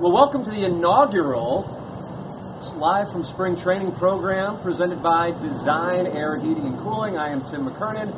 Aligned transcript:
Well, 0.00 0.12
welcome 0.12 0.44
to 0.44 0.50
the 0.52 0.64
inaugural 0.64 1.66
live 2.76 3.10
from 3.10 3.24
spring 3.24 3.60
training 3.60 3.90
program 3.96 4.62
presented 4.62 5.02
by 5.02 5.32
Design 5.32 6.06
Air 6.06 6.38
Heating 6.38 6.66
and 6.66 6.78
Cooling. 6.78 7.16
I 7.16 7.32
am 7.32 7.40
Tim 7.50 7.66
McKernan 7.66 8.14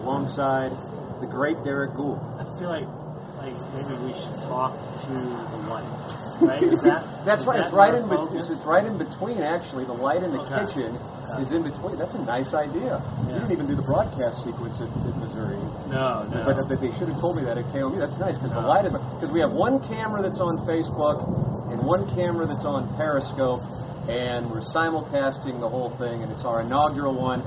alongside 0.00 0.72
the 1.20 1.26
great 1.26 1.62
Derrick 1.64 1.92
Goold. 1.92 2.16
I 2.40 2.44
feel 2.58 2.70
like 2.70 2.88
like 3.36 3.52
maybe 3.74 3.92
we 4.04 4.12
should 4.16 4.40
talk 4.48 4.72
to 5.04 5.12
the 5.12 5.68
light. 5.68 6.27
Right? 6.40 6.62
Is 6.62 6.78
that, 6.86 7.02
That's 7.26 7.42
right. 7.46 7.58
that 7.58 7.70
It's 7.70 7.74
right 7.74 7.94
in 7.94 8.06
be- 8.08 8.38
it's, 8.38 8.48
it's 8.50 8.64
right 8.64 8.84
in 8.86 8.96
between 8.98 9.42
actually. 9.42 9.84
The 9.84 9.96
light 9.96 10.22
in 10.22 10.30
the 10.32 10.40
Okay. 10.46 10.66
kitchen 10.70 10.94
Yeah. 10.94 11.42
is 11.42 11.50
in 11.50 11.62
between. 11.66 11.98
That's 11.98 12.14
a 12.14 12.22
nice 12.24 12.54
idea. 12.54 13.02
You 13.26 13.34
didn't 13.34 13.52
even 13.52 13.66
do 13.66 13.74
the 13.76 13.84
broadcast 13.84 14.44
sequence 14.46 14.78
at, 14.78 14.88
at 14.88 15.14
Missouri. 15.18 15.58
No, 15.90 16.24
no. 16.30 16.38
But, 16.46 16.68
but 16.70 16.78
they 16.80 16.94
should 16.96 17.10
have 17.10 17.20
told 17.20 17.36
me 17.36 17.44
that 17.44 17.58
at 17.58 17.66
KOM. 17.74 17.98
That's 17.98 18.16
nice 18.22 18.38
because 18.38 18.54
the 18.54 18.62
light 18.64 18.86
is 18.86 18.94
because 18.94 19.30
we 19.34 19.40
have 19.42 19.50
one 19.52 19.82
camera 19.90 20.22
that's 20.22 20.40
on 20.40 20.62
Facebook 20.64 21.26
and 21.74 21.82
one 21.84 22.08
camera 22.16 22.46
that's 22.48 22.64
on 22.64 22.88
Periscope, 22.96 23.60
and 24.08 24.48
we're 24.48 24.64
simulcasting 24.72 25.60
the 25.60 25.68
whole 25.68 25.92
thing, 26.00 26.22
and 26.24 26.32
it's 26.32 26.44
our 26.46 26.62
inaugural 26.62 27.12
one. 27.18 27.44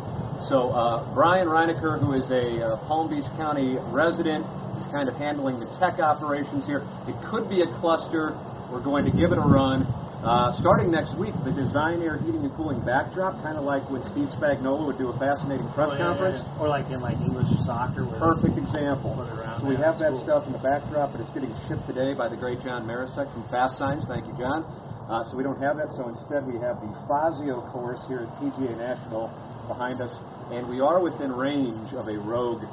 So 0.49 0.69
uh, 0.73 1.09
Brian 1.13 1.47
Reinecker, 1.47 1.97
who 2.01 2.13
is 2.13 2.29
a 2.29 2.61
uh, 2.75 2.85
Palm 2.85 3.09
Beach 3.09 3.25
County 3.37 3.77
resident, 3.89 4.45
is 4.77 4.85
kind 4.93 5.09
of 5.09 5.15
handling 5.17 5.59
the 5.59 5.65
tech 5.81 5.97
operations 5.97 6.65
here. 6.65 6.85
It 7.09 7.17
could 7.29 7.49
be 7.49 7.61
a 7.61 7.69
cluster. 7.81 8.37
We're 8.71 8.79
going 8.83 9.03
to 9.03 9.11
give 9.11 9.35
it 9.35 9.37
a 9.37 9.43
run. 9.43 9.83
Uh, 10.23 10.53
starting 10.61 10.93
next 10.93 11.17
week, 11.17 11.33
the 11.43 11.51
Design 11.51 11.99
Air 12.05 12.15
Heating 12.21 12.45
and 12.45 12.53
Cooling 12.55 12.79
backdrop, 12.85 13.35
kind 13.43 13.57
of 13.57 13.65
like 13.65 13.83
when 13.89 13.99
Steve 14.13 14.29
Spagnuolo 14.37 14.85
would 14.87 14.95
do 15.01 15.09
a 15.09 15.17
fascinating 15.19 15.65
press 15.75 15.89
Oh, 15.91 15.97
yeah, 15.97 16.05
conference. 16.07 16.39
yeah, 16.39 16.55
yeah. 16.55 16.61
Or 16.61 16.69
like 16.69 16.87
in 16.93 17.01
like 17.01 17.17
English 17.19 17.49
soccer. 17.65 18.05
Perfect 18.21 18.55
example. 18.55 19.17
Put 19.17 19.27
it 19.27 19.35
around 19.35 19.59
So 19.59 19.67
we 19.67 19.75
have 19.81 19.97
that 19.99 20.13
cool. 20.15 20.23
stuff 20.23 20.45
in 20.47 20.53
the 20.53 20.61
backdrop, 20.63 21.11
but 21.11 21.19
it's 21.25 21.33
getting 21.35 21.51
shipped 21.67 21.83
today 21.89 22.13
by 22.13 22.29
the 22.29 22.37
great 22.37 22.61
John 22.63 22.85
Marisek 22.87 23.27
from 23.33 23.43
Fast 23.49 23.75
Signs. 23.81 24.05
Thank 24.07 24.29
you, 24.29 24.37
John. 24.37 24.61
Uh, 25.09 25.25
so 25.27 25.35
we 25.35 25.43
don't 25.43 25.59
have 25.59 25.75
that. 25.81 25.89
So 25.97 26.07
instead, 26.07 26.45
we 26.47 26.55
have 26.61 26.79
the 26.79 26.93
Fazio 27.09 27.65
course 27.73 27.99
here 28.07 28.23
at 28.23 28.31
PGA 28.39 28.77
National 28.77 29.27
behind 29.67 29.99
us, 30.05 30.13
and 30.53 30.69
we 30.69 30.79
are 30.79 31.01
within 31.01 31.33
range 31.33 31.91
of 31.97 32.07
a 32.07 32.15
rogue 32.21 32.63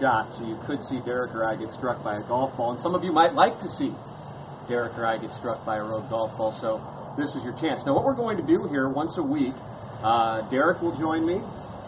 shot. 0.00 0.32
So 0.40 0.48
you 0.48 0.56
could 0.66 0.80
see 0.88 1.04
Derrick 1.04 1.36
or 1.36 1.44
I 1.44 1.54
get 1.54 1.68
struck 1.76 2.02
by 2.02 2.16
a 2.18 2.24
golf 2.26 2.56
ball, 2.56 2.72
and 2.72 2.80
some 2.82 2.96
of 2.96 3.04
you 3.04 3.12
might 3.12 3.36
like 3.36 3.60
to 3.60 3.68
see 3.76 3.92
Derrick 4.68 4.96
or 4.98 5.06
I 5.06 5.18
get 5.18 5.30
struck 5.32 5.64
by 5.64 5.76
a 5.78 5.82
rogue 5.82 6.08
golf 6.08 6.36
ball. 6.36 6.56
So 6.60 6.80
this 7.16 7.34
is 7.34 7.42
your 7.44 7.54
chance. 7.60 7.80
Now, 7.86 7.94
what 7.94 8.04
we're 8.04 8.16
going 8.16 8.36
to 8.36 8.46
do 8.46 8.66
here 8.68 8.88
once 8.88 9.16
a 9.18 9.22
week, 9.22 9.54
uh, 10.02 10.48
Derrick 10.50 10.80
will 10.82 10.96
join 10.98 11.24
me, 11.26 11.40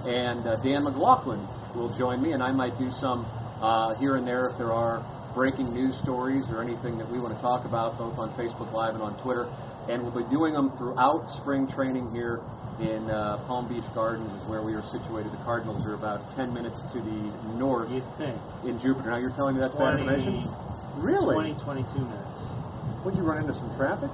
and 0.05 0.47
uh, 0.47 0.57
Dan 0.63 0.85
McLaughlin 0.85 1.47
will 1.75 1.97
join 1.99 2.23
me, 2.23 2.33
and 2.33 2.43
I 2.43 2.53
might 2.53 2.79
do 2.79 2.91
some 3.01 3.27
uh, 3.61 3.95
here 3.97 4.17
and 4.17 4.27
there 4.27 4.49
if 4.49 4.59
there 4.59 4.73
are 4.73 5.05
breaking 5.35 5.73
news 5.75 5.95
stories 6.03 6.45
or 6.49 6.63
anything 6.63 6.97
that 6.97 7.11
we 7.11 7.21
want 7.21 7.35
to 7.35 7.41
talk 7.43 7.67
about, 7.67 7.99
both 7.99 8.19
on 8.19 8.33
Facebook 8.41 8.73
Live 8.73 8.95
and 8.95 9.03
on 9.03 9.21
Twitter. 9.23 9.45
And 9.89 10.03
we'll 10.03 10.17
be 10.17 10.29
doing 10.31 10.55
them 10.55 10.73
throughout 10.79 11.29
spring 11.43 11.69
training 11.69 12.11
here 12.11 12.41
in 12.81 13.09
uh, 13.11 13.45
Palm 13.47 13.69
Beach 13.69 13.85
Gardens, 13.95 14.29
is 14.33 14.49
where 14.49 14.63
we 14.63 14.75
are 14.75 14.83
situated. 14.91 15.33
The 15.33 15.45
Cardinals 15.45 15.85
are 15.87 15.95
about 15.95 16.25
10 16.37 16.53
minutes 16.53 16.81
to 16.93 16.99
the 17.01 17.21
north 17.57 17.91
you 17.91 18.03
think 18.19 18.37
in 18.65 18.81
Jupiter. 18.81 19.11
Now, 19.11 19.17
you're 19.17 19.31
telling 19.37 19.55
me 19.55 19.61
that's 19.61 19.77
bad 19.77 20.01
20, 20.01 20.09
information? 20.09 20.49
Really? 20.97 21.35
20, 21.37 21.55
22 21.65 22.01
minutes. 22.01 22.56
Would 23.07 23.15
you 23.15 23.23
run 23.23 23.39
into 23.39 23.55
some 23.55 23.71
traffic? 23.79 24.11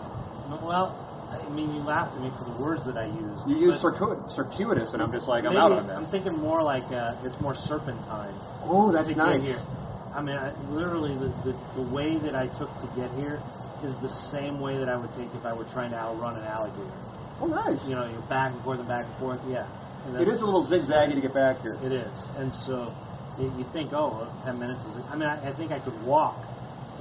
No, 0.53 0.61
Well, 0.61 0.93
I 1.33 1.49
mean, 1.49 1.73
you 1.73 1.81
laughed 1.81 2.13
at 2.13 2.21
me 2.21 2.29
for 2.37 2.45
the 2.45 2.61
words 2.61 2.85
that 2.85 3.01
I 3.01 3.09
used. 3.09 3.49
You 3.49 3.57
use 3.57 3.81
circuit, 3.81 4.21
circuitous, 4.37 4.93
and 4.93 5.01
I'm 5.01 5.11
just 5.11 5.25
like, 5.25 5.49
I'm 5.49 5.57
out 5.57 5.73
on 5.73 5.89
that. 5.89 5.97
I'm 5.97 6.13
thinking 6.13 6.37
more 6.37 6.61
like 6.63 6.85
uh, 6.93 7.17
it's 7.25 7.41
more 7.41 7.57
serpentine. 7.57 8.37
Oh, 8.69 8.93
that's 8.93 9.09
nice. 9.17 9.41
here. 9.41 9.65
I 10.13 10.21
mean, 10.21 10.37
I, 10.37 10.53
literally, 10.69 11.17
the, 11.17 11.33
the 11.41 11.53
the 11.81 11.87
way 11.89 12.21
that 12.21 12.37
I 12.37 12.53
took 12.61 12.69
to 12.85 12.89
get 12.93 13.09
here 13.17 13.41
is 13.81 13.97
the 14.05 14.13
same 14.29 14.61
way 14.61 14.77
that 14.77 14.93
I 14.93 14.97
would 15.01 15.09
take 15.17 15.33
if 15.33 15.41
I 15.49 15.57
were 15.57 15.65
trying 15.73 15.93
to 15.93 15.97
outrun 15.97 16.37
an 16.37 16.45
alligator. 16.45 16.93
Oh, 17.41 17.49
nice. 17.49 17.81
You 17.89 17.97
know, 17.97 18.05
you're 18.05 18.29
back 18.29 18.53
and 18.53 18.61
forth 18.61 18.79
and 18.79 18.89
back 18.89 19.09
and 19.09 19.17
forth. 19.17 19.41
Yeah. 19.49 19.65
And 20.05 20.21
It 20.21 20.29
is 20.29 20.43
a 20.43 20.45
little 20.45 20.69
zigzaggy 20.69 21.17
to 21.17 21.25
get 21.25 21.33
back 21.33 21.65
here. 21.65 21.81
It 21.81 21.97
is, 21.97 22.13
and 22.37 22.53
so 22.69 22.93
you 23.41 23.49
you 23.57 23.65
think, 23.73 23.97
oh, 23.97 24.21
well, 24.21 24.43
10 24.45 24.61
minutes 24.61 24.85
is. 24.85 25.01
I 25.09 25.17
mean, 25.17 25.33
I, 25.33 25.49
I 25.49 25.57
think 25.57 25.73
I 25.73 25.81
could 25.81 25.97
walk 26.05 26.45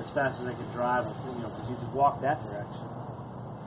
as 0.01 0.09
fast 0.17 0.41
as 0.41 0.47
I 0.49 0.53
could 0.57 0.71
drive. 0.73 1.05
You 1.05 1.41
know, 1.45 1.49
because 1.53 1.69
you 1.69 1.77
could 1.77 1.93
walk 1.93 2.21
that 2.21 2.41
direction, 2.49 2.85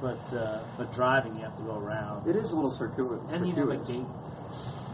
but 0.03 0.21
uh, 0.35 0.67
but 0.77 0.93
driving 0.93 1.35
you 1.39 1.43
have 1.47 1.57
to 1.57 1.63
go 1.63 1.79
around. 1.79 2.27
It 2.29 2.37
is 2.37 2.51
a 2.51 2.55
little 2.55 2.75
circuitous. 2.77 3.23
and 3.31 3.47
you 3.47 3.55
have 3.55 3.71
a 3.71 3.79
gate. 3.87 4.07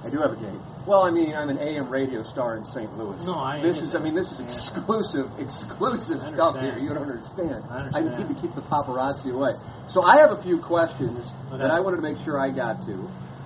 I 0.00 0.08
do 0.08 0.16
have 0.24 0.32
a 0.32 0.40
gate. 0.40 0.60
Well, 0.88 1.04
I 1.04 1.10
mean, 1.10 1.36
I'm 1.36 1.50
an 1.50 1.58
AM 1.58 1.90
radio 1.92 2.24
star 2.32 2.56
in 2.56 2.64
St. 2.64 2.88
Louis. 2.96 3.20
No, 3.28 3.36
I 3.36 3.60
This 3.60 3.76
is. 3.76 3.94
I 3.94 4.00
mean, 4.00 4.14
this 4.14 4.32
is 4.32 4.40
exclusive, 4.40 5.28
exclusive 5.36 6.24
stuff 6.32 6.56
here. 6.56 6.78
You 6.80 6.88
don't 6.96 7.04
understand. 7.04 7.64
I 7.68 7.84
understand. 8.00 8.16
need 8.28 8.34
to 8.34 8.40
keep 8.40 8.54
the 8.56 8.64
paparazzi 8.64 9.28
away. 9.28 9.60
So 9.92 10.00
I 10.00 10.16
have 10.16 10.32
a 10.32 10.40
few 10.42 10.56
questions 10.60 11.20
Okay. 11.52 11.58
that 11.60 11.70
I 11.70 11.80
wanted 11.80 11.96
to 12.00 12.02
make 12.02 12.16
sure 12.24 12.40
I 12.40 12.48
got 12.48 12.80
to. 12.88 12.96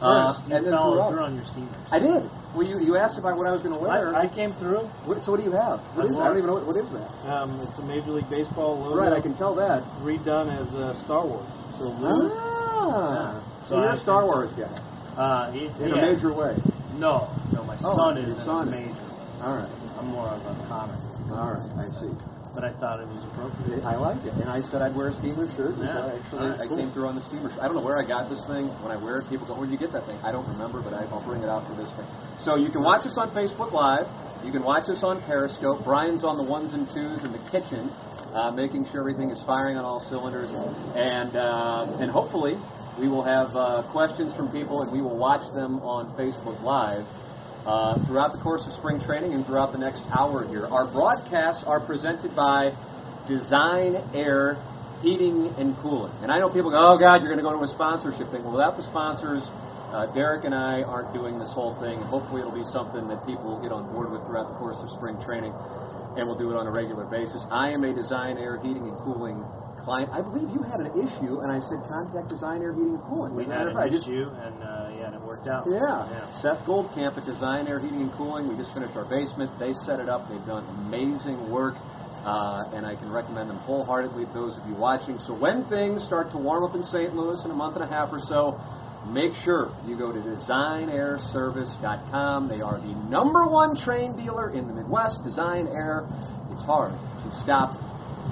Uh, 0.02 0.34
you 0.46 0.54
and 0.56 0.66
then 0.66 0.72
throughout- 0.74 1.10
through 1.10 1.24
on 1.24 1.34
your 1.36 1.44
steamers. 1.46 1.76
I 1.90 1.98
did. 1.98 2.22
Well, 2.54 2.66
you, 2.66 2.78
you 2.80 2.96
asked 2.96 3.18
about 3.18 3.36
what 3.36 3.46
I 3.46 3.52
was 3.52 3.62
going 3.62 3.74
to 3.74 3.80
wear. 3.80 4.14
I, 4.14 4.24
I 4.24 4.28
came 4.28 4.54
through. 4.62 4.86
what, 5.06 5.18
so 5.26 5.32
what 5.34 5.38
do 5.42 5.46
you 5.46 5.54
have? 5.54 5.82
What 5.98 6.06
I 6.06 6.08
is 6.08 6.14
that? 6.14 6.22
I 6.22 6.26
don't 6.30 6.38
even 6.38 6.46
know 6.50 6.58
what, 6.62 6.66
what 6.70 6.78
is 6.78 6.90
that. 6.94 7.10
Um, 7.26 7.58
it's 7.66 7.78
a 7.78 7.82
Major 7.82 8.10
League 8.14 8.30
Baseball 8.30 8.78
logo. 8.78 8.94
Right, 8.94 9.12
I 9.12 9.20
can 9.20 9.34
tell 9.34 9.54
that. 9.58 9.82
redone 10.06 10.50
as 10.54 10.70
uh, 10.74 10.94
Star 11.04 11.26
Wars. 11.26 11.46
So 11.78 11.90
Ah, 11.90 12.06
Yeah. 12.06 13.40
so 13.66 13.68
So 13.68 13.74
you're 13.82 13.90
I 13.90 13.94
a 13.94 14.00
Star 14.02 14.22
Wars 14.24 14.50
guy 14.54 14.70
uh, 15.18 15.50
he, 15.50 15.66
in 15.82 15.90
yeah. 15.90 15.98
a 15.98 16.14
major 16.14 16.30
way. 16.34 16.54
No, 16.94 17.30
no, 17.54 17.64
my 17.64 17.74
Oh, 17.82 17.96
son 17.96 18.18
is 18.18 18.36
son. 18.44 18.68
a 18.68 18.70
major. 18.70 19.08
All 19.42 19.52
right, 19.58 19.70
I'm 19.98 20.06
more 20.06 20.28
of 20.30 20.46
a 20.46 20.54
comic, 20.68 20.96
all 21.30 21.58
right, 21.58 21.70
I 21.74 21.90
see. 21.98 22.14
But 22.54 22.62
I 22.64 22.72
thought 22.78 23.00
it 23.02 23.08
was 23.10 23.22
appropriate. 23.34 23.82
I 23.84 23.96
like 23.98 24.22
it, 24.24 24.34
and 24.38 24.48
I 24.48 24.62
said 24.70 24.80
I'd 24.80 24.94
wear 24.94 25.08
a 25.08 25.14
steamer 25.18 25.50
shirt. 25.56 25.74
and 25.74 25.84
Yeah. 25.84 26.06
I 26.06 26.16
actually, 26.16 26.38
All 26.38 26.48
right, 26.54 26.60
I 26.60 26.66
cool. 26.68 26.76
came 26.78 26.90
through 26.92 27.08
on 27.08 27.16
the 27.18 27.24
steamer 27.26 27.50
shirt. 27.50 27.58
I 27.60 27.66
don't 27.66 27.74
know 27.74 27.82
where 27.82 27.98
I 27.98 28.06
got 28.06 28.30
this 28.30 28.40
thing. 28.46 28.70
When 28.80 28.92
I 28.94 28.96
wear 28.96 29.18
it, 29.18 29.28
people 29.28 29.46
go, 29.46 29.54
"Where'd 29.58 29.70
you 29.70 29.78
get 29.78 29.92
that 29.92 30.06
thing?" 30.06 30.16
I 30.22 30.30
don't 30.30 30.46
remember, 30.48 30.80
but 30.80 30.94
I, 30.94 31.02
I'll 31.10 31.24
bring 31.24 31.42
it 31.42 31.48
out 31.50 31.66
for 31.66 31.74
this 31.74 31.90
thing. 31.98 32.06
So 32.46 32.56
you 32.56 32.70
can 32.70 32.82
watch 32.82 33.04
us 33.06 33.18
on 33.18 33.30
Facebook 33.34 33.72
Live. 33.72 34.06
You 34.46 34.52
can 34.52 34.62
watch 34.62 34.88
us 34.88 35.02
on 35.02 35.20
Periscope. 35.22 35.84
Brian's 35.84 36.22
on 36.22 36.36
the 36.36 36.44
ones 36.44 36.74
and 36.74 36.86
twos 36.92 37.24
in 37.24 37.32
the 37.32 37.42
kitchen, 37.50 37.90
uh, 38.34 38.50
making 38.52 38.84
sure 38.92 39.00
everything 39.00 39.30
is 39.30 39.40
firing 39.46 39.76
on 39.76 39.84
all 39.84 40.04
cylinders, 40.08 40.50
and 40.94 41.34
uh, 41.34 41.98
and 42.00 42.10
hopefully 42.10 42.54
we 43.00 43.08
will 43.08 43.24
have 43.24 43.56
uh, 43.56 43.82
questions 43.90 44.32
from 44.36 44.52
people, 44.52 44.82
and 44.82 44.92
we 44.92 45.00
will 45.02 45.16
watch 45.18 45.42
them 45.54 45.80
on 45.80 46.14
Facebook 46.14 46.62
Live 46.62 47.04
uh, 47.66 48.04
throughout 48.06 48.32
the 48.32 48.40
course 48.40 48.62
of 48.66 48.72
spring 48.78 49.00
training 49.00 49.32
and 49.32 49.44
throughout 49.46 49.72
the 49.72 49.78
next 49.78 50.02
hour 50.12 50.46
here. 50.48 50.66
Our 50.66 50.86
broadcasts 50.90 51.64
are 51.66 51.80
presented 51.80 52.36
by 52.36 52.72
Design 53.28 53.96
Air 54.14 54.60
Heating 55.02 55.52
and 55.58 55.76
Cooling. 55.78 56.12
And 56.22 56.30
I 56.30 56.38
know 56.38 56.48
people 56.48 56.70
go, 56.70 56.80
oh, 56.80 56.98
God, 56.98 57.20
you're 57.20 57.32
going 57.32 57.40
to 57.40 57.44
go 57.44 57.52
into 57.52 57.64
a 57.64 57.74
sponsorship 57.74 58.30
thing. 58.30 58.44
Well, 58.44 58.52
without 58.52 58.76
the 58.76 58.84
sponsors, 58.88 59.42
uh, 59.94 60.12
Derrick 60.12 60.44
and 60.44 60.54
I 60.54 60.82
aren't 60.82 61.14
doing 61.14 61.38
this 61.38 61.50
whole 61.52 61.78
thing, 61.80 62.00
and 62.00 62.08
hopefully 62.10 62.40
it'll 62.40 62.56
be 62.56 62.66
something 62.72 63.06
that 63.08 63.24
people 63.24 63.44
will 63.44 63.62
get 63.62 63.70
on 63.70 63.86
board 63.92 64.10
with 64.10 64.26
throughout 64.26 64.48
the 64.50 64.58
course 64.58 64.76
of 64.82 64.90
spring 64.96 65.16
training, 65.24 65.54
and 66.16 66.26
we'll 66.26 66.38
do 66.38 66.50
it 66.50 66.56
on 66.56 66.66
a 66.66 66.72
regular 66.72 67.04
basis. 67.06 67.40
I 67.50 67.70
am 67.70 67.84
a 67.84 67.94
Design 67.94 68.36
Air 68.36 68.58
Heating 68.58 68.90
and 68.90 68.96
Cooling 69.06 69.38
client. 69.84 70.10
I 70.10 70.20
believe 70.20 70.50
you 70.50 70.62
had 70.66 70.80
an 70.80 70.90
issue, 70.98 71.40
and 71.40 71.52
I 71.52 71.60
said 71.68 71.78
contact 71.86 72.28
Design 72.28 72.60
Air 72.60 72.72
Heating 72.72 72.98
and 72.98 73.04
Cooling. 73.06 73.36
We 73.36 73.44
had 73.44 73.68
an 73.68 73.76
just- 73.92 74.02
issue, 74.02 74.28
and 74.34 74.56
uh, 74.64 74.83
yeah, 75.04 75.12
and 75.12 75.20
it 75.20 75.26
worked 75.26 75.46
out. 75.46 75.66
yeah. 75.68 76.08
yeah. 76.10 76.40
Seth 76.40 76.64
Goldcamp 76.66 77.18
at 77.18 77.26
Design 77.26 77.68
Air 77.68 77.78
Heating 77.80 78.00
and 78.00 78.10
Cooling. 78.12 78.48
We 78.48 78.56
just 78.56 78.72
finished 78.72 78.96
our 78.96 79.04
basement. 79.04 79.50
They 79.58 79.74
set 79.84 80.00
it 80.00 80.08
up. 80.08 80.26
They've 80.28 80.46
done 80.46 80.64
amazing 80.86 81.50
work. 81.50 81.74
Uh, 82.24 82.64
and 82.72 82.86
I 82.86 82.94
can 82.96 83.12
recommend 83.12 83.50
them 83.50 83.58
wholeheartedly 83.58 84.24
to 84.24 84.32
those 84.32 84.56
of 84.56 84.66
you 84.66 84.74
watching. 84.74 85.18
So 85.26 85.34
when 85.34 85.66
things 85.68 86.02
start 86.06 86.30
to 86.32 86.38
warm 86.38 86.64
up 86.64 86.74
in 86.74 86.82
St. 86.82 87.14
Louis 87.14 87.38
in 87.44 87.50
a 87.50 87.54
month 87.54 87.76
and 87.76 87.84
a 87.84 87.86
half 87.86 88.10
or 88.12 88.20
so, 88.24 88.58
make 89.12 89.34
sure 89.44 89.70
you 89.84 89.98
go 89.98 90.10
to 90.10 90.20
designairservice.com. 90.20 92.48
They 92.48 92.62
are 92.62 92.80
the 92.80 92.94
number 93.10 93.44
one 93.44 93.76
Trane 93.76 94.16
dealer 94.16 94.48
in 94.54 94.66
the 94.68 94.72
Midwest. 94.72 95.22
Design 95.22 95.68
Air. 95.68 96.08
It's 96.50 96.62
hard 96.64 96.92
to 96.92 97.30
stop 97.42 97.76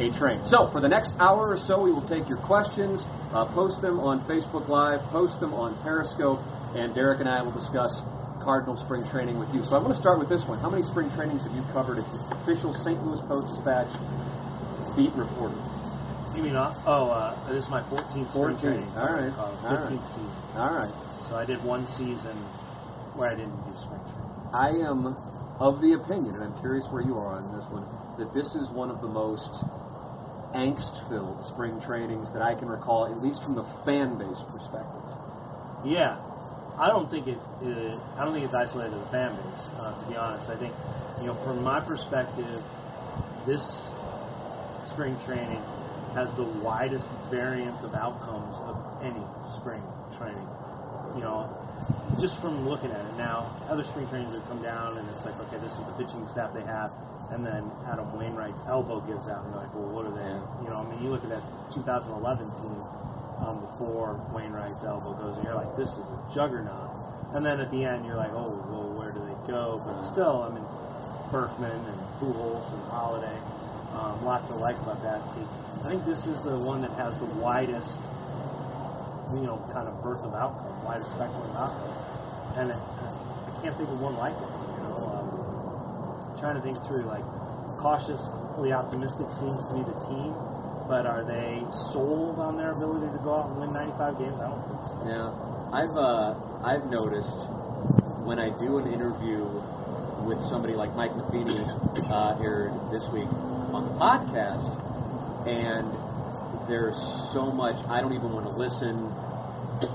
a 0.01 0.09
Trane. 0.17 0.49
So 0.49 0.71
for 0.73 0.81
the 0.81 0.89
next 0.89 1.11
hour 1.21 1.51
or 1.53 1.59
so, 1.67 1.79
we 1.83 1.93
will 1.93 2.09
take 2.09 2.27
your 2.29 2.39
questions, 2.39 3.03
uh, 3.35 3.45
post 3.53 3.83
them 3.83 4.01
on 4.01 4.25
Facebook 4.25 4.69
Live, 4.69 5.01
post 5.11 5.39
them 5.41 5.53
on 5.53 5.75
Periscope, 5.83 6.41
and 6.75 6.95
Derrick 6.95 7.21
and 7.21 7.29
I 7.29 7.43
will 7.43 7.53
discuss 7.53 7.93
Cardinal 8.41 8.77
spring 8.85 9.05
training 9.11 9.39
with 9.39 9.53
you. 9.55 9.63
So 9.69 9.77
I 9.77 9.79
want 9.79 9.95
to 9.95 10.01
start 10.01 10.19
with 10.19 10.29
this 10.29 10.43
one. 10.49 10.59
How 10.59 10.71
many 10.71 10.83
spring 10.83 11.13
trainings 11.15 11.41
have 11.47 11.55
you 11.55 11.63
covered 11.71 12.03
as 12.03 12.09
the 12.11 12.21
official 12.43 12.75
St. 12.83 12.99
Louis 13.05 13.21
Post 13.31 13.55
Dispatch 13.55 13.93
beat 14.97 15.15
reporter? 15.15 15.55
You 16.35 16.43
mean, 16.43 16.57
uh, 16.57 16.75
oh, 16.89 17.13
uh, 17.13 17.37
this 17.53 17.63
is 17.63 17.71
my 17.71 17.85
14th 17.93 18.33
14. 18.33 18.33
spring 18.33 18.57
training. 18.59 18.91
All 18.97 19.13
right. 19.13 19.31
Uh, 19.31 19.53
15th 19.63 20.01
right. 20.01 20.11
season. 20.17 20.43
All 20.57 20.75
right. 20.75 20.95
So 21.29 21.37
I 21.37 21.45
did 21.45 21.63
one 21.63 21.87
season 21.95 22.35
where 23.15 23.29
I 23.29 23.37
didn't 23.37 23.57
do 23.69 23.73
spring 23.79 24.01
training. 24.01 24.33
I 24.53 24.73
am 24.83 25.15
of 25.61 25.81
the 25.81 25.95
opinion, 25.95 26.35
and 26.35 26.43
I'm 26.43 26.59
curious 26.59 26.85
where 26.91 27.03
you 27.03 27.15
are 27.15 27.39
on 27.39 27.53
this 27.55 27.65
one, 27.71 27.87
that 28.19 28.35
this 28.35 28.49
is 28.57 28.67
one 28.75 28.91
of 28.91 29.01
the 29.01 29.09
most 29.09 29.53
angst-filled 30.57 31.47
spring 31.53 31.81
trainings 31.81 32.29
that 32.33 32.43
I 32.43 32.57
can 32.57 32.69
recall, 32.69 33.07
at 33.07 33.23
least 33.23 33.43
from 33.45 33.55
the 33.55 33.65
fan 33.85 34.19
base 34.19 34.41
perspective. 34.51 35.05
Yeah, 35.85 36.21
I 36.83 36.91
don't 36.91 37.07
think 37.07 37.31
it. 37.31 37.39
Uh, 37.63 37.95
I 38.19 38.27
don't 38.27 38.35
think 38.35 38.43
it's 38.43 38.59
isolated 38.59 38.91
to 38.91 38.99
the 38.99 39.11
fan 39.15 39.39
base. 39.39 39.65
Uh, 39.79 39.95
to 40.03 40.05
be 40.11 40.19
honest, 40.19 40.51
I 40.51 40.59
think 40.59 40.75
you 41.23 41.31
know, 41.31 41.39
from 41.47 41.63
my 41.63 41.79
perspective, 41.79 42.59
this 43.47 43.63
spring 44.91 45.15
training 45.23 45.63
has 46.19 46.27
the 46.35 46.43
widest 46.59 47.07
variance 47.31 47.79
of 47.87 47.95
outcomes 47.95 48.59
of 48.67 48.75
any 48.99 49.23
spring 49.63 49.79
training. 50.19 50.43
You 51.15 51.23
know, 51.23 51.47
just 52.19 52.35
from 52.43 52.67
looking 52.67 52.91
at 52.91 53.07
it 53.07 53.15
now, 53.15 53.55
other 53.71 53.87
spring 53.95 54.11
trainings 54.11 54.35
would 54.35 54.43
come 54.51 54.59
down 54.59 54.99
and 54.99 55.07
it's 55.15 55.23
like, 55.23 55.39
okay, 55.39 55.63
this 55.63 55.71
is 55.71 55.87
the 55.87 55.95
pitching 55.95 56.27
staff 56.35 56.51
they 56.51 56.67
have, 56.67 56.91
and 57.31 57.47
then 57.47 57.71
Adam 57.87 58.11
Wainwright's 58.19 58.59
elbow 58.67 58.99
gives 59.07 59.23
out, 59.31 59.47
and 59.47 59.55
you're 59.55 59.63
like, 59.63 59.71
well, 59.71 59.87
what 59.87 60.11
are 60.11 60.17
they? 60.19 60.35
You 60.67 60.75
know, 60.75 60.83
I 60.83 60.85
mean, 60.91 60.99
you 60.99 61.15
look 61.15 61.23
at 61.23 61.31
that 61.31 61.47
2011 61.79 62.43
team 62.59 62.75
um, 63.43 63.61
before 63.61 64.23
Wainwright's 64.33 64.83
elbow 64.87 65.15
goes, 65.19 65.37
and 65.37 65.45
you're 65.45 65.59
like, 65.59 65.75
this 65.77 65.91
is 65.91 66.07
a 66.07 66.21
juggernaut. 66.35 66.91
And 67.35 67.45
then 67.45 67.61
at 67.61 67.71
the 67.71 67.83
end, 67.85 68.07
you're 68.07 68.17
like, 68.17 68.31
oh, 68.33 68.55
well, 68.71 68.93
where 68.95 69.11
do 69.11 69.21
they 69.25 69.39
go? 69.49 69.81
But 69.83 70.13
still, 70.13 70.47
I 70.47 70.51
mean, 70.53 70.65
Berkman 71.33 71.73
and 71.73 71.99
Pujols 72.21 72.67
and 72.71 72.83
Holliday, 72.93 73.39
um, 73.97 74.21
lots 74.25 74.47
to 74.53 74.57
like 74.57 74.77
about 74.85 75.01
that 75.03 75.21
team. 75.33 75.49
I 75.81 75.89
think 75.89 76.05
this 76.05 76.21
is 76.29 76.37
the 76.45 76.61
one 76.61 76.85
that 76.85 76.93
has 77.01 77.17
the 77.19 77.31
widest, 77.41 77.89
you 79.33 79.49
know, 79.49 79.59
kind 79.73 79.89
of 79.89 79.97
birth 80.05 80.21
of 80.23 80.37
outcome, 80.37 80.77
widest 80.85 81.09
spectrum 81.17 81.41
of 81.51 81.57
outcome. 81.57 81.97
And 82.61 82.67
it, 82.71 82.77
I 82.77 83.51
can't 83.65 83.75
think 83.81 83.89
of 83.89 83.99
one 83.99 84.15
like 84.21 84.37
it. 84.37 84.53
You 84.77 84.81
know, 84.87 85.01
um, 85.09 85.27
trying 86.37 86.61
to 86.61 86.63
think 86.63 86.77
through 86.85 87.09
like 87.09 87.25
cautiously 87.81 88.77
optimistic 88.77 89.27
seems 89.41 89.65
to 89.65 89.73
be 89.73 89.83
the 89.89 89.97
team, 90.07 90.37
but 90.89 91.07
are 91.07 91.25
they 91.25 91.63
sold 91.93 92.39
on 92.39 92.57
their 92.57 92.73
ability 92.73 93.07
to 93.13 93.21
go 93.23 93.35
out 93.39 93.51
and 93.51 93.61
win 93.61 93.73
95 93.73 94.19
games? 94.19 94.39
I 94.41 94.49
don't 94.51 94.65
think 94.67 94.83
so. 94.87 94.95
Yeah, 95.07 95.29
I've 95.73 95.97
uh, 95.97 96.35
I've 96.65 96.87
noticed 96.91 97.33
when 98.27 98.39
I 98.39 98.51
do 98.59 98.79
an 98.79 98.93
interview 98.93 99.43
with 100.27 100.39
somebody 100.51 100.75
like 100.75 100.95
Mike 100.95 101.15
Matheny 101.17 101.59
uh, 101.59 102.39
here 102.39 102.71
this 102.95 103.03
week 103.11 103.27
on 103.75 103.91
the 103.91 103.95
podcast, 103.99 104.63
and 105.47 105.91
there's 106.69 106.99
so 107.35 107.51
much 107.51 107.75
I 107.91 108.01
don't 108.01 108.15
even 108.15 108.31
want 108.31 108.47
to 108.47 108.55
listen. 108.55 109.11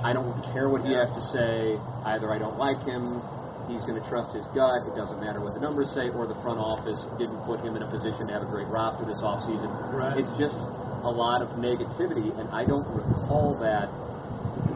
I 0.04 0.12
don't 0.12 0.36
care 0.52 0.68
what 0.68 0.84
he 0.84 0.92
has 0.92 1.08
to 1.16 1.24
say. 1.32 1.80
Either 2.04 2.28
I 2.28 2.38
don't 2.40 2.60
like 2.60 2.84
him, 2.84 3.24
he's 3.72 3.84
going 3.88 3.96
to 3.96 4.06
trust 4.12 4.36
his 4.36 4.44
gut. 4.52 4.84
It 4.84 4.96
doesn't 5.00 5.20
matter 5.24 5.40
what 5.40 5.56
the 5.56 5.64
numbers 5.64 5.88
say, 5.96 6.12
or 6.12 6.28
the 6.28 6.36
front 6.44 6.60
office 6.60 7.00
didn't 7.16 7.40
put 7.48 7.64
him 7.64 7.80
in 7.80 7.84
a 7.84 7.90
position 7.92 8.28
to 8.28 8.34
have 8.36 8.44
a 8.44 8.52
great 8.52 8.68
roster 8.68 9.08
this 9.08 9.24
offseason. 9.24 9.72
Right. 9.96 10.20
It's 10.20 10.32
just 10.36 10.60
a 11.04 11.12
lot 11.12 11.42
of 11.42 11.58
negativity, 11.60 12.34
and 12.40 12.50
I 12.50 12.66
don't 12.66 12.88
recall 12.88 13.58
that 13.62 13.90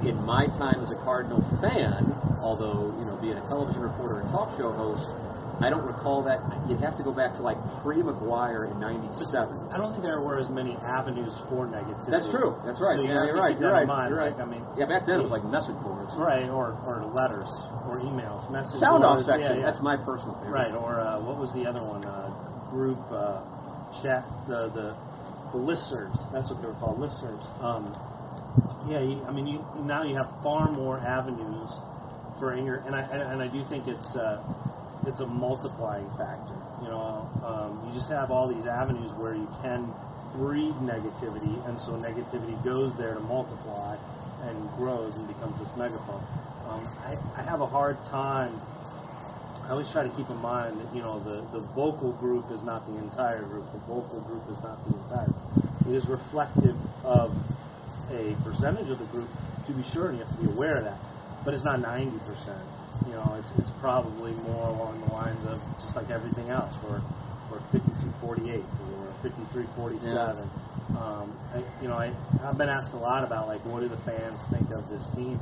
in 0.06 0.18
my 0.26 0.48
time 0.58 0.82
as 0.82 0.90
a 0.90 1.00
Cardinal 1.04 1.42
fan, 1.62 2.10
although 2.42 2.94
you 2.98 3.06
know 3.06 3.18
being 3.22 3.38
a 3.38 3.46
television 3.48 3.82
reporter 3.82 4.22
and 4.22 4.30
talk 4.30 4.58
show 4.58 4.74
host, 4.74 5.06
I 5.62 5.70
don't 5.70 5.86
recall 5.86 6.26
that. 6.26 6.42
You'd 6.66 6.82
have 6.82 6.98
to 6.98 7.04
go 7.06 7.14
back 7.14 7.38
to 7.38 7.42
like 7.46 7.58
pre-McGwire 7.86 8.66
in 8.74 8.82
'97. 8.82 9.70
I 9.70 9.78
don't 9.78 9.94
think 9.94 10.02
there 10.02 10.22
were 10.22 10.42
as 10.42 10.50
many 10.50 10.74
avenues 10.82 11.34
for 11.50 11.70
negativity. 11.70 12.10
That's 12.10 12.30
true. 12.34 12.58
That's 12.66 12.82
right. 12.82 12.98
So 12.98 13.06
you 13.06 13.14
yeah, 13.14 13.30
you're 13.30 13.38
to 13.38 13.42
right. 13.42 13.56
You're 13.60 13.74
right. 13.74 13.86
mind. 13.86 14.10
You're 14.10 14.18
right. 14.18 14.34
Like, 14.34 14.42
I 14.42 14.50
mean, 14.50 14.66
yeah, 14.74 14.90
back 14.90 15.06
then 15.06 15.22
it 15.22 15.24
was 15.26 15.34
like 15.34 15.46
message 15.46 15.78
boards. 15.86 16.10
right, 16.18 16.50
or 16.50 16.74
or 16.90 17.06
letters, 17.14 17.50
or 17.86 18.02
emails, 18.02 18.50
message 18.50 18.82
Sound 18.82 19.06
off 19.06 19.22
section. 19.22 19.62
Yeah, 19.62 19.62
yeah. 19.62 19.66
That's 19.70 19.82
my 19.86 19.98
personal 20.02 20.34
favorite. 20.42 20.54
Right, 20.54 20.74
or 20.74 20.98
uh, 20.98 21.22
what 21.22 21.38
was 21.38 21.54
the 21.54 21.70
other 21.70 21.86
one? 21.86 22.02
Uh, 22.02 22.34
group 22.74 23.02
uh, 23.14 23.46
chat, 24.02 24.26
the 24.50 24.74
the 24.74 24.88
the 25.52 25.60
listservs. 25.60 26.18
That's 26.32 26.50
what 26.50 26.62
they 26.62 26.68
were 26.68 26.80
called, 26.80 27.00
listservs. 27.00 27.46
Um, 27.62 27.92
yeah, 28.88 29.02
you, 29.02 29.24
I 29.26 29.32
mean, 29.32 29.48
you, 29.48 29.60
now 29.84 30.04
you 30.04 30.16
have 30.16 30.32
far 30.42 30.72
more 30.72 30.98
avenues 31.00 31.70
for 32.40 32.54
anger, 32.54 32.82
and 32.86 32.96
I 32.96 33.02
and, 33.02 33.42
I 33.42 33.48
do 33.48 33.64
think 33.70 33.88
it's 33.88 34.16
uh, 34.16 34.42
it's 35.06 35.20
a 35.20 35.28
multiplying 35.28 36.10
factor. 36.18 36.58
You 36.82 36.90
know, 36.90 37.30
um, 37.46 37.86
you 37.86 37.94
just 37.94 38.10
have 38.10 38.32
all 38.32 38.50
these 38.50 38.66
avenues 38.66 39.12
where 39.18 39.36
you 39.36 39.48
can 39.62 39.94
breed 40.34 40.74
negativity, 40.82 41.62
and 41.68 41.78
so 41.86 41.94
negativity 41.94 42.58
goes 42.66 42.98
there 42.98 43.14
to 43.14 43.20
multiply 43.22 43.98
and 44.42 44.58
grows 44.78 45.14
and 45.14 45.28
becomes 45.28 45.60
this 45.60 45.70
megaphone. 45.78 46.26
Um, 46.66 46.88
I, 47.06 47.18
I 47.38 47.44
have 47.44 47.62
a 47.62 47.68
hard 47.68 47.98
time 48.10 48.58
I 49.68 49.72
always 49.72 49.90
try 49.94 50.04
to 50.04 50.14
keep 50.16 50.30
in 50.30 50.42
mind 50.42 50.80
that 50.80 50.90
you 50.96 51.02
know 51.02 51.20
the, 51.24 51.46
the 51.54 51.64
vocal 51.74 52.14
group 52.14 52.52
is 52.52 52.62
not 52.64 52.86
the 52.88 52.98
entire 52.98 53.44
group. 53.46 53.72
The 53.72 53.80
vocal 53.88 54.20
group 54.22 54.44
is 54.50 54.58
not 54.64 54.84
the 54.84 54.92
entire. 54.92 55.30
Group. 55.32 55.48
It 55.90 55.96
is 55.96 56.06
reflective 56.08 56.76
of 57.04 57.32
a 58.12 58.36
percentage 58.44 58.90
of 58.90 59.00
the 59.00 59.06
group, 59.10 59.30
to 59.68 59.74
be 59.74 59.84
sure, 59.94 60.10
and 60.10 60.20
you 60.20 60.26
have 60.26 60.34
to 60.36 60.42
be 60.42 60.50
aware 60.50 60.78
of 60.78 60.86
that. 60.86 61.00
But 61.46 61.54
it's 61.54 61.64
not 61.64 61.80
90 61.82 62.20
percent. 62.28 62.66
You 63.08 63.14
know, 63.18 63.34
it's, 63.40 63.50
it's 63.58 63.72
probably 63.82 64.34
more 64.46 64.70
along 64.70 65.02
the 65.02 65.10
lines 65.10 65.42
of 65.48 65.58
just 65.82 65.96
like 65.96 66.10
everything 66.12 66.50
else, 66.50 66.74
or 66.86 67.02
or 67.52 67.60
52-48 67.74 68.64
or 68.96 69.12
53-47. 69.26 70.02
Yeah. 70.04 70.46
Um, 70.96 71.36
I, 71.52 71.64
you 71.82 71.88
know, 71.88 71.96
I, 71.96 72.12
I've 72.44 72.58
been 72.58 72.70
asked 72.70 72.94
a 72.94 72.98
lot 72.98 73.24
about 73.26 73.48
like 73.48 73.64
what 73.66 73.82
do 73.82 73.90
the 73.90 74.00
fans 74.06 74.40
think 74.52 74.72
of 74.72 74.88
this 74.90 75.04
team, 75.16 75.40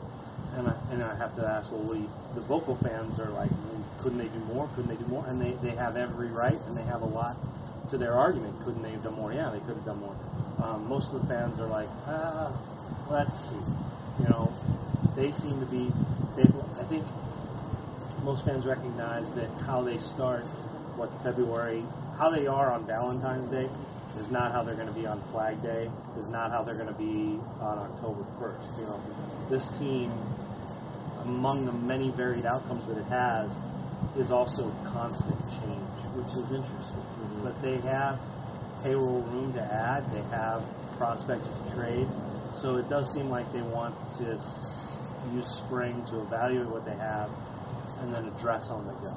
and 0.59 0.67
I, 0.67 0.75
and 0.91 1.03
I 1.03 1.15
have 1.17 1.35
to 1.37 1.45
ask, 1.45 1.71
well, 1.71 1.83
we, 1.83 2.07
the 2.35 2.41
vocal 2.41 2.77
fans 2.83 3.17
are 3.19 3.29
like, 3.29 3.49
well, 3.49 3.85
couldn't 4.03 4.17
they 4.17 4.27
do 4.27 4.39
more? 4.39 4.67
Couldn't 4.75 4.89
they 4.89 5.01
do 5.01 5.07
more? 5.07 5.25
And 5.27 5.39
they, 5.39 5.55
they 5.63 5.75
have 5.75 5.95
every 5.95 6.27
right, 6.27 6.59
and 6.67 6.75
they 6.77 6.83
have 6.83 7.01
a 7.01 7.05
lot 7.07 7.37
to 7.91 7.97
their 7.97 8.13
argument. 8.13 8.59
Couldn't 8.63 8.83
they 8.83 8.91
have 8.91 9.03
done 9.03 9.15
more? 9.15 9.33
Yeah, 9.33 9.49
they 9.51 9.59
could 9.59 9.77
have 9.77 9.85
done 9.85 9.99
more. 9.99 10.15
Um, 10.61 10.87
most 10.87 11.07
of 11.13 11.21
the 11.21 11.27
fans 11.27 11.59
are 11.59 11.67
like, 11.67 11.89
ah, 12.05 12.51
let's 13.09 13.33
see. 13.49 13.63
You 14.19 14.27
know, 14.27 14.51
they 15.15 15.31
seem 15.39 15.59
to 15.59 15.69
be. 15.71 15.87
They, 16.35 16.47
I 16.75 16.83
think 16.89 17.07
most 18.23 18.43
fans 18.45 18.65
recognize 18.65 19.25
that 19.35 19.49
how 19.63 19.81
they 19.81 19.97
start, 20.13 20.43
what 20.99 21.09
February, 21.23 21.83
how 22.17 22.29
they 22.29 22.47
are 22.47 22.71
on 22.71 22.85
Valentine's 22.85 23.49
Day, 23.49 23.69
is 24.19 24.29
not 24.29 24.51
how 24.51 24.63
they're 24.63 24.75
going 24.75 24.91
to 24.91 24.93
be 24.93 25.05
on 25.05 25.23
Flag 25.31 25.61
Day. 25.63 25.89
Is 26.19 26.27
not 26.27 26.51
how 26.51 26.63
they're 26.63 26.75
going 26.75 26.91
to 26.91 26.99
be 26.99 27.39
on 27.61 27.79
October 27.79 28.27
1st. 28.41 28.79
You 28.79 28.85
know, 28.85 28.99
this 29.49 29.63
team, 29.79 30.11
among 31.29 31.65
the 31.65 31.71
many 31.71 32.09
varied 32.12 32.45
outcomes 32.45 32.83
that 32.89 32.98
it 32.98 33.05
has, 33.05 33.53
is 34.17 34.31
also 34.31 34.74
constant 34.89 35.38
change, 35.62 36.00
which 36.17 36.33
is 36.33 36.50
interesting. 36.50 37.05
Mm-hmm. 37.05 37.45
But 37.45 37.55
they 37.62 37.77
have 37.86 38.17
payroll 38.81 39.21
room 39.29 39.53
to 39.53 39.62
add. 39.62 40.09
They 40.09 40.25
have 40.33 40.65
prospects 40.98 41.45
to 41.45 41.59
trade. 41.75 42.09
So 42.62 42.75
it 42.81 42.89
does 42.89 43.05
seem 43.13 43.29
like 43.29 43.45
they 43.53 43.62
want 43.62 43.93
to 44.17 44.36
use 45.31 45.48
spring 45.65 46.01
to 46.09 46.25
evaluate 46.25 46.69
what 46.69 46.86
they 46.86 46.98
have 46.98 47.29
and 48.01 48.13
then 48.13 48.25
address 48.33 48.65
on 48.69 48.88
the 48.88 48.93
go. 49.05 49.13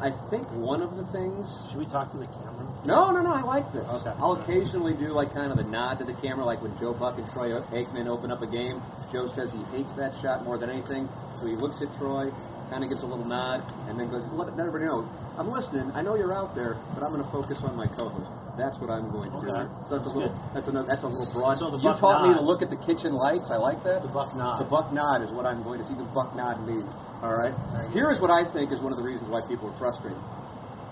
I 0.00 0.10
think 0.28 0.50
one 0.58 0.82
of 0.82 0.96
the 0.96 1.06
things. 1.14 1.46
Should 1.70 1.78
we 1.78 1.86
talk 1.86 2.10
to 2.12 2.18
the 2.18 2.26
camera? 2.26 2.66
No, 2.84 3.14
no, 3.14 3.22
no. 3.22 3.30
I 3.30 3.42
like 3.42 3.70
this. 3.72 3.86
Okay. 3.86 4.10
I'll 4.18 4.42
occasionally 4.42 4.92
do 4.92 5.14
like 5.14 5.32
kind 5.32 5.52
of 5.52 5.58
a 5.58 5.62
nod 5.62 6.02
to 6.02 6.04
the 6.04 6.18
camera, 6.20 6.44
like 6.44 6.60
when 6.60 6.76
Joe 6.80 6.92
Buck 6.92 7.16
and 7.16 7.30
Troy 7.30 7.54
Aikman 7.70 8.08
open 8.08 8.32
up 8.32 8.42
a 8.42 8.50
game. 8.50 8.82
Joe 9.12 9.30
says 9.36 9.52
he 9.54 9.62
hates 9.70 9.92
that 9.96 10.12
shot 10.20 10.42
more 10.42 10.58
than 10.58 10.68
anything, 10.68 11.08
so 11.44 11.52
he 11.52 11.56
looks 11.60 11.76
at 11.84 11.92
Troy, 12.00 12.32
kind 12.72 12.80
of 12.80 12.88
gives 12.88 13.04
a 13.04 13.06
little 13.06 13.28
nod, 13.28 13.60
and 13.92 14.00
then 14.00 14.08
goes, 14.08 14.24
"Let 14.32 14.48
everybody 14.56 14.88
know 14.88 15.04
I'm 15.36 15.52
listening. 15.52 15.92
I 15.92 16.00
know 16.00 16.16
you're 16.16 16.32
out 16.32 16.56
there, 16.56 16.80
but 16.96 17.04
I'm 17.04 17.12
going 17.12 17.20
to 17.20 17.28
focus 17.28 17.60
on 17.60 17.76
my 17.76 17.84
co-host. 18.00 18.30
That's 18.56 18.78
what 18.80 18.88
I'm 18.88 19.12
going 19.12 19.28
to 19.28 19.40
do. 19.44 19.52
So 19.90 19.98
that's 20.00 20.08
a 20.08 20.14
little. 20.14 20.32
good. 20.32 20.54
That's 20.56 20.68
another. 20.72 20.88
That's 20.88 21.02
a 21.04 21.10
little 21.10 21.28
broad. 21.36 21.58
So 21.60 21.68
the 21.68 21.82
you 21.82 21.92
taught 22.00 22.24
me 22.24 22.32
to 22.32 22.40
look 22.40 22.62
at 22.64 22.70
the 22.72 22.80
kitchen 22.80 23.12
lights. 23.12 23.52
I 23.52 23.60
like 23.60 23.84
that. 23.84 24.00
The 24.00 24.14
buck 24.14 24.32
nod. 24.32 24.64
The 24.64 24.70
buck 24.70 24.88
nod 24.94 25.20
is 25.20 25.28
what 25.36 25.44
I'm 25.44 25.60
going 25.60 25.82
to 25.82 25.86
see. 25.86 25.92
The 25.92 26.08
buck 26.16 26.32
nod 26.32 26.64
lead. 26.64 26.86
All 27.20 27.36
right. 27.36 27.52
Here 27.92 28.08
is 28.08 28.22
what 28.24 28.30
I 28.32 28.48
think 28.56 28.72
is 28.72 28.80
one 28.80 28.94
of 28.94 28.98
the 28.98 29.04
reasons 29.04 29.28
why 29.28 29.44
people 29.44 29.68
are 29.68 29.76
frustrated, 29.76 30.16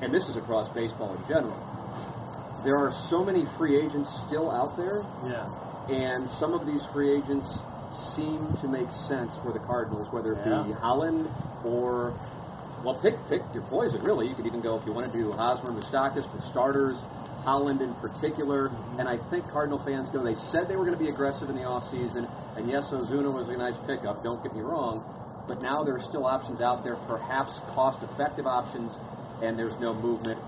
and 0.05 0.13
this 0.13 0.27
is 0.29 0.37
across 0.37 0.69
baseball 0.77 1.17
in 1.17 1.23
general. 1.33 1.57
there 2.67 2.77
are 2.79 2.93
so 3.11 3.25
many 3.25 3.43
free 3.59 3.75
agents 3.81 4.07
still 4.29 4.47
out 4.51 4.77
there, 4.77 5.03
Yeah. 5.27 5.51
and 5.91 6.31
some 6.39 6.55
of 6.55 6.63
these 6.67 6.83
free 6.93 7.11
agents 7.11 7.47
seem 8.15 8.53
to 8.61 8.69
make 8.69 8.91
sense 9.09 9.33
for 9.43 9.53
the 9.53 9.61
Cardinals, 9.61 10.07
whether 10.11 10.33
it 10.33 10.47
Yeah. 10.47 10.63
be 10.63 10.73
Holland 10.73 11.29
or 11.65 12.15
well, 12.85 12.99
pick 13.01 13.15
pick 13.29 13.43
your 13.55 13.63
poison. 13.71 14.03
Really, 14.03 14.27
you 14.27 14.35
could 14.35 14.47
even 14.47 14.61
go 14.61 14.77
if 14.77 14.85
you 14.85 14.93
want 14.93 15.11
to 15.11 15.17
do 15.17 15.31
Hosmer, 15.31 15.71
Moustakas 15.71 16.27
for 16.33 16.41
starters. 16.51 16.99
Holland 17.45 17.83
in 17.83 17.93
particular, 17.95 18.69
mm-hmm. 18.69 19.01
and 19.01 19.09
I 19.09 19.19
think 19.31 19.51
Cardinal 19.51 19.83
fans 19.85 20.13
know 20.15 20.23
they 20.23 20.39
said 20.53 20.69
they 20.69 20.77
were 20.77 20.85
going 20.87 20.97
to 20.97 21.03
be 21.03 21.11
aggressive 21.11 21.51
in 21.51 21.57
the 21.57 21.63
offseason, 21.63 22.31
and 22.57 22.71
yes, 22.71 22.87
Ozuna 22.93 23.33
was 23.35 23.49
a 23.49 23.57
nice 23.57 23.75
pickup. 23.87 24.23
Don't 24.23 24.43
get 24.43 24.55
me 24.55 24.61
wrong, 24.61 25.03
but 25.49 25.61
now 25.61 25.83
there 25.83 25.97
are 25.97 26.07
still 26.09 26.25
options 26.25 26.61
out 26.61 26.85
there, 26.85 26.95
perhaps 27.09 27.59
cost-effective 27.75 28.47
options, 28.47 28.95
and 29.43 29.59
there's 29.59 29.75
no 29.81 29.93
movement. 29.93 30.39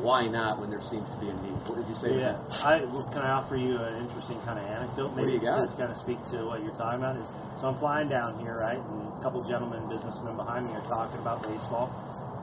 Why 0.00 0.26
not 0.26 0.58
when 0.58 0.70
there 0.70 0.82
seems 0.88 1.04
to 1.10 1.18
be 1.20 1.28
a 1.28 1.36
need? 1.36 1.58
What 1.68 1.76
did 1.76 1.88
you 1.88 1.98
say? 2.00 2.16
Yeah. 2.16 2.40
I 2.50 2.82
well, 2.88 3.04
can 3.12 3.20
I 3.20 3.36
offer 3.38 3.56
you 3.56 3.76
an 3.76 4.02
interesting 4.02 4.40
kind 4.42 4.58
of 4.58 4.64
anecdote? 4.64 5.12
What 5.12 5.20
do 5.20 5.26
Maybe 5.28 5.38
you 5.38 5.44
got? 5.44 5.68
to 5.68 5.76
kind 5.76 5.92
of 5.92 5.98
speak 6.00 6.18
to 6.32 6.48
what 6.48 6.64
you're 6.64 6.74
talking 6.74 6.98
about. 6.98 7.20
So 7.60 7.68
I'm 7.68 7.78
flying 7.78 8.08
down 8.08 8.40
here, 8.40 8.58
right, 8.58 8.80
and 8.80 8.98
a 9.12 9.20
couple 9.22 9.44
gentlemen, 9.44 9.86
businessmen 9.86 10.34
behind 10.34 10.66
me 10.66 10.74
are 10.74 10.86
talking 10.88 11.20
about 11.20 11.44
baseball, 11.44 11.92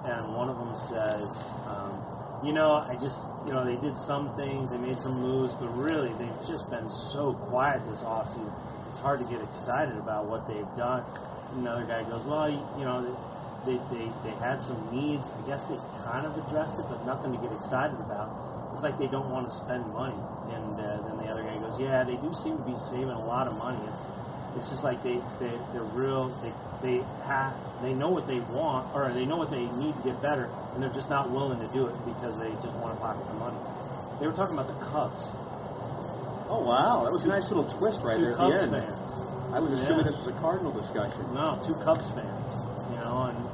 and 0.06 0.32
one 0.38 0.48
of 0.48 0.56
them 0.56 0.74
says, 0.88 1.32
um, 1.68 2.00
"You 2.46 2.54
know, 2.54 2.80
I 2.80 2.96
just, 2.96 3.20
you 3.44 3.52
know, 3.52 3.66
they 3.66 3.76
did 3.82 3.98
some 4.08 4.32
things, 4.38 4.70
they 4.70 4.80
made 4.80 5.00
some 5.04 5.20
moves, 5.20 5.52
but 5.60 5.68
really 5.76 6.14
they've 6.16 6.42
just 6.48 6.70
been 6.70 6.88
so 7.12 7.36
quiet 7.50 7.84
this 7.92 8.00
offseason. 8.06 8.54
It's 8.94 9.02
hard 9.04 9.20
to 9.20 9.28
get 9.28 9.42
excited 9.42 9.98
about 9.98 10.30
what 10.30 10.48
they've 10.48 10.70
done." 10.78 11.04
Another 11.60 11.84
guy 11.84 12.04
goes, 12.08 12.24
"Well, 12.24 12.48
you 12.78 12.86
know." 12.86 13.04
They, 13.68 13.78
they, 13.92 14.08
they 14.24 14.36
had 14.40 14.64
some 14.64 14.80
needs. 14.92 15.26
I 15.28 15.42
guess 15.48 15.62
they 15.68 15.78
kind 16.06 16.26
of 16.26 16.36
addressed 16.36 16.80
it, 16.80 16.86
but 16.88 17.04
nothing 17.06 17.36
to 17.36 17.40
get 17.44 17.52
excited 17.52 18.00
about 18.00 18.32
it's 18.74 18.84
like 18.86 18.98
they 19.02 19.12
don't 19.12 19.28
want 19.34 19.50
to 19.50 19.54
spend 19.66 19.84
money. 19.92 20.16
And 20.54 20.78
uh, 20.78 21.04
then 21.04 21.18
the 21.20 21.28
other 21.28 21.44
guy 21.44 21.58
goes, 21.60 21.76
yeah, 21.82 22.06
they 22.06 22.16
do 22.22 22.32
seem 22.46 22.56
to 22.58 22.66
be 22.66 22.78
saving 22.94 23.12
a 23.12 23.26
lot 23.26 23.50
of 23.50 23.58
money. 23.58 23.82
It's 23.92 24.04
it's 24.58 24.70
just 24.72 24.82
like 24.88 25.04
they 25.04 25.20
they 25.38 25.54
they're 25.74 25.90
real. 25.94 26.32
They 26.42 26.54
they 26.82 26.98
have 27.28 27.54
they 27.84 27.94
know 27.94 28.10
what 28.10 28.26
they 28.26 28.40
want 28.50 28.90
or 28.96 29.12
they 29.14 29.26
know 29.26 29.38
what 29.38 29.52
they 29.52 29.68
need 29.78 29.94
to 30.00 30.04
get 30.06 30.22
better, 30.22 30.50
and 30.74 30.82
they're 30.82 30.94
just 30.96 31.10
not 31.10 31.30
willing 31.30 31.60
to 31.60 31.70
do 31.76 31.86
it 31.92 31.96
because 32.06 32.34
they 32.40 32.50
just 32.66 32.74
want 32.82 32.96
to 32.96 33.00
pocket 33.04 33.26
the 33.30 33.38
money. 33.38 33.60
They 34.22 34.26
were 34.26 34.34
talking 34.38 34.58
about 34.58 34.72
the 34.72 34.80
Cubs. 34.90 35.22
Oh 36.50 36.66
wow, 36.66 37.04
that 37.06 37.14
was 37.14 37.26
a 37.26 37.30
nice 37.30 37.46
little 37.52 37.68
twist 37.78 38.02
right 38.02 38.18
two 38.18 38.32
there 38.32 38.34
at 38.34 38.42
Cubs 38.42 38.54
the 38.58 38.64
end. 38.64 38.74
fans. 38.74 39.12
I 39.54 39.58
was 39.62 39.70
assuming 39.76 40.06
Yeah. 40.06 40.14
this 40.14 40.20
was 40.24 40.30
a 40.34 40.38
Cardinal 40.42 40.74
discussion. 40.74 41.22
No, 41.34 41.62
two 41.66 41.78
Cubs 41.86 42.08
fans. 42.18 42.50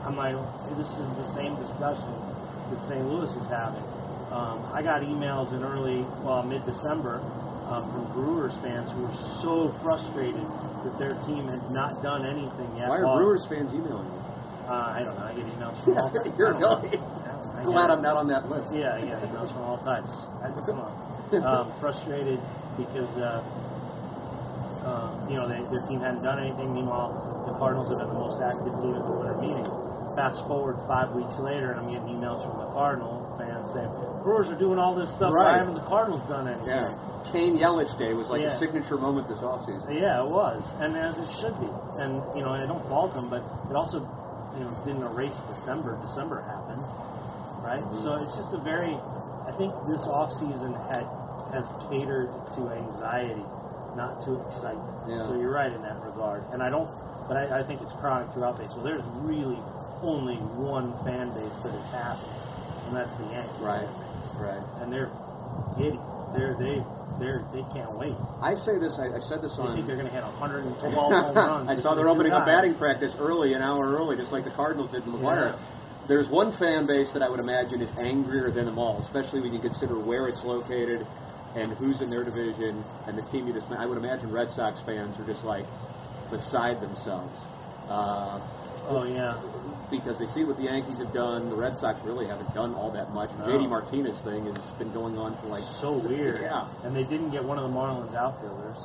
You 0.05 0.12
know, 0.13 0.21
and 0.21 0.38
I'm 0.38 0.38
like, 0.38 0.77
this 0.77 0.89
is 0.89 1.09
the 1.17 1.27
same 1.33 1.55
discussion 1.57 2.13
that 2.69 2.79
St. 2.89 3.05
Louis 3.05 3.29
is 3.31 3.47
having. 3.50 3.83
Um, 4.29 4.65
I 4.74 4.81
got 4.81 5.01
emails 5.01 5.53
in 5.53 5.63
early, 5.63 6.05
well, 6.21 6.43
mid-December 6.43 7.21
um, 7.69 7.89
from 7.89 8.05
Brewers 8.13 8.53
fans 8.62 8.91
who 8.91 9.01
were 9.01 9.17
so 9.41 9.74
frustrated 9.81 10.45
that 10.85 10.93
their 10.97 11.17
team 11.25 11.47
had 11.47 11.62
not 11.71 12.01
done 12.01 12.25
anything 12.25 12.69
yet. 12.77 12.89
Why 12.89 13.01
are 13.01 13.17
Brewers 13.17 13.45
fans 13.50 13.74
emailing 13.74 14.05
you? 14.05 14.21
Uh, 14.65 14.93
I 14.93 15.01
don't 15.05 15.15
know. 15.15 15.25
I 15.25 15.33
get 15.33 15.45
emails 15.45 15.77
from 15.83 15.97
all 15.97 16.09
types. 16.09 16.29
You're 16.38 16.53
I 16.53 16.59
don't 16.59 16.62
know. 16.62 16.81
really 16.81 16.97
I 16.97 17.31
don't 17.33 17.45
know. 17.45 17.62
I 17.62 17.63
glad 17.65 17.89
I'm 17.89 18.01
not 18.01 18.17
on 18.17 18.27
that 18.29 18.50
list. 18.50 18.74
yeah, 18.74 18.97
yeah, 18.97 19.21
emails 19.25 19.53
from 19.53 19.62
all 19.62 19.81
types. 19.85 20.13
I, 20.41 20.50
come 20.65 20.81
on. 20.81 20.93
Um, 21.35 21.74
frustrated 21.81 22.39
because, 22.77 23.09
uh, 23.17 23.41
uh, 24.85 25.09
you 25.27 25.35
know, 25.35 25.50
they, 25.50 25.65
their 25.74 25.81
team 25.89 26.00
hadn't 26.00 26.21
done 26.21 26.39
anything. 26.39 26.71
Meanwhile, 26.71 27.17
the 27.50 27.57
Cardinals 27.57 27.89
have 27.89 27.97
been 27.97 28.07
the 28.07 28.13
most 28.13 28.39
active 28.41 28.71
team 28.81 28.93
at 28.93 29.03
the 29.03 29.12
winter 29.12 29.35
meetings. 29.41 29.85
Fast 30.15 30.39
forward 30.48 30.79
five 30.88 31.12
weeks 31.12 31.36
later, 31.43 31.75
and 31.75 31.84
I'm 31.84 31.91
getting 31.91 32.07
emails 32.15 32.39
from 32.48 32.55
the 32.63 32.72
Cardinal 32.72 33.27
fans 33.36 33.67
saying, 33.75 33.91
Brewers 34.24 34.48
are 34.48 34.55
doing 34.55 34.79
all 34.79 34.95
this 34.95 35.12
stuff. 35.19 35.36
Right. 35.36 35.51
Why 35.51 35.57
haven't 35.60 35.75
the 35.75 35.84
Cardinals 35.91 36.24
done 36.31 36.48
anything? 36.48 36.72
Yeah. 36.72 36.95
Cain 37.36 37.60
Yelich 37.60 37.91
Day 38.00 38.15
was 38.15 38.31
like 38.31 38.39
Yeah. 38.39 38.55
a 38.55 38.60
signature 38.63 38.95
moment 38.95 39.27
this 39.27 39.43
offseason. 39.43 39.91
Yeah, 39.91 40.24
it 40.24 40.29
was, 40.31 40.63
and 40.79 40.95
as 40.95 41.19
it 41.19 41.27
should 41.43 41.60
be. 41.60 41.67
And 42.00 42.24
you 42.31 42.48
know, 42.48 42.55
I 42.55 42.63
don't 42.63 42.88
fault 42.88 43.12
them, 43.12 43.27
but 43.27 43.43
it 43.43 43.75
also, 43.75 44.07
you 44.55 44.63
know, 44.63 44.72
didn't 44.88 45.03
erase 45.03 45.36
December. 45.51 46.00
December 46.00 46.48
happened, 46.48 46.86
right? 47.60 47.84
Mm-hmm. 47.84 48.07
So 48.07 48.24
it's 48.24 48.36
just 48.39 48.55
a 48.55 48.62
very. 48.63 48.95
I 49.45 49.51
think 49.60 49.75
this 49.91 50.01
off 50.07 50.31
season 50.39 50.74
had 50.89 51.03
has 51.51 51.67
catered 51.91 52.31
to 52.55 52.62
anxiety, 52.72 53.43
not 54.00 54.24
to 54.24 54.39
excitement. 54.48 54.95
Yeah. 55.12 55.27
So 55.27 55.36
you're 55.36 55.51
right 55.53 55.75
in 55.75 55.84
that 55.84 56.00
regard, 56.00 56.48
and 56.55 56.63
I 56.63 56.72
don't. 56.72 56.88
But 57.27 57.36
I, 57.38 57.60
I 57.60 57.62
think 57.67 57.81
it's 57.81 57.93
chronic 58.00 58.31
throughout 58.31 58.57
baseball. 58.62 58.86
There's 58.86 59.03
really 59.25 59.57
only 60.05 60.38
one 60.62 60.93
fan 61.03 61.33
base 61.33 61.53
that 61.65 61.74
is 61.74 61.88
happy, 61.91 62.29
and 62.88 62.95
that's 62.95 63.12
the 63.17 63.27
Yankees. 63.33 63.59
Right. 63.59 63.89
Right. 64.38 64.63
And 64.81 64.91
they're 64.91 65.12
giddy. 65.77 66.00
They're 66.35 66.55
they 66.59 66.83
they're 67.19 67.41
they 67.55 67.63
can't 67.71 67.95
wait. 67.95 68.15
I 68.43 68.55
say 68.55 68.77
this. 68.77 68.95
I, 69.00 69.15
I 69.15 69.21
said 69.27 69.39
this 69.41 69.55
They 69.55 69.63
on. 69.63 69.75
think 69.75 69.88
they're 69.88 69.95
going 70.00 70.12
to 70.12 70.13
hit 70.13 70.24
112 70.24 70.75
home 70.93 71.35
runs. 71.35 71.69
I 71.71 71.79
saw 71.81 71.95
they're 71.95 72.05
the 72.05 72.12
opening 72.12 72.33
up 72.35 72.45
batting 72.45 72.75
practice 72.75 73.15
early, 73.17 73.53
an 73.53 73.62
hour 73.62 73.95
early, 73.95 74.17
just 74.17 74.31
like 74.31 74.43
the 74.43 74.51
Cardinals 74.51 74.91
did 74.91 75.03
in 75.07 75.13
McGwire. 75.15 75.55
Yeah. 75.55 76.07
There's 76.07 76.29
one 76.29 76.53
fan 76.59 76.85
base 76.85 77.09
that 77.13 77.24
I 77.24 77.29
would 77.29 77.39
imagine 77.39 77.81
is 77.81 77.89
angrier 77.97 78.51
than 78.51 78.65
them 78.65 78.77
all, 78.77 79.01
especially 79.07 79.41
when 79.41 79.53
you 79.53 79.62
consider 79.62 79.97
where 79.97 80.27
it's 80.27 80.43
located 80.43 81.01
and 81.55 81.74
who's 81.79 82.01
in 82.01 82.09
their 82.12 82.24
division 82.24 82.83
and 83.07 83.17
the 83.17 83.24
team 83.31 83.47
you 83.47 83.53
just. 83.53 83.71
I 83.71 83.85
would 83.88 83.97
imagine 83.97 84.29
Red 84.31 84.50
Sox 84.55 84.77
fans 84.85 85.17
are 85.17 85.25
just 85.25 85.43
like 85.45 85.65
beside 86.29 86.81
themselves. 86.81 87.33
Uh, 87.88 88.43
Oh 88.88 89.01
yeah, 89.03 89.33
because 89.92 90.18
they 90.20 90.27
see 90.34 90.44
what 90.44 90.58
the 90.58 90.63
Yankees 90.63 90.98
have 91.00 91.13
done. 91.13 91.50
The 91.50 91.56
Red 91.56 91.77
Sox 91.80 92.00
really 92.04 92.27
haven't 92.27 92.54
done 92.54 92.74
all 92.74 92.92
that 92.92 93.12
much. 93.12 93.30
No. 93.39 93.46
JD 93.46 93.70
Martinez 93.70 94.18
thing 94.24 94.46
has 94.46 94.58
been 94.77 94.92
going 94.94 95.18
on 95.18 95.38
for 95.42 95.48
like 95.48 95.63
so 95.82 95.98
weird. 95.98 96.42
Yeah. 96.42 96.68
And 96.84 96.96
they 96.96 97.04
didn't 97.04 97.32
get 97.32 97.44
one 97.44 97.58
of 97.58 97.63
the 97.70 97.74
Marlins 97.75 98.15
outfielders. 98.15 98.77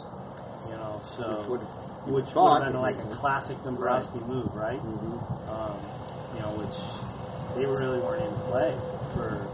You 0.68 0.76
know, 0.76 1.00
so 1.16 1.40
Which 1.50 1.60
would- 1.60 1.66
you 2.06 2.12
which 2.14 2.26
thought 2.32 2.60
would 2.60 2.64
have 2.64 2.72
been 2.72 2.80
like 2.80 2.96
a 2.96 3.16
classic 3.20 3.56
Dombrowski 3.64 4.20
move, 4.20 4.54
right? 4.54 4.80
Mhm. 4.80 5.20
Um, 5.48 5.76
you 6.36 6.40
know, 6.40 6.52
which 6.56 6.76
they 7.56 7.66
really 7.66 8.00
weren't 8.00 8.24
in 8.24 8.34
play 8.52 8.76
for. 9.14 9.46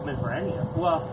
I 0.00 0.04
mean, 0.04 0.16
for 0.18 0.30
any 0.30 0.52
of. 0.56 0.76
Well, 0.76 1.08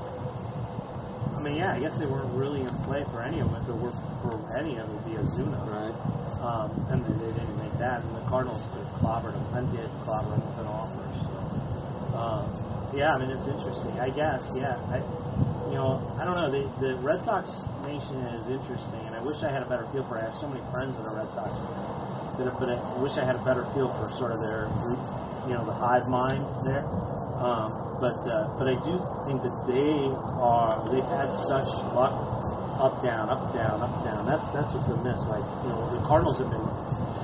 I 1.35 1.41
mean, 1.41 1.55
yeah, 1.55 1.73
I 1.73 1.79
guess 1.79 1.97
they 1.97 2.05
weren't 2.05 2.31
really 2.35 2.61
in 2.61 2.73
play 2.83 3.03
for 3.11 3.21
any 3.21 3.39
of 3.39 3.49
them. 3.51 3.61
If 3.63 3.69
it 3.69 3.75
were 3.75 3.91
for 4.21 4.39
any 4.55 4.77
of 4.77 4.87
them, 4.87 4.97
it 4.97 5.03
would 5.03 5.05
be 5.05 5.17
Ozuna. 5.43 5.59
Right. 5.67 5.95
Um, 6.43 6.85
and 6.91 7.03
they, 7.05 7.25
they 7.25 7.31
didn't 7.39 7.57
make 7.57 7.71
that, 7.83 7.99
and 7.99 8.15
the 8.15 8.23
Cardinals 8.31 8.63
could 8.71 8.87
have 8.87 8.95
clobbered 9.03 9.35
them 9.35 9.43
and 9.59 9.63
did 9.75 9.91
clobber 10.07 10.31
them 10.31 10.43
with 10.47 10.63
an 10.63 10.69
offer. 10.71 11.03
So, 11.27 11.35
um, 12.15 12.43
yeah, 12.95 13.11
I 13.11 13.19
mean 13.19 13.35
it's 13.35 13.43
interesting. 13.43 13.99
I 13.99 14.07
guess, 14.07 14.39
yeah. 14.55 14.79
I, 14.87 15.03
you 15.67 15.75
know, 15.75 15.99
I 16.15 16.23
don't 16.23 16.39
know. 16.39 16.47
The, 16.47 16.63
the 16.79 16.91
Red 17.03 17.19
Sox 17.27 17.49
nation 17.83 18.23
is 18.39 18.47
interesting, 18.47 19.03
and 19.03 19.15
I 19.15 19.21
wish 19.21 19.43
I 19.43 19.51
had 19.51 19.63
a 19.63 19.69
better 19.69 19.87
feel 19.91 20.07
for 20.07 20.15
it. 20.17 20.23
I 20.23 20.31
have 20.31 20.37
so 20.39 20.47
many 20.47 20.63
friends 20.71 20.95
that 20.95 21.03
are 21.03 21.15
Red 21.15 21.27
Sox 21.35 21.51
that, 22.39 22.49
but 22.57 22.69
I 22.69 22.77
wish 23.01 23.13
I 23.19 23.25
had 23.25 23.35
a 23.35 23.43
better 23.43 23.67
feel 23.73 23.91
for 23.99 24.09
sort 24.17 24.31
of 24.31 24.39
their 24.39 24.69
group, 24.81 25.01
you 25.45 25.53
know, 25.53 25.65
the 25.65 25.75
hive 25.75 26.07
mind 26.07 26.45
there. 26.65 26.85
Um, 27.41 27.97
but 27.99 28.19
uh, 28.27 28.53
but 28.57 28.67
I 28.67 28.75
do 28.83 28.99
think 29.25 29.41
that 29.43 29.55
they 29.65 29.95
are 30.39 30.83
they've 30.91 31.07
had 31.07 31.29
such 31.49 31.69
luck 31.95 32.13
up 32.79 33.01
down 33.03 33.29
up 33.29 33.53
down 33.53 33.81
up 33.81 33.95
down. 34.03 34.25
That's 34.25 34.45
that's 34.53 34.69
what's 34.73 34.87
been 34.87 35.01
missed. 35.03 35.25
Like 35.29 35.45
you 35.63 35.69
know 35.73 35.87
the 35.93 36.01
Cardinals 36.05 36.37
have 36.41 36.49
been 36.49 36.67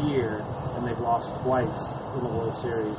here 0.08 0.40
and 0.78 0.86
they've 0.88 1.00
lost 1.00 1.28
twice 1.44 1.74
in 2.16 2.22
the 2.24 2.32
World 2.32 2.56
Series 2.62 2.96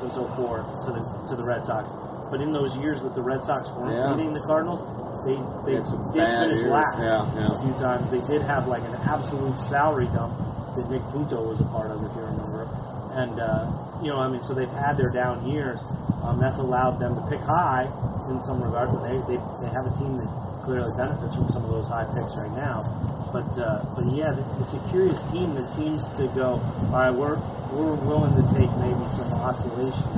since 0.00 0.14
04 0.14 0.62
to 0.86 0.90
the 0.92 1.02
to 1.30 1.34
the 1.36 1.44
Red 1.44 1.64
Sox. 1.64 1.88
But 2.30 2.40
in 2.40 2.52
those 2.52 2.72
years 2.80 3.02
that 3.02 3.14
the 3.14 3.22
Red 3.22 3.44
Sox 3.44 3.68
weren't 3.76 3.92
Yeah. 3.96 4.12
beating 4.16 4.32
the 4.32 4.44
Cardinals, 4.48 4.80
they 5.24 5.36
they 5.68 5.78
did 5.78 5.86
finish 6.16 6.64
years. 6.64 6.72
last 6.72 6.98
Yeah, 6.98 7.22
yeah. 7.36 7.56
a 7.56 7.62
few 7.62 7.74
times. 7.78 8.08
They 8.10 8.24
did 8.26 8.42
have 8.42 8.66
like 8.66 8.82
an 8.84 8.96
absolute 9.06 9.54
salary 9.70 10.08
dump 10.12 10.34
that 10.76 10.88
Nick 10.88 11.04
Punto 11.12 11.44
was 11.44 11.60
a 11.60 11.68
part 11.68 11.90
of, 11.92 12.00
if 12.02 12.10
you 12.16 12.22
remember. 12.24 12.64
And 13.12 13.36
uh, 13.38 13.68
you 14.02 14.08
know, 14.10 14.18
I 14.18 14.28
mean, 14.28 14.42
so 14.48 14.54
they've 14.54 14.72
had 14.72 14.96
their 14.96 15.10
down 15.12 15.46
years. 15.46 15.78
Um, 16.24 16.38
that's 16.40 16.58
allowed 16.58 16.98
them 16.98 17.14
to 17.14 17.22
pick 17.28 17.40
high 17.40 17.84
in 18.30 18.40
some 18.46 18.62
regards, 18.62 18.90
but 18.94 19.02
they, 19.04 19.18
they 19.28 19.38
they 19.60 19.70
have 19.74 19.84
a 19.86 19.94
team 20.00 20.16
that 20.18 20.30
clearly 20.64 20.94
benefits 20.94 21.34
from 21.34 21.50
some 21.50 21.66
of 21.66 21.70
those 21.70 21.86
high 21.86 22.06
picks 22.14 22.34
right 22.38 22.52
now. 22.54 22.86
But 23.34 23.48
uh, 23.58 23.82
but 23.96 24.06
yeah, 24.14 24.36
it's 24.60 24.74
a 24.74 24.82
curious 24.92 25.18
team 25.32 25.54
that 25.58 25.66
seems 25.74 26.02
to 26.20 26.28
go. 26.36 26.60
All 26.92 27.00
right, 27.00 27.14
we're 27.14 27.38
we're 27.72 27.96
willing 27.96 28.36
to 28.36 28.44
take 28.54 28.68
maybe 28.78 29.02
some 29.16 29.32
oscillation 29.32 30.08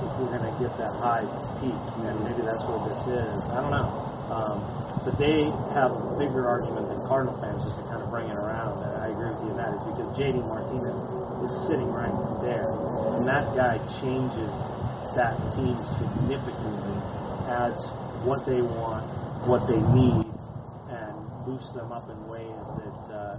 if 0.00 0.10
we're 0.16 0.32
going 0.32 0.48
to 0.48 0.54
get 0.56 0.72
that 0.80 0.96
high 0.98 1.28
peak, 1.60 1.76
and 2.08 2.16
maybe 2.24 2.40
that's 2.42 2.64
what 2.64 2.88
this 2.88 3.02
is. 3.04 3.38
I 3.52 3.60
don't 3.60 3.74
know. 3.74 3.88
Um, 4.32 4.56
but 5.04 5.20
they 5.20 5.52
have 5.76 5.92
a 5.92 6.16
bigger 6.16 6.48
argument 6.48 6.88
than 6.88 7.04
Cardinal 7.04 7.36
fans, 7.44 7.60
just 7.60 7.76
to 7.76 7.84
kind 7.92 8.00
of 8.00 8.08
bring 8.08 8.32
it 8.32 8.38
around. 8.40 8.80
And 8.88 9.04
I 9.04 9.12
agree 9.12 9.28
with 9.36 9.44
you 9.44 9.50
in 9.52 9.58
that 9.60 9.76
is 9.76 9.84
because 9.84 10.08
JD 10.16 10.40
Martinez 10.48 10.96
is 11.44 11.52
sitting 11.68 11.92
right 11.92 12.16
there, 12.40 12.72
and 13.12 13.28
that 13.28 13.52
guy 13.52 13.76
changes 14.00 14.48
that 15.12 15.36
team 15.52 15.76
significantly, 16.00 16.96
adds 17.52 17.78
what 18.24 18.48
they 18.48 18.64
want, 18.64 19.04
what 19.46 19.68
they 19.68 19.76
need, 19.76 20.24
and 20.88 21.16
boost 21.44 21.74
them 21.74 21.92
up 21.92 22.08
in 22.08 22.16
ways 22.28 22.64
that 22.80 23.00
uh, 23.12 23.36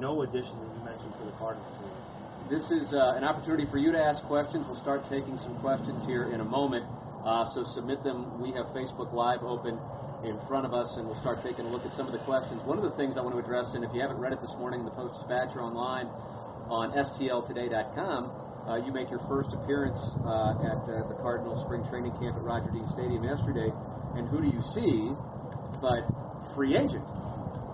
no 0.00 0.22
addition 0.22 0.56
that 0.56 0.70
you 0.72 0.82
mentioned 0.84 1.12
for 1.20 1.24
the 1.28 1.36
Cardinals. 1.36 1.68
would. 1.84 1.92
This 2.48 2.64
is 2.72 2.92
uh, 2.92 3.16
an 3.16 3.24
opportunity 3.24 3.64
for 3.70 3.78
you 3.78 3.92
to 3.92 4.00
ask 4.00 4.22
questions. 4.24 4.64
We'll 4.68 4.80
start 4.80 5.04
taking 5.08 5.36
some 5.38 5.56
questions 5.60 6.04
here 6.06 6.32
in 6.32 6.40
a 6.40 6.44
moment. 6.44 6.84
Uh, 7.24 7.44
so 7.52 7.64
submit 7.74 8.04
them. 8.04 8.40
We 8.40 8.52
have 8.52 8.66
Facebook 8.76 9.12
Live 9.12 9.42
open. 9.42 9.78
in 10.24 10.40
front 10.48 10.64
of 10.64 10.72
us, 10.72 10.88
and 10.96 11.04
we'll 11.06 11.20
start 11.20 11.44
taking 11.44 11.66
a 11.66 11.68
look 11.68 11.84
at 11.84 11.92
some 11.96 12.06
of 12.08 12.12
the 12.16 12.24
questions. 12.24 12.56
One 12.64 12.80
of 12.80 12.84
the 12.84 12.96
things 12.96 13.16
I 13.16 13.20
want 13.20 13.36
to 13.36 13.42
address, 13.44 13.76
and 13.76 13.84
if 13.84 13.92
you 13.92 14.00
haven't 14.00 14.16
read 14.16 14.32
it 14.32 14.40
this 14.40 14.56
morning 14.56 14.80
the 14.84 14.90
Post 14.96 15.20
Dispatch 15.20 15.52
online 15.60 16.08
on 16.72 16.96
stltoday.com, 16.96 18.32
uh, 18.64 18.80
you 18.80 18.88
make 18.92 19.12
your 19.12 19.20
first 19.28 19.52
appearance 19.52 20.00
uh, 20.24 20.64
at 20.64 20.80
uh, 20.88 21.04
the 21.12 21.16
Cardinals 21.20 21.60
spring 21.68 21.84
training 21.92 22.16
camp 22.16 22.40
at 22.40 22.42
Roger 22.42 22.72
Dean 22.72 22.88
Stadium 22.96 23.20
yesterday, 23.20 23.68
and 24.16 24.24
who 24.32 24.40
do 24.40 24.48
you 24.48 24.64
see 24.72 25.12
but 25.84 26.08
free 26.56 26.76
agent 26.76 27.04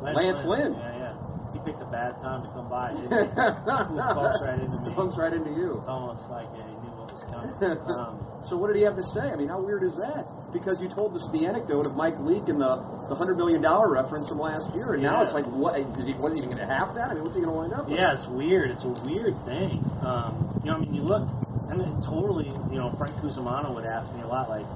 Lance 0.02 0.42
Lynn? 0.42 0.74
Yeah, 0.74 1.14
yeah. 1.14 1.14
He 1.52 1.58
picked 1.62 1.82
a 1.82 1.90
bad 1.90 2.16
time 2.18 2.42
to 2.42 2.48
come 2.56 2.66
by. 2.70 2.90
Didn't 2.94 3.10
he? 3.10 3.10
Just 3.30 4.14
bumps 4.16 4.40
right 4.42 4.58
into 4.58 4.78
me. 4.80 4.90
Bumps 4.96 5.16
right 5.18 5.32
into 5.34 5.50
you. 5.54 5.78
It's 5.78 5.86
almost 5.90 6.24
like 6.30 6.48
yeah, 6.56 6.64
he 6.66 6.74
knew 6.82 6.92
what 6.98 7.12
was 7.12 7.22
coming. 7.30 7.54
Um, 7.90 8.18
so 8.48 8.56
what 8.56 8.72
did 8.72 8.76
he 8.80 8.84
have 8.88 8.96
to 8.96 9.04
say? 9.12 9.20
I 9.20 9.36
mean, 9.36 9.48
how 9.52 9.60
weird 9.60 9.84
is 9.84 9.92
that? 10.00 10.24
Because 10.52 10.80
you 10.80 10.88
told 10.88 11.14
us 11.14 11.22
the 11.30 11.44
anecdote 11.44 11.84
of 11.86 11.94
Mike 11.94 12.16
Leake 12.18 12.48
and 12.48 12.58
the 12.58 12.80
the 13.12 13.14
hundred 13.14 13.36
million 13.36 13.60
dollar 13.60 13.90
reference 13.92 14.26
from 14.26 14.38
last 14.40 14.64
year, 14.74 14.94
and 14.94 15.02
now 15.02 15.22
it's 15.22 15.34
like, 15.34 15.44
what? 15.46 15.78
Is 15.78 16.06
he 16.08 16.14
wasn't 16.16 16.40
even 16.40 16.50
going 16.50 16.64
to 16.64 16.70
have 16.72 16.94
that? 16.96 17.10
I 17.10 17.14
mean, 17.14 17.22
what's 17.22 17.36
he 17.36 17.42
going 17.44 17.52
to 17.52 17.58
wind 17.60 17.74
up? 17.76 17.86
with? 17.86 17.98
Yeah, 17.98 18.16
it's 18.16 18.26
weird. 18.32 18.70
It's 18.72 18.82
a 18.86 18.94
weird 19.04 19.36
thing. 19.44 19.84
Um, 20.00 20.58
you 20.64 20.70
know, 20.72 20.78
I 20.78 20.80
mean, 20.80 20.94
you 20.94 21.02
look, 21.04 21.28
and 21.68 21.82
it 21.82 21.92
totally, 22.08 22.48
you 22.72 22.78
know, 22.80 22.90
Frank 22.96 23.14
Cusimano 23.20 23.74
would 23.74 23.84
ask 23.84 24.08
me 24.16 24.22
a 24.22 24.30
lot, 24.30 24.48
like, 24.48 24.66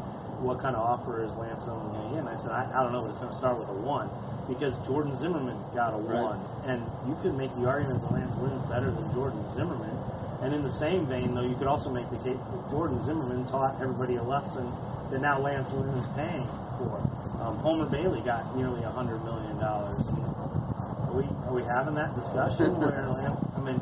what 0.45 0.61
kind 0.61 0.77
of 0.77 0.85
offer 0.85 1.25
is 1.25 1.33
Lance 1.41 1.65
Lynn 1.65 1.81
going 1.91 1.97
to 1.97 2.09
get? 2.15 2.21
And 2.25 2.29
I 2.29 2.37
said, 2.39 2.53
I, 2.53 2.69
I 2.69 2.85
don't 2.85 2.93
know, 2.93 3.03
but 3.03 3.17
it's 3.17 3.23
going 3.25 3.33
to 3.33 3.41
start 3.41 3.57
with 3.59 3.69
a 3.73 3.79
one, 3.81 4.13
because 4.47 4.77
Jordan 4.85 5.17
Zimmermann 5.19 5.57
got 5.73 5.97
a 5.97 6.01
Right. 6.05 6.21
one, 6.21 6.41
and 6.69 6.85
you 7.09 7.17
could 7.25 7.33
make 7.35 7.49
the 7.57 7.65
argument 7.65 8.05
that 8.05 8.13
Lance 8.13 8.37
Lynn 8.39 8.53
is 8.53 8.67
better 8.69 8.93
than 8.93 9.09
Jordan 9.17 9.41
Zimmermann. 9.57 9.97
And 10.45 10.53
in 10.53 10.61
the 10.61 10.77
same 10.77 11.09
vein, 11.09 11.33
though, 11.33 11.47
you 11.49 11.57
could 11.57 11.67
also 11.71 11.89
make 11.89 12.05
the 12.13 12.21
case 12.21 12.37
that 12.37 12.63
Jordan 12.69 13.01
Zimmermann 13.09 13.49
taught 13.49 13.81
everybody 13.81 14.21
a 14.21 14.23
lesson 14.23 14.69
that 15.09 15.25
now 15.25 15.41
Lance 15.41 15.73
Lynn 15.73 15.97
is 15.97 16.09
paying 16.13 16.45
for. 16.77 17.01
Um, 17.41 17.57
Homer 17.65 17.89
Bailey 17.89 18.21
got 18.21 18.53
nearly 18.57 18.85
a 18.85 18.93
hundred 18.93 19.25
million 19.25 19.57
dollars. 19.57 20.05
Are 20.05 21.17
we 21.17 21.25
are 21.49 21.55
we 21.55 21.65
having 21.65 21.95
that 21.97 22.13
discussion 22.17 22.77
where 22.81 23.09
Lance? 23.09 23.41
I 23.57 23.61
mean, 23.65 23.81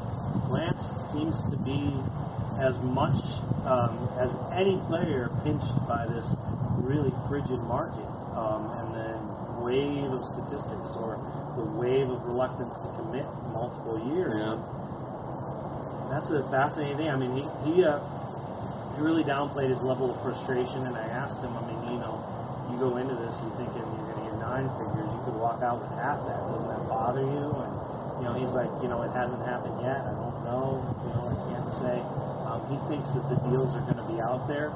Lance 0.51 0.83
seems 1.11 1.35
to 1.51 1.57
be 1.67 1.91
as 2.63 2.77
much 2.85 3.19
um, 3.67 3.99
as 4.23 4.31
any 4.55 4.79
player 4.87 5.31
pinched 5.43 5.73
by 5.89 6.07
this 6.07 6.27
really 6.81 7.13
frigid 7.29 7.61
market 7.69 8.09
um, 8.33 8.73
and 8.81 8.89
the 8.97 9.09
wave 9.61 10.11
of 10.11 10.25
statistics 10.33 10.91
or 10.97 11.21
the 11.57 11.67
wave 11.77 12.09
of 12.09 12.25
reluctance 12.25 12.75
to 12.81 12.89
commit 12.97 13.29
multiple 13.53 14.01
years. 14.17 14.41
Yeah. 14.41 14.57
That's 16.11 16.29
a 16.33 16.45
fascinating 16.53 16.97
thing. 16.99 17.09
I 17.09 17.17
mean, 17.17 17.33
he 17.33 17.45
he, 17.65 17.75
uh, 17.85 18.01
he 18.97 19.01
really 19.01 19.25
downplayed 19.25 19.73
his 19.73 19.81
level 19.81 20.13
of 20.13 20.21
frustration, 20.21 20.85
and 20.85 20.93
I 20.93 21.09
asked 21.09 21.41
him. 21.41 21.57
I 21.57 21.63
mean, 21.65 21.81
you 21.89 21.99
know, 22.01 22.21
you 22.69 22.77
go 22.77 23.01
into 23.01 23.17
this, 23.17 23.33
you 23.41 23.49
thinking 23.57 23.81
you're 23.81 24.09
going 24.13 24.21
to 24.21 24.27
get 24.29 24.37
nine 24.37 24.69
figures, 24.77 25.09
you 25.09 25.21
could 25.25 25.37
walk 25.41 25.65
out 25.65 25.81
with 25.81 25.93
half 25.97 26.21
that. 26.29 26.41
Doesn't 26.53 26.69
that 26.69 26.85
bother 26.89 27.25
you? 27.25 27.47
And 27.49 27.73
you 28.21 28.25
know, 28.29 28.35
he's 28.37 28.53
like, 28.53 28.69
you 28.85 28.93
know, 28.93 29.01
it 29.03 29.13
hasn't 29.17 29.41
happened 29.49 29.81
yet. 29.81 30.05
I 30.05 30.13
don't 30.13 30.37
know. 30.45 30.85
You 31.01 31.11
know, 31.17 31.25
I 31.33 31.37
can't 31.49 31.71
say. 31.81 31.97
Um, 32.45 32.61
he 32.69 32.77
thinks 32.93 33.09
that 33.17 33.25
the 33.33 33.41
deals 33.49 33.73
are 33.73 33.85
going 33.89 33.97
to 33.97 34.09
be 34.13 34.21
out 34.21 34.45
there 34.45 34.69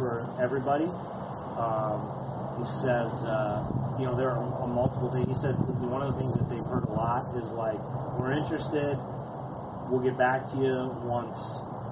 for 0.00 0.24
everybody. 0.40 0.88
Um, 1.60 2.00
he 2.56 2.66
says, 2.80 3.12
uh, 3.28 3.68
you 4.00 4.08
know, 4.08 4.16
there 4.16 4.32
are 4.32 4.40
multiple 4.64 5.12
things. 5.12 5.28
He 5.28 5.36
said 5.44 5.56
one 5.84 6.00
of 6.00 6.16
the 6.16 6.18
things 6.20 6.32
that 6.36 6.48
they've 6.48 6.64
heard 6.64 6.88
a 6.88 6.94
lot 6.96 7.28
is 7.36 7.44
like, 7.52 7.80
we're 8.16 8.32
interested. 8.32 8.96
We'll 9.92 10.00
get 10.00 10.16
back 10.16 10.48
to 10.52 10.56
you 10.56 10.96
once 11.04 11.36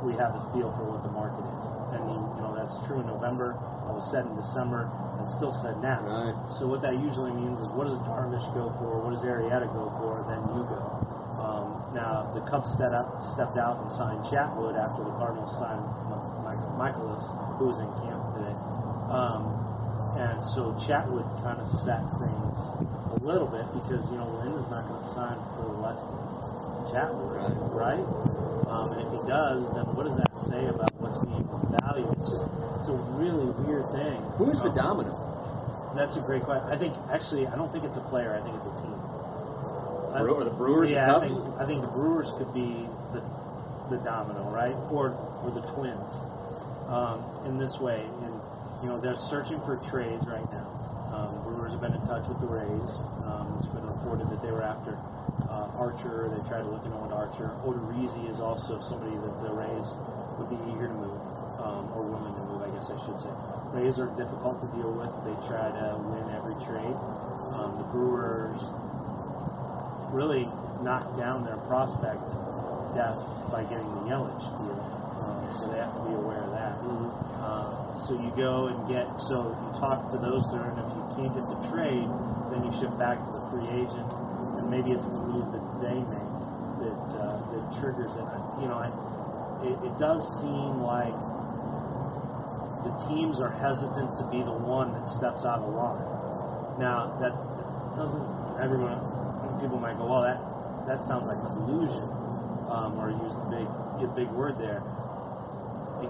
we 0.01 0.17
have 0.17 0.33
a 0.33 0.43
feel 0.57 0.73
for 0.77 0.89
what 0.89 1.05
the 1.05 1.13
market 1.13 1.45
is. 1.45 1.65
And 1.93 2.01
he, 2.05 2.17
you 2.17 2.41
know, 2.45 2.53
that's 2.57 2.77
true 2.89 3.01
in 3.01 3.09
November. 3.09 3.57
That 3.89 3.93
was 3.97 4.09
said 4.13 4.25
in 4.25 4.37
December. 4.37 4.89
And 5.19 5.27
still 5.37 5.53
said 5.65 5.81
now. 5.83 6.05
Right. 6.05 6.37
So 6.61 6.71
what 6.71 6.81
that 6.87 6.95
usually 6.95 7.35
means 7.35 7.59
is, 7.59 7.69
what 7.75 7.91
does 7.91 7.99
Darvish 8.07 8.45
go 8.55 8.71
for? 8.79 9.03
What 9.03 9.17
does 9.17 9.25
Arrieta 9.27 9.67
go 9.75 9.91
for? 9.99 10.23
Then 10.31 10.41
you 10.55 10.63
go. 10.69 10.81
Um, 11.43 11.95
now 11.95 12.31
the 12.35 12.43
Cubs 12.47 12.71
set 12.79 12.95
up, 12.95 13.19
stepped 13.35 13.59
out 13.59 13.83
and 13.83 13.91
signed 13.99 14.23
Chatwood 14.31 14.79
after 14.79 15.03
the 15.03 15.15
Cardinals 15.19 15.51
signed 15.59 15.87
Mikolas, 16.79 17.23
who 17.59 17.75
was 17.75 17.79
in 17.83 17.91
camp 18.07 18.23
today. 18.39 18.55
Um, 19.11 19.58
and 20.19 20.43
so 20.55 20.75
Chatwood 20.87 21.27
kind 21.47 21.63
of 21.63 21.69
set 21.87 22.03
things 22.19 22.57
a 23.15 23.19
little 23.23 23.47
bit 23.47 23.65
because 23.79 24.03
you 24.11 24.19
know 24.19 24.29
Lynn 24.43 24.59
is 24.59 24.69
not 24.69 24.85
going 24.91 24.99
to 25.01 25.11
sign 25.15 25.39
for 25.57 25.71
less 25.79 25.99
than 26.03 26.91
Chatwood, 26.91 27.71
right? 27.73 28.03
Um, 28.69 28.93
and 28.93 29.01
if 29.01 29.11
he 29.15 29.21
does, 29.31 29.65
then 29.73 29.87
what 29.97 30.05
does 30.11 30.17
that 30.19 30.29
say 30.51 30.67
about 30.69 30.91
what's 31.01 31.17
being 31.25 31.47
valued? 31.73 32.11
It's 32.19 32.29
just 32.35 32.45
it's 32.83 32.89
a 32.91 32.99
really 33.17 33.49
weird 33.65 33.87
thing. 33.95 34.19
Who's 34.37 34.59
the 34.61 34.75
Um, 34.75 35.07
domino? 35.07 35.15
That's 35.97 36.17
a 36.17 36.21
great 36.21 36.45
question. 36.45 36.69
I 36.69 36.77
think 36.79 36.95
actually, 37.11 37.47
I 37.47 37.57
don't 37.57 37.73
think 37.73 37.85
it's 37.85 37.97
a 37.97 38.05
player. 38.13 38.35
I 38.37 38.43
think 38.45 38.55
it's 38.61 38.67
a 38.69 38.77
team. 38.83 38.95
I- 40.15 40.21
Brew- 40.21 40.35
or 40.35 40.45
the 40.45 40.51
Brewers, 40.51 40.89
the 40.89 40.95
Yeah, 40.95 41.17
I 41.17 41.21
think 41.29 41.39
I 41.61 41.65
think 41.67 41.81
the 41.83 41.89
Brewers 41.95 42.31
could 42.39 42.53
be 42.53 42.89
the 43.13 43.23
the 43.91 43.97
domino, 44.05 44.51
right? 44.53 44.77
Or 44.93 45.17
or 45.45 45.51
the 45.51 45.63
Twins. 45.73 46.13
Um, 46.89 47.25
in 47.47 47.59
this 47.59 47.79
way, 47.81 48.05
and 48.25 48.38
you 48.83 48.89
know 48.89 49.01
they're 49.01 49.19
searching 49.31 49.59
for 49.67 49.77
trades 49.91 50.25
right 50.27 50.47
now. 50.53 50.69
Um, 51.11 51.43
Brewers 51.43 51.73
have 51.73 51.81
been 51.81 51.95
in 51.97 52.05
touch 52.07 52.29
with 52.29 52.39
the 52.39 52.47
Rays. 52.47 52.95
Um, 53.25 53.59
it's 53.59 53.71
been 53.73 53.87
reported 53.87 54.29
that 54.31 54.43
they 54.45 54.53
were 54.53 54.63
after 54.63 54.95
uh, 55.49 55.73
Archer. 55.81 56.29
They 56.29 56.43
tried 56.47 56.63
to 56.63 56.71
look 56.71 56.85
into 56.85 57.01
with 57.01 57.11
Archer. 57.13 57.57
Odorizzi 57.65 58.29
is 58.31 58.39
also 58.39 58.79
somebody 58.87 59.17
that 59.17 59.35
the 59.43 59.51
Rays 59.51 59.89
would 60.37 60.53
be 60.53 60.61
eager 60.71 60.87
to 60.87 60.95
move, 61.01 61.21
um, 61.59 61.91
or 61.97 62.05
willing 62.07 62.37
to 62.37 62.45
move, 62.47 62.61
I 62.63 62.71
guess 62.77 62.93
I 62.93 62.99
should 63.09 63.19
say. 63.25 63.33
Rays 63.73 63.99
are 63.99 64.13
difficult 64.15 64.61
to 64.63 64.69
deal 64.77 64.93
with. 64.93 65.11
They 65.25 65.35
try 65.49 65.73
to 65.73 65.87
win 66.13 66.29
every 66.37 66.55
trade. 66.69 66.97
Um, 67.57 67.81
the 67.83 67.89
Brewers 67.91 68.61
really 70.13 70.47
knocked 70.85 71.19
down 71.19 71.45
their 71.45 71.59
prospect 71.67 72.23
depth 72.95 73.25
by 73.51 73.65
getting 73.65 73.89
the 74.05 74.13
Yelich 74.13 74.45
deal. 74.61 74.98
Um, 75.39 75.55
so 75.59 75.71
they 75.71 75.79
have 75.79 75.95
to 75.95 76.03
be 76.03 76.15
aware 76.19 76.43
of 76.43 76.51
that. 76.51 76.75
Uh, 77.39 77.95
so 78.07 78.19
you 78.19 78.31
go 78.35 78.67
and 78.67 78.83
get, 78.91 79.07
so 79.31 79.55
you 79.55 79.69
talk 79.79 80.11
to 80.11 80.19
those 80.19 80.43
there, 80.51 80.67
and 80.75 80.79
if 80.83 80.91
you 80.99 81.05
can't 81.15 81.33
get 81.35 81.47
the 81.47 81.61
trade, 81.71 82.09
then 82.51 82.67
you 82.67 82.73
ship 82.83 82.91
back 82.99 83.23
to 83.23 83.31
the 83.31 83.43
free 83.55 83.69
agent, 83.71 84.11
and 84.59 84.67
maybe 84.67 84.91
it's 84.91 85.05
the 85.07 85.23
move 85.31 85.47
that 85.55 85.63
they 85.79 85.99
make 86.11 86.31
that 86.83 87.03
uh, 87.19 87.39
that 87.55 87.63
triggers 87.79 88.11
it. 88.19 88.27
I- 88.27 88.47
You 88.59 88.67
know, 88.67 88.79
I, 88.83 88.91
it, 89.63 89.79
it 89.87 89.95
does 90.03 90.19
seem 90.43 90.83
like 90.83 91.15
the 92.83 92.93
teams 93.11 93.39
are 93.39 93.51
hesitant 93.55 94.19
to 94.19 94.25
be 94.31 94.43
the 94.43 94.55
one 94.55 94.91
that 94.95 95.07
steps 95.15 95.47
out 95.47 95.63
of 95.63 95.71
line. 95.75 96.03
Now 96.79 97.15
that 97.23 97.35
doesn't 97.95 98.27
everyone 98.63 98.99
people 99.63 99.79
might 99.79 99.99
go, 99.99 100.07
well 100.07 100.23
that 100.23 100.39
that 100.87 101.07
sounds 101.07 101.27
like 101.27 101.39
collusion, 101.43 102.07
um, 102.71 102.99
or 102.99 103.11
use 103.11 103.35
the 103.35 103.47
big 103.51 103.67
a 104.03 104.11
big 104.15 104.31
word 104.31 104.59
there. 104.59 104.83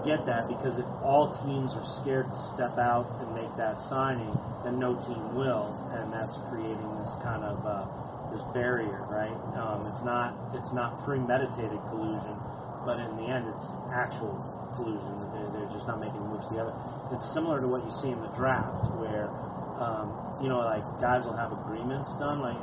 Get 0.05 0.23
that 0.31 0.47
because 0.47 0.79
if 0.79 0.87
all 1.03 1.35
teams 1.43 1.75
are 1.75 1.83
scared 1.99 2.31
to 2.31 2.39
step 2.55 2.79
out 2.79 3.11
and 3.19 3.35
make 3.35 3.51
that 3.59 3.75
signing, 3.91 4.31
then 4.63 4.79
no 4.79 4.95
team 4.95 5.35
will, 5.35 5.75
and 5.91 6.07
that's 6.07 6.39
creating 6.47 6.87
this 7.03 7.11
kind 7.19 7.43
of 7.43 7.59
uh, 7.67 7.83
this 8.31 8.39
barrier, 8.55 9.03
right? 9.11 9.35
Um, 9.59 9.91
it's 9.91 9.99
not 10.07 10.39
it's 10.55 10.71
not 10.71 11.03
premeditated 11.03 11.77
collusion, 11.91 12.35
but 12.87 12.95
in 13.03 13.11
the 13.19 13.27
end, 13.27 13.51
it's 13.51 13.67
actual 13.91 14.31
collusion. 14.79 15.19
They're, 15.35 15.51
they're 15.51 15.73
just 15.75 15.83
not 15.83 15.99
making 15.99 16.23
moves 16.31 16.47
together. 16.47 16.71
It's 17.11 17.27
similar 17.35 17.59
to 17.59 17.67
what 17.67 17.83
you 17.83 17.91
see 17.99 18.15
in 18.15 18.23
the 18.23 18.31
draft, 18.39 18.87
where 19.03 19.27
um, 19.83 20.15
you 20.39 20.47
know, 20.47 20.63
like 20.63 20.83
guys 21.03 21.27
will 21.27 21.35
have 21.35 21.51
agreements 21.51 22.07
done. 22.23 22.39
Like 22.39 22.59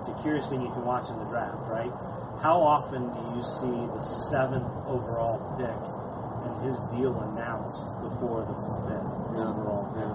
it's 0.00 0.08
a 0.08 0.16
curious 0.24 0.48
thing 0.48 0.64
you 0.64 0.72
can 0.72 0.88
watch 0.88 1.04
in 1.12 1.20
the 1.20 1.28
draft, 1.28 1.68
right? 1.68 1.92
How 2.40 2.58
often 2.58 3.12
do 3.12 3.22
you 3.36 3.42
see 3.60 3.76
the 3.92 4.02
seventh 4.32 4.72
overall 4.88 5.38
pick 5.60 5.76
his 6.62 6.76
deal 6.94 7.14
announced 7.32 7.82
before 8.02 8.46
the 8.46 8.56
fifth 8.86 9.36
overall 9.36 9.86
pick? 9.94 10.14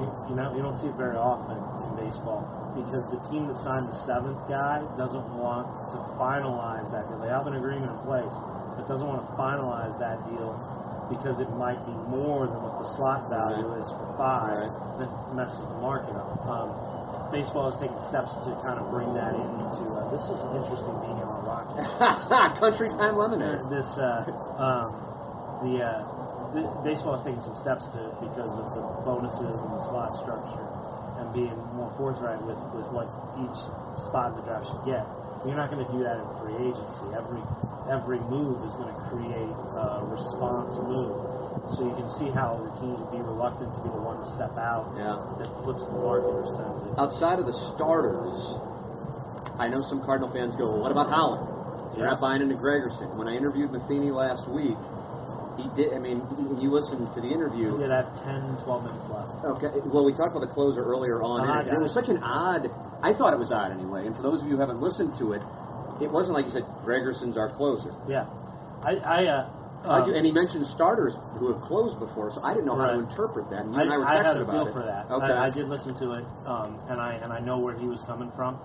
You, 0.00 0.06
you 0.32 0.34
know, 0.36 0.56
you 0.56 0.62
don't 0.64 0.76
see 0.80 0.88
it 0.88 0.96
very 0.96 1.16
often 1.20 1.56
in 1.60 1.90
baseball 2.00 2.48
because 2.72 3.04
the 3.12 3.20
team 3.28 3.44
that 3.52 3.60
signed 3.60 3.84
the 3.92 3.98
seventh 4.08 4.40
guy 4.48 4.80
doesn't 4.96 5.28
want 5.36 5.68
to 5.92 5.98
finalize 6.16 6.88
that 6.88 7.04
deal. 7.12 7.20
They 7.20 7.28
have 7.28 7.44
an 7.44 7.60
agreement 7.60 7.92
in 7.92 8.00
place, 8.08 8.32
but 8.76 8.88
doesn't 8.88 9.04
want 9.04 9.20
to 9.20 9.28
finalize 9.36 9.92
that 10.00 10.16
deal 10.32 10.56
because 11.12 11.36
it 11.44 11.50
might 11.60 11.76
be 11.84 11.92
more 12.08 12.48
than 12.48 12.56
what 12.64 12.80
the 12.80 12.88
slot 12.96 13.28
value 13.28 13.68
is 13.76 13.84
for 13.92 14.08
five. 14.16 14.72
Right. 14.72 15.04
That 15.04 15.10
messes 15.36 15.60
the 15.68 15.76
market 15.84 16.16
up. 16.16 16.40
Um, 16.48 16.72
baseball 17.28 17.68
has 17.68 17.76
taken 17.76 17.96
steps 18.08 18.32
to 18.48 18.56
kind 18.64 18.80
of 18.80 18.88
bring 18.88 19.12
that 19.12 19.36
into. 19.36 19.84
Uh, 19.92 20.08
this 20.08 20.24
is 20.24 20.40
interesting 20.56 20.96
being 21.04 21.20
in 21.20 21.28
the 21.28 21.40
Rockies 21.44 21.84
Country 22.64 22.88
Time 22.96 23.20
Lemonade. 23.20 23.68
this 23.68 23.88
uh, 24.00 24.24
um, 24.56 24.96
the, 25.62 25.74
uh, 25.80 26.02
the 26.52 26.62
baseball 26.84 27.16
is 27.16 27.22
taking 27.24 27.42
some 27.42 27.56
steps 27.62 27.86
to 27.94 28.00
because 28.20 28.52
of 28.58 28.66
the 28.74 28.82
bonuses 29.06 29.56
and 29.56 29.70
the 29.78 29.82
slot 29.88 30.18
structure 30.22 30.66
and 31.22 31.30
being 31.32 31.54
more 31.78 31.92
forthright 31.96 32.40
with, 32.42 32.58
with 32.74 32.86
what 32.90 33.06
each 33.38 33.58
spot 34.08 34.34
in 34.34 34.42
the 34.42 34.44
draft 34.44 34.66
should 34.66 34.84
get. 34.84 35.06
You're 35.46 35.58
not 35.58 35.70
going 35.74 35.82
to 35.82 35.90
do 35.90 36.02
that 36.06 36.22
in 36.22 36.26
free 36.38 36.54
agency. 36.70 37.06
Every 37.18 37.42
every 37.90 38.22
move 38.30 38.62
is 38.62 38.70
going 38.78 38.94
to 38.94 38.98
create 39.10 39.54
a 39.74 40.06
response 40.06 40.70
move. 40.86 41.18
So 41.74 41.82
you 41.82 41.94
can 41.98 42.06
see 42.14 42.30
how 42.30 42.62
the 42.62 42.70
teams 42.78 42.94
would 43.02 43.10
be 43.10 43.18
reluctant 43.18 43.74
to 43.74 43.80
be 43.82 43.90
the 43.90 44.02
one 44.02 44.22
to 44.22 44.28
step 44.38 44.54
out 44.54 44.94
Yeah. 44.94 45.18
that 45.42 45.50
flips 45.66 45.82
the 45.90 45.98
market 45.98 46.30
or 46.30 46.46
sends 46.46 46.86
it. 46.86 46.94
Outside 46.94 47.42
of 47.42 47.46
the 47.50 47.56
starters, 47.74 48.38
I 49.58 49.66
know 49.66 49.82
some 49.82 50.02
Cardinal 50.06 50.30
fans 50.30 50.54
go, 50.54 50.70
well, 50.70 50.80
what 50.80 50.92
about 50.94 51.10
Holland? 51.10 51.42
You're 51.98 52.06
Yeah. 52.06 52.14
not 52.14 52.20
buying 52.22 52.40
into 52.42 52.54
Gregerson. 52.54 53.14
When 53.18 53.26
I 53.26 53.34
interviewed 53.34 53.72
Matheny 53.72 54.10
last 54.14 54.46
week, 54.48 54.78
he 55.56 55.68
did. 55.76 55.92
I 55.94 55.98
mean, 55.98 56.22
you 56.60 56.70
listened 56.70 57.08
to 57.14 57.20
the 57.20 57.28
interview. 57.28 57.78
Yeah, 57.80 57.88
that 57.88 58.14
10, 58.24 58.64
12 58.64 58.84
minutes 58.84 59.08
left. 59.10 59.44
Okay. 59.58 59.80
Well, 59.86 60.04
we 60.04 60.12
talked 60.12 60.32
about 60.34 60.46
the 60.46 60.54
closer 60.54 60.84
earlier 60.84 61.22
on. 61.22 61.44
Ah, 61.44 61.60
and 61.60 61.70
got 61.70 61.76
it 61.76 61.80
was 61.80 61.94
such 61.94 62.08
an 62.08 62.18
odd. 62.22 62.70
I 63.02 63.12
thought 63.12 63.32
it 63.34 63.40
was 63.40 63.52
odd 63.52 63.72
anyway. 63.72 64.06
And 64.06 64.14
for 64.16 64.22
those 64.22 64.40
of 64.40 64.46
you 64.48 64.54
who 64.56 64.60
haven't 64.60 64.80
listened 64.80 65.18
to 65.18 65.32
it, 65.32 65.42
it 66.00 66.10
wasn't 66.10 66.34
like 66.34 66.46
he 66.46 66.52
said 66.52 66.64
Gregerson's 66.84 67.36
our 67.36 67.50
closer. 67.50 67.94
Yeah, 68.08 68.26
I, 68.82 68.96
I, 68.98 69.20
uh, 69.26 69.62
um, 69.84 70.14
and 70.14 70.24
he 70.24 70.30
mentioned 70.30 70.66
starters 70.74 71.14
who 71.38 71.52
have 71.52 71.62
closed 71.66 71.98
before, 71.98 72.30
so 72.30 72.40
I 72.42 72.54
didn't 72.54 72.66
know 72.66 72.78
how 72.78 72.86
to 72.90 72.98
interpret 73.02 73.50
that. 73.50 73.66
And 73.66 73.74
you 73.74 73.80
I, 73.80 73.82
and 73.82 73.92
I 73.92 73.96
were 73.98 74.06
I 74.06 74.16
had 74.22 74.36
a 74.36 74.46
feel 74.46 74.66
it. 74.66 74.72
for 74.72 74.82
that. 74.86 75.10
Okay. 75.10 75.26
I, 75.26 75.46
I 75.46 75.50
did 75.50 75.66
listen 75.68 75.98
to 75.98 76.12
it, 76.22 76.24
um, 76.46 76.78
and 76.88 77.00
I 77.00 77.18
and 77.22 77.32
I 77.32 77.40
know 77.40 77.58
where 77.58 77.76
he 77.76 77.86
was 77.86 77.98
coming 78.06 78.30
from. 78.36 78.58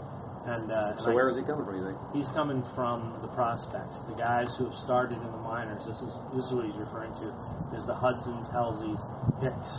And, 0.48 0.72
uh, 0.72 0.96
and 0.96 1.00
so 1.04 1.12
I- 1.12 1.14
where 1.14 1.28
is 1.30 1.36
he 1.36 1.44
coming 1.44 1.66
from? 1.66 1.76
You 1.76 1.86
think? 1.92 2.00
He's 2.16 2.30
coming 2.32 2.64
from 2.74 3.20
the 3.22 3.28
prospects, 3.36 4.00
the 4.08 4.16
guys 4.16 4.48
who 4.58 4.66
have 4.66 4.78
started 4.88 5.20
in 5.20 5.28
the 5.32 5.44
minors. 5.44 5.84
This 5.86 6.00
is 6.00 6.12
this 6.34 6.46
is 6.48 6.52
what 6.56 6.64
he's 6.66 6.80
referring 6.80 7.12
to, 7.20 7.28
is 7.76 7.84
the 7.86 7.94
Hudsons, 7.96 8.48
Helsleys, 8.56 9.00
Hicks, 9.44 9.72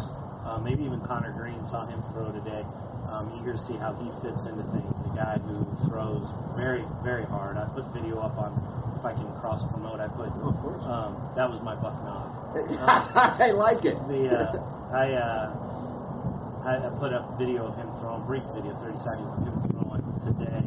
uh, 0.44 0.61
maybe 0.61 0.85
even 0.85 1.00
Connor 1.09 1.33
Greene 1.33 1.64
saw 1.72 1.87
him 1.88 2.02
throw 2.12 2.31
today. 2.33 2.64
Um, 3.09 3.33
eager 3.40 3.57
to 3.57 3.62
see 3.64 3.72
how 3.81 3.96
he 3.96 4.04
fits 4.20 4.44
into 4.44 4.61
things. 4.68 4.92
The 5.00 5.16
guy 5.16 5.40
who 5.40 5.64
throws 5.88 6.28
very 6.54 6.85
very 7.02 7.24
hard. 7.24 7.57
I 7.57 7.64
put 7.72 7.88
video 7.96 8.20
up 8.20 8.37
on 8.37 8.52
if 9.00 9.04
I 9.07 9.14
can 9.16 9.24
cross 9.40 9.64
promote. 9.72 10.00
I 10.00 10.09
put 10.12 10.28
Oh, 10.44 10.52
of 10.52 10.61
course. 10.61 10.85
um, 10.85 11.16
that 11.35 11.48
was 11.48 11.57
my 11.64 11.72
buck 11.81 11.96
nog. 12.04 12.28
I 13.40 13.52
like 13.57 13.87
it. 13.88 13.96
The 14.12 14.28
uh, 14.28 14.61
I, 14.92 15.07
uh, 15.16 16.68
I 16.68 16.72
I 16.85 16.90
put 17.00 17.14
up 17.16 17.38
video 17.38 17.64
of 17.72 17.76
him 17.81 17.88
throwing 18.04 18.26
brief 18.28 18.44
video, 18.52 18.76
30 18.85 18.98
seconds 19.00 19.33
of 19.33 19.40
him 19.40 19.57
today 20.37 20.61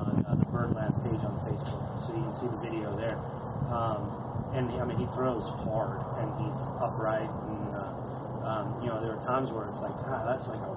on 0.00 0.24
uh, 0.24 0.34
the 0.38 0.48
Birdland 0.48 0.96
page 1.04 1.20
on 1.20 1.36
Facebook, 1.44 1.84
so 2.06 2.16
you 2.16 2.24
can 2.24 2.34
see 2.40 2.48
the 2.48 2.60
video 2.64 2.96
there. 2.96 3.20
Um, 3.68 4.08
and 4.56 4.70
I 4.80 4.84
mean, 4.88 4.96
he 4.96 5.08
throws 5.12 5.44
hard 5.66 6.00
and 6.22 6.30
he's 6.40 6.60
upright, 6.80 7.28
and 7.28 7.68
uh, 7.74 8.48
um, 8.48 8.66
you 8.80 8.88
know 8.88 9.02
there 9.04 9.18
are 9.18 9.24
times 9.26 9.52
where 9.52 9.68
it's 9.68 9.80
like, 9.84 9.92
God, 10.08 10.24
that's 10.24 10.46
like 10.48 10.62
a 10.62 10.72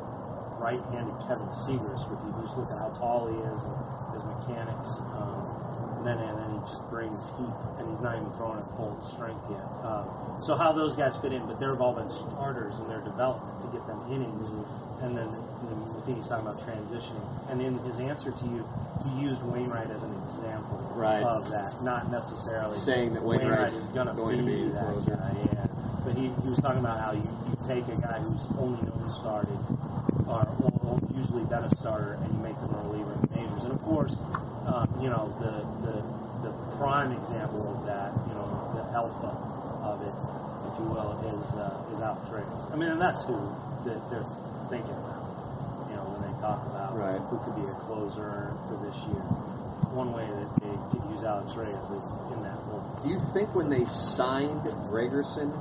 right-handed 0.59 1.15
Kevin 1.29 1.47
Siegrist. 1.63 2.03
If 2.09 2.19
you 2.19 2.31
just 2.43 2.57
look 2.57 2.67
at 2.73 2.77
how 2.81 2.91
tall 2.99 3.31
he 3.31 3.37
is 3.37 3.59
and 3.63 3.77
his 4.17 4.23
mechanics. 4.27 4.89
Um, 5.15 5.57
and 5.97 6.05
then 6.05 6.17
and 6.21 6.37
then 6.37 6.49
he 6.53 6.59
just 6.69 6.83
brings 6.93 7.17
heat, 7.41 7.59
and 7.81 7.89
he's 7.89 8.01
not 8.05 8.17
even 8.17 8.29
throwing 8.37 8.61
at 8.61 8.69
full 8.77 8.93
strength 9.17 9.41
yet. 9.49 9.65
Um, 9.81 10.05
so 10.45 10.53
how 10.53 10.69
those 10.69 10.93
guys 10.93 11.17
fit 11.21 11.33
in, 11.33 11.45
but 11.49 11.57
they've 11.57 11.81
all 11.81 11.97
been 11.97 12.09
starters 12.29 12.77
in 12.77 12.85
their 12.85 13.01
development 13.01 13.57
to 13.65 13.67
get 13.73 13.81
them 13.89 14.05
innings, 14.13 14.45
and 15.01 15.17
then 15.17 15.29
the 15.33 15.41
thing 15.65 15.96
he's 16.15 16.27
talking 16.27 16.47
about 16.47 16.59
transitioning. 16.63 17.25
And 17.51 17.61
in 17.61 17.77
his 17.83 17.99
answer 17.99 18.31
to 18.31 18.45
you, 18.47 18.63
he 19.03 19.11
used 19.23 19.41
Wainwright 19.43 19.91
as 19.91 20.03
an 20.03 20.13
example 20.31 20.79
Right. 20.95 21.21
of 21.23 21.49
that, 21.51 21.83
not 21.83 22.11
necessarily 22.11 22.79
Saying 22.85 23.13
that 23.13 23.23
Wainwright's 23.23 23.75
is 23.75 23.87
gonna 23.93 24.13
going 24.15 24.39
to 24.39 24.45
be 24.45 24.69
that 24.73 24.85
closer. 24.85 25.15
guy. 25.15 25.31
Yeah, 25.53 25.67
but 26.03 26.13
he, 26.15 26.31
he 26.43 26.49
was 26.49 26.59
talking 26.59 26.79
about 26.79 26.99
how 26.99 27.11
you, 27.13 27.23
you 27.49 27.55
take 27.67 27.85
a 27.91 27.97
guy 28.01 28.19
who's 28.19 28.41
only 28.57 28.81
known 28.87 29.05
started, 29.21 29.59
or, 30.27 30.43
or, 30.63 30.71
or 30.87 30.95
usually 31.15 31.43
been 31.45 31.63
a 31.63 31.73
starter, 31.79 32.13
and 32.21 32.27
you 32.33 32.39
make 32.41 32.55
them 32.59 32.73
a 32.73 32.79
reliever 32.89 33.13
in 33.13 33.21
the 33.21 33.31
majors. 33.37 33.63
And 33.63 33.71
of 33.73 33.81
course, 33.83 34.13
um, 34.67 34.87
you 35.01 35.09
know 35.09 35.31
the, 35.39 35.53
the 35.85 35.95
the 36.49 36.51
prime 36.77 37.11
example 37.13 37.65
of 37.73 37.85
that, 37.89 38.13
you 38.29 38.33
know, 38.37 38.45
the 38.77 38.85
alpha 38.93 39.33
of 39.81 40.01
it, 40.05 40.13
if 40.69 40.73
you 40.77 40.85
will, 40.85 41.17
is 41.25 41.45
uh, 41.57 41.91
is 41.93 41.99
Alex 42.01 42.29
Reyes. 42.29 42.61
I 42.71 42.75
mean, 42.77 42.89
and 42.93 43.01
that's 43.01 43.21
who 43.25 43.37
they're 43.85 44.27
thinking 44.69 44.93
about. 44.93 45.25
You 45.89 45.95
know, 45.97 46.05
when 46.13 46.29
they 46.29 46.35
talk 46.47 46.63
about 46.71 46.95
Right. 46.95 47.19
who 47.27 47.37
could 47.43 47.55
be 47.59 47.67
a 47.67 47.75
closer 47.83 48.55
for 48.71 48.75
this 48.79 48.95
year. 49.11 49.19
One 49.91 50.13
way 50.13 50.23
that 50.27 50.49
they 50.63 50.75
could 50.91 51.03
use 51.11 51.23
Alex 51.23 51.51
Reyes 51.55 51.75
is 51.91 52.11
in 52.31 52.39
that 52.43 52.55
role. 52.71 52.83
Do 53.03 53.09
you 53.09 53.19
think 53.33 53.53
when 53.53 53.69
they 53.69 53.83
signed 54.15 54.61
Gregerson 54.89 55.51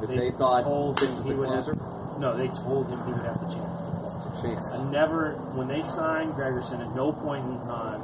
that 0.00 0.08
they, 0.08 0.16
They 0.16 0.30
thought 0.32 0.64
told 0.64 0.96
this 0.96 1.10
is 1.10 1.16
him 1.18 1.24
he 1.24 1.32
the 1.32 1.38
would 1.40 1.48
have- 1.50 1.64
closer? 1.64 1.76
No, 2.18 2.36
they 2.36 2.48
told 2.64 2.88
him 2.88 3.02
he 3.04 3.12
would 3.12 3.24
have 3.24 3.40
the 3.40 3.52
chance 3.54 3.78
to 3.80 3.90
close. 4.00 4.42
Chance. 4.42 4.72
I 4.74 4.82
never, 4.90 5.34
when 5.54 5.68
they 5.68 5.82
signed 5.82 6.34
Gregerson, 6.34 6.80
at 6.80 6.94
no 6.96 7.12
point 7.12 7.44
in 7.44 7.58
time 7.68 8.00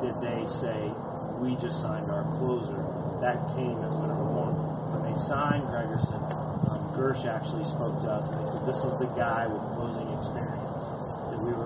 did 0.00 0.14
they 0.20 0.46
say, 0.60 0.92
we 1.40 1.54
just 1.56 1.80
signed 1.82 2.10
our 2.10 2.24
closer. 2.38 2.80
That 3.20 3.36
came 3.54 3.76
as 3.84 3.94
an 3.96 4.10
informal. 4.10 4.54
When 4.94 5.02
they 5.04 5.16
signed 5.28 5.64
Gregerson, 5.68 6.22
um, 6.70 6.92
Girsch 6.96 7.24
actually 7.26 7.64
spoke 7.64 8.00
to 8.02 8.08
us 8.10 8.24
and 8.30 8.40
they 8.40 8.52
said, 8.52 8.62
this 8.66 8.80
is 8.84 8.94
the 8.98 9.10
guy 9.18 9.46
with 9.46 9.62
closing 9.74 10.08
experience 10.18 10.47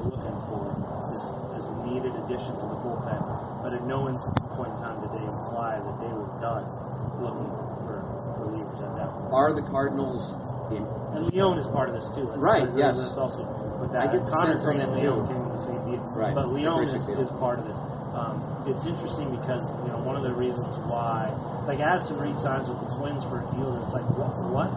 that 0.03 0.11
looking 0.11 0.39
for, 0.51 0.63
this, 1.15 1.25
this 1.55 1.67
needed 1.87 2.13
addition 2.27 2.53
to 2.59 2.67
the 2.71 2.79
bullpen. 2.83 3.23
But 3.63 3.75
at 3.79 3.87
no 3.87 4.11
in- 4.11 4.19
point 4.59 4.75
in 4.75 4.79
time 4.83 4.99
did 5.01 5.15
they 5.15 5.23
imply 5.25 5.79
that 5.79 5.97
they 6.03 6.11
were 6.11 6.29
done 6.43 6.67
looking 7.23 7.51
for 7.87 8.03
relievers 8.43 8.81
at 8.83 8.93
that 8.99 9.09
point. 9.15 9.31
Are 9.31 9.55
the 9.55 9.65
Cardinals 9.71 10.23
in? 10.75 10.83
And 11.15 11.29
Leone 11.31 11.59
is 11.63 11.69
part 11.71 11.89
of 11.93 11.95
this 11.95 12.07
too. 12.17 12.27
That's 12.27 12.41
Right, 12.43 12.67
yes. 12.75 12.99
That's 12.99 13.15
also 13.21 13.45
with 13.79 13.95
I 13.95 14.09
get 14.11 14.25
the 14.25 14.31
Connor 14.33 14.57
sense 14.59 14.67
on 14.67 14.79
that 14.83 14.91
Leone 14.97 15.27
came 15.31 15.43
the 15.53 15.63
same 15.69 15.83
deal. 15.87 16.03
Right. 16.17 16.35
But 16.35 16.51
Leone 16.51 16.89
is, 16.91 17.05
deal. 17.07 17.21
is 17.23 17.31
part 17.39 17.59
of 17.63 17.67
this. 17.71 17.79
Um, 18.13 18.41
it's 18.69 18.85
interesting 18.85 19.33
because 19.33 19.65
you 19.87 19.91
know 19.95 20.01
one 20.05 20.17
of 20.21 20.25
the 20.25 20.33
reasons 20.37 20.69
why, 20.89 21.33
like 21.65 21.81
Addison 21.81 22.21
Reed 22.21 22.37
signs 22.45 22.69
with 22.69 22.77
the 22.85 22.91
Twins 23.01 23.25
for 23.33 23.41
a 23.41 23.47
deal 23.57 23.73
that's 23.79 23.93
like 23.95 24.05
what? 24.17 24.33
What? 24.53 24.73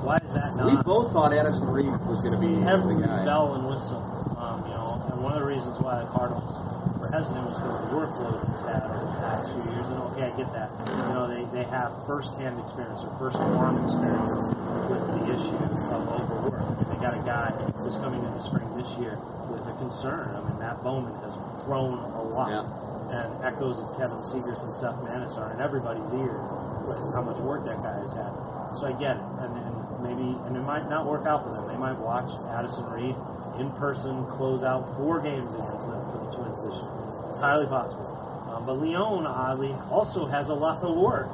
Why 0.00 0.16
is 0.24 0.32
that 0.32 0.56
not? 0.56 0.64
We 0.70 0.76
both 0.84 1.12
thought 1.12 1.32
Addison 1.36 1.68
Reed 1.68 1.92
was 2.08 2.20
going 2.24 2.32
to 2.32 2.40
be 2.40 2.56
every 2.64 2.96
the 2.96 3.04
guy. 3.04 3.24
bell 3.28 3.52
and 3.60 3.68
whistle. 3.68 4.00
Um, 4.40 4.64
you 4.64 4.72
know, 4.72 4.96
and 5.12 5.19
one 5.30 5.38
of 5.38 5.46
the 5.46 5.54
reasons 5.54 5.78
why 5.78 5.94
the 6.02 6.10
Cardinals 6.10 6.50
were 6.98 7.06
hesitant 7.06 7.46
was 7.46 7.54
because 7.54 7.78
of 7.78 7.86
the 7.86 7.94
workload 7.94 8.42
that's 8.50 8.66
had 8.66 8.82
over 8.82 9.14
the 9.14 9.22
past 9.22 9.46
few 9.46 9.62
years. 9.70 9.86
And 9.86 10.02
okay, 10.10 10.26
I 10.26 10.34
get 10.34 10.50
that. 10.50 10.74
You 10.90 11.14
know, 11.14 11.30
they, 11.30 11.46
they 11.54 11.62
have 11.70 11.94
first-hand 12.02 12.58
experience 12.58 12.98
or 13.06 13.14
first-arm 13.14 13.78
experience 13.86 14.42
with 14.90 15.06
the 15.06 15.22
issue 15.30 15.62
of 15.94 16.02
overwork. 16.18 16.66
Mean, 16.82 16.90
they 16.90 16.98
got 16.98 17.14
a 17.14 17.22
guy 17.22 17.54
who's 17.78 17.94
coming 18.02 18.26
in 18.26 18.32
the 18.34 18.42
spring 18.42 18.66
this 18.74 18.90
year 18.98 19.22
with 19.46 19.62
a 19.70 19.74
concern. 19.78 20.34
I 20.34 20.42
mean, 20.42 20.58
Matt 20.58 20.82
Bowman 20.82 21.14
has 21.22 21.30
thrown 21.62 22.02
a 22.18 22.24
lot. 22.26 22.50
Yeah. 22.50 22.66
And 23.14 23.30
echoes 23.46 23.78
of 23.78 23.86
Kevin 24.02 24.18
Siegrist 24.34 24.66
and 24.66 24.74
Seth 24.82 24.98
Maness 25.06 25.38
are 25.38 25.54
in 25.54 25.62
everybody's 25.62 26.10
ear 26.10 26.42
with 26.90 26.98
how 27.14 27.22
much 27.22 27.38
work 27.38 27.62
that 27.70 27.78
guy 27.86 28.02
has 28.02 28.10
had. 28.18 28.34
So 28.82 28.90
I 28.90 28.98
get 28.98 29.14
it. 29.14 29.26
And, 29.46 29.54
and 29.54 29.74
maybe, 30.02 30.26
and 30.50 30.58
it 30.58 30.66
might 30.66 30.90
not 30.90 31.06
work 31.06 31.22
out 31.22 31.46
for 31.46 31.54
them. 31.54 31.70
They 31.70 31.78
might 31.78 31.98
watch 32.02 32.30
Addison 32.50 32.90
Reed 32.90 33.14
in 33.60 33.70
person 33.76 34.24
close 34.40 34.64
out 34.64 34.88
four 34.96 35.20
games 35.20 35.52
against 35.52 35.84
them 35.84 36.00
for 36.08 36.18
the 36.24 36.30
Twins 36.32 36.58
this 36.64 36.72
year. 36.80 36.92
It's 37.36 37.44
highly 37.44 37.68
possible. 37.68 38.08
Um, 38.48 38.64
but 38.64 38.80
Leone, 38.80 39.28
oddly, 39.28 39.76
also 39.92 40.24
has 40.24 40.48
a 40.48 40.56
lot 40.56 40.82
of 40.82 40.96
work. 40.96 41.28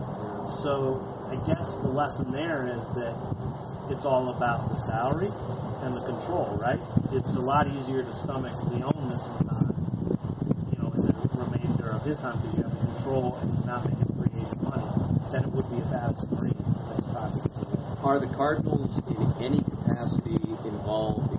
So 0.67 0.99
I 1.31 1.39
guess 1.47 1.65
the 1.87 1.89
lesson 1.89 2.35
there 2.35 2.67
is 2.67 2.83
that 2.99 3.15
it's 3.95 4.05
all 4.05 4.35
about 4.35 4.67
the 4.75 4.83
salary 4.91 5.31
and 5.87 5.95
the 5.95 6.03
control, 6.03 6.59
right? 6.59 6.83
It's 7.15 7.31
a 7.39 7.43
lot 7.43 7.71
easier 7.71 8.03
to 8.03 8.13
stomach 8.27 8.59
Leone 8.75 9.07
missing 9.07 9.39
time, 9.47 9.71
you 10.75 10.79
know, 10.83 10.91
in 10.99 11.07
the 11.07 11.15
remainder 11.39 11.95
of 11.95 12.03
his 12.03 12.19
time 12.19 12.43
because 12.43 12.59
you 12.59 12.63
have 12.67 12.75
control 12.95 13.39
and 13.39 13.55
he's 13.55 13.67
not 13.67 13.87
making 13.87 14.11
free 14.19 14.35
agent 14.35 14.63
money 14.67 14.91
than 15.31 15.47
it 15.47 15.51
would 15.55 15.71
be 15.71 15.79
Reed 15.79 16.59
missed 16.91 17.07
time. 17.15 17.39
Are 18.03 18.19
the 18.19 18.31
Cardinals 18.35 18.91
in 19.07 19.23
any 19.43 19.63
capacity 19.63 20.43
involved, 20.67 21.36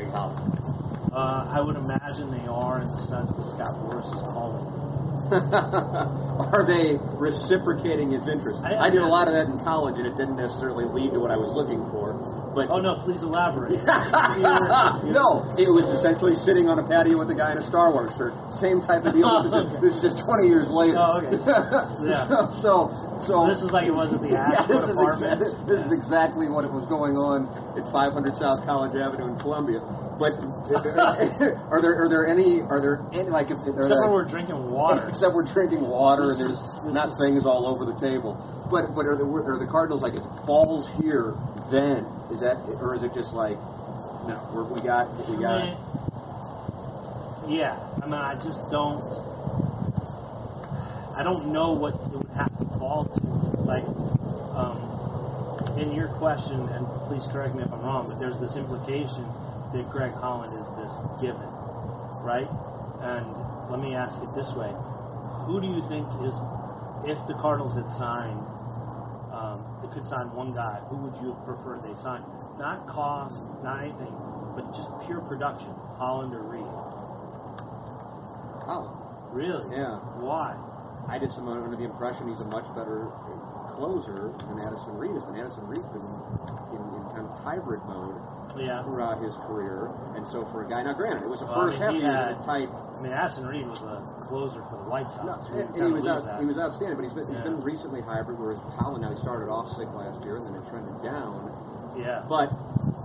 on 0.00 0.32
Greg 0.48 1.12
Uh, 1.12 1.52
I 1.52 1.60
would 1.60 1.76
imagine 1.76 2.30
they 2.32 2.46
are 2.48 2.80
in 2.80 2.88
the 2.88 3.02
sense 3.12 3.28
that 3.36 3.44
Scott 3.52 3.76
Boras 3.84 4.06
is 4.08 4.20
calling. 4.32 4.64
Are 5.32 6.64
they 6.64 6.96
reciprocating 7.16 8.12
his 8.12 8.26
interest? 8.28 8.60
I- 8.64 8.88
I, 8.88 8.90
did 8.90 9.00
a 9.00 9.06
lot 9.08 9.28
of 9.28 9.34
that 9.34 9.48
in 9.48 9.60
college, 9.64 9.96
and 9.96 10.06
it 10.06 10.16
didn't 10.16 10.36
necessarily 10.36 10.84
lead 10.84 11.12
to 11.12 11.20
what 11.20 11.30
I 11.30 11.36
was 11.36 11.52
looking 11.56 11.80
for. 11.92 12.12
But 12.52 12.68
Oh 12.68 12.80
no, 12.84 13.00
please 13.00 13.20
elaborate. 13.24 13.80
No, 15.08 15.56
it 15.56 15.72
was 15.72 15.88
essentially 15.96 16.36
sitting 16.44 16.68
on 16.68 16.76
a 16.80 16.84
patio 16.84 17.16
with 17.16 17.32
a 17.32 17.34
guy 17.36 17.52
in 17.52 17.58
a 17.64 17.66
Star 17.68 17.92
Wars 17.92 18.12
shirt. 18.20 18.36
Same 18.60 18.84
type 18.84 19.08
of 19.08 19.16
deal. 19.16 19.24
This 19.40 19.48
is, 19.48 19.56
Okay. 19.56 19.80
this 19.80 19.92
is 19.96 20.00
just 20.12 20.18
20 20.24 20.48
years 20.48 20.68
later. 20.68 21.00
Oh, 21.00 21.24
okay. 21.24 21.40
Yeah. 22.04 22.28
so, 22.60 22.92
so 23.26 23.46
This 23.46 23.62
is 23.62 23.70
like 23.70 23.86
it 23.86 23.94
was 23.94 24.10
at 24.12 24.20
the 24.20 24.28
yeah, 24.34 24.64
Ashford 24.66 24.82
this 24.82 24.90
is, 24.90 24.96
exa- 24.98 25.66
this 25.68 25.80
is 25.86 25.92
exactly 25.92 26.48
what 26.48 26.64
it 26.64 26.72
was 26.72 26.86
going 26.90 27.14
on 27.14 27.46
at 27.78 27.84
500 27.92 28.34
South 28.40 28.64
College 28.66 28.96
Avenue 28.98 29.30
in 29.30 29.36
Columbia. 29.38 29.78
But 30.18 30.38
are 31.70 31.80
there 31.82 31.94
are 32.02 32.08
there 32.08 32.26
any 32.26 32.62
are 32.66 32.80
there 32.80 33.02
any 33.14 33.30
like 33.30 33.50
if 33.50 33.58
Except 33.62 33.76
there, 33.78 34.00
when 34.02 34.10
we're 34.12 34.26
drinking 34.28 34.58
water. 34.70 35.08
except 35.12 35.34
we're 35.34 35.46
drinking 35.52 35.82
water 35.86 36.34
and 36.34 36.40
there's 36.40 36.58
is- 36.58 36.92
not 36.94 37.10
is- 37.14 37.18
things 37.22 37.44
all 37.46 37.66
over 37.66 37.86
the 37.86 37.98
table. 38.00 38.34
But 38.70 38.94
but 38.94 39.04
are 39.06 39.16
the 39.18 39.26
are 39.26 39.58
the 39.60 39.68
Cardinals 39.70 40.02
like 40.02 40.14
if 40.14 40.22
it 40.24 40.36
falls 40.46 40.88
here 41.02 41.34
then 41.70 42.04
is 42.32 42.40
that 42.40 42.58
or 42.80 42.94
is 42.94 43.02
it 43.02 43.12
just 43.14 43.32
like 43.32 43.56
no 44.26 44.38
we're, 44.54 44.64
we 44.66 44.80
got 44.80 45.10
we 45.28 45.36
I 45.36 45.40
got 45.40 45.58
mean, 45.62 45.76
Yeah, 47.58 47.74
I 48.02 48.06
mean, 48.06 48.14
I 48.14 48.34
just 48.42 48.58
don't. 48.70 49.02
I 51.14 51.22
don't 51.22 51.52
know 51.52 51.72
what 51.72 51.94
it 51.94 52.16
would 52.16 52.21
have 52.36 52.52
to 52.58 52.66
fall 52.78 53.06
to. 53.06 53.20
Like, 53.62 53.86
um, 54.56 55.78
in 55.78 55.92
your 55.92 56.08
question, 56.18 56.68
and 56.72 56.84
please 57.08 57.24
correct 57.32 57.54
me 57.54 57.62
if 57.62 57.72
I'm 57.72 57.80
wrong, 57.80 58.08
but 58.08 58.20
there's 58.20 58.36
this 58.40 58.56
implication 58.56 59.24
that 59.72 59.88
Greg 59.88 60.12
Holland 60.12 60.52
is 60.52 60.66
this 60.76 60.92
given, 61.20 61.48
right? 62.20 62.48
And 63.00 63.26
let 63.72 63.80
me 63.80 63.94
ask 63.96 64.14
it 64.20 64.30
this 64.36 64.48
way: 64.52 64.68
Who 65.48 65.60
do 65.60 65.68
you 65.68 65.80
think 65.88 66.04
is, 66.22 66.34
if 67.08 67.18
the 67.26 67.34
Cardinals 67.40 67.72
had 67.74 67.88
signed, 67.96 68.42
um, 69.32 69.64
they 69.80 69.88
could 69.96 70.04
sign 70.06 70.28
one 70.36 70.52
guy, 70.52 70.84
who 70.92 70.96
would 71.08 71.16
you 71.24 71.32
preferred 71.48 71.80
they 71.82 71.96
sign? 72.04 72.20
Not 72.60 72.84
cost, 72.86 73.40
not 73.64 73.80
anything, 73.80 74.12
but 74.52 74.68
just 74.76 74.92
pure 75.08 75.24
production, 75.24 75.72
Holland 75.96 76.36
or 76.36 76.44
Reed. 76.44 76.68
Holland. 78.68 78.94
Really? 79.32 79.72
Yeah. 79.72 79.98
Why? 80.20 80.52
I 81.08 81.18
just 81.18 81.36
am 81.38 81.48
under 81.48 81.76
the 81.76 81.84
impression 81.84 82.28
he's 82.28 82.40
a 82.40 82.48
much 82.48 82.64
better 82.74 83.10
closer 83.74 84.32
than 84.48 84.60
Addison 84.60 84.96
Reed 84.96 85.16
is. 85.16 85.22
And 85.28 85.36
Addison 85.40 85.66
Reed's 85.66 85.88
been 85.92 86.04
in, 86.72 86.82
in 86.96 87.02
kind 87.16 87.26
of 87.26 87.32
hybrid 87.44 87.80
mode 87.88 88.16
Yeah. 88.56 88.84
throughout 88.84 89.20
his 89.20 89.34
career. 89.48 89.90
And 90.16 90.26
so 90.28 90.44
for 90.52 90.64
a 90.64 90.68
guy, 90.68 90.82
now 90.84 90.92
granted, 90.94 91.24
it 91.24 91.30
was 91.32 91.40
a 91.42 91.46
Well, 91.48 91.68
I 91.68 91.72
first 91.72 91.80
mean, 91.80 91.82
half 91.82 91.94
year 91.96 92.12
had- 92.36 92.42
tight. 92.44 92.68
I 92.70 93.00
mean, 93.02 93.12
Addison 93.12 93.46
Reed 93.46 93.66
was 93.66 93.82
a 93.82 93.98
closer 94.30 94.62
for 94.70 94.76
the 94.78 94.86
White 94.88 95.10
Sox. 95.10 95.26
No, 95.50 95.56
We 95.56 95.60
and, 95.62 95.74
and 95.74 95.86
he 95.88 95.92
was 95.92 96.06
out, 96.06 96.22
he 96.38 96.46
was 96.46 96.56
outstanding, 96.58 96.96
but 96.96 97.04
he's 97.04 97.16
been, 97.16 97.26
he's 97.26 97.36
Yeah. 97.42 97.50
been 97.50 97.60
recently 97.60 98.00
hybrid. 98.00 98.38
Whereas 98.38 98.60
Holland 98.78 99.02
now 99.02 99.10
he 99.10 99.18
started 99.18 99.50
off 99.50 99.74
sick 99.74 99.90
last 99.92 100.22
year 100.22 100.36
and 100.38 100.46
then 100.46 100.54
it 100.54 100.64
trended 100.70 100.94
down. 101.02 101.50
Yeah. 101.98 102.22
But 102.28 102.54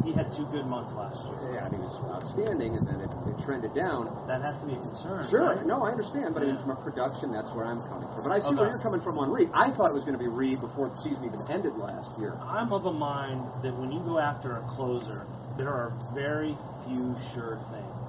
he 0.07 0.13
had 0.15 0.31
two 0.31 0.47
good 0.55 0.65
months 0.65 0.95
last 0.95 1.19
year. 1.27 1.59
yeah, 1.59 1.67
he 1.67 1.75
was 1.75 1.91
outstanding, 2.07 2.79
and 2.79 2.87
then 2.87 3.03
it, 3.03 3.11
it 3.27 3.35
trended 3.43 3.75
down. 3.75 4.07
That 4.27 4.39
has 4.41 4.55
to 4.63 4.65
be 4.65 4.73
a 4.73 4.79
concern. 4.79 5.27
Sure, 5.29 5.59
right? 5.59 5.65
no, 5.67 5.83
I 5.83 5.91
understand, 5.91 6.33
but 6.33 6.43
I 6.43 6.47
mean, 6.47 6.59
from 6.63 6.71
a 6.71 6.79
production, 6.79 7.31
that's 7.31 7.51
where 7.51 7.67
I'm 7.67 7.83
coming 7.91 8.07
from. 8.15 8.23
But 8.23 8.31
I 8.31 8.39
see 8.39 8.55
Okay. 8.55 8.63
where 8.63 8.69
you're 8.71 8.79
coming 8.79 9.01
from 9.03 9.19
on 9.19 9.29
Reed. 9.29 9.51
I 9.53 9.75
thought 9.75 9.91
it 9.91 9.97
was 9.97 10.07
going 10.07 10.15
to 10.15 10.23
be 10.23 10.31
Reed 10.31 10.61
before 10.63 10.87
the 10.87 10.97
season 11.03 11.25
even 11.27 11.43
ended 11.51 11.75
last 11.75 12.07
year. 12.17 12.39
I'm 12.39 12.71
of 12.71 12.85
a 12.87 12.93
mind 12.93 13.43
that 13.63 13.75
when 13.75 13.91
you 13.91 13.99
go 14.07 14.17
after 14.17 14.55
a 14.57 14.63
closer, 14.79 15.27
there 15.59 15.69
are 15.69 15.91
very 16.15 16.55
few 16.87 17.11
sure 17.35 17.59
things. 17.67 18.07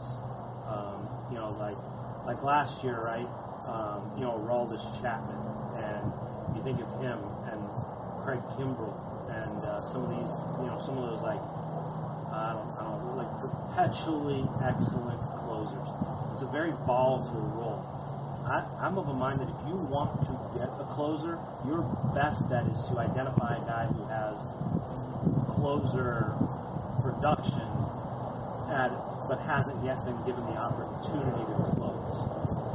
Um, 0.70 1.02
you 1.34 1.36
know, 1.36 1.50
like 1.58 1.76
like 2.26 2.38
last 2.46 2.84
year, 2.84 3.02
right? 3.02 3.26
Um, 3.66 4.14
you 4.14 4.22
know, 4.22 4.38
Raldis 4.46 4.84
Chapman, 5.02 5.40
and 5.82 6.06
you 6.54 6.62
think 6.62 6.78
of 6.78 6.88
him 7.02 7.18
and 7.50 7.58
Craig 8.22 8.40
Kimbrel, 8.54 8.92
and 9.32 9.64
uh, 9.64 9.82
some 9.92 10.04
of 10.04 10.10
these, 10.12 10.28
you 10.60 10.68
know, 10.68 10.78
some 10.84 10.96
of 10.96 11.04
those 11.08 11.22
like 11.24 11.40
I 12.38 12.54
don't, 12.54 12.70
I 12.78 12.88
like 13.18 13.32
perpetually 13.42 14.46
excellent 14.62 15.18
closers. 15.42 15.90
It's 16.32 16.46
a 16.46 16.50
very 16.54 16.70
volatile 16.86 17.50
role. 17.58 17.82
I, 18.46 18.62
I'm 18.78 18.96
of 18.96 19.10
a 19.10 19.12
mind 19.12 19.42
that 19.42 19.50
if 19.50 19.60
you 19.66 19.74
want 19.90 20.22
to 20.22 20.32
get 20.54 20.70
a 20.78 20.86
closer, 20.94 21.42
your 21.66 21.82
best 22.14 22.46
bet 22.46 22.62
is 22.70 22.78
to 22.88 23.02
identify 23.02 23.58
a 23.58 23.64
guy 23.66 23.90
who 23.90 24.06
has 24.06 24.38
closer 25.58 26.38
production 27.02 27.66
at, 28.70 28.94
but 29.26 29.42
hasn't 29.42 29.82
yet 29.82 29.98
been 30.06 30.16
given 30.22 30.46
the 30.46 30.56
opportunity 30.56 31.42
to 31.42 31.54
close. 31.74 32.18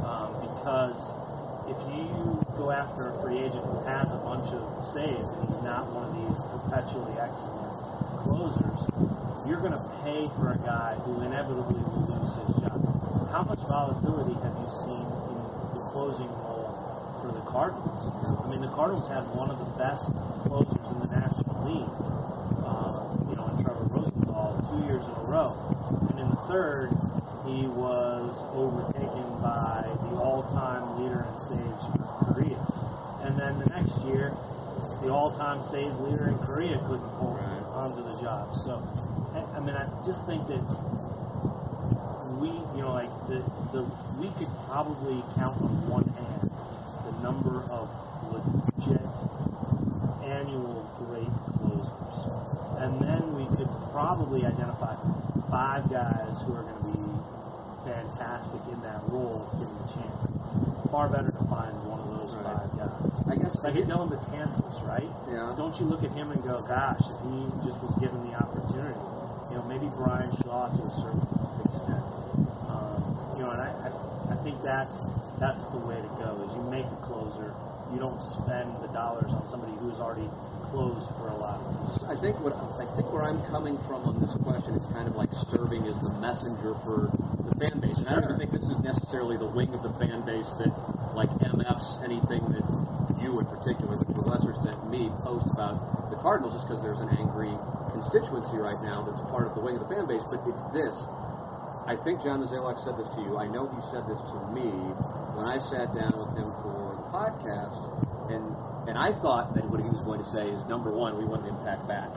Um, 0.04 0.44
because 0.44 1.00
if 1.72 1.80
you 1.88 2.36
go 2.60 2.68
after 2.68 3.10
a 3.10 3.14
free 3.24 3.40
agent 3.40 3.64
who 3.64 3.80
has 3.88 4.04
a 4.12 4.20
bunch 4.20 4.52
of 4.52 4.62
saves 4.92 5.24
and 5.40 5.48
he's 5.48 5.64
not 5.64 5.88
one 5.88 6.04
of 6.04 6.14
these 6.14 6.36
perpetually 6.52 7.16
excellent 7.16 7.72
closers, 8.28 9.23
you're 9.46 9.60
going 9.60 9.76
to 9.76 9.84
pay 10.02 10.24
for 10.40 10.52
a 10.52 10.58
guy 10.64 10.96
who 11.04 11.20
inevitably 11.20 11.76
will 11.76 12.08
lose 12.08 12.32
his 12.32 12.64
job. 12.64 12.80
How 13.28 13.44
much 13.44 13.60
volatility 13.68 14.32
have 14.40 14.56
you 14.56 14.68
seen 14.88 15.04
in 15.04 15.36
the 15.76 15.84
closing 15.92 16.32
role 16.48 16.72
for 17.20 17.28
the 17.28 17.44
Cardinals? 17.44 18.08
I 18.24 18.48
mean, 18.48 18.64
the 18.64 18.72
Cardinals 18.72 19.04
had 19.08 19.28
one 19.36 19.52
of 19.52 19.60
the 19.60 19.68
best 19.76 20.08
closers 20.48 20.86
in 20.88 20.98
the 21.04 21.12
National 21.12 21.56
League, 21.60 21.96
uh, 22.64 23.04
you 23.28 23.36
know, 23.36 23.44
in 23.52 23.56
Trevor 23.60 23.84
Rosenthal, 23.92 24.56
two 24.72 24.80
years 24.88 25.04
in 25.04 25.12
a 25.12 25.26
row. 25.28 25.52
And 26.08 26.24
in 26.24 26.28
the 26.32 26.40
third, 26.48 26.88
he 27.44 27.68
was 27.68 28.32
overtaken 28.56 29.28
by 29.44 29.84
the 30.08 30.16
all-time 30.24 31.04
leader 31.04 31.20
in 31.20 31.36
saves 31.52 31.84
for 31.92 32.32
Korea. 32.32 32.60
And 33.28 33.36
then 33.36 33.60
the 33.60 33.68
next 33.76 33.92
year, 34.08 34.32
the 35.04 35.12
all-time 35.12 35.60
save 35.68 35.92
leader 36.00 36.32
in 36.32 36.38
Korea 36.48 36.80
couldn't 36.88 37.12
hold 37.20 37.36
Right. 37.36 37.53
Onto 37.74 38.02
the 38.06 38.14
job. 38.22 38.54
So, 38.64 38.78
I, 39.34 39.58
mean, 39.58 39.74
I 39.74 39.90
just 40.06 40.22
think 40.30 40.46
that 40.46 40.62
we, 42.38 42.48
you 42.78 42.82
know, 42.86 42.94
like 42.94 43.10
the, 43.26 43.42
the 43.74 43.82
we 44.14 44.30
could 44.38 44.48
probably 44.70 45.18
count 45.34 45.58
on 45.58 45.74
one 45.90 46.06
hand 46.14 46.46
the 47.02 47.12
number 47.18 47.66
of 47.74 47.90
legit 48.30 49.02
annual 50.22 50.86
great 51.02 51.28
closers, 51.58 52.18
and 52.78 52.94
then 53.02 53.34
we 53.34 53.44
could 53.58 53.68
probably 53.90 54.46
identify 54.46 54.94
five 55.50 55.90
guys 55.90 56.30
who 56.46 56.54
are 56.54 56.62
going 56.62 56.78
to 56.78 56.86
be 56.94 57.02
fantastic 57.84 58.62
in 58.70 58.80
that 58.86 59.02
role 59.10 59.50
given 59.58 59.74
the 59.82 59.88
chance. 59.98 60.20
Far 60.94 61.10
better 61.10 61.34
to 61.34 61.44
find 61.50 61.74
one 61.90 61.98
of 62.00 62.06
those 62.06 62.30
Right. 62.38 62.54
five 62.54 62.70
guys. 62.78 63.02
I 63.28 63.34
guess 63.36 63.58
Like 63.62 63.74
a 63.76 63.82
Dellin 63.82 64.08
Betances, 64.14 64.78
right? 64.86 65.10
Yeah. 65.28 65.52
Don't 65.74 65.90
you 65.90 65.90
look 65.90 66.06
at 66.06 66.14
him 66.14 66.30
and 66.30 66.38
go, 66.46 66.62
gosh, 66.62 67.02
if 67.02 67.18
he 67.26 67.50
just 67.66 67.82
was 67.82 67.90
given 67.98 68.22
the 68.30 68.38
opportunity, 68.38 68.94
you 69.50 69.58
know, 69.58 69.66
maybe 69.66 69.90
Bryan 69.98 70.30
Shaw 70.46 70.70
to 70.70 70.82
a 70.86 70.92
certain 71.02 71.18
extent. 71.66 72.06
Um, 72.70 73.02
you 73.34 73.42
know, 73.42 73.50
and 73.50 73.58
I, 73.58 73.74
I, 73.82 73.90
I 73.90 74.36
think 74.46 74.62
that's 74.62 74.94
that's 75.42 75.58
the 75.74 75.82
way 75.82 75.98
to 75.98 76.06
go. 76.14 76.46
Is 76.46 76.54
you 76.54 76.62
make 76.70 76.86
a 76.86 77.00
closer, 77.02 77.58
you 77.90 77.98
don't 77.98 78.22
spend 78.38 78.70
the 78.86 78.90
dollars 78.94 79.34
on 79.34 79.50
somebody 79.50 79.74
who's 79.82 79.98
already 79.98 80.30
closed 80.70 81.10
for 81.18 81.34
a 81.34 81.38
lot 81.42 81.58
of. 81.58 82.06
I 82.06 82.14
think 82.22 82.38
what 82.38 82.54
I 82.54 82.86
think 82.94 83.10
where 83.10 83.26
I'm 83.26 83.42
coming 83.50 83.74
from 83.90 84.06
on 84.06 84.22
this 84.22 84.30
question 84.46 84.78
is 84.78 84.86
kind 84.94 85.10
of 85.10 85.18
like 85.18 85.34
serving 85.50 85.90
as 85.90 85.98
the 86.06 86.14
messenger 86.22 86.78
for 86.86 87.10
the 87.50 87.54
fan 87.58 87.82
base, 87.82 87.98
and 87.98 88.06
I 88.06 88.22
don't 88.22 88.30
Sure. 88.30 88.38
think 88.38 88.54
this 88.54 88.70
is 88.70 88.78
necessarily 88.78 89.42
the 89.42 89.50
wing 89.50 89.74
of 89.74 89.82
the 89.82 89.90
fan 89.98 90.22
base 90.22 90.46
that, 90.62 90.70
like 91.18 91.34
MFs, 91.42 91.98
anything 92.06 92.46
that 92.54 92.62
the 94.24 94.30
professors 94.30 94.56
that 94.64 94.88
me 94.88 95.12
post 95.20 95.44
about 95.52 95.76
the 96.08 96.16
Cardinals, 96.24 96.56
just 96.56 96.64
because 96.64 96.80
there's 96.80 97.00
an 97.00 97.12
angry 97.12 97.52
constituency 97.92 98.56
right 98.56 98.80
now 98.80 99.04
that's 99.04 99.20
part 99.28 99.46
of 99.46 99.52
the 99.54 99.60
wing 99.60 99.76
of 99.76 99.84
the 99.84 99.90
fan 99.92 100.08
base. 100.08 100.24
But 100.32 100.40
it's 100.48 100.64
this. 100.72 100.96
I 101.84 102.00
think 102.00 102.24
John 102.24 102.40
Mozeliak 102.40 102.80
said 102.80 102.96
this 102.96 103.08
to 103.12 103.20
you. 103.20 103.36
I 103.36 103.44
know 103.44 103.68
he 103.68 103.80
said 103.92 104.08
this 104.08 104.16
to 104.16 104.36
me 104.56 104.72
when 105.36 105.44
I 105.44 105.60
sat 105.68 105.92
down 105.92 106.16
with 106.16 106.32
him 106.32 106.48
for 106.64 106.96
the 106.96 107.06
podcast, 107.12 107.76
and 108.32 108.44
and 108.88 108.96
I 108.96 109.12
thought 109.20 109.52
that 109.56 109.64
what 109.68 109.80
he 109.80 109.88
was 109.88 110.00
going 110.04 110.20
to 110.20 110.28
say 110.32 110.48
is 110.48 110.60
number 110.68 110.92
one, 110.92 111.16
we 111.16 111.24
want 111.24 111.44
the 111.44 111.52
impact 111.52 111.88
back, 111.88 112.08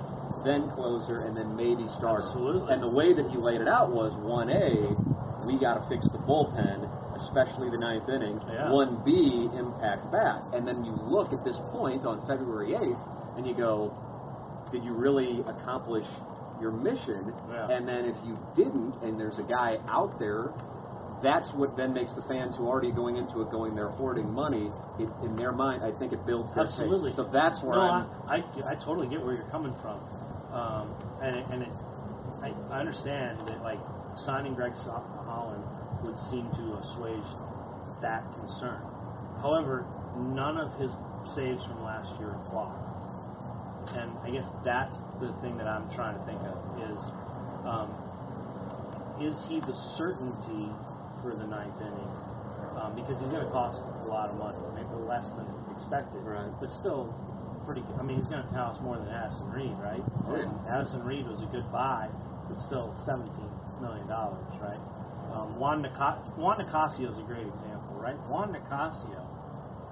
then 0.43 0.67
closer, 0.71 1.27
and 1.27 1.35
then 1.35 1.55
maybe 1.55 1.87
starter. 1.99 2.27
Absolutely. 2.27 2.71
And 2.71 2.83
the 2.83 2.91
way 2.91 3.15
that 3.15 3.27
he 3.31 3.39
laid 3.39 3.59
it 3.59 3.67
out 3.67 3.91
was 3.91 4.11
one 4.19 4.51
A, 4.51 4.95
we 5.47 5.55
got 5.59 5.79
to 5.79 5.83
fix 5.87 6.07
the 6.11 6.19
bullpen, 6.19 6.87
especially 7.21 7.69
the 7.69 7.77
ninth 7.77 8.07
inning. 8.09 8.39
Yeah. 8.51 8.71
One 8.71 9.01
B, 9.03 9.49
impact 9.57 10.11
bat. 10.11 10.43
And 10.53 10.67
then 10.67 10.83
you 10.83 10.95
look 11.01 11.33
at 11.33 11.43
this 11.43 11.57
point 11.71 12.05
on 12.05 12.25
February 12.27 12.73
8th, 12.73 13.37
and 13.37 13.47
you 13.47 13.55
go, 13.55 13.93
did 14.71 14.83
you 14.83 14.93
really 14.93 15.41
accomplish 15.47 16.05
your 16.59 16.71
mission? 16.71 17.33
Yeah. 17.49 17.69
And 17.71 17.87
then 17.87 18.05
if 18.05 18.17
you 18.25 18.37
didn't, 18.55 18.95
and 19.03 19.19
there's 19.19 19.37
a 19.37 19.47
guy 19.47 19.77
out 19.87 20.19
there, 20.19 20.53
that's 21.23 21.47
what 21.55 21.75
then 21.75 21.93
makes 21.93 22.13
the 22.13 22.21
fans 22.23 22.55
who 22.57 22.65
are 22.65 22.69
already 22.69 22.91
going 22.91 23.17
into 23.17 23.41
it 23.41 23.49
going 23.49 23.73
they're 23.73 23.89
hoarding 23.89 24.31
money. 24.31 24.71
It, 24.99 25.09
in 25.23 25.35
their 25.35 25.51
mind, 25.51 25.83
I 25.83 25.97
think 25.97 26.13
it 26.13 26.25
builds 26.25 26.53
case. 26.53 26.69
Absolutely. 26.69 27.13
So 27.15 27.29
that's 27.31 27.61
where 27.63 27.75
no, 27.75 27.81
I'm. 27.81 28.09
I, 28.27 28.35
I, 28.37 28.71
I 28.71 28.75
totally 28.75 29.07
get 29.07 29.23
where 29.23 29.33
you're 29.33 29.49
coming 29.49 29.73
from, 29.81 29.97
um, 30.53 30.93
and 31.21 31.35
it, 31.35 31.45
and 31.49 31.61
it, 31.63 31.73
I, 32.41 32.49
I 32.73 32.79
understand 32.81 33.47
that 33.47 33.61
like 33.61 33.79
signing 34.25 34.53
Greg 34.53 34.73
Holland 35.25 35.63
would 36.03 36.17
seem 36.31 36.47
to 36.57 36.63
assuage 36.81 37.29
that 38.01 38.23
concern. 38.39 38.81
However, 39.41 39.85
none 40.17 40.57
of 40.57 40.73
his 40.79 40.91
saves 41.35 41.63
from 41.65 41.83
last 41.83 42.09
year 42.19 42.33
apply, 42.45 42.73
and 43.97 44.11
I 44.23 44.29
guess 44.31 44.47
that's 44.65 44.95
the 45.19 45.33
thing 45.41 45.57
that 45.57 45.67
I'm 45.67 45.89
trying 45.95 46.17
to 46.17 46.23
think 46.25 46.41
of 46.41 46.57
is. 46.91 46.99
Um, 47.67 47.89
is 49.17 49.33
he 49.49 49.57
the 49.59 49.73
certainty 49.97 50.69
for 51.25 51.33
the 51.33 51.45
ninth 51.49 51.73
inning? 51.81 52.11
Um, 52.77 52.93
because 52.93 53.17
he's 53.17 53.33
going 53.33 53.41
to 53.43 53.49
cost 53.49 53.81
a 53.81 54.07
lot 54.07 54.29
of 54.29 54.37
money, 54.37 54.61
maybe 54.77 54.93
less 55.09 55.25
than 55.33 55.49
expected, 55.73 56.21
Right. 56.21 56.53
but 56.61 56.69
still 56.77 57.09
pretty. 57.65 57.81
good. 57.81 57.97
I 57.97 58.03
mean, 58.05 58.21
he's 58.21 58.29
going 58.29 58.45
to 58.45 58.53
cost 58.53 58.77
more 58.85 58.95
than 59.01 59.09
Addison 59.09 59.49
Reed, 59.49 59.73
right? 59.81 60.05
Oh, 60.29 60.37
yeah. 60.37 60.53
Addison 60.69 61.01
Reed 61.01 61.25
was 61.25 61.41
a 61.41 61.49
good 61.49 61.65
buy, 61.73 62.07
but 62.47 62.61
still 62.69 62.93
seventeen 63.09 63.49
million 63.81 64.05
dollars, 64.05 64.45
right? 64.61 64.77
Um, 65.33 65.59
Juan, 65.59 65.81
Nica- 65.81 66.23
Juan 66.37 66.59
Nicasio 66.59 67.11
is 67.11 67.17
a 67.19 67.23
great 67.23 67.45
example, 67.47 67.95
right? 67.99 68.17
Juan 68.29 68.53
Nicasio 68.53 69.21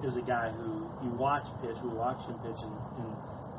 is 0.04 0.16
a 0.18 0.22
guy 0.22 0.52
who 0.52 0.88
you 1.04 1.12
watch 1.16 1.46
pitch. 1.62 1.76
We 1.84 1.90
watched 1.90 2.28
him 2.28 2.36
pitch 2.40 2.60
in, 2.62 2.72
in 3.00 3.08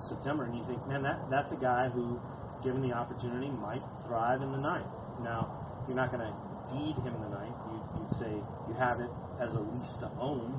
September, 0.08 0.44
and 0.44 0.56
you 0.56 0.64
think, 0.66 0.86
man, 0.88 1.02
that 1.02 1.30
that's 1.30 1.52
a 1.52 1.56
guy 1.56 1.88
who, 1.88 2.20
given 2.64 2.82
the 2.82 2.92
opportunity, 2.92 3.48
might 3.48 3.82
thrive 4.06 4.42
in 4.42 4.52
the 4.52 4.58
ninth. 4.58 4.88
Now, 5.22 5.52
you're 5.86 5.96
not 5.96 6.12
going 6.12 6.24
to 6.24 6.32
feed 6.70 6.96
him 7.02 7.14
the 7.20 7.30
ninth. 7.30 7.56
You 7.70 7.78
you'd 8.00 8.12
say 8.18 8.32
you 8.68 8.74
have 8.78 9.00
it 9.00 9.10
as 9.40 9.54
a 9.54 9.60
lease 9.60 9.94
to 10.00 10.10
own. 10.20 10.52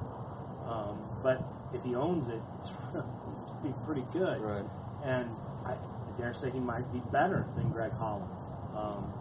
Um, 0.68 1.00
but 1.24 1.40
if 1.74 1.84
he 1.84 1.96
owns 1.96 2.28
it, 2.28 2.42
it's 2.60 2.70
be 3.64 3.74
pretty 3.86 4.06
good. 4.12 4.42
Right. 4.42 4.66
And 5.04 5.30
I, 5.66 5.74
I 5.74 6.12
dare 6.18 6.34
say 6.34 6.50
he 6.52 6.60
might 6.60 6.92
be 6.92 7.02
better 7.12 7.46
than 7.56 7.70
Greg 7.70 7.92
Holland. 7.94 8.30
Um, 8.76 9.14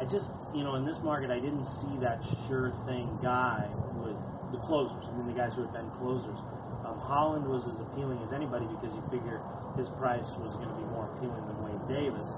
I 0.00 0.08
just, 0.08 0.32
you 0.56 0.64
know, 0.64 0.80
in 0.80 0.88
this 0.88 0.96
market, 1.04 1.28
I 1.28 1.36
didn't 1.36 1.68
see 1.84 2.00
that 2.00 2.24
sure 2.48 2.72
thing 2.88 3.04
guy 3.20 3.68
with 4.00 4.16
the 4.48 4.56
closers. 4.64 5.04
I 5.04 5.12
mean, 5.12 5.28
the 5.28 5.36
guys 5.36 5.52
who 5.52 5.60
had 5.60 5.76
been 5.76 5.92
closers. 6.00 6.40
Um, 6.88 6.96
Holland 7.04 7.44
was 7.44 7.68
as 7.68 7.76
appealing 7.76 8.16
as 8.24 8.32
anybody 8.32 8.64
because 8.64 8.96
you 8.96 9.04
figure 9.12 9.44
his 9.76 9.92
price 10.00 10.24
was 10.40 10.56
going 10.56 10.72
to 10.72 10.78
be 10.80 10.88
more 10.88 11.12
appealing 11.12 11.44
than 11.44 11.56
Wade 11.60 11.84
Davis. 11.84 12.32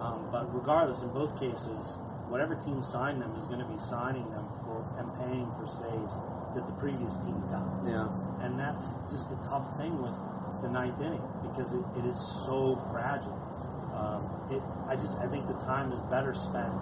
Um, 0.00 0.32
but 0.32 0.48
regardless, 0.56 1.04
in 1.04 1.12
both 1.12 1.36
cases, 1.36 2.00
whatever 2.32 2.56
team 2.56 2.80
signed 2.88 3.20
them 3.20 3.36
is 3.36 3.44
going 3.44 3.60
to 3.60 3.68
be 3.68 3.76
signing 3.92 4.24
them 4.32 4.48
for 4.64 4.80
and 4.96 5.04
paying 5.20 5.44
for 5.60 5.68
saves 5.84 6.14
that 6.56 6.64
the 6.64 6.76
previous 6.80 7.12
team 7.28 7.36
got. 7.52 7.68
Yeah. 7.84 8.08
And 8.40 8.56
that's 8.56 8.88
just 9.12 9.28
a 9.28 9.38
tough 9.44 9.68
thing 9.76 10.00
with 10.00 10.16
the 10.64 10.72
ninth 10.72 10.96
inning 10.96 11.22
because 11.44 11.68
it, 11.76 11.84
it 12.00 12.08
is 12.08 12.16
so 12.48 12.80
fragile. 12.88 13.36
Um, 13.92 14.24
it, 14.48 14.64
I 14.88 14.96
just 14.96 15.12
I 15.20 15.28
think 15.28 15.44
the 15.44 15.60
time 15.68 15.92
is 15.92 16.00
better 16.08 16.32
spent 16.32 16.80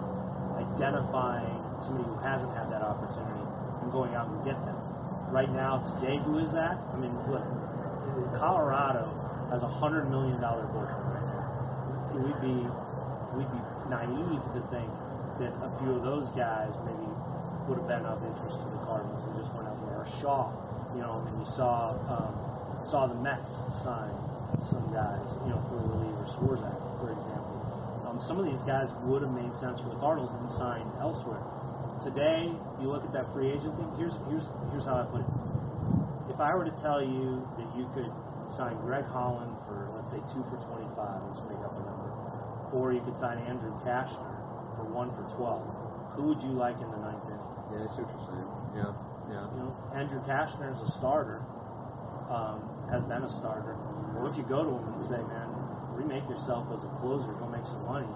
identifying 0.61 1.57
somebody 1.83 2.05
who 2.05 2.17
hasn't 2.21 2.53
had 2.53 2.69
that 2.69 2.81
opportunity 2.81 3.45
and 3.81 3.91
going 3.91 4.13
out 4.13 4.29
and 4.29 4.39
get 4.45 4.57
them. 4.65 4.77
Right 5.31 5.49
now, 5.49 5.79
today, 5.95 6.19
who 6.23 6.37
is 6.39 6.51
that? 6.51 6.75
I 6.91 6.95
mean, 6.99 7.15
look, 7.31 7.45
Colorado 8.35 9.07
has 9.49 9.63
a 9.63 9.71
hundred 9.71 10.11
million 10.11 10.39
dollar 10.41 10.67
bullpen 10.75 11.03
right 11.07 11.27
now. 11.31 11.47
We'd 12.19 12.41
be 12.43 12.57
we'd 13.39 13.51
be 13.51 13.63
naive 13.87 14.43
to 14.55 14.59
think 14.67 14.91
that 15.39 15.55
a 15.63 15.71
few 15.79 15.95
of 15.95 16.03
those 16.03 16.27
guys 16.35 16.75
maybe 16.83 17.07
would 17.67 17.79
have 17.79 17.87
been 17.87 18.03
of 18.03 18.19
interest 18.27 18.59
to 18.59 18.67
the 18.75 18.81
Cardinals 18.83 19.23
and 19.23 19.39
just 19.39 19.53
went 19.55 19.71
out 19.71 19.79
there. 19.87 20.03
Or 20.03 20.07
Shaw, 20.19 20.51
you 20.95 20.99
know, 20.99 21.23
I 21.23 21.31
mean, 21.31 21.39
you 21.39 21.47
saw 21.55 21.95
um, 22.11 22.35
saw 22.83 23.07
the 23.07 23.15
Mets 23.15 23.47
sign 23.87 24.11
some 24.67 24.83
guys, 24.91 25.23
you 25.47 25.55
know, 25.55 25.63
for 25.71 25.79
reliever 25.79 26.27
Swarzak, 26.35 26.75
for 26.99 27.15
example. 27.15 27.30
Um, 28.11 28.19
some 28.27 28.43
of 28.43 28.45
these 28.45 28.59
guys 28.67 28.91
would 29.07 29.23
have 29.23 29.31
made 29.31 29.55
sense 29.63 29.79
for 29.79 29.87
the 29.87 29.95
Cardinals 30.03 30.35
and 30.35 30.43
signed 30.59 30.91
elsewhere. 30.99 31.39
Today, 32.03 32.51
you 32.83 32.91
look 32.91 33.07
at 33.07 33.15
that 33.15 33.31
free 33.31 33.47
agent 33.47 33.71
thing. 33.79 33.87
Here's 33.95 34.11
here's 34.27 34.43
here's 34.75 34.83
how 34.83 34.99
I 34.99 35.07
put 35.07 35.23
it. 35.23 35.31
If 36.27 36.43
I 36.43 36.51
were 36.51 36.67
to 36.67 36.75
tell 36.83 36.99
you 36.99 37.39
that 37.55 37.71
you 37.71 37.87
could 37.95 38.11
sign 38.59 38.75
Greg 38.83 39.07
Holland 39.07 39.55
for 39.63 39.95
let's 39.95 40.11
say 40.11 40.19
two 40.35 40.43
for 40.51 40.59
25, 40.59 40.91
let's 40.91 41.39
make 41.47 41.63
up 41.63 41.71
a 41.71 41.83
number, 41.87 42.11
or 42.75 42.91
you 42.91 42.99
could 43.07 43.15
sign 43.15 43.39
Andrew 43.47 43.71
Cashner 43.87 44.35
for 44.75 44.91
one 44.91 45.07
for 45.15 45.23
12, 45.39 46.19
who 46.19 46.35
would 46.35 46.43
you 46.43 46.51
like 46.51 46.75
in 46.83 46.91
the 46.91 46.99
ninth 46.99 47.23
inning? 47.31 47.47
Yeah, 47.71 47.87
I 47.87 47.89
see 47.95 48.03
what 48.03 48.11
you're 48.11 48.27
saying. 48.27 48.51
Yeah, 48.75 48.91
yeah. 49.31 49.45
You 49.55 49.59
know, 49.63 49.71
Andrew 49.95 50.19
Cashner 50.27 50.67
is 50.75 50.83
a 50.83 50.89
starter, 50.99 51.39
um, 52.27 52.59
has 52.91 53.07
been 53.07 53.23
a 53.23 53.31
starter. 53.39 53.79
What 54.19 54.35
if 54.35 54.37
you 54.39 54.43
go 54.51 54.67
to 54.67 54.71
him 54.75 54.83
and 54.99 55.03
say, 55.07 55.21
man, 55.31 55.50
remake 55.95 56.23
yourself 56.29 56.67
as 56.75 56.83
a 56.83 56.91
closer, 56.99 57.31
go 57.39 57.47
make 57.47 57.65
some 57.67 57.83
money? 57.85 58.09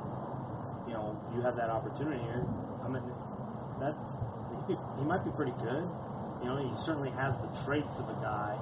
You 0.88 0.94
know, 0.94 1.18
you 1.36 1.42
have 1.42 1.56
that 1.58 1.70
opportunity 1.70 2.22
here. 2.24 2.46
I 2.84 2.88
mean, 2.90 3.04
that 3.82 3.96
he, 4.68 4.76
he 5.00 5.04
might 5.06 5.24
be 5.26 5.32
pretty 5.34 5.56
good. 5.62 5.86
You 6.44 6.48
know, 6.52 6.58
he 6.62 6.70
certainly 6.86 7.10
has 7.16 7.34
the 7.42 7.50
traits 7.66 7.96
of 7.98 8.06
a 8.12 8.18
guy, 8.22 8.54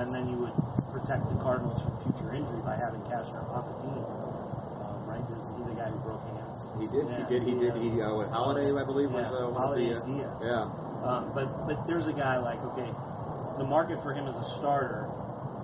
and 0.00 0.10
then 0.14 0.26
you 0.28 0.38
would 0.42 0.56
protect 0.90 1.28
the 1.28 1.38
Cardinals 1.38 1.78
from 1.84 1.94
future 2.02 2.34
injury 2.34 2.60
by 2.64 2.74
having 2.76 3.00
Cashner 3.06 3.44
on 3.52 3.62
the 3.68 3.76
team. 3.84 4.02
Um, 4.82 5.06
right? 5.06 5.22
He's 5.56 5.66
the 5.68 5.76
guy 5.76 5.88
who 5.92 6.00
broke 6.02 6.24
hands. 6.34 6.60
He 6.80 6.86
did. 6.88 7.04
Yeah, 7.06 7.20
he 7.20 7.24
did. 7.28 7.42
He 7.46 7.54
did. 7.60 7.72
uh, 7.72 7.80
He 7.80 7.88
uh, 8.00 8.14
what, 8.16 8.28
Holliday, 8.32 8.72
I 8.72 8.84
believe, 8.84 9.12
was 9.12 9.28
yeah, 9.28 9.38
uh, 9.38 9.50
one 9.52 9.60
Holliday 9.60 9.92
of 9.92 10.02
the. 10.02 10.12
Diaz. 10.18 10.34
Uh, 10.40 10.44
yeah. 10.44 10.64
Um, 11.06 11.22
but 11.34 11.46
but 11.68 11.78
there's 11.86 12.06
a 12.08 12.12
guy 12.16 12.38
like 12.38 12.58
okay, 12.74 12.90
the 13.58 13.64
market 13.64 14.02
for 14.02 14.14
him 14.14 14.26
as 14.26 14.34
a 14.36 14.46
starter 14.58 15.06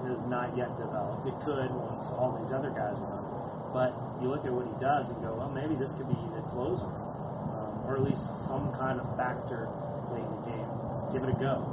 has 0.07 0.21
not 0.31 0.55
yet 0.57 0.71
developed. 0.79 1.27
It 1.27 1.37
could 1.43 1.71
once 1.75 2.07
all 2.15 2.39
these 2.39 2.53
other 2.55 2.71
guys 2.71 2.95
run. 2.99 3.25
But 3.73 3.93
you 4.23 4.31
look 4.31 4.47
at 4.47 4.53
what 4.53 4.65
he 4.67 4.77
does 4.81 5.11
and 5.11 5.19
go, 5.21 5.37
well, 5.37 5.53
maybe 5.53 5.77
this 5.77 5.93
could 5.99 6.09
be 6.09 6.21
the 6.33 6.43
closer, 6.55 6.89
um, 6.89 7.85
or 7.85 8.01
at 8.01 8.05
least 8.05 8.25
some 8.49 8.73
kind 8.79 8.97
of 8.99 9.07
factor 9.19 9.69
late 10.09 10.25
in 10.25 10.33
the 10.41 10.45
game. 10.49 10.71
Give 11.13 11.23
it 11.25 11.31
a 11.33 11.39
go. 11.39 11.65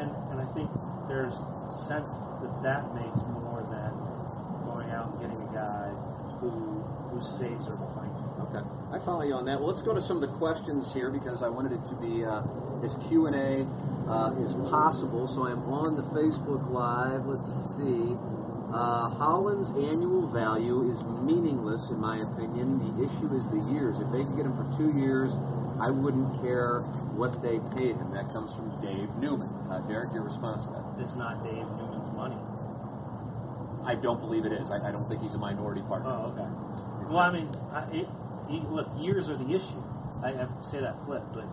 And 0.00 0.08
and 0.32 0.40
I 0.40 0.48
think 0.56 0.72
there's 1.08 1.36
sense 1.88 2.08
that 2.40 2.52
that 2.64 2.88
makes 2.96 3.20
more 3.36 3.64
than 3.68 3.92
going 4.64 4.88
out 4.90 5.12
and 5.12 5.20
getting 5.20 5.40
a 5.40 5.52
guy 5.52 5.92
who 6.40 6.80
whose 7.12 7.28
saves 7.36 7.68
are 7.68 7.76
behind. 7.76 8.10
Okay, 8.48 8.64
I 8.90 8.98
follow 9.04 9.22
you 9.22 9.34
on 9.34 9.44
that. 9.44 9.60
Well, 9.60 9.68
let's 9.68 9.84
go 9.84 9.94
to 9.94 10.02
some 10.02 10.22
of 10.22 10.24
the 10.24 10.34
questions 10.40 10.88
here 10.92 11.10
because 11.10 11.42
I 11.42 11.48
wanted 11.48 11.72
it 11.76 11.84
to 11.92 11.96
be 12.00 12.24
uh, 12.24 12.42
as 12.84 12.94
Q 13.08 13.26
and 13.26 13.36
A 13.36 13.66
uh, 14.10 14.34
as 14.42 14.52
possible. 14.70 15.30
So 15.30 15.46
I'm 15.46 15.62
on 15.70 15.96
the 15.96 16.02
Facebook 16.10 16.62
Live. 16.70 17.26
Let's 17.26 17.46
see. 17.78 18.18
Uh, 18.72 19.12
Holland's 19.20 19.68
annual 19.76 20.32
value 20.32 20.90
is 20.90 20.98
meaningless, 21.20 21.90
in 21.90 22.00
my 22.00 22.24
opinion. 22.24 22.80
The 22.80 23.04
issue 23.04 23.28
is 23.36 23.44
the 23.52 23.60
years. 23.68 24.00
If 24.00 24.08
they 24.10 24.24
could 24.24 24.36
get 24.36 24.46
him 24.48 24.56
for 24.56 24.64
two 24.80 24.96
years, 24.96 25.30
I 25.76 25.92
wouldn't 25.92 26.40
care 26.40 26.80
what 27.12 27.42
they 27.44 27.60
paid 27.76 28.00
him. 28.00 28.08
That 28.16 28.32
comes 28.32 28.48
from 28.56 28.72
Dave 28.80 29.12
Newman. 29.20 29.52
Uh, 29.68 29.84
Derrick, 29.84 30.16
your 30.16 30.24
response 30.24 30.64
to 30.64 30.72
that? 30.72 31.04
It's 31.04 31.16
not 31.20 31.44
Dave 31.44 31.68
Newman's 31.76 32.08
money. 32.16 32.40
I 33.84 33.94
don't 33.94 34.20
believe 34.20 34.46
it 34.46 34.56
is. 34.56 34.70
I, 34.70 34.88
I 34.88 34.90
don't 34.90 35.04
think 35.08 35.20
he's 35.20 35.34
a 35.34 35.42
minority 35.42 35.82
partner. 35.84 36.08
Oh, 36.08 36.32
okay. 36.32 36.48
Well, 37.12 37.20
I 37.20 37.30
mean, 37.30 37.52
I, 37.76 37.84
it, 37.92 38.08
you, 38.48 38.64
look, 38.72 38.88
years 38.96 39.28
are 39.28 39.36
the 39.36 39.52
issue. 39.52 39.82
I, 40.24 40.32
I 40.32 40.46
say 40.70 40.80
that 40.80 40.96
flip, 41.04 41.22
but 41.34 41.44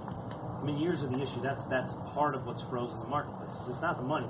I 0.59 0.63
mean, 0.65 0.77
years 0.77 1.01
are 1.01 1.07
the 1.07 1.21
issue. 1.23 1.39
That's 1.41 1.63
that's 1.71 1.93
part 2.11 2.35
of 2.35 2.45
what's 2.45 2.61
frozen 2.69 2.99
the 2.99 3.07
marketplace. 3.07 3.55
It's 3.71 3.79
not 3.81 3.95
the 3.97 4.03
money. 4.03 4.27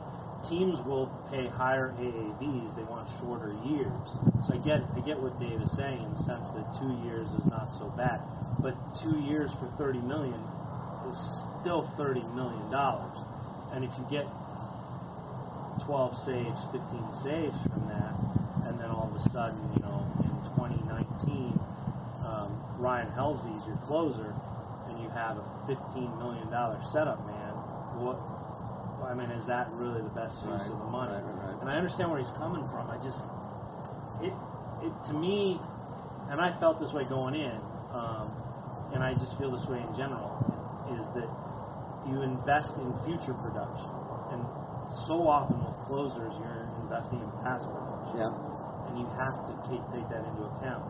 Teams 0.48 0.80
will 0.86 1.10
pay 1.34 1.50
higher 1.50 1.92
AAVs. 1.98 2.76
They 2.78 2.86
want 2.86 3.10
shorter 3.20 3.52
years. 3.66 3.98
So 4.46 4.54
I 4.54 4.60
get 4.62 4.86
I 4.94 5.02
get 5.02 5.18
what 5.18 5.36
Dave 5.42 5.58
is 5.58 5.72
saying 5.76 6.00
in 6.00 6.12
the 6.14 6.24
sense 6.30 6.46
that 6.54 6.66
two 6.78 6.94
years 7.04 7.28
is 7.34 7.46
not 7.50 7.74
so 7.82 7.90
bad, 7.98 8.22
but 8.62 8.78
two 9.02 9.20
years 9.26 9.50
for 9.60 9.68
30 9.82 10.00
million 10.06 10.40
is 11.10 11.18
still 11.62 11.90
30 11.98 12.22
million 12.38 12.70
dollars. 12.70 13.18
And 13.74 13.84
if 13.84 13.92
you 13.98 14.06
get 14.10 14.30
12 15.86 16.14
saves, 16.26 16.60
15 16.70 17.26
saves 17.26 17.58
from 17.66 17.90
that, 17.90 18.14
and 18.70 18.80
then 18.80 18.94
all 18.94 19.10
of 19.10 19.18
a 19.18 19.24
sudden, 19.34 19.58
you 19.74 19.82
know, 19.82 20.06
in 20.22 20.38
2019, 20.54 21.58
um, 22.22 22.54
Ryan 22.78 23.10
Helsley's 23.18 23.66
your 23.66 23.78
closer, 23.90 24.34
have 25.20 25.38
a 25.38 25.46
15 25.68 25.76
million 26.18 26.48
dollar 26.50 26.80
setup, 26.96 27.20
man. 27.28 27.54
What? 28.00 28.18
I 29.04 29.16
mean, 29.16 29.32
is 29.32 29.46
that 29.48 29.68
really 29.76 30.02
the 30.04 30.14
best 30.16 30.36
use 30.44 30.60
Right, 30.60 30.72
of 30.72 30.80
the 30.80 30.92
money? 30.92 31.14
right, 31.20 31.24
right. 31.44 31.58
And 31.62 31.68
I 31.70 31.76
understand 31.80 32.12
where 32.12 32.20
he's 32.20 32.32
coming 32.38 32.64
from. 32.72 32.88
I 32.92 32.98
just, 33.04 33.20
it, 34.22 34.34
it 34.86 34.94
to 35.10 35.14
me, 35.16 35.60
and 36.30 36.40
I 36.40 36.54
felt 36.60 36.80
this 36.80 36.92
way 36.94 37.04
going 37.10 37.34
in, 37.36 37.58
um, 37.96 38.28
and 38.94 39.02
I 39.04 39.16
just 39.16 39.34
feel 39.40 39.52
this 39.56 39.66
way 39.72 39.80
in 39.82 39.92
general, 39.96 40.36
is 40.94 41.04
that 41.16 41.30
you 42.12 42.22
invest 42.22 42.76
in 42.80 42.92
future 43.08 43.34
production, 43.40 43.92
and 44.36 44.42
so 45.08 45.26
often 45.28 45.58
with 45.64 45.76
closers, 45.88 46.34
you're 46.40 46.68
investing 46.86 47.20
in 47.24 47.30
past 47.44 47.66
production, 47.72 48.20
Yeah. 48.20 48.32
and 48.92 48.94
you 49.00 49.08
have 49.18 49.36
to 49.48 49.54
take, 49.72 49.84
take 49.96 50.08
that 50.12 50.24
into 50.28 50.44
account. 50.60 50.86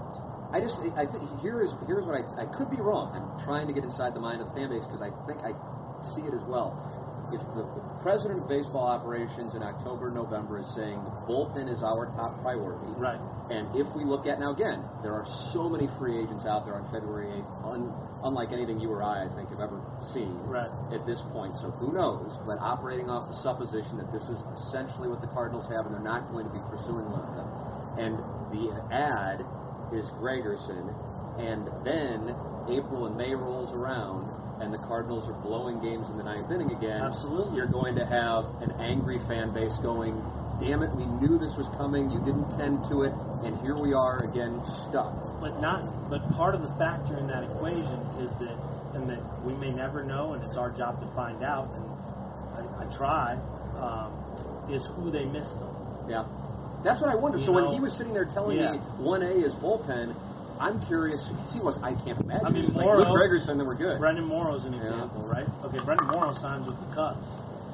I 0.52 0.60
just, 0.60 0.78
I 0.98 1.06
think 1.06 1.22
here 1.42 1.62
is 1.62 1.70
here's 1.86 2.06
what 2.06 2.18
I, 2.18 2.44
I 2.44 2.46
could 2.58 2.72
be 2.74 2.82
wrong. 2.82 3.14
I'm 3.14 3.30
trying 3.46 3.68
to 3.68 3.74
get 3.74 3.84
inside 3.84 4.14
the 4.18 4.20
mind 4.24 4.42
of 4.42 4.50
the 4.50 4.56
fan 4.58 4.70
base 4.74 4.82
because 4.90 5.02
I 5.06 5.14
think 5.30 5.38
I 5.46 5.54
see 6.18 6.26
it 6.26 6.34
as 6.34 6.42
well. 6.50 6.74
If 7.30 7.38
the, 7.54 7.62
the 7.62 7.86
president 8.02 8.42
of 8.42 8.50
baseball 8.50 8.90
operations 8.90 9.54
in 9.54 9.62
October, 9.62 10.10
November 10.10 10.58
is 10.58 10.66
saying 10.74 10.98
the 11.06 11.14
bullpen 11.30 11.70
is 11.70 11.86
our 11.86 12.10
top 12.18 12.42
priority, 12.42 12.90
Right. 12.98 13.22
and 13.54 13.70
if 13.78 13.86
we 13.94 14.02
look 14.02 14.26
at 14.26 14.42
now 14.42 14.50
again, 14.58 14.82
there 15.06 15.14
are 15.14 15.30
so 15.54 15.70
many 15.70 15.86
free 16.02 16.18
agents 16.18 16.50
out 16.50 16.66
there 16.66 16.74
on 16.74 16.90
February 16.90 17.30
8th, 17.30 17.70
un, 17.70 17.94
unlike 18.26 18.50
anything 18.50 18.82
you 18.82 18.90
or 18.90 19.06
I, 19.06 19.30
I 19.30 19.30
think, 19.38 19.54
have 19.54 19.62
ever 19.62 19.78
seen 20.10 20.34
Right. 20.50 20.74
at 20.90 21.06
this 21.06 21.22
point. 21.30 21.54
So 21.62 21.70
who 21.78 21.94
knows? 21.94 22.34
But 22.50 22.58
operating 22.66 23.14
off 23.14 23.30
the 23.30 23.38
supposition 23.46 24.02
that 24.02 24.10
this 24.10 24.26
is 24.26 24.42
essentially 24.66 25.06
what 25.06 25.22
the 25.22 25.30
Cardinals 25.30 25.70
have, 25.70 25.86
and 25.86 25.94
they're 25.94 26.02
not 26.02 26.34
going 26.34 26.50
to 26.50 26.54
be 26.54 26.64
pursuing 26.74 27.06
one 27.14 27.22
of 27.30 27.34
them. 27.38 27.50
And 28.02 28.14
the 28.50 28.74
ad 28.90 29.46
is 29.94 30.06
Gregerson, 30.22 30.94
and 31.40 31.68
then 31.86 32.36
April 32.70 33.06
and 33.06 33.16
May 33.18 33.34
rolls 33.34 33.74
around, 33.74 34.30
and 34.62 34.74
the 34.74 34.78
Cardinals 34.80 35.28
are 35.28 35.40
blowing 35.42 35.80
games 35.82 36.10
in 36.10 36.18
the 36.18 36.24
ninth 36.24 36.52
inning 36.52 36.72
again. 36.72 37.02
Absolutely. 37.02 37.58
You're 37.58 37.72
going 37.72 37.96
to 37.96 38.06
have 38.06 38.46
an 38.62 38.72
angry 38.80 39.20
fan 39.28 39.54
base 39.54 39.76
going, 39.82 40.20
"Damn 40.60 40.84
it, 40.84 40.94
we 40.96 41.06
knew 41.06 41.40
this 41.40 41.56
was 41.56 41.68
coming. 41.78 42.12
You 42.12 42.20
didn't 42.20 42.50
tend 42.58 42.84
to 42.90 43.04
it, 43.04 43.14
and 43.44 43.60
here 43.62 43.78
we 43.78 43.94
are 43.94 44.24
again, 44.24 44.62
stuck." 44.90 45.16
But 45.40 45.62
not. 45.62 46.10
But 46.10 46.30
part 46.34 46.56
of 46.56 46.62
the 46.62 46.74
factor 46.78 47.18
in 47.18 47.28
that 47.28 47.44
equation 47.44 48.00
is 48.20 48.32
that, 48.44 48.58
and 48.94 49.10
that 49.10 49.24
we 49.46 49.54
may 49.56 49.72
never 49.72 50.04
know, 50.04 50.34
and 50.34 50.44
it's 50.44 50.58
our 50.58 50.70
job 50.72 51.00
to 51.00 51.08
find 51.16 51.44
out. 51.44 51.72
And 51.74 51.86
I, 52.60 52.84
I 52.84 52.98
try. 52.98 53.40
Um, 53.80 54.12
is 54.70 54.84
who 54.96 55.10
they 55.10 55.26
missed 55.26 55.58
them. 55.60 55.74
Yeah. 56.08 56.26
That's 56.84 57.02
what 57.02 57.10
I 57.10 57.16
wondered. 57.16 57.42
You 57.42 57.48
so 57.48 57.52
when 57.52 57.74
he 57.74 57.80
was 57.80 57.94
sitting 57.98 58.14
there 58.14 58.26
telling 58.26 58.58
yeah. 58.58 58.72
me 58.74 58.80
1A 59.04 59.44
is 59.44 59.54
bullpen, 59.60 60.16
I'm 60.60 60.84
curious. 60.88 61.20
He 61.52 61.60
was. 61.60 61.80
I 61.84 61.96
can't 62.04 62.20
imagine. 62.20 62.46
I 62.46 62.50
mean, 62.52 62.68
like 62.76 62.84
Morrow- 62.84 63.00
Luke 63.00 63.16
Gregerson, 63.16 63.56
then 63.60 63.68
we're 63.68 63.80
good. 63.80 64.00
Brandon 64.00 64.26
Morrow's 64.28 64.66
an 64.66 64.74
Yeah. 64.74 64.84
example, 64.84 65.24
right? 65.24 65.48
Okay, 65.64 65.80
Brandon 65.84 66.08
Morrow 66.08 66.34
signs 66.36 66.68
with 66.68 66.80
the 66.80 66.90
Cubs. 66.96 67.24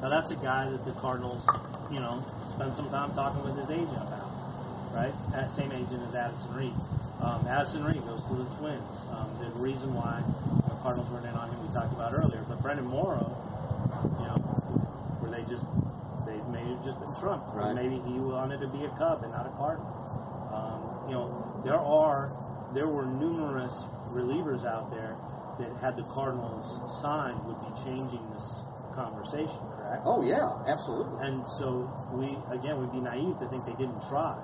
Now 0.02 0.10
that's 0.10 0.30
a 0.30 0.38
guy 0.38 0.70
that 0.70 0.86
the 0.86 0.94
Cardinals, 1.02 1.42
you 1.90 2.00
know, 2.00 2.22
spend 2.54 2.76
some 2.78 2.90
time 2.90 3.14
talking 3.18 3.42
with 3.42 3.58
his 3.58 3.70
agent 3.74 3.98
about, 3.98 4.30
right? 4.94 5.14
That 5.34 5.50
same 5.58 5.72
agent 5.72 5.98
as 6.06 6.14
Addison 6.14 6.54
Reed. 6.54 6.76
Um, 7.22 7.48
Addison 7.50 7.84
Reed 7.84 8.06
goes 8.06 8.22
to 8.30 8.36
the 8.38 8.46
Twins. 8.62 8.94
Um, 9.10 9.34
the 9.42 9.50
reason 9.58 9.94
why 9.98 10.22
the 10.70 10.76
Cardinals 10.86 11.10
weren't 11.10 11.26
in 11.26 11.34
on 11.34 11.50
him 11.50 11.58
we 11.66 11.74
talked 11.74 11.94
about 11.94 12.14
earlier, 12.14 12.46
but 12.48 12.62
Brandon 12.62 12.86
Morrow, 12.86 13.34
you 14.22 14.26
know, 14.30 14.38
were 15.24 15.32
they 15.34 15.42
just 15.50 15.66
have 16.76 16.84
just 16.84 17.00
been 17.00 17.14
trumped, 17.20 17.48
or 17.56 17.60
Right. 17.64 17.76
maybe 17.76 18.00
he 18.06 18.20
wanted 18.20 18.60
to 18.62 18.68
be 18.68 18.86
a 18.86 18.92
Cub 19.00 19.24
and 19.24 19.32
not 19.32 19.48
a 19.48 19.54
Cardinal. 19.58 19.88
Um, 20.54 21.10
you 21.10 21.16
know, 21.16 21.30
there 21.64 21.80
are 21.80 22.32
there 22.74 22.88
were 22.88 23.06
numerous 23.06 23.72
relievers 24.12 24.66
out 24.66 24.92
there 24.92 25.16
that 25.60 25.72
had 25.80 25.96
the 25.96 26.04
Cardinals 26.12 26.68
signed 27.02 27.40
would 27.48 27.60
be 27.62 27.72
changing 27.88 28.20
this 28.34 28.44
conversation, 28.94 29.60
correct? 29.78 30.04
Oh 30.06 30.22
yeah, 30.22 30.52
absolutely. 30.68 31.16
And 31.26 31.46
so 31.60 31.88
we 32.12 32.36
again 32.52 32.80
would 32.80 32.92
be 32.92 33.00
naive 33.00 33.40
to 33.40 33.48
think 33.48 33.66
they 33.66 33.76
didn't 33.80 34.02
try. 34.10 34.36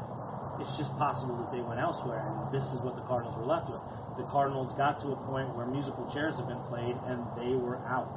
It's 0.59 0.71
just 0.77 0.95
possible 0.97 1.35
that 1.43 1.51
they 1.51 1.61
went 1.61 1.79
elsewhere, 1.79 2.23
and 2.27 2.51
this 2.53 2.63
is 2.71 2.79
what 2.81 2.95
the 2.95 3.01
Cardinals 3.03 3.35
were 3.37 3.45
left 3.47 3.69
with. 3.69 3.81
The 4.17 4.27
Cardinals 4.29 4.71
got 4.77 4.99
to 5.01 5.11
a 5.11 5.19
point 5.27 5.55
where 5.55 5.65
musical 5.65 6.05
chairs 6.13 6.35
have 6.37 6.47
been 6.47 6.61
played, 6.69 6.95
and 7.07 7.23
they 7.39 7.55
were 7.55 7.79
out. 7.87 8.11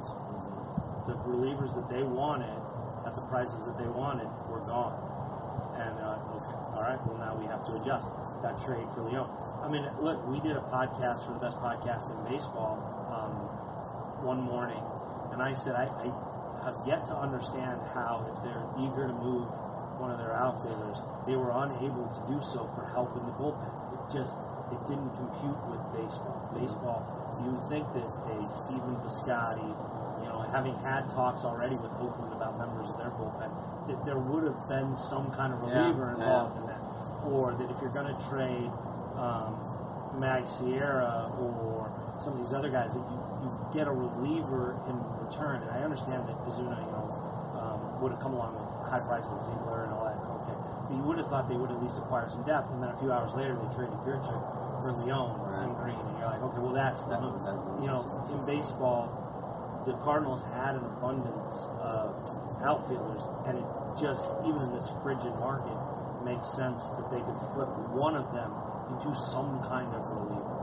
The 1.07 1.15
relievers 1.25 1.73
that 1.75 1.87
they 1.89 2.03
wanted 2.03 2.59
at 3.05 3.15
the 3.15 3.21
prices 3.29 3.57
that 3.65 3.77
they 3.77 3.87
wanted 3.87 4.27
were 4.49 4.65
gone. 4.65 4.97
And 5.77 5.95
uh, 6.01 6.35
okay, 6.41 6.55
all 6.73 6.83
right, 6.83 6.99
well 7.05 7.17
now 7.17 7.37
we 7.37 7.45
have 7.47 7.65
to 7.69 7.77
adjust. 7.77 8.07
That 8.43 8.61
trade 8.61 8.85
for 8.93 9.01
Leone. 9.01 9.31
I 9.63 9.71
mean, 9.71 9.87
look, 10.03 10.21
we 10.27 10.37
did 10.43 10.53
a 10.53 10.65
podcast 10.69 11.25
for 11.25 11.33
the 11.33 11.41
best 11.41 11.57
podcast 11.57 12.05
in 12.13 12.17
baseball 12.29 12.77
um, 13.09 13.33
one 14.21 14.37
morning, 14.37 14.83
and 15.31 15.41
I 15.41 15.55
said 15.65 15.73
I, 15.73 15.89
I 15.89 16.07
have 16.61 16.77
yet 16.85 17.07
to 17.07 17.15
understand 17.15 17.79
how, 17.93 18.27
if 18.29 18.37
they're 18.43 18.65
eager 18.77 19.07
to 19.07 19.15
move 19.17 19.47
one 20.01 20.11
of 20.11 20.19
their 20.19 20.35
outfielders, 20.35 20.99
they 21.29 21.37
were 21.39 21.53
unable 21.53 22.05
to 22.11 22.21
do 22.27 22.37
so 22.51 22.67
for 22.75 22.85
help 22.91 23.15
in 23.17 23.23
the 23.25 23.35
bullpen. 23.39 23.69
It 23.93 24.01
just 24.13 24.35
it 24.73 24.81
didn't 24.89 25.13
compute 25.15 25.61
with 25.69 25.81
baseball. 25.93 26.41
Baseball, 26.57 27.01
you 27.45 27.55
would 27.55 27.65
think 27.69 27.85
that 27.93 28.05
a 28.05 28.37
Stephen 28.65 28.97
Piscotty, 29.05 29.71
you 30.21 30.27
know, 30.27 30.34
having 30.51 30.75
had 30.83 31.09
talks 31.13 31.41
already 31.45 31.75
with 31.75 31.91
Oakland 32.01 32.33
about 32.33 32.57
members 32.57 32.89
of 32.89 32.97
their 32.97 33.11
bullpen, 33.15 33.49
that 33.87 33.99
there 34.05 34.17
would 34.17 34.43
have 34.43 34.59
been 34.67 34.97
some 35.09 35.31
kind 35.37 35.53
of 35.53 35.61
reliever 35.61 36.13
yeah. 36.13 36.21
involved 36.21 36.57
in 36.61 36.65
that, 36.67 36.81
or 37.29 37.53
that 37.55 37.69
if 37.69 37.77
you're 37.81 37.93
going 37.93 38.09
to 38.09 38.17
trade 38.29 38.69
um, 39.17 39.53
Mag 40.17 40.43
Sierra 40.57 41.29
or 41.37 41.91
some 42.23 42.33
of 42.37 42.39
these 42.43 42.53
other 42.55 42.69
guys, 42.71 42.91
that 42.95 43.03
you, 43.11 43.17
you 43.45 43.49
get 43.75 43.87
a 43.87 43.93
reliever 43.93 44.79
in 44.87 44.95
return. 45.27 45.61
And 45.61 45.71
I 45.71 45.83
understand 45.83 46.25
that 46.27 46.37
Ozuna, 46.47 46.79
you 46.79 46.91
know, 46.95 47.05
um, 47.59 47.79
would 48.01 48.11
have 48.11 48.21
come 48.23 48.33
along 48.33 48.55
with 48.55 48.67
high 48.87 49.03
prices, 49.03 49.31
Ziegler 49.51 49.85
and 49.87 49.91
all 49.93 50.05
that. 50.07 50.15
Okay, 50.17 50.55
but 50.87 50.93
you 50.95 51.03
would 51.03 51.17
have 51.19 51.27
thought 51.27 51.49
they 51.51 51.59
would 51.59 51.71
at 51.71 51.79
least 51.83 51.97
acquire 51.99 52.29
some 52.31 52.43
depth. 52.47 52.71
And 52.71 52.79
then 52.81 52.89
a 52.95 52.97
few 53.03 53.11
hours 53.11 53.33
later, 53.35 53.55
they 53.59 53.67
traded 53.75 53.97
Grichuk 54.07 54.43
for 54.81 54.95
Leone 55.03 55.35
and 55.65 55.75
Greene, 55.81 55.97
and 55.99 56.15
you're 56.19 56.29
like, 56.29 56.41
okay, 56.41 56.61
well 56.61 56.75
that's 56.75 57.01
the 57.09 57.17
That- 57.17 57.43
that- 57.43 57.81
You 57.81 57.87
know, 57.91 58.07
in 58.31 58.39
baseball, 58.47 59.11
the 59.85 59.93
Cardinals 60.01 60.41
had 60.57 60.75
an 60.75 60.85
abundance 60.97 61.57
of 61.77 62.17
outfielders, 62.65 63.21
and 63.45 63.61
it 63.61 63.67
just 64.01 64.25
even 64.41 64.61
in 64.65 64.71
this 64.73 64.89
frigid 65.05 65.33
market 65.37 65.77
makes 66.25 66.49
sense 66.57 66.81
that 66.97 67.07
they 67.13 67.21
could 67.21 67.37
flip 67.53 67.69
one 67.93 68.17
of 68.17 68.25
them 68.33 68.49
into 68.89 69.13
some 69.29 69.61
kind 69.69 69.89
of 69.93 70.01
reliever, 70.09 70.57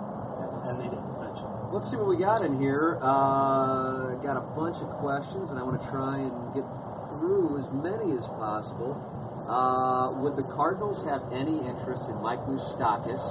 and 0.66 0.74
they 0.82 0.90
didn't 0.90 1.14
mention. 1.22 1.46
it. 1.46 1.70
Let's 1.70 1.86
see 1.90 1.96
what 1.96 2.10
we 2.10 2.18
got 2.18 2.42
in 2.42 2.58
here. 2.58 2.98
Uh, 2.98 4.18
got 4.26 4.36
a 4.36 4.46
bunch 4.58 4.82
of 4.82 4.90
questions, 4.98 5.50
and 5.50 5.58
I 5.58 5.62
want 5.62 5.78
to 5.78 5.86
try 5.88 6.18
and 6.18 6.34
get 6.54 6.66
through 7.14 7.62
as 7.62 7.66
many 7.70 8.18
as 8.18 8.26
possible. 8.42 8.98
Uh, 9.46 10.18
would 10.22 10.34
the 10.34 10.46
Cardinals 10.54 10.98
have 11.06 11.22
any 11.32 11.58
interest 11.62 12.02
in 12.10 12.18
Mike 12.22 12.42
Moustakas 12.46 13.22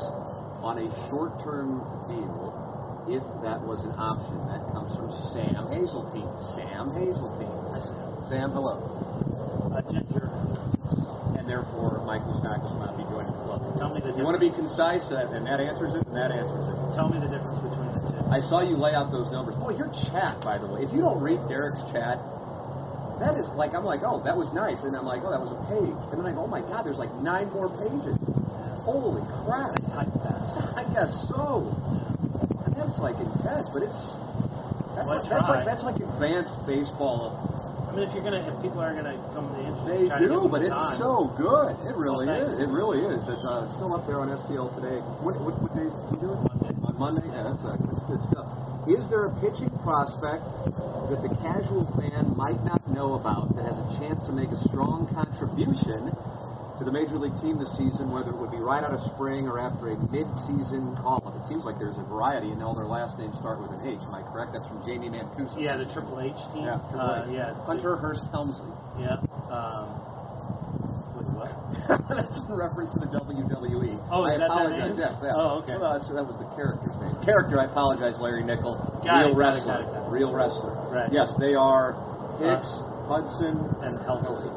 on 0.63 0.77
a 0.79 0.87
short-term 1.09 1.83
deal 2.07 2.60
if 3.11 3.23
that 3.43 3.59
was 3.63 3.83
an 3.83 3.91
option? 3.99 4.39
That 4.47 4.63
comes 4.71 4.91
from 4.95 5.11
Sam 5.35 5.67
Hazeltine. 5.67 6.31
Sam 6.55 6.95
Hazeltine. 6.95 7.51
Sam, 8.31 8.51
hello. 8.55 8.79
a 9.75 9.81
ginger. 9.91 10.31
And 11.35 11.43
therefore, 11.49 11.99
Michael 12.07 12.37
Moustakas 12.39 12.71
will 12.71 12.79
not 12.83 12.95
be 12.95 13.03
joining 13.11 13.33
the 13.35 13.43
club. 13.43 13.59
Tell 13.75 13.91
me 13.91 13.99
the 13.99 14.13
If 14.13 14.17
you 14.19 14.23
want 14.23 14.35
to 14.39 14.43
be 14.43 14.49
difference. 14.53 14.71
concise, 14.77 15.05
uh, 15.11 15.35
and 15.35 15.43
that 15.43 15.59
answers 15.59 15.91
it, 15.97 16.05
and 16.07 16.15
that 16.15 16.31
answers 16.31 16.65
it. 16.71 16.77
Tell 16.95 17.09
me 17.11 17.19
the 17.19 17.27
difference 17.31 17.59
between 17.59 17.89
the 17.91 18.01
two. 18.07 18.21
I 18.31 18.39
saw 18.47 18.63
you 18.63 18.77
lay 18.79 18.95
out 18.95 19.11
those 19.11 19.27
numbers. 19.33 19.55
Boy, 19.59 19.75
your 19.75 19.91
chat, 20.11 20.39
by 20.45 20.55
the 20.61 20.67
way. 20.69 20.85
If 20.87 20.93
you 20.95 21.01
don't 21.03 21.19
read 21.19 21.39
Derrick's 21.51 21.83
chat, 21.91 22.21
that 23.19 23.35
is 23.37 23.45
like 23.59 23.75
I'm 23.75 23.83
like, 23.85 24.01
oh, 24.07 24.23
that 24.23 24.35
was 24.37 24.47
nice, 24.55 24.79
and 24.87 24.95
I'm 24.95 25.05
like, 25.05 25.21
oh, 25.27 25.31
that 25.33 25.41
was 25.41 25.51
a 25.51 25.61
page, 25.67 25.97
and 26.11 26.17
then 26.19 26.25
I 26.25 26.31
go, 26.31 26.45
oh 26.45 26.51
my 26.51 26.61
God, 26.63 26.85
there's 26.87 26.97
like 27.01 27.11
nine 27.19 27.51
more 27.51 27.67
pages. 27.69 28.15
Holy 28.87 29.21
crap! 29.45 29.75
I 29.77 29.81
typed 29.93 30.17
that. 30.25 30.39
I 30.81 30.83
guess 30.89 31.11
so. 31.29 31.69
Like 33.01 33.17
intense, 33.17 33.65
but 33.73 33.81
it's 33.81 33.97
that's, 34.93 35.07
Well, 35.09 35.17
like, 35.17 35.25
that's 35.25 35.49
like 35.49 35.65
that's 35.65 35.83
like 35.83 35.97
advanced 35.97 36.53
baseball. 36.69 37.33
I 37.89 37.97
mean, 37.97 38.05
if 38.07 38.13
you're 38.13 38.23
gonna, 38.23 38.45
if 38.45 38.55
people 38.61 38.77
are 38.79 38.93
gonna 38.93 39.17
come 39.33 39.49
to 39.49 39.57
the 39.57 39.73
They 39.89 40.05
do, 40.21 40.45
but 40.47 40.61
it's 40.61 40.69
time. 40.71 41.01
so 41.01 41.33
good. 41.35 41.75
It 41.89 41.97
really 41.97 42.29
Well, 42.29 42.53
is. 42.53 42.59
It 42.61 42.69
really 42.69 43.01
is. 43.03 43.19
It's 43.25 43.41
uh, 43.43 43.67
still 43.75 43.91
up 43.97 44.05
there 44.05 44.21
on 44.21 44.29
STL 44.45 44.69
today. 44.79 45.01
What, 45.25 45.35
what, 45.41 45.57
what 45.59 45.73
day 45.73 45.89
did 45.89 46.07
you 46.13 46.19
do 46.23 46.29
it? 46.31 46.39
Monday. 46.45 46.71
On 46.87 46.93
Monday? 46.95 47.27
Yeah, 47.33 47.51
that's, 47.51 47.63
uh, 47.65 47.75
that's 47.89 48.05
good 48.05 48.21
stuff. 48.31 48.47
Is 48.87 49.03
there 49.09 49.27
a 49.27 49.33
pitching 49.41 49.73
prospect 49.83 50.45
that 51.09 51.19
the 51.25 51.33
casual 51.41 51.89
fan 51.97 52.31
might 52.37 52.61
not 52.63 52.79
know 52.93 53.17
about 53.17 53.51
that 53.57 53.65
has 53.65 53.75
a 53.81 53.87
chance 53.97 54.21
to 54.29 54.31
make 54.31 54.53
a 54.53 54.59
strong 54.69 55.09
contribution 55.11 56.13
to 56.81 56.85
the 56.85 56.91
major 56.91 57.21
league 57.21 57.37
team 57.45 57.61
this 57.61 57.69
season, 57.77 58.09
whether 58.09 58.33
it 58.33 58.37
would 58.41 58.49
be 58.49 58.57
right 58.57 58.81
out 58.81 58.89
of 58.89 59.01
spring 59.13 59.45
or 59.45 59.61
after 59.61 59.93
a 59.93 59.97
mid-season 60.09 60.97
call-up? 60.97 61.37
It 61.37 61.45
seems 61.45 61.61
like 61.61 61.77
there's 61.77 61.97
a 62.01 62.07
variety, 62.09 62.49
and 62.49 62.57
all 62.65 62.73
their 62.73 62.89
last 62.89 63.21
names 63.21 63.37
start 63.37 63.61
with 63.61 63.69
an 63.69 63.85
H. 63.85 64.01
Am 64.01 64.17
I 64.17 64.25
correct? 64.33 64.57
That's 64.57 64.65
from 64.65 64.81
Jamie 64.81 65.13
Mancuso. 65.13 65.61
Yeah, 65.61 65.77
the 65.77 65.85
Triple 65.93 66.17
H 66.17 66.33
team. 66.57 66.65
Yeah, 66.65 66.81
Triple 66.89 67.05
uh, 67.05 67.29
yeah. 67.29 67.53
Hunter 67.69 68.01
Hearst 68.01 68.25
Helmsley. 68.33 68.73
Yeah. 68.97 69.21
Um, 69.53 70.01
what? 71.37 71.53
That's 72.09 72.33
in 72.41 72.53
reference 72.57 72.93
to 72.97 73.05
the 73.05 73.13
WWE. 73.13 74.01
Oh, 74.09 74.25
I 74.25 74.33
is 74.33 74.41
that 74.41 74.49
their 74.49 74.73
apologize. 74.73 74.89
names? 74.89 74.97
Yes, 74.97 75.13
yeah. 75.21 75.37
Oh, 75.37 75.61
okay. 75.61 75.77
Well, 75.77 75.93
that's, 76.01 76.09
that 76.09 76.25
was 76.25 76.37
the 76.41 76.49
character's 76.57 76.97
name. 76.97 77.13
Character, 77.21 77.61
I 77.61 77.69
apologize, 77.69 78.17
Larry 78.17 78.41
Nickel. 78.41 78.73
Got 79.05 79.29
Real 79.29 79.33
it, 79.33 79.37
wrestler. 79.37 79.65
got 79.69 79.81
it, 79.81 79.89
got 79.93 80.05
it. 80.05 80.09
Real 80.09 80.33
wrestler. 80.33 80.73
Right. 80.89 81.09
Yes, 81.13 81.29
they 81.37 81.53
are 81.53 81.93
Hicks, 82.41 82.69
Hudson, 83.05 83.69
and 83.85 84.01
Helsley. 84.01 84.49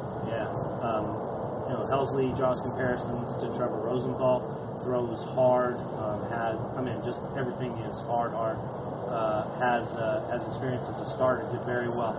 Helsley 1.88 2.34
draws 2.36 2.60
comparisons 2.60 3.32
to 3.40 3.52
Trevor 3.56 3.80
Rosenthal. 3.84 4.44
Throws 4.84 5.16
hard. 5.32 5.80
Um, 5.96 6.28
has 6.28 6.60
I 6.76 6.80
mean, 6.84 7.00
just 7.04 7.16
everything 7.36 7.72
is 7.88 7.96
hard, 8.04 8.36
hard. 8.36 8.60
Uh, 9.08 9.48
has 9.56 9.88
uh, 9.96 10.28
has 10.28 10.44
experience 10.52 10.84
as 10.84 11.08
a 11.08 11.08
starter. 11.16 11.48
Did 11.52 11.64
very 11.64 11.88
well. 11.88 12.16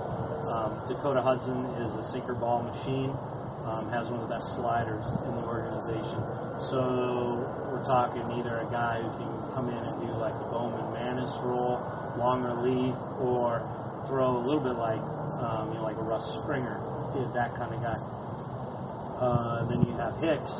Um, 0.50 0.82
Dakota 0.90 1.22
Hudson 1.22 1.66
is 1.82 1.92
a 1.98 2.06
sinker 2.12 2.34
ball 2.34 2.66
machine. 2.66 3.14
Um, 3.66 3.90
has 3.90 4.10
one 4.10 4.22
of 4.22 4.30
the 4.30 4.34
best 4.34 4.46
sliders 4.58 5.06
in 5.26 5.34
the 5.34 5.46
organization. 5.46 6.22
So 6.70 7.42
we're 7.70 7.86
talking 7.86 8.22
either 8.38 8.62
a 8.62 8.70
guy 8.70 9.02
who 9.02 9.10
can 9.18 9.30
come 9.58 9.70
in 9.70 9.82
and 9.82 9.98
do 10.02 10.10
like 10.22 10.38
the 10.38 10.50
Bowman 10.54 10.94
Maness 10.94 11.34
role, 11.42 11.82
long 12.18 12.46
relief, 12.46 12.94
or 13.18 13.66
throw 14.06 14.38
a 14.38 14.44
little 14.46 14.62
bit 14.62 14.78
like 14.78 15.02
um, 15.42 15.74
you 15.74 15.82
know 15.82 15.86
like 15.86 15.98
a 15.98 16.06
Russ 16.06 16.26
Springer 16.42 16.78
did 17.14 17.34
that 17.34 17.56
kind 17.58 17.74
of 17.74 17.82
guy. 17.82 18.00
Uh, 19.16 19.64
and 19.64 19.72
then 19.72 19.80
you 19.88 19.96
have 19.96 20.12
Hicks, 20.20 20.52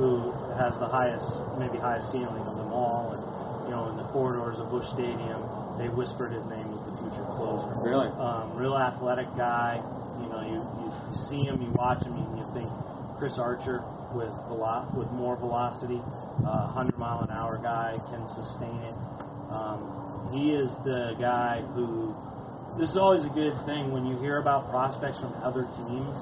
who 0.00 0.32
has 0.56 0.72
the 0.80 0.88
highest, 0.88 1.28
maybe 1.60 1.76
highest 1.76 2.08
ceiling 2.08 2.40
of 2.48 2.56
them 2.56 2.72
all. 2.72 3.12
And 3.12 3.20
you 3.68 3.76
know, 3.76 3.92
in 3.92 4.00
the 4.00 4.08
corridors 4.16 4.56
of 4.56 4.72
Busch 4.72 4.88
Stadium, 4.96 5.44
they 5.76 5.92
whispered 5.92 6.32
his 6.32 6.44
name 6.48 6.72
as 6.72 6.80
the 6.88 6.94
future 7.04 7.28
closer. 7.36 7.68
Really? 7.84 8.08
Um, 8.16 8.56
real 8.56 8.72
athletic 8.72 9.28
guy. 9.36 9.76
You 10.24 10.28
know, 10.32 10.40
you, 10.40 10.58
you 10.80 10.88
see 11.28 11.44
him, 11.44 11.60
you 11.60 11.68
watch 11.76 12.00
him, 12.00 12.16
and 12.16 12.40
you 12.40 12.48
think 12.56 12.72
Chris 13.20 13.36
Archer 13.36 13.84
with 14.16 14.32
velo- 14.48 14.88
with 14.96 15.12
more 15.12 15.36
velocity, 15.36 16.00
uh, 16.48 16.72
100 16.72 16.96
mile 16.96 17.20
an 17.20 17.30
hour 17.30 17.60
guy 17.60 18.00
can 18.08 18.24
sustain 18.32 18.80
it. 18.88 18.96
Um, 19.52 20.32
he 20.32 20.56
is 20.56 20.72
the 20.88 21.12
guy 21.20 21.60
who. 21.76 22.16
This 22.80 22.90
is 22.90 22.96
always 22.96 23.24
a 23.24 23.32
good 23.34 23.52
thing 23.66 23.90
when 23.90 24.06
you 24.06 24.16
hear 24.18 24.38
about 24.38 24.70
prospects 24.70 25.18
from 25.18 25.34
other 25.42 25.66
teams 25.76 26.16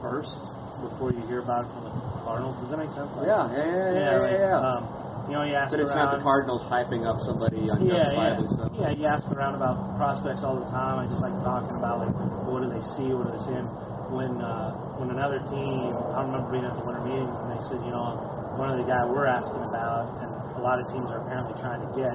first 0.00 0.32
before 0.80 1.12
you 1.12 1.20
hear 1.28 1.40
about 1.44 1.64
it 1.66 1.70
from 1.76 1.84
the 1.88 1.92
Cardinals. 2.24 2.56
Does 2.64 2.70
that 2.72 2.80
make 2.80 2.92
sense? 2.96 3.10
Like, 3.16 3.26
Yeah, 3.28 3.46
yeah, 3.52 3.64
yeah, 3.64 3.90
yeah, 3.92 4.18
like, 4.20 4.32
yeah, 4.36 4.56
yeah. 4.56 4.68
Um, 4.74 4.82
you 5.28 5.34
know, 5.38 5.44
you 5.46 5.54
ask 5.54 5.70
But 5.70 5.80
it's 5.84 5.92
around. 5.94 6.10
not 6.10 6.18
the 6.18 6.22
Cardinals 6.26 6.62
hyping 6.66 7.06
up 7.06 7.22
somebody 7.22 7.70
unjustifiably. 7.70 8.50
yeah, 8.50 8.56
So. 8.58 8.64
yeah. 8.82 8.90
You 8.98 9.04
ask 9.06 9.24
around 9.30 9.54
about 9.54 9.94
prospects 10.00 10.42
all 10.42 10.58
the 10.58 10.66
time. 10.74 10.98
I 10.98 11.06
just 11.06 11.22
like 11.22 11.36
talking 11.44 11.76
about 11.78 12.02
like 12.02 12.14
what 12.50 12.64
do 12.64 12.68
they 12.72 12.82
see, 12.98 13.14
what 13.14 13.30
do 13.30 13.38
they 13.38 13.44
see. 13.46 13.54
And 13.54 13.68
when 14.10 14.42
uh, 14.42 14.74
when 14.98 15.14
another 15.14 15.38
team, 15.46 15.94
I 16.18 16.26
remember 16.26 16.50
being 16.50 16.66
at 16.66 16.74
the 16.74 16.82
winter 16.82 17.04
meetings 17.06 17.30
and 17.30 17.46
they 17.54 17.62
said, 17.70 17.78
you 17.86 17.94
know, 17.94 18.18
one 18.58 18.74
of 18.74 18.76
the 18.82 18.88
guy 18.90 19.06
we're 19.06 19.30
asking 19.30 19.62
about, 19.62 20.18
and 20.18 20.28
a 20.58 20.62
lot 20.62 20.82
of 20.82 20.90
teams 20.90 21.06
are 21.14 21.22
apparently 21.22 21.54
trying 21.62 21.78
to 21.80 21.90
get 21.94 22.10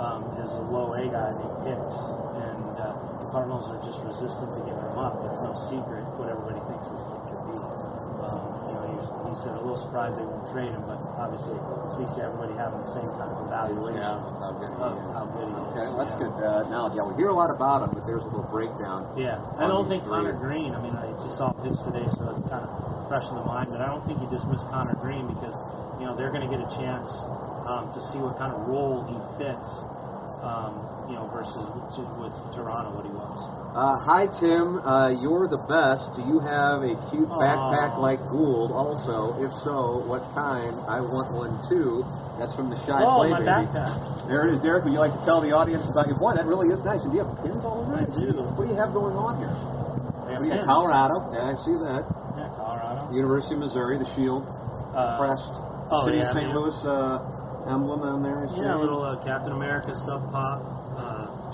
um, 0.00 0.24
is 0.40 0.48
a 0.56 0.64
low 0.72 0.96
A 0.96 1.04
guy 1.10 1.28
named 1.36 1.58
Hicks, 1.68 1.98
and 2.48 2.64
uh, 2.80 2.96
the 3.20 3.28
Cardinals 3.28 3.68
are 3.68 3.80
just 3.84 4.00
resistant 4.08 4.56
to 4.56 4.60
giving 4.64 4.80
him 4.88 4.96
up. 4.96 5.20
It's 5.28 5.42
no 5.44 5.52
secret 5.68 6.06
what 6.16 6.32
everybody 6.32 6.62
thinks 6.70 6.86
this 6.88 7.02
kid 7.04 7.20
could 7.28 7.42
be. 7.52 7.58
Um, 8.24 8.42
you 8.70 8.74
know, 8.78 8.84
he, 8.88 8.96
he 9.27 9.27
said 9.44 9.54
a 9.54 9.62
little 9.62 9.78
surprised 9.80 10.18
they 10.18 10.26
won't 10.26 10.46
trade 10.50 10.70
him, 10.72 10.82
but 10.88 10.98
obviously 11.18 11.54
it 11.54 11.88
speaks 11.94 12.12
to 12.18 12.22
everybody 12.26 12.54
having 12.58 12.80
the 12.82 12.92
same 12.94 13.08
kind 13.18 13.30
of 13.30 13.38
evaluation 13.46 14.02
Yeah, 14.02 14.18
how 14.42 14.52
good 14.58 14.70
he 14.70 14.82
of 14.82 14.92
is. 14.98 15.08
how 15.14 15.24
good 15.30 15.46
he 15.48 15.54
is. 15.54 15.66
Okay, 15.72 15.86
well, 15.90 15.98
that's 16.02 16.14
yeah. 16.16 16.22
good 16.26 16.34
uh, 16.42 16.62
knowledge. 16.70 16.94
Yeah, 16.98 17.06
we 17.06 17.14
hear 17.18 17.30
a 17.30 17.38
lot 17.38 17.50
about 17.54 17.86
him, 17.86 17.90
but 17.94 18.02
there's 18.08 18.22
a 18.24 18.30
little 18.30 18.48
breakdown. 18.50 19.06
Yeah, 19.18 19.38
I 19.58 19.66
don't 19.70 19.86
think. 19.86 20.02
Connor 20.08 20.34
Greene. 20.38 20.72
I 20.74 20.80
mean, 20.82 20.94
I 20.96 21.10
just 21.22 21.36
saw 21.38 21.52
him 21.54 21.62
pitch 21.66 21.78
today, 21.86 22.06
so 22.18 22.22
it's 22.34 22.46
kind 22.50 22.64
of 22.66 22.70
fresh 23.06 23.26
in 23.30 23.34
the 23.38 23.46
mind. 23.46 23.70
But 23.70 23.80
I 23.82 23.86
don't 23.90 24.02
think 24.08 24.18
you 24.22 24.28
dismiss 24.30 24.60
Connor 24.72 24.96
Greene 25.02 25.26
because 25.30 25.54
you 26.00 26.06
know 26.08 26.14
they're 26.18 26.30
going 26.34 26.42
to 26.46 26.50
get 26.50 26.58
a 26.62 26.70
chance 26.78 27.06
um, 27.68 27.92
to 27.94 28.00
see 28.10 28.18
what 28.18 28.38
kind 28.38 28.50
of 28.54 28.66
role 28.66 29.04
he 29.06 29.16
fits. 29.38 29.68
Um, 30.42 30.82
you 31.08 31.14
know, 31.16 31.26
versus 31.32 31.56
with, 31.72 32.04
with 32.20 32.36
Toronto, 32.52 32.92
what 32.94 33.04
he 33.08 33.12
was. 33.12 33.38
Uh, 33.72 33.96
hi, 34.04 34.28
Tim. 34.40 34.80
Uh, 34.84 35.12
you're 35.20 35.48
the 35.48 35.60
best. 35.68 36.04
Do 36.16 36.24
you 36.28 36.40
have 36.40 36.84
a 36.84 36.92
cute 37.12 37.28
Aw. 37.28 37.36
backpack 37.40 37.96
like 38.00 38.20
Goold? 38.28 38.72
Also, 38.72 39.36
if 39.40 39.52
so, 39.64 40.04
what 40.08 40.24
kind? 40.36 40.76
I 40.88 41.00
want 41.00 41.32
one 41.32 41.60
too. 41.68 42.04
That's 42.40 42.52
from 42.56 42.68
the 42.70 42.78
shy 42.86 42.96
oh, 43.00 43.24
play 43.24 43.30
my 43.32 43.40
baby. 43.44 43.50
backpack. 43.72 44.28
There 44.28 44.48
it 44.48 44.56
is, 44.56 44.60
Derrick. 44.60 44.84
Would 44.84 44.92
you 44.92 45.00
like 45.02 45.12
to 45.16 45.22
tell 45.24 45.40
the 45.40 45.52
audience 45.52 45.84
about 45.88 46.08
your 46.08 46.16
boy? 46.20 46.32
That 46.36 46.44
really 46.46 46.68
is 46.72 46.80
nice. 46.84 47.00
And 47.04 47.12
do 47.12 47.18
you 47.20 47.24
have 47.24 47.32
pins 47.40 47.60
all 47.64 47.82
over 47.84 47.96
I 47.96 48.04
it? 48.04 48.12
do. 48.12 48.44
What 48.56 48.68
do 48.68 48.70
you 48.72 48.78
have 48.78 48.92
going 48.92 49.16
on 49.16 49.40
here? 49.40 49.52
They 50.28 50.36
have 50.36 50.40
What 50.40 50.44
do 50.44 50.48
you 50.48 50.60
pins. 50.60 50.64
have? 50.64 50.68
Colorado. 50.68 51.16
Yeah, 51.32 51.52
I 51.52 51.54
see 51.64 51.76
that. 51.88 52.02
Yeah, 52.36 52.48
Colorado. 52.56 53.00
University 53.16 53.56
of 53.56 53.60
Missouri, 53.64 53.96
the 53.98 54.08
Shield, 54.16 54.44
Uh, 54.94 55.16
crest, 55.18 55.50
oh, 55.92 56.04
City 56.08 56.20
yeah, 56.20 56.30
of 56.30 56.36
St. 56.36 56.46
man. 56.48 56.56
Louis 56.56 56.76
uh, 56.86 57.70
emblem 57.72 58.00
on 58.06 58.22
there. 58.22 58.44
I 58.44 58.48
see. 58.54 58.60
yeah, 58.62 58.76
a 58.76 58.80
little 58.80 59.02
uh, 59.04 59.18
Captain 59.26 59.52
America 59.52 59.92
sub 60.06 60.24
pop. 60.32 60.77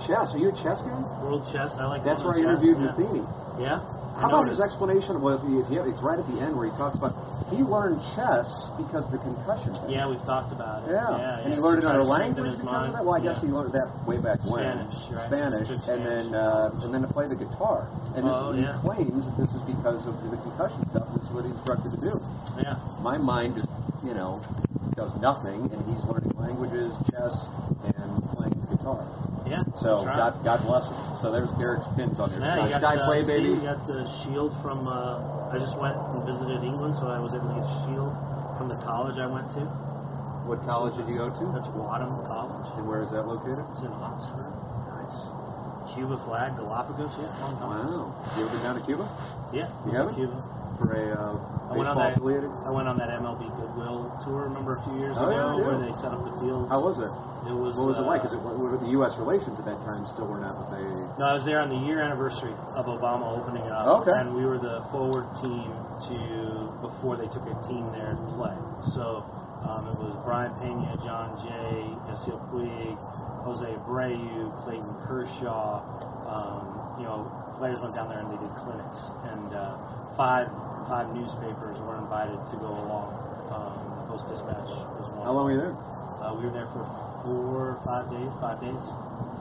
Chess. 0.06 0.34
Are 0.34 0.38
you 0.38 0.50
a 0.50 0.56
chess 0.62 0.82
guy? 0.82 0.98
World 1.22 1.46
chess. 1.52 1.70
I 1.78 1.86
like. 1.86 2.04
That's 2.04 2.22
where 2.22 2.34
I 2.34 2.42
chess, 2.42 2.60
interviewed 2.62 2.78
yeah. 2.80 2.86
Matheny. 2.92 3.24
Yeah. 3.62 3.78
How 4.14 4.30
about 4.30 4.46
his 4.46 4.60
explanation? 4.62 5.18
well, 5.20 5.42
if 5.42 5.42
you 5.46 5.66
it's 5.66 5.98
right 6.02 6.18
at 6.18 6.26
the 6.30 6.38
end 6.38 6.54
where 6.54 6.70
he 6.70 6.74
talks 6.78 6.94
about 6.94 7.18
he 7.50 7.66
learned 7.66 7.98
chess 8.14 8.46
because 8.78 9.02
of 9.06 9.10
the 9.10 9.18
concussion. 9.18 9.74
thing. 9.82 9.90
Yeah, 9.90 10.06
we've 10.06 10.22
talked 10.22 10.54
about 10.54 10.86
it. 10.86 10.94
Yeah, 10.94 11.02
Yeah, 11.18 11.42
and 11.42 11.50
yeah, 11.50 11.54
he 11.54 11.60
learned 11.60 11.82
to 11.82 11.90
it 11.90 11.90
try 11.90 11.98
under 11.98 12.06
to 12.06 12.14
language 12.14 12.46
because 12.54 12.62
of 12.62 12.64
mind. 12.64 12.94
that. 12.94 13.02
Well, 13.04 13.18
I 13.18 13.22
guess 13.26 13.42
Yeah. 13.42 13.50
he 13.50 13.54
learned 13.54 13.74
that 13.74 13.90
way 14.06 14.18
back 14.22 14.38
when. 14.46 14.62
Spanish, 14.86 14.94
right? 15.10 15.26
Spanish, 15.26 15.66
Took 15.66 15.82
and 15.90 16.00
then 16.06 16.26
uh, 16.30 16.70
and 16.86 16.94
then 16.94 17.02
to 17.02 17.10
play 17.10 17.26
the 17.26 17.34
guitar. 17.34 17.90
And 18.14 18.22
this, 18.22 18.34
Oh, 18.38 18.54
he 18.54 18.62
claims 18.86 19.26
that 19.26 19.34
this 19.34 19.50
is 19.50 19.62
because 19.66 20.06
of 20.06 20.14
the 20.30 20.38
concussion 20.46 20.82
stuff. 20.94 21.10
This 21.18 21.26
is 21.26 21.30
what 21.34 21.42
he 21.44 21.50
instructed 21.50 21.90
to 21.90 22.00
do. 22.00 22.14
Yeah. 22.62 22.78
My 23.02 23.18
mind 23.18 23.58
just 23.58 23.68
you 24.06 24.14
know 24.14 24.38
does 24.94 25.10
nothing, 25.18 25.66
and 25.74 25.78
he's 25.90 26.02
learning 26.06 26.30
languages, 26.38 26.94
chess, 27.10 27.34
and 27.82 28.08
playing 28.38 28.54
the 28.62 28.78
guitar. 28.78 29.02
Yeah. 29.44 29.62
So. 29.84 30.04
God, 30.08 30.40
God 30.42 30.58
bless 30.64 30.84
him. 30.88 30.96
So 31.20 31.32
there's 31.32 31.52
Derrick's 31.60 31.88
pins 31.96 32.16
on 32.20 32.32
there. 32.32 32.40
Yeah, 32.40 32.64
you 32.64 32.72
got 32.72 32.80
Sky 32.80 32.96
the, 32.96 33.04
Play, 33.04 33.20
see, 33.24 33.32
baby. 33.32 33.48
you 33.56 33.64
got 33.64 33.80
the 33.86 34.04
shield 34.24 34.52
from. 34.64 34.88
Uh, 34.88 35.52
I 35.52 35.60
just 35.60 35.76
went 35.76 35.94
and 35.96 36.24
visited 36.24 36.64
England, 36.64 36.96
so 36.98 37.08
I 37.08 37.20
was 37.20 37.32
able 37.36 37.48
to 37.52 37.56
get 37.60 37.64
a 37.64 37.74
shield 37.86 38.12
from 38.56 38.68
the 38.72 38.78
college 38.82 39.16
I 39.20 39.28
went 39.28 39.48
to. 39.56 39.64
What 40.48 40.60
college 40.68 40.92
did 41.00 41.08
you 41.08 41.16
go 41.16 41.32
to? 41.32 41.44
That's 41.56 41.68
Wadham 41.72 42.20
College. 42.28 42.68
And 42.76 42.84
where 42.84 43.00
is 43.00 43.08
that 43.16 43.24
located? 43.24 43.64
It's 43.72 43.80
in 43.80 43.92
Oxford. 43.96 44.52
Nice. 44.92 45.16
Cuba 45.96 46.20
flag, 46.28 46.56
Galapagos. 46.60 47.12
Yeah. 47.16 47.32
Wow. 47.64 48.12
You 48.36 48.44
ever 48.44 48.52
been 48.52 48.64
down 48.64 48.76
to 48.76 48.84
Cuba 48.84 49.08
Yeah. 49.56 49.72
You 49.88 49.92
haven't? 49.96 50.16
Cuba. 50.16 50.36
for 50.76 50.92
a 50.92 51.04
uh, 51.16 51.53
I 51.74 51.76
went 51.76 51.90
on 51.90 51.98
that. 51.98 52.14
affiliated? 52.16 52.50
I 52.64 52.70
went 52.70 52.86
on 52.86 52.96
that 53.02 53.10
MLB 53.10 53.42
Goodwill 53.58 54.06
tour. 54.22 54.46
Remember 54.46 54.78
a 54.78 54.82
few 54.86 54.94
years 55.02 55.18
Oh, 55.18 55.26
ago 55.26 55.34
yeah, 55.34 55.58
yeah. 55.58 55.66
where 55.66 55.78
they 55.82 55.92
set 55.98 56.14
up 56.14 56.22
the 56.22 56.34
fields. 56.38 56.70
How 56.70 56.78
was 56.80 56.96
it? 57.02 57.10
It 57.50 57.52
was. 57.52 57.74
What 57.76 57.92
was 57.92 57.98
it 58.00 58.06
uh, 58.06 58.14
like? 58.14 58.22
Is 58.24 58.32
it 58.32 58.40
were 58.40 58.78
the 58.78 58.94
U.S. 59.02 59.12
relations 59.20 59.58
at 59.60 59.66
that 59.68 59.82
time 59.84 60.06
still 60.14 60.24
were 60.30 60.40
not 60.40 60.56
what 60.56 60.72
they? 60.72 60.86
No, 61.20 61.28
I 61.28 61.34
was 61.36 61.44
there 61.44 61.60
on 61.60 61.68
the 61.68 61.76
year 61.84 62.00
anniversary 62.00 62.54
of 62.78 62.86
Obama 62.88 63.36
opening 63.36 63.66
up. 63.68 64.06
Okay. 64.06 64.14
And 64.16 64.32
we 64.32 64.46
were 64.48 64.56
the 64.56 64.80
forward 64.94 65.28
team 65.44 65.68
to 66.08 66.16
before 66.80 67.18
they 67.20 67.28
took 67.28 67.44
a 67.44 67.56
team 67.68 67.84
there 67.92 68.16
to 68.16 68.24
play. 68.38 68.56
So 68.96 69.26
um, 69.68 69.92
it 69.92 69.96
was 70.00 70.16
Brayan 70.24 70.54
Pena, 70.62 70.96
Jon 71.04 71.36
Jay, 71.44 71.84
Yasiel 72.08 72.40
Puig, 72.48 72.96
Jose 73.44 73.64
Abreu, 73.66 74.48
Clayton 74.64 74.94
Kershaw. 75.04 75.84
Um, 76.24 76.96
you 76.96 77.04
know, 77.04 77.28
players 77.60 77.76
went 77.84 77.92
down 77.94 78.08
there 78.08 78.24
and 78.24 78.32
they 78.32 78.40
did 78.40 78.52
clinics, 78.64 79.00
and 79.28 79.52
uh, 79.52 79.76
five 80.16 80.48
five 80.88 81.08
newspapers 81.14 81.76
were 81.84 81.98
invited 82.00 82.38
to 82.52 82.56
go 82.60 82.70
along. 82.70 83.12
Um, 83.50 84.08
Post 84.08 84.28
Dispatch 84.28 84.68
was 85.00 85.06
one. 85.16 85.24
How 85.26 85.32
long 85.32 85.44
were 85.48 85.54
you 85.56 85.62
there? 85.62 85.76
Uh, 86.20 86.32
we 86.36 86.44
were 86.48 86.54
there 86.54 86.68
for 86.72 86.84
four, 87.24 87.80
five 87.84 88.08
days, 88.12 88.30
five 88.40 88.60
days, 88.60 88.80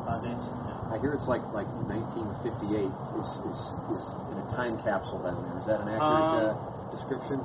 five 0.08 0.22
days. 0.24 0.39
Yeah. 0.39 0.94
I 0.94 1.00
hear 1.00 1.14
it's 1.16 1.28
like 1.28 1.44
like 1.56 1.68
1958 1.88 2.88
is 2.88 3.30
is, 3.50 3.60
is 4.00 4.06
in 4.34 4.38
a 4.44 4.48
time 4.56 4.76
capsule 4.84 5.20
down 5.24 5.39
there. 5.44 5.56
Is 5.60 5.68
that 5.68 5.80
an 5.84 5.89
accurate 5.91 6.02
Um, 6.02 6.56
uh, 6.56 6.96
description? 6.96 7.39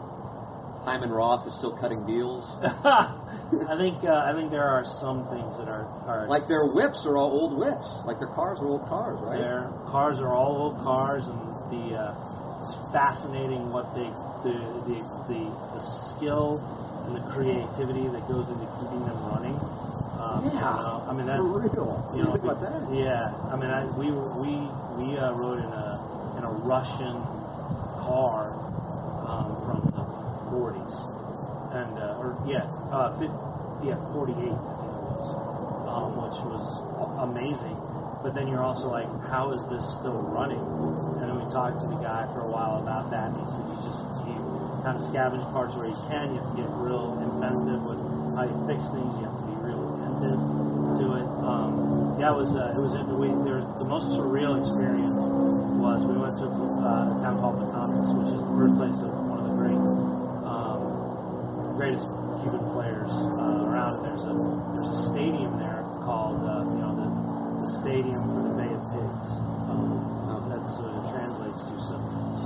Hyman 0.86 1.10
Roth 1.10 1.46
is 1.46 1.54
still 1.58 1.76
cutting 1.76 2.06
deals. 2.06 2.46
I 2.62 3.74
think 3.76 4.02
uh, 4.04 4.24
I 4.24 4.32
think 4.34 4.50
there 4.50 4.66
are 4.66 4.84
some 5.02 5.26
things 5.28 5.52
that 5.58 5.68
are, 5.68 5.84
are 6.06 6.28
Like 6.28 6.46
their 6.48 6.66
whips 6.70 7.02
are 7.04 7.16
all 7.18 7.30
old 7.30 7.58
whips. 7.58 7.86
Like 8.06 8.18
their 8.18 8.32
cars 8.32 8.58
are 8.60 8.66
old 8.68 8.86
cars, 8.88 9.18
right? 9.22 9.38
their 9.38 9.70
cars 9.90 10.20
are 10.20 10.32
all 10.32 10.70
old 10.70 10.76
cars, 10.84 11.24
and 11.26 11.38
the 11.70 11.96
uh, 11.98 12.27
fascinating 12.92 13.70
what 13.70 13.94
they 13.94 14.08
the, 14.42 14.54
the 14.86 14.98
the 15.28 15.42
the 15.74 15.82
skill 16.14 16.60
and 17.06 17.16
the 17.16 17.24
creativity 17.32 18.08
that 18.08 18.26
goes 18.28 18.48
into 18.48 18.66
keeping 18.78 19.04
them 19.04 19.18
running. 19.26 19.56
Um, 20.18 20.44
you 20.44 20.54
know, 20.58 21.04
I 21.08 21.12
mean 21.14 21.26
that 21.26 21.38
for 21.38 21.62
real. 21.62 22.12
you 22.14 22.22
know, 22.24 22.32
think 22.32 22.44
about 22.44 22.60
that. 22.62 22.82
Yeah, 22.90 23.30
I 23.50 23.56
mean, 23.56 23.70
I, 23.70 23.86
we 23.98 24.10
we 24.10 24.52
we 24.98 25.18
uh, 25.18 25.32
rode 25.32 25.62
in 25.62 25.72
a 25.72 25.86
in 26.38 26.44
a 26.44 26.52
Russian 26.66 27.22
car 28.02 28.50
um, 29.26 29.54
from 29.66 29.80
the 29.94 30.04
40s, 30.50 30.96
and 31.74 31.98
uh, 31.98 32.18
or 32.22 32.34
yeah, 32.46 32.66
uh, 32.90 33.14
50, 33.18 33.30
yeah, 33.86 33.98
48, 34.12 34.34
I 34.34 34.42
think 34.42 34.50
it 34.50 35.04
was, 35.06 35.28
um, 35.86 36.18
which 36.18 36.38
was 36.50 36.64
amazing. 37.22 37.78
But 38.28 38.36
then 38.36 38.52
you're 38.52 38.60
also 38.60 38.92
like, 38.92 39.08
how 39.32 39.56
is 39.56 39.62
this 39.72 39.80
still 40.04 40.20
running? 40.20 40.60
And 41.16 41.24
then 41.24 41.40
we 41.40 41.48
talked 41.48 41.80
to 41.80 41.88
the 41.88 41.96
guy 41.96 42.28
for 42.36 42.44
a 42.44 42.50
while 42.52 42.76
about 42.76 43.08
that, 43.08 43.32
and 43.32 43.40
he 43.40 43.46
said 43.56 43.64
you 43.64 43.78
just 43.80 44.04
you 44.28 44.36
kind 44.84 45.00
of 45.00 45.08
scavenge 45.08 45.48
parts 45.48 45.72
where 45.72 45.88
you 45.88 45.96
can. 46.12 46.36
You 46.36 46.44
have 46.44 46.52
to 46.52 46.56
get 46.60 46.68
real 46.76 47.16
inventive 47.24 47.80
with 47.88 47.96
how 48.36 48.44
you 48.44 48.52
fix 48.68 48.84
things. 48.92 49.16
You 49.16 49.32
have 49.32 49.32
to 49.32 49.46
be 49.48 49.56
real 49.64 49.80
attentive 49.96 50.36
to 50.36 51.04
it. 51.24 51.28
Um, 51.40 52.20
yeah, 52.20 52.36
it 52.36 52.36
was 52.36 52.52
uh, 52.52 52.76
it 52.76 52.80
was 52.84 52.92
we 53.16 53.32
there 53.48 53.64
the 53.80 53.88
most 53.88 54.12
surreal 54.12 54.60
experience 54.60 55.24
was 55.80 56.04
we 56.04 56.20
went 56.20 56.36
to 56.36 56.52
uh, 56.52 57.16
a 57.16 57.24
town 57.24 57.40
called 57.40 57.64
Matanzas, 57.64 58.12
which 58.12 58.28
is 58.36 58.44
the 58.44 58.52
birthplace 58.52 59.00
of 59.08 59.08
one 59.24 59.40
of 59.40 59.48
the 59.48 59.56
great 59.56 59.80
um, 60.44 61.80
greatest 61.80 62.04
Cuban 62.44 62.60
players 62.76 63.08
uh, 63.08 63.72
around. 63.72 64.04
And 64.04 64.12
there's 64.12 64.28
a 64.28 64.36
there's 64.76 64.92
a 64.92 65.16
stadium 65.16 65.56
there 65.56 65.80
called 66.04 66.44
uh, 66.44 66.68
you 66.76 66.84
know 66.84 66.92
the 66.92 67.27
Stadium 67.82 68.20
for 68.32 68.42
the 68.48 68.54
Bay 68.56 68.72
of 68.72 68.82
Pigs. 68.92 69.28
Um, 69.68 70.48
that's 70.48 70.72
what 70.80 70.88
it 70.88 71.04
translates 71.12 71.60
to. 71.60 71.74
So 71.84 71.94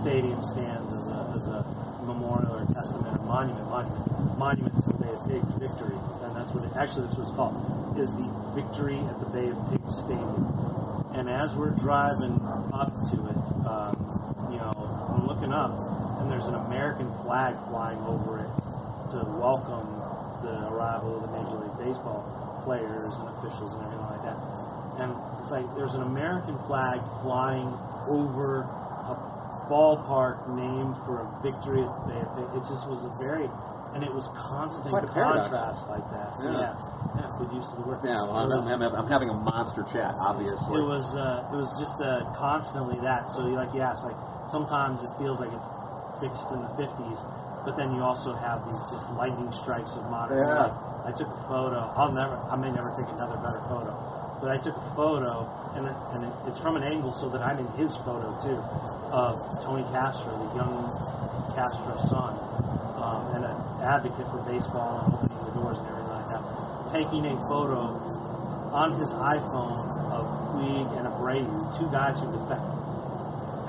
stadium 0.02 0.40
stands 0.54 0.90
as 0.90 1.04
a 1.06 1.18
as 1.38 1.44
a 1.46 1.60
memorial 2.02 2.58
or 2.58 2.66
testament 2.74 3.06
or 3.06 3.22
monument 3.22 3.66
monument 3.70 4.38
monument 4.38 4.74
to 4.82 4.90
the 4.90 4.98
Bay 4.98 5.12
of 5.14 5.22
Pigs 5.30 5.52
victory, 5.62 5.94
and 6.26 6.34
that's 6.34 6.50
what 6.50 6.66
it 6.66 6.74
actually 6.74 7.06
that's 7.06 7.18
what 7.18 7.30
it's 7.30 7.36
called 7.38 7.54
is 7.94 8.10
the 8.18 8.28
victory 8.58 8.98
at 8.98 9.16
the 9.22 9.30
Bay 9.30 9.48
of 9.52 9.58
Pigs 9.70 9.92
Stadium. 10.02 10.42
And 11.14 11.28
as 11.28 11.52
we're 11.54 11.76
driving 11.76 12.40
up 12.72 12.90
to 13.12 13.16
it, 13.28 13.40
um, 13.68 14.48
you 14.50 14.56
know, 14.56 14.72
I'm 14.72 15.28
looking 15.28 15.52
up, 15.52 15.70
and 16.20 16.30
there's 16.32 16.48
an 16.48 16.56
American 16.56 17.12
flag 17.22 17.54
flying 17.68 18.00
over 18.08 18.40
it 18.40 18.52
to 19.12 19.18
welcome 19.36 19.86
the 20.40 20.72
arrival 20.72 21.20
of 21.20 21.28
the 21.28 21.32
Major 21.36 21.56
League 21.60 21.78
Baseball 21.92 22.24
players 22.64 23.12
and 23.12 23.28
officials 23.36 23.76
and 23.76 23.84
everything 23.84 24.08
like 24.08 24.24
that. 24.24 24.51
And 24.98 25.16
it's 25.40 25.50
like 25.50 25.64
there's 25.74 25.94
an 25.94 26.02
American 26.02 26.58
flag 26.66 27.00
flying 27.22 27.72
over 28.08 28.68
a 29.08 29.14
ballpark 29.70 30.44
named 30.52 30.96
for 31.06 31.24
a 31.24 31.26
victory 31.40 31.82
at 31.82 31.92
the 32.06 32.12
Bay 32.12 32.20
of 32.20 32.30
Pigs. 32.36 32.52
It 32.60 32.64
just 32.68 32.84
was 32.86 33.00
a 33.08 33.12
very, 33.16 33.48
and 33.94 34.04
it 34.04 34.12
was 34.12 34.28
constant 34.36 34.92
Quite 34.92 35.08
contrast 35.08 35.80
like 35.88 36.04
that. 36.12 36.36
Yeah. 36.40 36.76
yeah, 36.76 36.76
yeah, 37.16 37.36
good 37.38 37.52
use 37.52 37.64
of 37.72 37.80
the 37.80 37.86
word. 37.88 38.00
Yeah, 38.04 38.20
well, 38.22 38.36
I'm, 38.36 38.48
was- 38.52 38.68
having- 38.68 38.92
I'm 38.94 39.08
having 39.08 39.30
a 39.30 39.38
monster 39.38 39.84
chat, 39.92 40.12
obviously. 40.20 40.76
it 40.76 40.84
was 40.84 41.04
uh, 41.16 41.48
it 41.48 41.56
was 41.56 41.72
just 41.80 41.96
uh, 42.00 42.28
constantly 42.36 43.00
that. 43.00 43.28
So 43.32 43.46
you 43.48 43.56
like 43.56 43.72
you 43.72 43.80
asked, 43.80 44.04
like 44.04 44.18
sometimes 44.52 45.00
it 45.02 45.10
feels 45.16 45.40
like 45.40 45.52
it's 45.56 45.70
fixed 46.20 46.44
in 46.52 46.60
the 46.60 46.72
50s, 46.76 47.18
but 47.64 47.76
then 47.80 47.94
you 47.96 48.02
also 48.04 48.34
have 48.36 48.60
these 48.68 48.82
just 48.92 49.08
lightning 49.16 49.48
strikes 49.64 49.90
of 49.96 50.04
modern. 50.12 50.38
Yeah. 50.44 50.68
Like, 50.68 50.76
I 51.02 51.10
took 51.10 51.26
a 51.32 51.40
photo. 51.50 51.90
I'll 51.98 52.12
never. 52.12 52.36
I 52.46 52.54
may 52.56 52.70
never 52.70 52.94
take 52.94 53.08
another 53.10 53.34
better 53.40 53.62
photo. 53.66 53.90
But 54.42 54.50
I 54.50 54.58
took 54.58 54.74
a 54.74 54.86
photo, 54.98 55.46
and 55.78 55.86
it, 55.86 55.94
and 56.10 56.26
it, 56.26 56.34
it's 56.50 56.58
from 56.58 56.74
an 56.74 56.82
angle 56.82 57.14
so 57.14 57.30
that 57.30 57.38
I'm 57.46 57.62
in 57.62 57.70
his 57.78 57.94
photo 58.02 58.34
too, 58.42 58.58
of 59.14 59.38
Tony 59.62 59.86
Castro, 59.94 60.34
the 60.34 60.50
young 60.58 60.82
Castro 61.54 61.94
son, 62.10 62.34
um, 62.98 63.38
and 63.38 63.46
an 63.46 63.54
advocate 63.86 64.26
for 64.34 64.42
baseball 64.42 65.06
and 65.06 65.14
opening 65.14 65.46
the 65.46 65.54
doors 65.62 65.78
and 65.78 65.86
everything 65.94 66.10
like 66.10 66.28
that. 66.34 66.42
taking 66.90 67.22
a 67.30 67.38
photo 67.46 67.94
on 68.74 68.98
his 68.98 69.14
iPhone 69.14 69.86
of 70.10 70.26
Puig 70.58 70.90
and 70.98 71.06
Abreu, 71.06 71.46
two 71.78 71.86
guys 71.94 72.18
who 72.18 72.26
defected. 72.34 72.82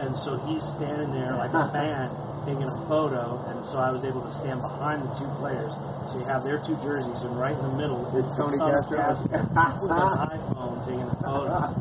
And 0.01 0.17
so 0.26 0.41
he's 0.49 0.65
standing 0.82 1.13
there 1.13 1.38
like 1.38 1.53
a 1.53 1.69
fan 1.76 2.09
taking 2.45 2.67
a 2.67 2.80
photo, 2.88 3.39
and 3.47 3.63
so 3.71 3.80
I 3.80 3.89
was 3.91 4.03
able 4.03 4.19
to 4.19 4.34
stand 4.43 4.59
behind 4.59 5.03
the 5.03 5.11
two 5.15 5.30
players. 5.39 5.71
So 6.11 6.19
you 6.19 6.28
have 6.28 6.43
their 6.43 6.59
two 6.59 6.76
jerseys, 6.84 7.24
and 7.24 7.39
right 7.39 7.55
in 7.55 7.63
the 7.63 7.76
middle 7.80 8.03
Is 8.11 8.28
Tony 8.36 8.59
Castro? 8.59 8.99
Castro 8.99 9.80
with 9.80 9.91
an 9.91 10.13
iPhone 10.36 10.53
taking 10.86 11.08
a 11.08 11.18
photo. 11.24 11.74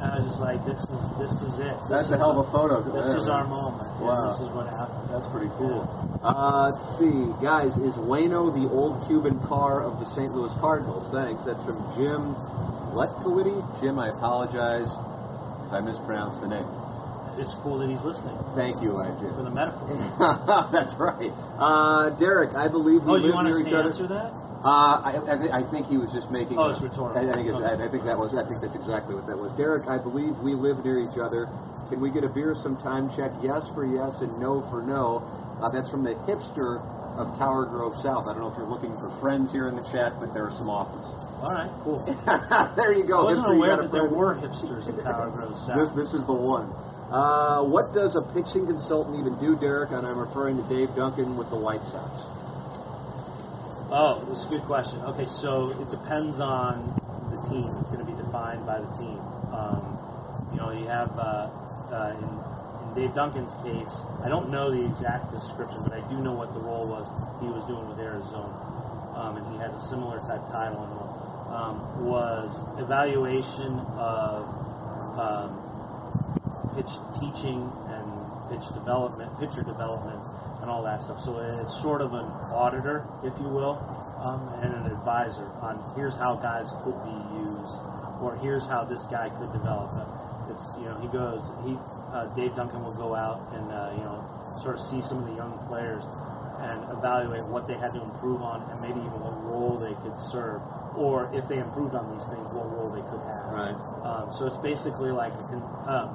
And 0.00 0.08
I 0.08 0.16
was 0.16 0.32
just 0.32 0.40
like, 0.40 0.60
this 0.64 0.80
is 0.80 1.02
this 1.20 1.34
is 1.44 1.54
it. 1.60 1.76
This 1.92 2.08
That's 2.08 2.10
a 2.12 2.16
hell 2.16 2.32
of 2.40 2.48
a 2.48 2.48
photo. 2.48 2.80
This 2.88 3.04
is 3.20 3.28
our 3.28 3.44
moment. 3.44 3.84
Wow. 4.00 4.32
This 4.32 4.48
is 4.48 4.50
what 4.56 4.64
happened. 4.72 5.12
That's 5.12 5.28
pretty 5.28 5.52
cool. 5.60 5.84
Uh, 6.24 6.72
let's 6.72 6.88
see, 6.96 7.28
guys. 7.44 7.72
Is 7.84 7.92
Waino 8.00 8.48
the 8.48 8.64
old 8.72 9.04
Cuban 9.04 9.36
car 9.44 9.84
of 9.84 10.00
the 10.00 10.08
St. 10.16 10.32
Louis 10.32 10.52
Cardinals? 10.56 11.04
Thanks. 11.12 11.44
That's 11.44 11.60
from 11.68 11.84
Jim 12.00 12.32
Letkowitty. 12.96 13.60
Jim, 13.84 14.00
I 14.00 14.08
apologize 14.08 14.88
if 14.88 15.70
I 15.76 15.80
mispronounced 15.84 16.40
the 16.40 16.48
name. 16.48 16.68
It's 17.36 17.52
cool 17.62 17.78
that 17.78 17.88
he's 17.88 18.02
listening 18.04 18.36
Thank 18.56 18.82
you, 18.82 18.98
uh, 18.98 19.06
for 19.36 19.44
the 19.44 19.52
medical. 19.54 19.86
That's 20.72 20.92
right. 20.98 21.30
Uh, 21.56 22.10
Derrick, 22.18 22.56
I 22.56 22.68
believe 22.68 23.04
we 23.04 23.12
Oh, 23.12 23.16
you 23.16 23.30
live 23.30 23.34
want 23.36 23.48
near 23.48 23.56
us 23.60 23.64
each 23.64 23.72
to 23.72 23.78
other. 23.78 23.90
answer 23.92 24.08
that? 24.08 24.32
Uh, 24.60 25.00
I, 25.00 25.10
I, 25.24 25.36
thi- 25.40 25.52
I 25.52 25.62
think 25.72 25.86
he 25.88 25.96
was 25.96 26.12
just 26.12 26.28
making. 26.30 26.58
Oh, 26.60 26.68
it's 26.68 26.82
rhetorical. 26.84 27.16
I, 27.16 27.32
I 27.32 27.32
think 27.32 27.48
it's, 27.48 27.56
I, 27.56 27.72
Okay. 27.80 27.84
I 27.84 27.88
think 27.88 28.04
that 28.04 28.18
was. 28.18 28.36
I 28.36 28.44
think 28.44 28.60
that's 28.60 28.76
exactly 28.76 29.14
what 29.16 29.24
that 29.26 29.38
was. 29.40 29.48
Derrick, 29.56 29.88
I 29.88 29.96
believe 29.96 30.36
we 30.44 30.52
live 30.52 30.84
near 30.84 31.00
each 31.00 31.16
other. 31.16 31.48
Can 31.88 31.96
we 32.00 32.12
get 32.12 32.22
a 32.24 32.30
beer 32.30 32.52
sometime? 32.60 33.08
Check 33.16 33.32
yes 33.40 33.64
for 33.72 33.88
yes 33.88 34.12
and 34.20 34.36
no 34.38 34.60
for 34.68 34.84
no. 34.84 35.24
Uh, 35.64 35.72
that's 35.72 35.88
from 35.88 36.04
the 36.04 36.12
hipster 36.28 36.76
of 37.16 37.32
Tower 37.40 37.64
Grove 37.72 37.96
South. 38.04 38.28
I 38.28 38.36
don't 38.36 38.44
know 38.44 38.52
if 38.52 38.56
you're 38.60 38.68
looking 38.68 38.92
for 39.00 39.08
Friends 39.20 39.48
here 39.50 39.66
in 39.68 39.76
the 39.80 39.84
chat, 39.88 40.20
but 40.20 40.32
there 40.36 40.44
are 40.44 40.54
some 40.60 40.68
offers. 40.68 41.08
All 41.40 41.52
right, 41.56 41.72
cool. 41.80 42.04
there 42.76 42.92
you 42.92 43.04
I 43.04 43.08
go. 43.08 43.24
wasn't 43.32 43.48
Hipster, 43.48 43.56
aware 43.56 43.76
that 43.80 43.92
there 43.92 44.08
were 44.12 44.36
hipsters 44.36 44.84
in 44.92 45.00
Tower 45.00 45.32
Grove 45.32 45.56
This 45.56 45.88
South. 45.88 45.96
this 45.96 46.12
is 46.12 46.20
the 46.28 46.36
one. 46.36 46.68
Uh, 47.08 47.64
what 47.64 47.92
does 47.96 48.12
a 48.14 48.20
pitching 48.36 48.68
consultant 48.68 49.16
even 49.18 49.40
do, 49.40 49.56
Derrick? 49.56 49.90
And 49.90 50.04
I'm 50.06 50.20
referring 50.20 50.60
to 50.60 50.64
Dave 50.68 50.92
Duncan 50.94 51.36
with 51.40 51.48
the 51.48 51.56
White 51.56 51.82
Sox. 51.90 52.12
Oh, 53.90 54.22
that's 54.30 54.46
a 54.46 54.50
good 54.54 54.62
question. 54.70 55.02
Okay, 55.02 55.26
so 55.42 55.74
it 55.74 55.90
depends 55.90 56.38
on 56.38 56.94
the 57.34 57.42
team. 57.50 57.74
It's 57.82 57.90
going 57.90 57.98
to 57.98 58.06
be 58.06 58.14
defined 58.14 58.62
by 58.62 58.78
the 58.78 58.86
team. 58.94 59.18
Um, 59.50 59.98
you 60.54 60.62
know, 60.62 60.70
you 60.70 60.86
have 60.86 61.10
uh, 61.18 61.50
uh, 61.90 62.14
in, 62.14 62.30
in 62.86 62.88
Dave 62.94 63.18
Duncan's 63.18 63.50
case, 63.66 63.90
I 64.22 64.30
don't 64.30 64.46
know 64.46 64.70
the 64.70 64.86
exact 64.86 65.34
description, 65.34 65.82
but 65.82 65.90
I 65.90 66.06
do 66.06 66.22
know 66.22 66.38
what 66.38 66.54
the 66.54 66.62
role 66.62 66.86
was 66.86 67.02
he 67.42 67.50
was 67.50 67.66
doing 67.66 67.82
with 67.90 67.98
Arizona, 67.98 68.54
um, 69.18 69.42
and 69.42 69.44
he 69.50 69.58
had 69.58 69.74
a 69.74 69.82
similar 69.90 70.22
type 70.22 70.46
title 70.54 70.86
and 70.86 70.94
role. 70.94 71.10
Um, 71.50 72.06
was 72.06 72.54
evaluation 72.78 73.74
of 73.98 74.46
um, 75.18 75.50
pitch 76.78 76.94
teaching 77.18 77.58
and 77.90 78.06
pitch 78.54 78.62
development, 78.70 79.34
pitcher 79.42 79.66
development, 79.66 80.22
and 80.60 80.70
all 80.70 80.82
that 80.84 81.02
stuff. 81.04 81.18
So 81.24 81.38
it's 81.38 81.72
sort 81.82 82.00
of 82.02 82.12
an 82.12 82.26
auditor, 82.52 83.06
if 83.24 83.32
you 83.40 83.48
will, 83.48 83.80
um, 84.20 84.48
and 84.62 84.74
an 84.74 84.86
advisor 84.92 85.48
on 85.64 85.80
here's 85.96 86.14
how 86.16 86.36
guys 86.36 86.68
could 86.84 86.96
be 87.04 87.18
used, 87.36 87.76
or 88.20 88.36
here's 88.42 88.64
how 88.68 88.84
this 88.84 89.00
guy 89.10 89.28
could 89.40 89.52
develop. 89.52 89.90
Uh, 89.96 90.52
It's 90.52 90.66
you 90.78 90.86
know 90.90 90.98
he 91.00 91.08
goes 91.08 91.40
he 91.64 91.78
uh, 92.12 92.26
Dave 92.34 92.52
Duncan 92.58 92.82
will 92.82 92.96
go 92.96 93.14
out 93.14 93.40
and 93.54 93.70
uh, 93.70 93.94
you 93.96 94.04
know 94.04 94.18
sort 94.62 94.76
of 94.76 94.82
see 94.90 95.00
some 95.08 95.22
of 95.22 95.26
the 95.30 95.36
young 95.38 95.56
players 95.70 96.04
and 96.60 96.84
evaluate 96.92 97.44
what 97.48 97.64
they 97.64 97.78
had 97.80 97.94
to 97.96 98.02
improve 98.02 98.42
on, 98.44 98.60
and 98.68 98.76
maybe 98.84 99.00
even 99.00 99.16
what 99.24 99.32
role 99.48 99.80
they 99.80 99.96
could 100.04 100.12
serve, 100.28 100.60
or 100.92 101.32
if 101.32 101.40
they 101.48 101.56
improved 101.56 101.94
on 101.96 102.04
these 102.12 102.26
things, 102.28 102.44
what 102.52 102.68
role 102.68 102.92
they 102.92 103.00
could 103.08 103.22
have. 103.24 103.48
Right. 103.48 103.78
Um, 104.04 104.28
so 104.36 104.44
it's 104.44 104.60
basically 104.60 105.08
like, 105.08 105.32
a 105.32 105.44
con- 105.48 105.64
um, 105.88 106.08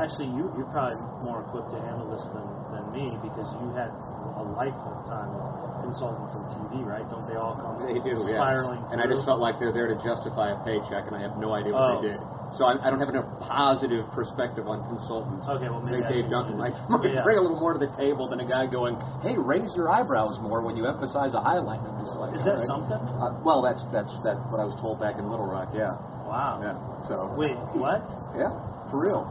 actually, 0.00 0.30
you, 0.34 0.50
you're 0.56 0.70
probably 0.70 0.98
more 1.26 1.42
equipped 1.46 1.70
to 1.74 1.78
handle 1.82 2.06
this 2.10 2.24
than, 2.34 2.46
than 2.74 2.84
me 2.94 3.14
because 3.22 3.46
you 3.62 3.68
had 3.74 3.90
a 4.38 4.44
lifetime 4.54 5.30
of 5.34 5.82
consultants 5.82 6.32
in 6.34 6.42
TV, 6.54 6.84
right? 6.86 7.04
Don't 7.10 7.26
they 7.26 7.34
all 7.38 7.54
come 7.58 7.80
They 7.86 7.98
do, 8.02 8.14
yes. 8.28 8.38
spiraling 8.38 8.82
And 8.92 9.00
I 9.02 9.06
just 9.10 9.24
felt 9.26 9.40
like 9.40 9.58
they're 9.58 9.72
there 9.74 9.88
to 9.90 9.96
justify 10.02 10.52
a 10.54 10.58
paycheck, 10.64 11.06
and 11.10 11.14
I 11.16 11.22
have 11.22 11.36
no 11.38 11.54
idea 11.54 11.74
Oh. 11.74 11.98
what 11.98 12.02
they 12.02 12.14
did. 12.14 12.20
So 12.56 12.64
I, 12.64 12.80
I 12.80 12.88
don't 12.88 12.96
have 12.98 13.12
enough 13.12 13.28
positive 13.44 14.08
perspective 14.16 14.64
on 14.64 14.80
consultants. 14.88 15.44
Okay, 15.44 15.68
well, 15.68 15.84
maybe 15.84 16.00
I 16.00 16.08
think 16.08 16.08
that's 16.08 16.16
Dave 16.16 16.30
Duncan 16.32 16.56
might, 16.64 16.72
Yeah. 17.04 17.20
bring 17.20 17.36
a 17.36 17.44
little 17.44 17.60
more 17.60 17.76
to 17.76 17.80
the 17.82 17.92
table 18.00 18.24
than 18.28 18.40
a 18.40 18.48
guy 18.48 18.64
going, 18.64 18.96
Hey, 19.20 19.36
raise 19.36 19.68
your 19.76 19.92
eyebrows 19.92 20.40
more 20.40 20.64
when 20.64 20.72
you 20.76 20.86
emphasize 20.88 21.34
a 21.36 21.40
highlight. 21.44 21.84
Like, 22.16 22.32
Is 22.40 22.44
that 22.48 22.56
right. 22.64 22.66
something? 22.66 22.96
Uh, 22.96 23.36
well, 23.44 23.60
that's 23.60 23.84
that's 23.92 24.08
that's 24.24 24.40
what 24.48 24.60
I 24.60 24.64
was 24.64 24.72
told 24.80 24.96
back 24.98 25.20
in 25.20 25.28
Little 25.28 25.44
Rock. 25.44 25.68
Yeah, 25.76 25.92
Wow. 26.24 26.56
yeah. 26.64 26.80
So 27.06 27.28
Wait, 27.36 27.52
what? 27.76 28.00
yeah, 28.32 28.48
for 28.88 28.96
real. 29.04 29.28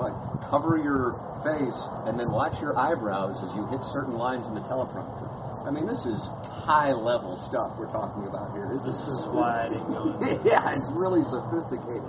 Like 0.00 0.16
cover 0.48 0.80
your 0.80 1.20
face 1.44 1.76
and 2.08 2.16
then 2.18 2.32
watch 2.32 2.56
your 2.60 2.72
eyebrows 2.72 3.36
as 3.44 3.52
you 3.52 3.68
hit 3.68 3.84
certain 3.92 4.16
lines 4.16 4.48
in 4.48 4.54
the 4.56 4.64
teleprompter. 4.64 5.28
I 5.60 5.70
mean, 5.70 5.84
this 5.84 6.00
is 6.08 6.16
high 6.64 6.96
level 6.96 7.36
stuff 7.52 7.76
we're 7.76 7.92
talking 7.92 8.24
about 8.24 8.56
here. 8.56 8.64
This, 8.72 8.80
This 8.82 9.02
is 9.12 9.28
why 9.28 9.66
I 9.66 9.68
didn't 9.68 9.92
go. 9.92 10.16
yeah, 10.48 10.72
it's 10.72 10.88
really 10.96 11.20
sophisticated. 11.28 12.08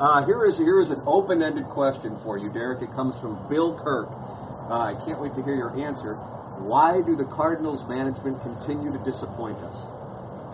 Uh, 0.00 0.24
here 0.24 0.44
is 0.44 0.56
here 0.56 0.80
is 0.80 0.88
an 0.88 1.00
open-ended 1.04 1.68
question 1.72 2.16
for 2.24 2.36
you, 2.36 2.48
Derrick. 2.52 2.80
It 2.82 2.92
comes 2.96 3.16
from 3.20 3.36
Bill 3.48 3.76
Kirk. 3.80 4.08
Uh, 4.68 4.92
I 4.92 4.94
can't 5.04 5.20
wait 5.20 5.36
to 5.36 5.42
hear 5.44 5.54
your 5.56 5.72
answer. 5.76 6.16
Why 6.60 7.00
do 7.04 7.16
the 7.16 7.28
Cardinals 7.28 7.84
management 7.88 8.40
continue 8.40 8.92
to 8.92 9.00
disappoint 9.04 9.60
us? 9.60 9.76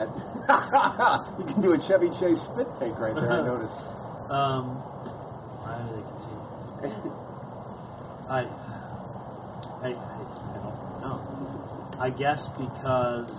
you 1.39 1.47
can 1.47 1.62
do 1.62 1.72
a 1.74 1.80
Chevy 1.87 2.11
Chase 2.18 2.43
spit 2.51 2.66
take 2.83 2.99
right 2.99 3.14
there. 3.14 3.30
I 3.30 3.43
noticed. 3.47 3.78
Um, 4.30 4.83
why 5.62 5.78
do 5.78 5.95
they 5.95 6.03
continue? 6.03 6.43
I, 6.83 8.43
I, 9.83 9.91
I, 9.95 10.59
don't 10.59 10.74
know. 10.99 11.22
I 12.01 12.11
guess 12.11 12.43
because 12.59 13.30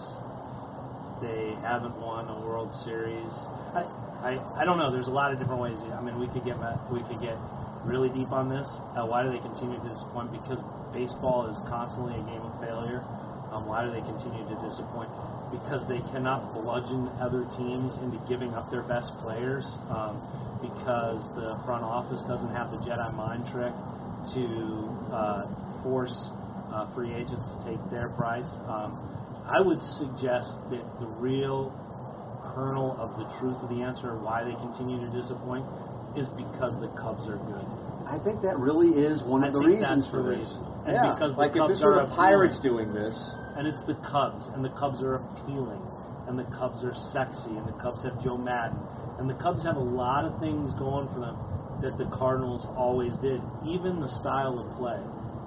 they 1.19 1.51
haven't 1.59 1.99
won 1.99 2.31
a 2.31 2.39
World 2.39 2.71
Series. 2.85 3.31
I, 3.75 3.83
I, 4.23 4.61
I 4.61 4.63
don't 4.63 4.77
know. 4.79 4.91
There's 4.91 5.07
a 5.07 5.15
lot 5.15 5.33
of 5.33 5.39
different 5.39 5.59
ways. 5.59 5.75
I 5.91 5.99
mean, 5.99 6.19
we 6.19 6.27
could 6.31 6.45
get 6.47 6.55
we 6.87 7.03
could 7.03 7.19
get 7.19 7.35
really 7.83 8.07
deep 8.15 8.31
on 8.31 8.47
this. 8.47 8.67
Uh, 8.95 9.03
why 9.03 9.23
do 9.23 9.31
they 9.31 9.43
continue 9.43 9.75
to 9.75 9.89
disappoint? 9.91 10.31
Because 10.31 10.63
baseball 10.95 11.51
is 11.51 11.59
constantly 11.67 12.15
a 12.15 12.23
game 12.23 12.39
of 12.47 12.55
failure. 12.63 13.03
Um, 13.51 13.67
why 13.67 13.83
do 13.83 13.91
they 13.91 14.03
continue 14.07 14.47
to 14.47 14.55
disappoint? 14.63 15.11
Because 15.53 15.85
they 15.87 16.01
cannot 16.09 16.57
bludgeon 16.57 17.13
other 17.21 17.45
teams 17.55 17.93
into 18.01 18.17
giving 18.27 18.57
up 18.57 18.71
their 18.73 18.83
best 18.83 19.13
players. 19.21 19.63
Um, 19.93 20.17
because 20.63 21.19
the 21.35 21.59
front 21.67 21.83
office 21.83 22.23
doesn't 22.27 22.55
have 22.55 22.71
the 22.71 22.77
Jedi 22.77 23.13
mind 23.13 23.43
trick 23.51 23.75
to 24.31 24.43
uh, 25.11 25.43
force 25.83 26.15
uh, 26.71 26.87
free 26.95 27.13
agents 27.13 27.43
to 27.43 27.57
take 27.67 27.81
their 27.91 28.07
price. 28.15 28.47
Um, 28.71 28.95
I 29.43 29.59
would 29.59 29.83
suggest 29.99 30.55
that 30.71 30.83
the 31.03 31.07
real 31.19 31.75
kernel 32.55 32.95
of 32.95 33.19
the 33.19 33.27
truth 33.39 33.59
of 33.59 33.69
the 33.69 33.83
answer 33.83 34.15
why 34.17 34.47
they 34.47 34.55
continue 34.55 35.03
to 35.03 35.11
disappoint 35.11 35.67
is 36.15 36.27
because 36.39 36.71
the 36.79 36.87
Cubs 36.95 37.27
are 37.27 37.41
good. 37.43 37.67
I 38.07 38.19
think 38.23 38.41
that 38.43 38.57
really 38.57 38.95
is 38.95 39.21
one 39.23 39.43
I 39.43 39.47
of 39.47 39.53
the 39.53 39.59
reasons 39.59 40.07
for 40.07 40.23
this. 40.23 40.39
reason. 40.39 40.63
And 40.87 40.95
yeah, 40.95 41.13
because 41.13 41.35
like 41.35 41.53
the 41.53 41.63
if 41.67 41.75
this 41.75 41.81
were 41.83 42.07
the 42.07 42.15
Pirates 42.15 42.55
appealing. 42.59 42.93
doing 42.93 42.95
this, 42.95 43.15
and 43.57 43.67
it's 43.67 43.81
the 43.85 43.95
Cubs, 44.09 44.43
and 44.53 44.63
the 44.63 44.73
Cubs 44.79 45.01
are 45.01 45.15
appealing, 45.15 45.81
and 46.27 46.37
the 46.37 46.47
Cubs 46.57 46.83
are 46.83 46.95
sexy, 47.13 47.53
and 47.53 47.67
the 47.67 47.77
Cubs 47.81 48.03
have 48.03 48.21
Joe 48.23 48.37
Maddon, 48.37 48.79
and 49.19 49.29
the 49.29 49.35
Cubs 49.35 49.63
have 49.63 49.75
a 49.75 49.83
lot 49.83 50.25
of 50.25 50.39
things 50.39 50.73
going 50.79 51.07
for 51.13 51.19
them 51.19 51.37
that 51.81 51.97
the 51.97 52.05
Cardinals 52.15 52.65
always 52.77 53.13
did, 53.21 53.41
even 53.67 53.99
the 53.99 54.07
style 54.19 54.57
of 54.57 54.65
play. 54.77 54.99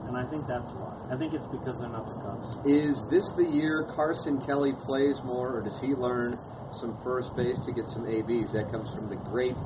And 0.06 0.16
I 0.16 0.28
think 0.30 0.46
that's 0.46 0.70
why. 0.78 0.94
I 1.10 1.16
think 1.16 1.34
it's 1.34 1.46
because 1.50 1.74
they're 1.80 1.90
not 1.90 2.06
the 2.06 2.20
Cubs. 2.22 2.46
is 2.62 2.94
this 3.10 3.26
the 3.34 3.48
year 3.48 3.90
Carson 3.96 4.38
Kelly 4.46 4.72
plays 4.84 5.18
more, 5.24 5.58
or 5.58 5.62
does 5.62 5.78
he 5.80 5.94
learn 5.98 6.38
some 6.78 6.96
first 7.02 7.34
base 7.34 7.58
to 7.66 7.72
get 7.72 7.86
some 7.90 8.06
ABs? 8.06 8.52
That 8.52 8.70
comes 8.70 8.88
from 8.94 9.08
the 9.08 9.16
great 9.16 9.56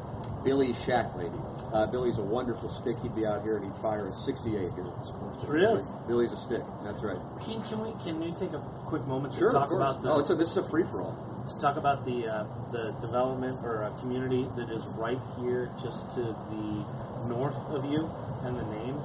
Billy 0.45 0.72
Shack 0.86 1.12
lady. 1.16 1.36
Uh, 1.73 1.87
Billy's 1.87 2.18
a 2.18 2.23
wonderful 2.23 2.66
stick. 2.83 2.99
He'd 2.99 3.14
be 3.14 3.25
out 3.25 3.43
here 3.47 3.57
and 3.57 3.64
he'd 3.71 3.81
fire 3.83 4.09
a 4.11 4.14
68 4.27 4.51
here. 4.75 4.91
at 4.91 4.97
this 4.99 5.11
course. 5.23 5.39
Really? 5.47 5.83
Billy's 6.11 6.33
a 6.35 6.41
stick. 6.51 6.62
That's 6.83 6.99
right. 7.03 7.18
Can, 7.47 7.62
can 7.71 7.79
we 7.79 7.95
can 8.03 8.18
we 8.18 8.35
take 8.43 8.51
a 8.53 8.62
quick 8.91 9.07
moment 9.07 9.35
to 9.35 9.39
Sure. 9.39 9.53
talk 9.55 9.71
of 9.71 9.79
course. 9.79 9.83
about 9.83 10.03
the 10.03 10.11
oh, 10.11 10.18
it's 10.18 10.31
a, 10.31 10.35
this 10.35 10.51
is 10.51 10.59
a 10.59 10.66
free 10.68 10.83
for 10.91 11.03
all. 11.07 11.14
Let's 11.47 11.55
talk 11.62 11.79
about 11.79 12.05
the 12.05 12.27
uh, 12.27 12.45
the 12.75 12.91
development 13.01 13.62
or 13.62 13.87
uh, 13.87 13.95
community 14.03 14.51
that 14.59 14.68
is 14.68 14.83
right 14.99 15.21
here, 15.39 15.71
just 15.81 16.03
to 16.18 16.35
the 16.51 16.68
north 17.31 17.57
of 17.71 17.87
you, 17.87 18.03
and 18.43 18.59
the 18.59 18.66
name. 18.66 18.99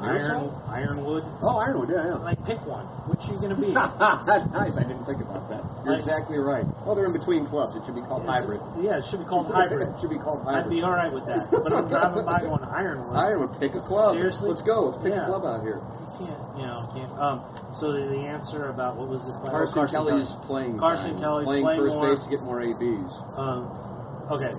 Iron, 0.00 0.48
Ironwood. 0.68 1.24
Oh, 1.44 1.58
Ironwood. 1.60 1.90
Yeah, 1.92 2.16
yeah. 2.16 2.20
Like 2.24 2.40
pick 2.48 2.60
one. 2.64 2.86
Which 3.10 3.20
are 3.28 3.32
you 3.36 3.40
gonna 3.40 3.58
be? 3.60 3.70
nice. 4.56 4.74
I 4.76 4.84
didn't 4.88 5.04
think 5.04 5.20
about 5.20 5.48
that. 5.52 5.60
You're 5.84 6.00
Like- 6.00 6.04
exactly 6.08 6.38
right. 6.40 6.64
Well, 6.84 6.94
they're 6.96 7.06
in 7.06 7.12
between 7.12 7.44
clubs. 7.46 7.76
It 7.76 7.82
should 7.84 7.94
be 7.94 8.02
called 8.04 8.24
hybrid. 8.24 8.60
Yeah, 8.80 8.98
it 8.98 9.04
should 9.10 9.20
be 9.20 9.28
called 9.28 9.52
hybrid. 9.52 9.88
it 9.92 9.96
should 10.00 10.10
be 10.10 10.18
called 10.18 10.42
hybrid. 10.44 10.64
I'd 10.66 10.70
be 10.72 10.80
all 10.82 10.92
right 10.96 11.12
with 11.12 11.26
that. 11.28 11.50
But 11.52 11.72
I'm 11.72 11.88
driving 11.88 12.24
by 12.24 12.40
going 12.40 12.64
Ironwood. 12.64 13.16
Ironwood. 13.28 13.52
Pick 13.60 13.74
a 13.76 13.82
club. 13.84 14.16
Seriously? 14.16 14.48
Let's 14.50 14.62
go. 14.64 14.90
Let's 14.92 15.02
pick 15.04 15.12
Yeah. 15.12 15.28
a 15.28 15.32
club 15.32 15.44
out 15.44 15.60
here. 15.62 15.80
You 16.20 16.26
can't, 16.26 16.42
you 16.60 16.64
know, 16.68 16.80
can't. 16.92 17.12
Um, 17.16 17.36
so 17.80 17.92
the, 17.96 18.04
the 18.12 18.20
answer 18.28 18.68
about 18.68 18.96
what 19.00 19.08
was 19.08 19.24
it? 19.24 19.32
Oh, 19.40 19.48
Carson, 19.48 19.88
Kelly's 19.88 20.28
Kelly. 20.28 20.46
playing. 20.48 20.76
Carson 20.78 21.16
time. 21.16 21.24
Kelly 21.24 21.44
playing 21.48 21.64
play 21.64 21.76
first 21.80 21.94
more. 21.96 22.08
base 22.12 22.24
to 22.24 22.30
get 22.30 22.40
more 22.44 22.60
ABs. 22.60 23.12
Um, 23.40 23.60
okay. 24.28 24.52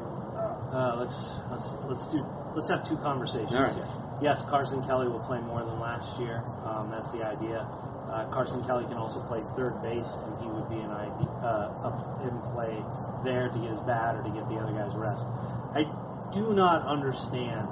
Uh, 0.74 1.04
let's 1.06 1.18
let's 1.54 1.68
let's 1.86 2.06
do 2.10 2.24
let's 2.58 2.66
have 2.72 2.82
two 2.90 2.98
conversations 3.06 3.54
All 3.54 3.62
right. 3.68 3.76
here. 3.78 3.86
Yes, 4.22 4.38
Carson 4.50 4.86
Kelly 4.86 5.10
will 5.10 5.26
play 5.26 5.42
more 5.42 5.66
than 5.66 5.80
last 5.82 6.06
year. 6.22 6.46
Um, 6.62 6.94
that's 6.94 7.10
the 7.12 7.26
idea. 7.26 7.66
Uh, 8.06 8.30
Carson 8.30 8.62
Kelly 8.70 8.86
can 8.86 8.98
also 8.98 9.18
play 9.26 9.42
third 9.58 9.82
base, 9.82 10.06
and 10.06 10.32
he 10.38 10.48
would 10.48 10.70
be 10.70 10.78
an 10.78 10.94
idea 10.94 11.32
uh, 11.42 11.90
up 11.90 11.98
in 12.22 12.34
play 12.54 12.78
there 13.26 13.50
to 13.50 13.58
get 13.58 13.74
his 13.74 13.82
bat 13.90 14.16
or 14.16 14.22
to 14.22 14.30
get 14.30 14.46
the 14.46 14.62
other 14.62 14.78
guys 14.78 14.94
rest. 14.94 15.26
I 15.74 15.90
do 16.34 16.54
not 16.54 16.86
understand 16.86 17.66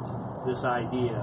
this 0.49 0.63
idea 0.65 1.21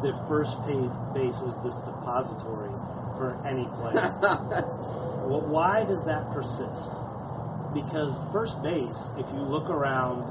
that 0.00 0.14
first 0.30 0.56
base, 0.64 0.94
base 1.12 1.36
is 1.44 1.54
this 1.66 1.76
depository 1.84 2.72
for 3.20 3.36
any 3.44 3.66
player. 3.76 4.08
Well, 5.28 5.44
why 5.44 5.84
does 5.84 6.00
that 6.08 6.32
persist? 6.32 6.88
Because 7.76 8.16
first 8.32 8.56
base, 8.64 8.96
if 9.20 9.28
you 9.28 9.44
look 9.44 9.68
around, 9.68 10.24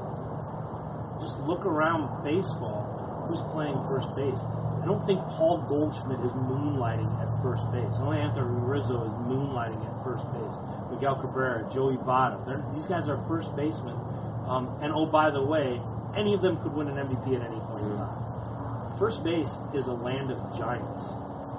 just 1.22 1.38
look 1.46 1.62
around 1.62 2.26
baseball, 2.26 2.87
who's 3.28 3.40
playing 3.52 3.76
first 3.86 4.08
base? 4.16 4.40
I 4.80 4.84
don't 4.88 5.04
think 5.04 5.20
Paul 5.36 5.60
Goldschmidt 5.68 6.20
is 6.24 6.32
moonlighting 6.48 7.08
at 7.20 7.28
first 7.44 7.62
base. 7.70 7.92
Only 8.00 8.18
Anthony 8.24 8.48
Rizzo 8.64 9.04
is 9.04 9.14
moonlighting 9.28 9.78
at 9.84 9.94
first 10.02 10.24
base. 10.32 10.56
Miguel 10.90 11.20
Cabrera, 11.20 11.68
Joey 11.72 12.00
Votto, 12.02 12.40
these 12.74 12.86
guys 12.88 13.06
are 13.08 13.20
first 13.28 13.52
basemen. 13.54 13.94
Um, 14.48 14.72
and 14.80 14.90
oh, 14.96 15.04
by 15.04 15.28
the 15.30 15.42
way, 15.44 15.76
any 16.16 16.32
of 16.32 16.40
them 16.40 16.56
could 16.64 16.72
win 16.72 16.88
an 16.88 16.96
MVP 16.96 17.36
at 17.36 17.44
any 17.44 17.60
point 17.68 17.84
in 17.84 17.92
time. 18.00 18.96
First 18.98 19.22
base 19.22 19.50
is 19.76 19.86
a 19.86 19.94
land 19.94 20.32
of 20.32 20.38
giants. 20.56 21.04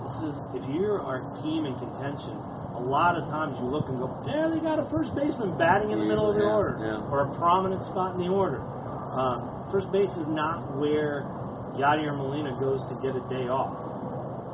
This 0.10 0.34
is 0.34 0.36
if 0.58 0.64
you 0.74 0.98
are 0.98 1.22
a 1.22 1.26
team 1.46 1.70
in 1.70 1.78
contention, 1.78 2.34
a 2.74 2.82
lot 2.82 3.14
of 3.16 3.30
times 3.30 3.56
you 3.62 3.68
look 3.68 3.86
and 3.92 4.00
go, 4.00 4.10
yeah, 4.26 4.50
they 4.50 4.60
got 4.60 4.80
a 4.80 4.90
first 4.90 5.14
baseman 5.14 5.54
batting 5.60 5.92
in 5.92 6.00
the 6.00 6.06
middle 6.08 6.30
of 6.32 6.36
the 6.36 6.42
Yeah, 6.42 6.56
order 6.56 6.74
yeah. 6.82 7.12
or 7.14 7.30
a 7.30 7.36
prominent 7.38 7.84
spot 7.84 8.16
in 8.16 8.22
the 8.26 8.32
order. 8.32 8.60
Um, 9.14 9.70
first 9.72 9.92
base 9.92 10.10
is 10.18 10.26
not 10.28 10.66
where 10.80 11.30
Yadier 11.78 12.16
Molina 12.16 12.58
goes 12.60 12.82
to 12.90 12.96
get 13.02 13.16
a 13.16 13.24
day 13.30 13.48
off. 13.50 13.76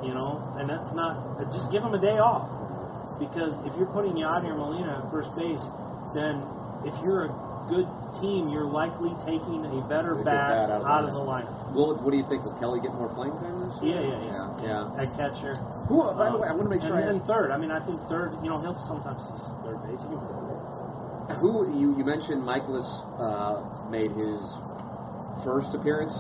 You 0.03 0.13
know, 0.13 0.43
and 0.59 0.69
that's 0.69 0.91
not 0.93 1.39
just 1.51 1.71
give 1.71 1.81
him 1.81 1.93
a 1.95 2.01
day 2.01 2.19
off 2.19 2.45
because 3.17 3.55
if 3.65 3.73
you're 3.79 3.89
putting 3.95 4.13
Yadier 4.19 4.55
Molina 4.55 5.01
at 5.01 5.09
first 5.09 5.31
base, 5.33 5.63
then 6.13 6.43
if 6.83 6.93
you're 7.01 7.31
a 7.31 7.33
good 7.71 7.87
team, 8.21 8.51
you're 8.51 8.67
likely 8.69 9.09
taking 9.25 9.65
a 9.65 9.81
better 9.89 10.19
A 10.19 10.23
bat, 10.23 10.69
bat 10.69 10.69
out 10.69 10.69
of 10.69 10.81
the 10.83 10.87
out 10.87 11.03
of 11.09 11.13
the 11.15 11.23
lineup. 11.23 11.73
Well, 11.73 11.97
what 11.97 12.11
do 12.11 12.17
you 12.19 12.27
think? 12.29 12.45
Will 12.45 12.53
Kelly 12.61 12.79
get 12.83 12.93
more 12.93 13.09
playing 13.09 13.33
time 13.41 13.57
this 13.65 13.73
Yeah, 13.81 14.03
year? 14.03 14.21
yeah, 14.21 14.61
yeah. 14.61 14.93
Yeah. 14.93 15.01
At 15.01 15.09
catcher. 15.17 15.57
Who, 15.89 16.05
by 16.13 16.29
the 16.29 16.37
way, 16.37 16.47
I 16.47 16.53
want 16.53 16.69
to 16.69 16.73
make 16.75 16.85
and, 16.85 16.91
sure 16.93 16.99
I 17.01 17.09
and 17.09 17.19
ask, 17.19 17.25
third. 17.25 17.49
I 17.49 17.57
mean, 17.57 17.71
I 17.71 17.81
think 17.81 17.97
third. 18.05 18.37
You 18.45 18.51
know, 18.53 18.61
he'll 18.61 18.77
sometimes 18.85 19.23
see 19.25 19.41
third 19.65 19.81
base. 19.87 19.97
He 20.05 20.11
can 20.13 20.21
play 20.21 20.45
who 21.41 21.73
you, 21.73 21.97
you 21.97 22.05
mentioned 22.05 22.43
Mikolas 22.45 22.85
uh, 23.17 23.89
made 23.89 24.11
his 24.13 24.39
first 25.43 25.73
appearance 25.73 26.13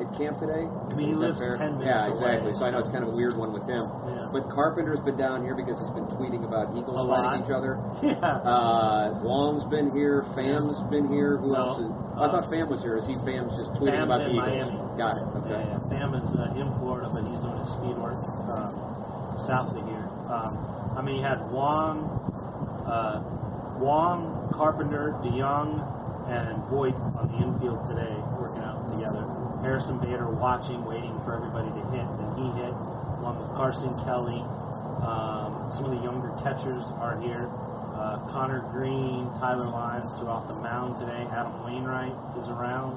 at 0.00 0.08
camp 0.18 0.38
today. 0.38 0.64
I 0.66 0.92
mean, 0.94 1.12
he 1.12 1.14
Is 1.14 1.20
lives? 1.20 1.38
10 1.38 1.78
minutes 1.78 1.86
Yeah, 1.86 2.06
away, 2.10 2.14
exactly. 2.40 2.52
So 2.58 2.62
I 2.66 2.70
know 2.70 2.80
it's 2.82 2.90
kind 2.94 3.02
of 3.06 3.10
a 3.10 3.16
weird 3.16 3.36
one 3.36 3.52
with 3.52 3.66
him. 3.66 3.86
Yeah. 4.06 4.30
But 4.32 4.48
Carpenter's 4.52 5.00
been 5.04 5.16
down 5.16 5.42
here 5.42 5.54
because 5.58 5.78
he's 5.80 5.90
been 5.96 6.06
tweeting 6.14 6.44
about 6.46 6.70
Eagles 6.76 6.94
A 6.94 7.04
fighting 7.08 7.42
lot. 7.42 7.46
each 7.46 7.52
other. 7.54 7.72
Yeah. 8.08 8.18
Uh, 8.22 9.18
Wong's 9.26 9.64
been 9.70 9.90
here. 9.92 10.22
Pham's 10.38 10.78
been 10.90 11.08
here. 11.10 11.36
Who 11.42 11.52
No, 11.52 11.74
else? 11.74 11.78
Is, 11.82 11.90
uh, 11.90 12.22
I 12.22 12.26
thought 12.30 12.46
Pham 12.50 12.68
was 12.70 12.80
here. 12.82 12.96
Is 12.98 13.06
he 13.06 13.14
Pham's 13.26 13.50
just 13.58 13.74
tweeting 13.78 13.98
Pham's 13.98 14.10
about 14.10 14.20
the 14.26 14.32
Eagles? 14.34 14.70
Miami. 14.70 14.98
Got 14.98 15.14
it. 15.18 15.26
Okay. 15.42 15.58
Yeah, 15.58 15.78
yeah. 15.78 15.90
Bam 15.90 16.10
is 16.18 16.26
uh, 16.34 16.54
in 16.60 16.68
Florida, 16.82 17.06
but 17.10 17.22
he's 17.26 17.38
doing 17.42 17.58
his 17.62 17.70
speed 17.78 17.96
work 17.98 18.18
um, 18.50 18.72
south 19.46 19.70
of 19.74 19.82
here. 19.86 20.06
Um, 20.30 20.52
I 20.98 21.02
mean, 21.02 21.16
you 21.18 21.24
had 21.26 21.38
Wong, 21.50 22.06
uh, 22.86 23.22
Wong, 23.78 24.50
Carpenter, 24.54 25.14
DeJong, 25.22 25.78
and 26.28 26.58
Voit 26.68 26.94
on 27.16 27.30
the 27.32 27.38
infield 27.40 27.80
today 27.88 28.12
working 28.36 28.60
out 28.62 28.84
together. 28.90 29.22
Harrison 29.62 29.98
Bader 29.98 30.30
watching, 30.30 30.84
waiting 30.84 31.18
for 31.24 31.34
everybody 31.34 31.68
to 31.68 31.82
hit, 31.90 32.06
and 32.06 32.28
he 32.38 32.46
hit, 32.62 32.74
along 33.18 33.42
with 33.42 33.50
Carson 33.58 33.90
Kelly. 34.06 34.40
Um, 35.02 35.70
some 35.74 35.86
of 35.86 35.92
the 35.94 36.02
younger 36.02 36.30
catchers 36.42 36.82
are 37.02 37.18
here. 37.20 37.50
Uh, 37.98 38.22
Connor 38.30 38.62
Greene, 38.70 39.26
Tyler 39.42 39.66
Lyons 39.66 40.10
off 40.22 40.46
the 40.46 40.54
mound 40.54 40.94
today. 40.98 41.26
Adam 41.34 41.66
Wainwright 41.66 42.14
is 42.38 42.46
around. 42.48 42.94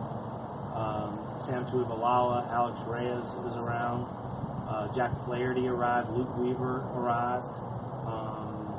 Um, 0.78 1.18
Sam 1.46 1.66
Tuivailala, 1.66 2.48
Alex 2.54 2.78
Reyes 2.86 3.26
is 3.50 3.58
around. 3.58 4.06
Uh, 4.70 4.88
Jack 4.96 5.12
Flaherty 5.26 5.68
arrived. 5.68 6.10
Luke 6.16 6.30
Weaver 6.38 6.86
arrived. 6.96 7.58
Um, 8.08 8.72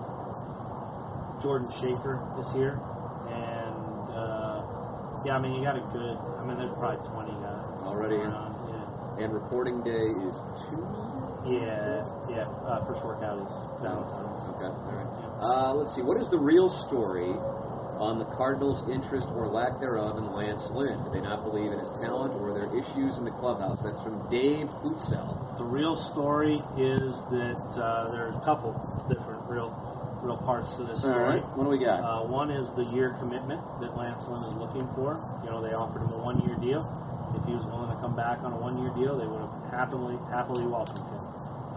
Jordan 1.43 1.69
Schafer 1.83 2.23
is 2.41 2.47
here. 2.55 2.81
And, 3.29 4.09
uh, 4.15 4.63
yeah, 5.27 5.37
I 5.37 5.41
mean, 5.43 5.53
you 5.53 5.63
got 5.63 5.77
a 5.77 5.85
good, 5.93 6.17
I 6.39 6.45
mean, 6.47 6.57
there's 6.57 6.73
probably 6.79 7.03
20 7.11 7.33
guys. 7.43 7.52
Already 7.93 8.17
around. 8.17 8.57
Yeah. 8.69 9.25
And 9.25 9.35
reporting 9.35 9.85
day 9.85 10.09
is 10.25 10.35
Tuesday. 10.69 11.13
Yeah, 11.45 12.07
yeah. 12.31 12.47
Uh, 12.65 12.87
first 12.87 13.05
workout 13.05 13.37
is 13.43 13.53
Valentine's. 13.83 14.41
Okay. 14.57 14.71
All 14.73 14.95
right. 14.95 15.11
Uh, 15.43 15.71
let's 15.75 15.93
see. 15.95 16.03
What 16.03 16.17
is 16.21 16.31
the 16.31 16.39
real 16.39 16.71
story 16.87 17.35
on 17.99 18.19
the 18.19 18.27
Cardinals' 18.39 18.79
interest 18.89 19.27
or 19.35 19.51
lack 19.51 19.79
thereof 19.83 20.17
in 20.19 20.27
Lance 20.33 20.63
Lynn? 20.71 21.03
Do 21.05 21.11
they 21.11 21.21
not 21.21 21.43
believe 21.45 21.75
in 21.75 21.79
his 21.83 21.91
talent, 21.99 22.35
or 22.39 22.55
there 22.55 22.71
issues 22.71 23.19
in 23.19 23.27
the 23.27 23.35
clubhouse? 23.43 23.83
That's 23.83 23.99
from 24.07 24.23
Dave 24.31 24.71
Futsell. 24.81 25.59
The 25.59 25.67
real 25.67 25.99
story 26.15 26.63
is 26.79 27.13
that 27.35 27.63
uh, 27.75 28.11
there 28.15 28.31
are 28.31 28.35
a 28.39 28.45
couple 28.47 28.73
different 29.11 29.43
real, 29.51 29.75
real 30.23 30.39
parts 30.47 30.71
to 30.79 30.87
this 30.87 31.03
story. 31.03 31.43
right. 31.43 31.45
What 31.59 31.67
do 31.67 31.71
we 31.71 31.83
got? 31.83 32.01
Uh, 32.07 32.23
one 32.31 32.51
is 32.55 32.71
the 32.79 32.87
year 32.95 33.19
commitment 33.19 33.61
that 33.83 33.99
Lance 33.99 34.23
Lynn 34.31 34.47
is 34.47 34.55
looking 34.55 34.87
for. 34.95 35.19
You 35.43 35.51
know, 35.51 35.59
they 35.61 35.75
offered 35.75 36.07
him 36.07 36.15
a 36.15 36.23
one-year 36.23 36.57
deal. 36.63 36.87
If 37.35 37.43
he 37.49 37.55
was 37.57 37.65
willing 37.67 37.91
to 37.91 37.99
come 38.01 38.15
back 38.15 38.45
on 38.45 38.53
a 38.53 38.59
one-year 38.61 38.93
deal, 38.95 39.17
they 39.17 39.27
would 39.27 39.41
have 39.41 39.57
happily, 39.73 40.17
happily 40.29 40.67
welcomed 40.69 41.05
him 41.09 41.25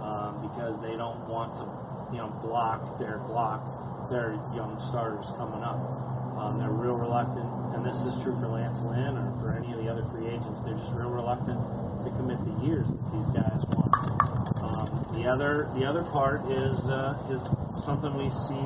um, 0.03 0.31
because 0.43 0.75
they 0.83 0.99
don't 0.99 1.23
want 1.27 1.55
to, 1.57 1.65
you 2.11 2.19
know, 2.19 2.29
block 2.43 2.99
their 2.99 3.19
block 3.25 3.63
their 4.09 4.37
young 4.53 4.77
starters 4.93 5.25
coming 5.37 5.65
up. 5.65 5.79
Um, 6.37 6.59
they're 6.59 6.75
real 6.75 6.99
reluctant, 6.99 7.47
and 7.73 7.81
this 7.81 7.95
is 8.05 8.13
true 8.21 8.35
for 8.37 8.51
Lance 8.51 8.77
Lynn 8.83 9.15
or 9.17 9.31
for 9.39 9.55
any 9.55 9.71
of 9.71 9.79
the 9.79 9.87
other 9.87 10.05
free 10.11 10.27
agents. 10.27 10.59
They're 10.61 10.77
just 10.77 10.91
real 10.93 11.09
reluctant 11.09 11.57
to 12.03 12.11
commit 12.19 12.37
the 12.43 12.55
years 12.61 12.85
that 12.85 13.07
these 13.15 13.29
guys 13.33 13.63
want. 13.71 13.89
Um, 14.61 14.87
the 15.15 15.25
other, 15.25 15.71
the 15.79 15.87
other 15.87 16.03
part 16.11 16.43
is 16.51 16.75
uh, 16.91 17.33
is 17.33 17.41
something 17.87 18.13
we 18.13 18.29
see 18.51 18.65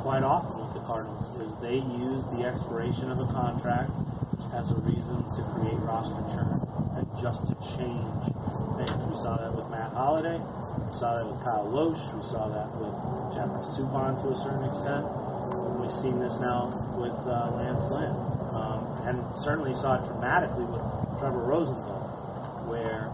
quite 0.00 0.22
often 0.22 0.58
with 0.58 0.74
the 0.74 0.82
Cardinals 0.86 1.22
is 1.42 1.50
they 1.62 1.78
use 1.78 2.26
the 2.34 2.42
expiration 2.42 3.10
of 3.10 3.18
a 3.22 3.28
contract 3.30 3.90
as 4.52 4.68
a 4.70 4.78
reason 4.84 5.24
to 5.32 5.40
create 5.56 5.80
roster 5.80 6.20
churn 6.36 6.60
and 7.00 7.08
just 7.24 7.40
to 7.48 7.54
change 7.76 8.20
things. 8.76 9.00
We 9.08 9.16
saw 9.24 9.40
that 9.40 9.52
with 9.56 9.68
Matt 9.72 9.96
Holliday. 9.96 10.36
We 10.36 10.94
saw 11.00 11.16
that 11.16 11.24
with 11.24 11.40
Kyle 11.40 11.64
Lohse. 11.64 12.04
We 12.12 12.24
saw 12.28 12.52
that 12.52 12.68
with 12.76 12.92
Jeffrey 13.32 13.64
Subban 13.76 14.20
to 14.20 14.26
a 14.28 14.38
certain 14.44 14.68
extent. 14.68 15.04
We've 15.80 15.96
seen 16.04 16.20
this 16.20 16.36
now 16.36 16.68
with 17.00 17.16
uh, 17.24 17.56
Lance 17.56 17.84
Lynn. 17.88 18.12
Um, 18.52 18.92
and 19.08 19.16
certainly 19.42 19.72
saw 19.80 19.96
it 19.96 20.04
dramatically 20.04 20.68
with 20.68 20.84
Trevor 21.16 21.48
Rosenthal, 21.48 22.04
where 22.68 23.08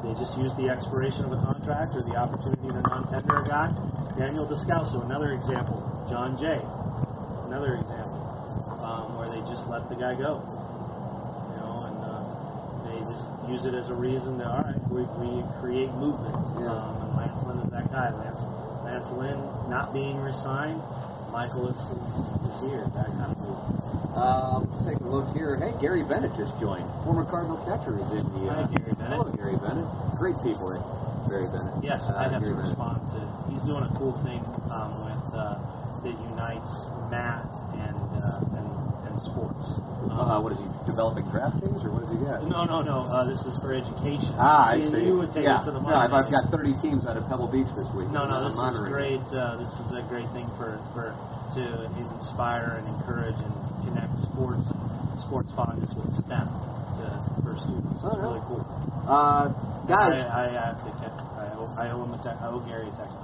they 0.00 0.16
just 0.16 0.32
use 0.40 0.50
the 0.56 0.72
expiration 0.72 1.28
of 1.28 1.36
a 1.36 1.40
contract 1.44 1.92
or 1.94 2.02
the 2.02 2.16
opportunity 2.16 2.72
to 2.72 2.80
non-tender 2.80 3.44
a 3.44 3.46
guy. 3.46 3.68
Daniel 4.16 4.48
Descalso, 4.48 5.04
another 5.04 5.36
example. 5.36 5.84
Jon 6.08 6.40
Jay, 6.40 6.58
another 7.46 7.76
example, 7.76 7.91
just 9.52 9.68
let 9.68 9.84
the 9.92 9.96
guy 9.96 10.16
go. 10.16 10.40
You 11.52 11.56
know, 11.60 11.76
and 11.92 11.98
uh, 12.00 12.20
they 12.88 12.98
just 13.12 13.26
use 13.48 13.62
it 13.68 13.74
as 13.76 13.88
a 13.92 13.94
reason 13.96 14.38
to, 14.40 14.46
all 14.48 14.64
right, 14.64 14.80
we, 14.88 15.04
we 15.20 15.44
create 15.60 15.92
movement. 16.00 16.36
Yeah. 16.56 16.72
Um, 16.72 17.04
and 17.04 17.10
Lance 17.20 17.40
Lynn 17.44 17.58
is 17.60 17.70
that 17.70 17.86
guy. 17.92 18.08
Lance, 18.16 18.40
Lance 18.84 19.08
Lynn 19.16 19.40
not 19.68 19.92
being 19.92 20.16
resigned, 20.18 20.80
Michael 21.30 21.68
is, 21.68 21.76
is, 21.76 22.04
is 22.48 22.56
here, 22.68 22.84
that 22.96 23.08
kind 23.16 23.32
of 23.32 23.38
move. 23.40 23.60
Um, 24.12 24.68
let's 24.72 24.84
take 24.84 25.00
a 25.00 25.08
look 25.08 25.32
here. 25.32 25.56
Hey, 25.56 25.72
Gary 25.80 26.04
Bennett 26.04 26.36
just 26.36 26.52
joined. 26.60 26.84
Former 27.04 27.24
Cardinal 27.24 27.56
catcher 27.64 27.96
is 27.96 28.08
in 28.12 28.28
the. 28.36 28.52
Uh, 28.52 28.60
Hi, 28.60 28.68
Gary 28.76 28.92
Bennett. 29.00 29.16
Hello, 29.16 29.32
Gary 29.32 29.56
Bennett. 29.56 29.88
Great 30.20 30.36
people, 30.44 30.68
eh? 30.76 30.80
Gary 31.32 31.48
Bennett. 31.48 31.80
Yes, 31.80 32.04
Uh, 32.04 32.20
I 32.20 32.28
have 32.28 32.44
Gary 32.44 32.52
to 32.52 32.76
Bennett. 32.76 32.76
to. 32.76 33.20
He's 33.48 33.64
doing 33.64 33.88
a 33.88 33.92
cool 33.96 34.12
thing 34.20 34.44
um, 34.68 35.00
with 35.08 35.24
uh, 35.32 35.56
that 36.04 36.12
unites 36.28 36.68
Matt 37.08 37.48
and, 37.72 37.96
uh, 38.20 38.44
and 38.60 38.68
and 39.08 39.11
sports. 39.30 39.66
Uh, 40.12 40.38
what 40.42 40.52
is 40.52 40.60
he 40.60 40.68
developing 40.84 41.24
DraftKings 41.32 41.80
or 41.86 41.90
what 41.94 42.04
does 42.04 42.12
he 42.12 42.20
get? 42.20 42.44
No, 42.50 42.64
no, 42.68 42.82
no. 42.82 43.06
Uh, 43.08 43.24
this 43.24 43.40
is 43.48 43.54
for 43.62 43.72
education. 43.72 44.34
Ah, 44.36 44.74
I 44.74 44.82
see. 44.82 45.08
You 45.08 45.16
would 45.22 45.32
take 45.32 45.46
yeah. 45.48 45.62
it 45.62 45.66
to 45.66 45.72
the 45.72 45.80
no, 45.80 45.94
I've, 45.94 46.12
I've 46.12 46.28
got 46.30 46.50
30 46.52 46.76
teams 46.84 47.06
out 47.06 47.16
of 47.16 47.24
Pebble 47.30 47.48
Beach 47.48 47.70
this 47.78 47.88
week. 47.96 48.10
No, 48.10 48.26
no, 48.28 48.44
this 48.44 48.52
is 48.58 48.88
great. 48.90 49.22
Uh, 49.32 49.56
this 49.62 49.72
is 49.82 49.88
a 49.96 50.02
great 50.10 50.28
thing 50.36 50.50
for, 50.58 50.82
for 50.92 51.14
to 51.56 51.64
inspire 51.96 52.80
and 52.82 52.88
encourage 52.96 53.36
and 53.40 53.54
connect 53.88 54.12
sports 54.32 54.64
sports 55.28 55.48
fondness 55.56 55.88
with 55.96 56.08
STEM 56.26 56.48
to, 56.98 57.06
for 57.44 57.56
students. 57.62 58.00
It's 58.00 58.04
Oh, 58.04 58.16
yeah. 58.16 58.22
really 58.26 58.44
cool. 58.48 58.62
Uh, 59.08 59.48
guys, 59.88 60.16
I, 60.28 60.48
I 60.52 60.66
have 60.76 60.80
to. 60.84 60.90
I 61.40 61.46
owe, 61.56 61.68
I 61.78 61.84
owe 61.90 62.04
him 62.04 62.14
a 62.14 62.18
te- 62.22 62.36
I 62.36 62.46
owe 62.48 62.60
Gary 62.60 62.88
a 62.88 62.94
text. 62.96 63.16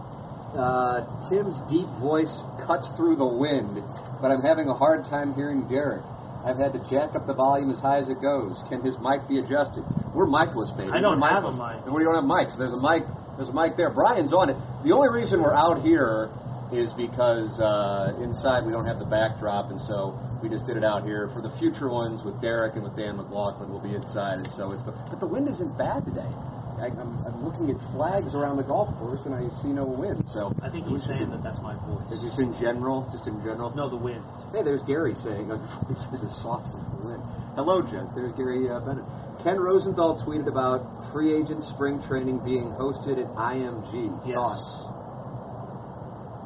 Uh, 0.56 1.04
Tim's 1.28 1.56
deep 1.68 1.88
voice 2.00 2.32
cuts 2.66 2.88
through 2.96 3.16
the 3.16 3.26
wind, 3.26 3.84
but 4.20 4.30
I'm 4.30 4.40
having 4.40 4.68
a 4.68 4.74
hard 4.74 5.04
time 5.04 5.34
hearing 5.34 5.68
Derrick. 5.68 6.04
I've 6.44 6.56
had 6.56 6.72
to 6.72 6.80
jack 6.88 7.12
up 7.18 7.26
the 7.26 7.34
volume 7.34 7.70
as 7.70 7.78
high 7.78 7.98
as 7.98 8.08
it 8.08 8.22
goes. 8.22 8.56
Can 8.70 8.80
his 8.80 8.96
mic 9.02 9.26
be 9.28 9.38
adjusted? 9.42 9.84
We're 10.14 10.30
micless, 10.30 10.72
baby. 10.78 10.90
I 10.94 11.00
don't 11.00 11.20
have 11.20 11.44
a 11.44 11.52
mic. 11.52 11.84
We 11.92 12.04
don't 12.04 12.14
have 12.14 12.24
mics. 12.24 12.56
There's 12.56 12.72
a 12.72 12.80
mic. 12.80 13.04
There's 13.36 13.50
a 13.50 13.56
mic 13.56 13.76
there. 13.76 13.90
Brian's 13.90 14.32
on 14.32 14.48
it. 14.48 14.56
The 14.84 14.94
only 14.94 15.10
reason 15.10 15.42
we're 15.42 15.54
out 15.54 15.82
here 15.82 16.30
is 16.72 16.88
because 16.96 17.52
uh, 17.60 18.16
inside 18.22 18.64
we 18.64 18.72
don't 18.72 18.86
have 18.86 18.98
the 18.98 19.08
backdrop, 19.08 19.70
and 19.70 19.80
so 19.88 20.16
we 20.42 20.48
just 20.48 20.64
did 20.64 20.76
it 20.76 20.84
out 20.84 21.04
here. 21.04 21.28
For 21.34 21.42
the 21.42 21.50
future 21.58 21.88
ones 21.88 22.22
with 22.24 22.40
Derrick 22.40 22.74
and 22.74 22.84
with 22.84 22.96
Dan 22.96 23.16
McLaughlin, 23.16 23.68
we'll 23.68 23.84
be 23.84 23.94
inside, 23.94 24.38
and 24.38 24.48
so 24.56 24.72
it's. 24.72 24.82
The, 24.84 24.92
but 25.10 25.20
the 25.20 25.26
wind 25.26 25.48
isn't 25.48 25.76
bad 25.76 26.04
today. 26.04 26.30
I, 26.78 26.86
I'm, 26.94 27.10
I'm 27.26 27.44
looking 27.44 27.70
at 27.70 27.78
flags 27.92 28.34
around 28.34 28.56
the 28.56 28.62
golf 28.66 28.88
course, 28.98 29.20
and 29.26 29.34
I 29.34 29.46
see 29.62 29.68
no 29.74 29.84
wind. 29.84 30.24
So 30.32 30.54
I 30.62 30.70
think 30.70 30.86
he's 30.86 31.02
saying 31.04 31.30
that 31.30 31.42
that's 31.42 31.58
my 31.60 31.74
voice. 31.86 32.06
is 32.14 32.22
this 32.22 32.38
in 32.38 32.54
general? 32.60 33.08
Just 33.12 33.26
in 33.26 33.38
general? 33.42 33.74
No, 33.74 33.90
the 33.90 33.98
wind. 33.98 34.22
Hey, 34.52 34.62
there's 34.62 34.82
Gary 34.86 35.14
saying, 35.24 35.50
uh, 35.50 35.58
this 35.90 35.98
is 36.14 36.30
as 36.30 36.34
soft 36.42 36.70
as 36.78 36.86
the 36.94 37.02
wind. 37.06 37.22
Hello, 37.58 37.82
gents. 37.82 38.14
There's 38.14 38.32
Gary 38.38 38.70
uh, 38.70 38.80
Bennett. 38.80 39.04
Ken 39.42 39.58
Rosenthal 39.58 40.22
tweeted 40.26 40.48
about 40.48 41.12
free 41.12 41.34
agent 41.34 41.62
spring 41.74 42.02
training 42.08 42.38
being 42.44 42.70
hosted 42.78 43.18
at 43.18 43.28
IMG. 43.34 44.14
Yes. 44.26 44.34
Thoughts? 44.34 44.70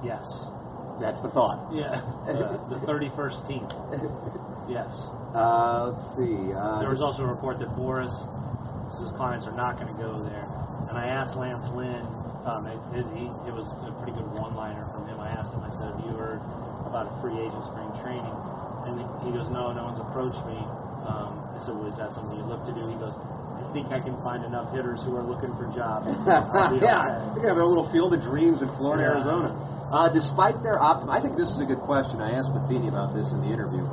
Yes. 0.04 0.26
That's 1.00 1.20
the 1.22 1.30
thought. 1.30 1.72
Yeah. 1.72 2.00
Uh, 2.28 2.56
the 2.72 2.80
31st 2.86 3.48
team. 3.48 3.64
Yes. 4.70 4.94
Uh, 5.34 5.90
let's 5.90 6.16
see. 6.16 6.38
Uh, 6.54 6.78
There 6.78 6.94
was 6.94 7.02
also 7.02 7.24
a 7.24 7.26
report 7.26 7.58
that 7.58 7.68
Boras, 7.74 8.14
his 8.98 9.10
clients 9.16 9.46
are 9.46 9.56
not 9.56 9.76
going 9.80 9.88
to 9.88 9.98
go 10.00 10.20
there. 10.24 10.44
And 10.88 10.96
I 10.98 11.06
asked 11.08 11.36
Lance 11.36 11.64
Lynn, 11.72 12.04
um, 12.44 12.66
it, 12.66 12.80
it, 12.98 13.06
he, 13.14 13.30
it 13.46 13.54
was 13.54 13.64
a 13.86 13.92
pretty 14.02 14.12
good 14.18 14.26
one-liner 14.34 14.84
from 14.90 15.06
him. 15.06 15.20
I 15.22 15.30
asked 15.30 15.54
him, 15.54 15.62
I 15.62 15.70
said, 15.78 15.94
have 15.94 16.02
you 16.02 16.12
heard 16.18 16.42
about 16.84 17.06
a 17.06 17.14
free 17.22 17.38
agent 17.38 17.62
spring 17.70 17.88
training? 18.02 18.36
And 18.84 18.98
he 19.22 19.30
goes, 19.30 19.46
no, 19.54 19.70
no 19.70 19.94
one's 19.94 20.02
approached 20.02 20.42
me. 20.50 20.58
Um, 21.06 21.38
I 21.54 21.58
said, 21.62 21.78
well, 21.78 21.86
is 21.86 21.96
that 22.02 22.10
something 22.18 22.34
you 22.34 22.46
look 22.46 22.66
to 22.66 22.74
do? 22.74 22.82
He 22.90 22.98
goes, 22.98 23.14
I 23.14 23.62
think 23.70 23.94
I 23.94 24.02
can 24.02 24.18
find 24.26 24.42
enough 24.42 24.74
hitters 24.74 24.98
who 25.06 25.14
are 25.14 25.22
looking 25.22 25.54
for 25.54 25.70
jobs. 25.70 26.10
Yeah, 26.82 27.30
okay." 27.30 27.40
we 27.40 27.46
have 27.46 27.56
a 27.56 27.64
little 27.64 27.86
field 27.94 28.10
of 28.14 28.20
dreams 28.26 28.58
in 28.60 28.68
Florida, 28.74 29.06
Yeah. 29.06 29.14
Arizona. 29.22 29.50
Uh, 29.92 30.08
despite 30.10 30.58
their 30.66 30.82
optimism, 30.82 31.14
I 31.14 31.20
think 31.22 31.36
this 31.38 31.46
is 31.52 31.60
a 31.62 31.68
good 31.68 31.80
question. 31.86 32.18
I 32.18 32.34
asked 32.34 32.50
Matheny 32.50 32.88
about 32.90 33.14
this 33.14 33.28
in 33.30 33.38
the 33.44 33.50
interview. 33.52 33.86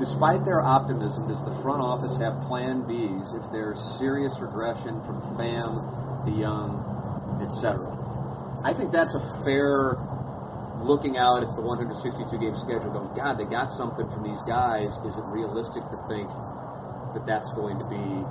Despite 0.00 0.48
their 0.48 0.64
optimism, 0.64 1.28
does 1.28 1.44
the 1.44 1.52
front 1.60 1.84
office 1.84 2.16
have 2.16 2.32
Plan 2.48 2.88
Bs 2.88 3.36
if 3.36 3.44
there's 3.52 3.76
serious 4.00 4.32
regression 4.40 4.96
from 5.04 5.20
Pham, 5.36 6.24
DeJong, 6.24 7.44
etc.? 7.44 7.84
I 8.64 8.72
think 8.72 8.96
that's 8.96 9.12
a 9.12 9.20
fair 9.44 10.00
looking 10.80 11.20
out 11.20 11.44
at 11.44 11.52
the 11.52 11.60
162 11.60 12.16
game 12.40 12.56
schedule. 12.64 12.88
Going, 12.88 13.12
God, 13.12 13.36
they 13.36 13.44
got 13.44 13.68
something 13.76 14.08
from 14.08 14.24
these 14.24 14.40
guys. 14.48 14.88
Is 15.04 15.12
it 15.20 15.26
realistic 15.28 15.84
to 15.92 15.98
think 16.08 16.32
that 17.12 17.28
that's 17.28 17.52
going 17.52 17.76
to 17.76 17.84
be 17.84 18.24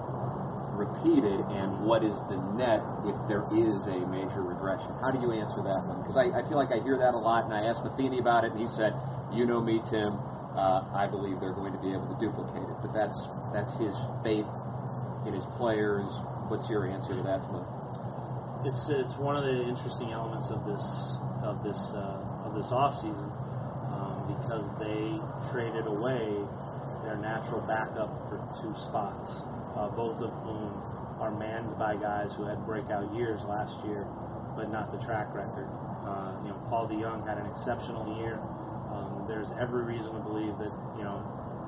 repeated, 0.74 1.38
and 1.54 1.86
what 1.86 2.02
is 2.02 2.18
the 2.34 2.40
net 2.58 2.82
if 3.06 3.18
there 3.30 3.46
is 3.54 3.78
a 3.86 4.00
major 4.10 4.42
regression? 4.42 4.90
How 5.06 5.14
do 5.14 5.22
you 5.22 5.38
answer 5.38 5.62
that 5.62 5.86
one? 5.86 6.02
Because 6.02 6.18
I, 6.18 6.34
I 6.34 6.42
feel 6.50 6.58
like 6.58 6.74
I 6.74 6.82
hear 6.82 6.98
that 6.98 7.14
a 7.14 7.22
lot, 7.22 7.46
and 7.46 7.54
I 7.54 7.70
asked 7.70 7.86
Matheny 7.86 8.18
about 8.18 8.42
it, 8.42 8.58
and 8.58 8.62
he 8.62 8.70
said, 8.74 8.98
"You 9.30 9.46
know 9.46 9.62
me, 9.62 9.86
Tim. 9.92 10.18
Uh, 10.56 10.86
I 10.94 11.08
believe 11.08 11.40
they're 11.40 11.54
going 11.54 11.74
to 11.74 11.82
be 11.82 11.94
able 11.94 12.10
to 12.10 12.18
duplicate 12.20 12.66
it, 12.66 12.78
but 12.82 12.92
that's 12.94 13.18
that's 13.54 13.72
his 13.78 13.94
faith 14.26 14.50
in 15.28 15.34
his 15.34 15.46
players. 15.58 16.10
What's 16.50 16.68
your 16.70 16.90
answer 16.90 17.14
to 17.16 17.24
that, 17.24 17.46
Flip? 17.50 17.68
it's 18.66 18.84
it's 18.92 19.16
one 19.16 19.40
of 19.40 19.44
the 19.48 19.56
interesting 19.56 20.12
elements 20.12 20.52
of 20.52 20.60
this 20.68 20.84
of 21.48 21.64
this 21.64 21.80
uh, 21.96 22.48
of 22.48 22.52
this 22.56 22.68
off 22.76 22.96
season 23.00 23.32
um, 23.96 24.28
because 24.28 24.68
they 24.84 25.16
traded 25.52 25.88
away 25.88 26.28
their 27.08 27.16
natural 27.16 27.64
backup 27.64 28.12
for 28.28 28.44
two 28.60 28.76
spots, 28.92 29.32
uh, 29.80 29.88
both 29.96 30.20
of 30.20 30.32
whom 30.44 30.76
are 31.24 31.32
manned 31.32 31.72
by 31.80 31.96
guys 31.96 32.32
who 32.36 32.44
had 32.44 32.60
breakout 32.68 33.08
years 33.16 33.40
last 33.48 33.72
year, 33.88 34.04
but 34.56 34.68
not 34.68 34.92
the 34.92 35.00
track 35.08 35.32
record. 35.32 35.68
Uh, 36.04 36.36
you 36.44 36.52
know, 36.52 36.60
Paul 36.68 36.92
DeJong 36.92 37.24
had 37.28 37.40
an 37.40 37.48
exceptional 37.48 38.20
year. 38.20 38.40
There's 39.30 39.48
every 39.62 39.86
reason 39.86 40.10
to 40.18 40.22
believe 40.26 40.58
that 40.58 40.74
you 40.98 41.06
know 41.06 41.22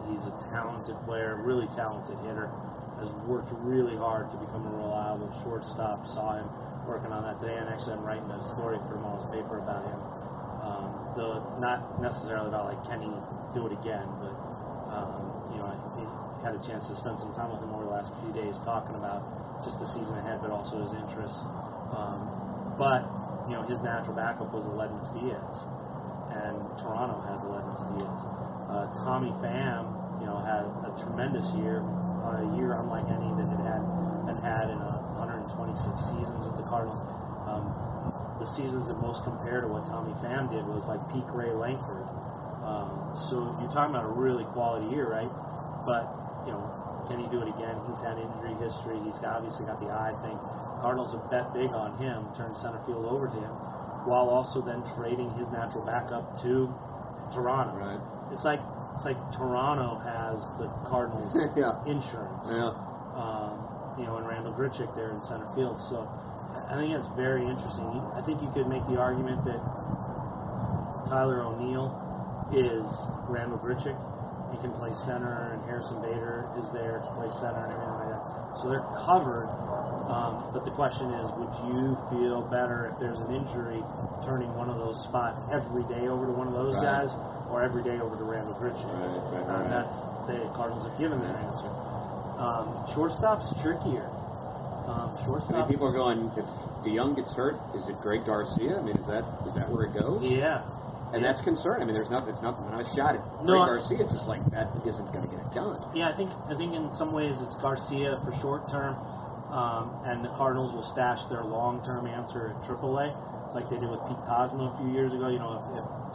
he's 0.09 0.25
a 0.25 0.33
talented 0.49 0.97
player, 1.05 1.37
really 1.45 1.69
talented 1.77 2.17
hitter 2.25 2.49
has 2.97 3.09
worked 3.25 3.49
really 3.65 3.97
hard 3.97 4.29
to 4.33 4.37
become 4.37 4.65
a 4.65 4.73
reliable 4.73 5.29
shortstop. 5.45 6.05
Saw 6.13 6.41
him 6.41 6.49
working 6.89 7.13
on 7.13 7.21
that 7.25 7.37
today, 7.37 7.57
and 7.57 7.69
actually 7.69 7.97
I'm 7.97 8.05
writing 8.05 8.25
a 8.29 8.41
story 8.57 8.81
for 8.89 8.97
tomorrow's 8.97 9.25
paper 9.29 9.61
about 9.61 9.85
him. 9.85 9.99
Um, 10.61 10.89
though 11.17 11.41
not 11.61 12.01
necessarily 12.01 12.49
about 12.49 12.69
like 12.73 12.81
can 12.89 13.01
he 13.01 13.13
do 13.53 13.69
it 13.69 13.73
again, 13.77 14.09
but 14.21 14.33
um, 14.89 15.21
you 15.53 15.57
know 15.61 15.69
I 15.69 15.77
I 16.41 16.49
had 16.49 16.57
a 16.57 16.63
chance 16.65 16.89
to 16.89 16.97
spend 16.97 17.21
some 17.21 17.33
time 17.37 17.53
with 17.53 17.61
him 17.61 17.69
over 17.69 17.85
the 17.85 17.93
last 17.93 18.09
few 18.25 18.33
days 18.33 18.57
talking 18.65 18.97
about 18.97 19.21
just 19.61 19.77
the 19.77 19.85
season 19.93 20.17
ahead, 20.17 20.41
but 20.41 20.49
also 20.49 20.81
his 20.81 20.89
interests. 20.97 21.37
Um, 21.93 22.25
but 22.81 23.05
you 23.45 23.53
know 23.53 23.61
his 23.69 23.77
natural 23.85 24.17
backup 24.17 24.49
was 24.49 24.65
Aledmys 24.65 25.05
Diaz, 25.13 25.53
and 26.31 26.55
Toronto 26.79 27.19
had 27.27 27.43
Aledmys 27.43 27.83
Diaz. 27.91 28.19
Uh, 28.71 28.87
Tommy 29.03 29.31
Pham, 29.43 29.91
you 30.23 30.25
know, 30.25 30.39
had 30.39 30.63
a 30.87 30.91
tremendous 31.03 31.43
year, 31.59 31.83
a 32.23 32.55
year 32.55 32.79
unlike 32.79 33.03
any 33.11 33.29
that 33.35 33.49
it 33.51 33.61
had 33.67 33.83
had 34.31 34.39
had 34.39 34.65
in 34.71 34.79
uh, 34.79 35.19
126 35.19 35.75
seasons 36.15 36.41
with 36.47 36.55
the 36.55 36.67
Cardinals. 36.71 37.01
Um, 37.49 37.67
the 38.39 38.47
seasons 38.57 38.87
that 38.87 38.97
most 38.97 39.21
compare 39.27 39.61
to 39.61 39.69
what 39.69 39.85
Tommy 39.85 40.15
Pham 40.23 40.49
did 40.49 40.65
was 40.65 40.81
like 40.89 41.01
peak 41.13 41.27
Ray 41.35 41.53
Lankford. 41.53 42.07
Um, 42.65 43.13
so 43.29 43.53
you're 43.61 43.73
talking 43.73 43.93
about 43.93 44.07
a 44.07 44.13
really 44.13 44.45
quality 44.55 44.89
year, 44.89 45.09
right? 45.09 45.29
But 45.85 46.09
you 46.47 46.53
know, 46.55 46.63
can 47.05 47.21
he 47.21 47.27
do 47.29 47.41
it 47.41 47.49
again? 47.49 47.77
He's 47.89 48.01
had 48.01 48.17
injury 48.17 48.55
history. 48.61 48.97
He's 49.05 49.17
obviously 49.21 49.65
got 49.65 49.81
the 49.81 49.89
eye 49.93 50.15
thing. 50.25 50.37
Cardinals 50.81 51.13
have 51.13 51.25
bet 51.29 51.53
big 51.53 51.69
on 51.69 51.93
him, 52.01 52.25
turned 52.33 52.57
center 52.57 52.81
field 52.89 53.05
over 53.05 53.29
to 53.29 53.37
him, 53.37 53.53
while 54.05 54.29
also 54.29 54.61
then 54.61 54.81
trading 54.97 55.29
his 55.37 55.47
natural 55.53 55.85
backup 55.85 56.41
to 56.43 56.67
Toronto. 57.33 57.77
Right. 57.77 58.01
It's 58.33 58.43
like 58.43 58.59
it's 58.95 59.05
like 59.05 59.19
Toronto 59.37 59.99
has 60.03 60.39
the 60.59 60.67
Cardinals 60.89 61.31
Yeah. 61.55 61.79
insurance. 61.87 62.47
Yeah. 62.49 62.75
Um, 63.15 63.55
you 63.99 64.05
know, 64.07 64.17
and 64.17 64.27
Randall 64.27 64.53
Grichuk 64.53 64.91
there 64.95 65.11
in 65.11 65.21
center 65.27 65.47
field. 65.55 65.79
So 65.91 66.07
I 66.69 66.75
think 66.79 66.91
it's 66.95 67.07
very 67.15 67.43
interesting. 67.43 67.87
I 68.15 68.21
think 68.25 68.41
you 68.41 68.51
could 68.55 68.67
make 68.67 68.83
the 68.87 68.99
argument 68.99 69.43
that 69.47 69.59
Tyler 71.07 71.43
O'Neill 71.43 71.91
is 72.55 72.83
Randall 73.27 73.59
Grichuk. 73.59 73.95
He 74.51 74.57
can 74.59 74.71
play 74.75 74.91
center, 75.07 75.55
and 75.55 75.63
Harrison 75.63 76.01
Bader 76.03 76.47
is 76.59 76.67
there 76.75 76.99
to 76.99 77.09
play 77.15 77.27
center 77.39 77.63
and 77.67 77.71
everything 77.71 77.99
like. 78.10 78.10
So 78.59 78.67
they're 78.69 78.85
covered. 79.07 79.47
Um, 80.11 80.51
but 80.51 80.65
the 80.65 80.71
question 80.75 81.07
is, 81.23 81.31
would 81.39 81.53
you 81.71 81.95
feel 82.11 82.43
better 82.51 82.91
if 82.91 82.99
there's 82.99 83.19
an 83.19 83.31
injury 83.31 83.79
turning 84.27 84.51
one 84.59 84.67
of 84.69 84.75
those 84.77 84.99
spots 85.07 85.39
every 85.53 85.83
day 85.87 86.07
over 86.11 86.25
to 86.27 86.33
one 86.35 86.47
of 86.51 86.53
those 86.53 86.75
Right. 86.75 87.07
guys, 87.07 87.11
or 87.49 87.63
every 87.63 87.81
day 87.83 87.99
over 88.03 88.17
to 88.17 88.23
Randall 88.23 88.53
Grichuk? 88.59 88.83
Right, 88.91 89.23
right, 89.31 89.47
Uh, 89.47 89.61
right. 89.63 89.69
that's 89.71 89.95
the 90.27 90.51
Cardinals 90.53 90.83
have 90.87 90.97
given 90.99 91.19
their 91.23 91.35
answer. 91.37 91.69
Um, 92.37 92.67
shortstop's 92.93 93.47
trickier. 93.61 94.09
Um, 94.87 94.91
I 94.91 95.05
mean, 95.15 95.25
shortstop. 95.25 95.69
people 95.69 95.87
are 95.87 95.93
going. 95.93 96.31
If 96.35 96.45
DeJong 96.83 97.15
gets 97.15 97.31
hurt, 97.33 97.55
is 97.75 97.87
it 97.87 98.01
Greg 98.01 98.25
Garcia? 98.25 98.79
I 98.79 98.81
mean, 98.81 98.97
is 98.97 99.07
that 99.07 99.23
is 99.47 99.53
that 99.53 99.71
where 99.71 99.85
it 99.85 99.93
goes? 99.93 100.23
yeah. 100.23 100.63
And 101.13 101.19
that's 101.23 101.41
concerning. 101.43 101.83
I 101.83 101.85
mean, 101.85 101.95
there's 101.95 102.09
not, 102.09 102.27
it's 102.31 102.41
not, 102.41 102.55
not 102.71 102.79
a 102.79 102.87
shot 102.95 103.19
at 103.19 103.23
No, 103.43 103.59
I- 103.59 103.75
Garcia. 103.75 103.99
It's 104.07 104.13
just 104.15 104.27
like 104.31 104.39
that 104.55 104.71
isn't 104.87 105.11
going 105.11 105.27
to 105.27 105.31
get 105.31 105.43
it 105.43 105.51
done. 105.51 105.83
Yeah, 105.91 106.07
I 106.07 106.15
think 106.15 106.31
I 106.47 106.55
think 106.55 106.71
in 106.71 106.87
some 106.95 107.11
ways 107.11 107.35
it's 107.43 107.55
Garcia 107.59 108.15
for 108.23 108.31
short 108.39 108.63
term, 108.71 108.95
um, 109.51 109.91
and 110.07 110.23
the 110.23 110.31
Cardinals 110.39 110.71
will 110.71 110.87
stash 110.95 111.19
their 111.27 111.43
long 111.43 111.83
term 111.83 112.07
answer 112.07 112.55
at 112.55 112.63
AAA, 112.63 113.11
like 113.51 113.67
they 113.67 113.75
did 113.75 113.91
with 113.91 113.99
Pete 114.07 114.23
Kozma 114.23 114.71
a 114.71 114.75
few 114.79 114.87
years 114.95 115.11
ago. 115.11 115.27
You 115.27 115.39
know, 115.43 115.59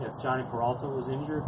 if, 0.01 0.09
if, 0.09 0.13
Jhonny 0.25 0.49
Peralta 0.49 0.89
was 0.89 1.13
injured, 1.13 1.45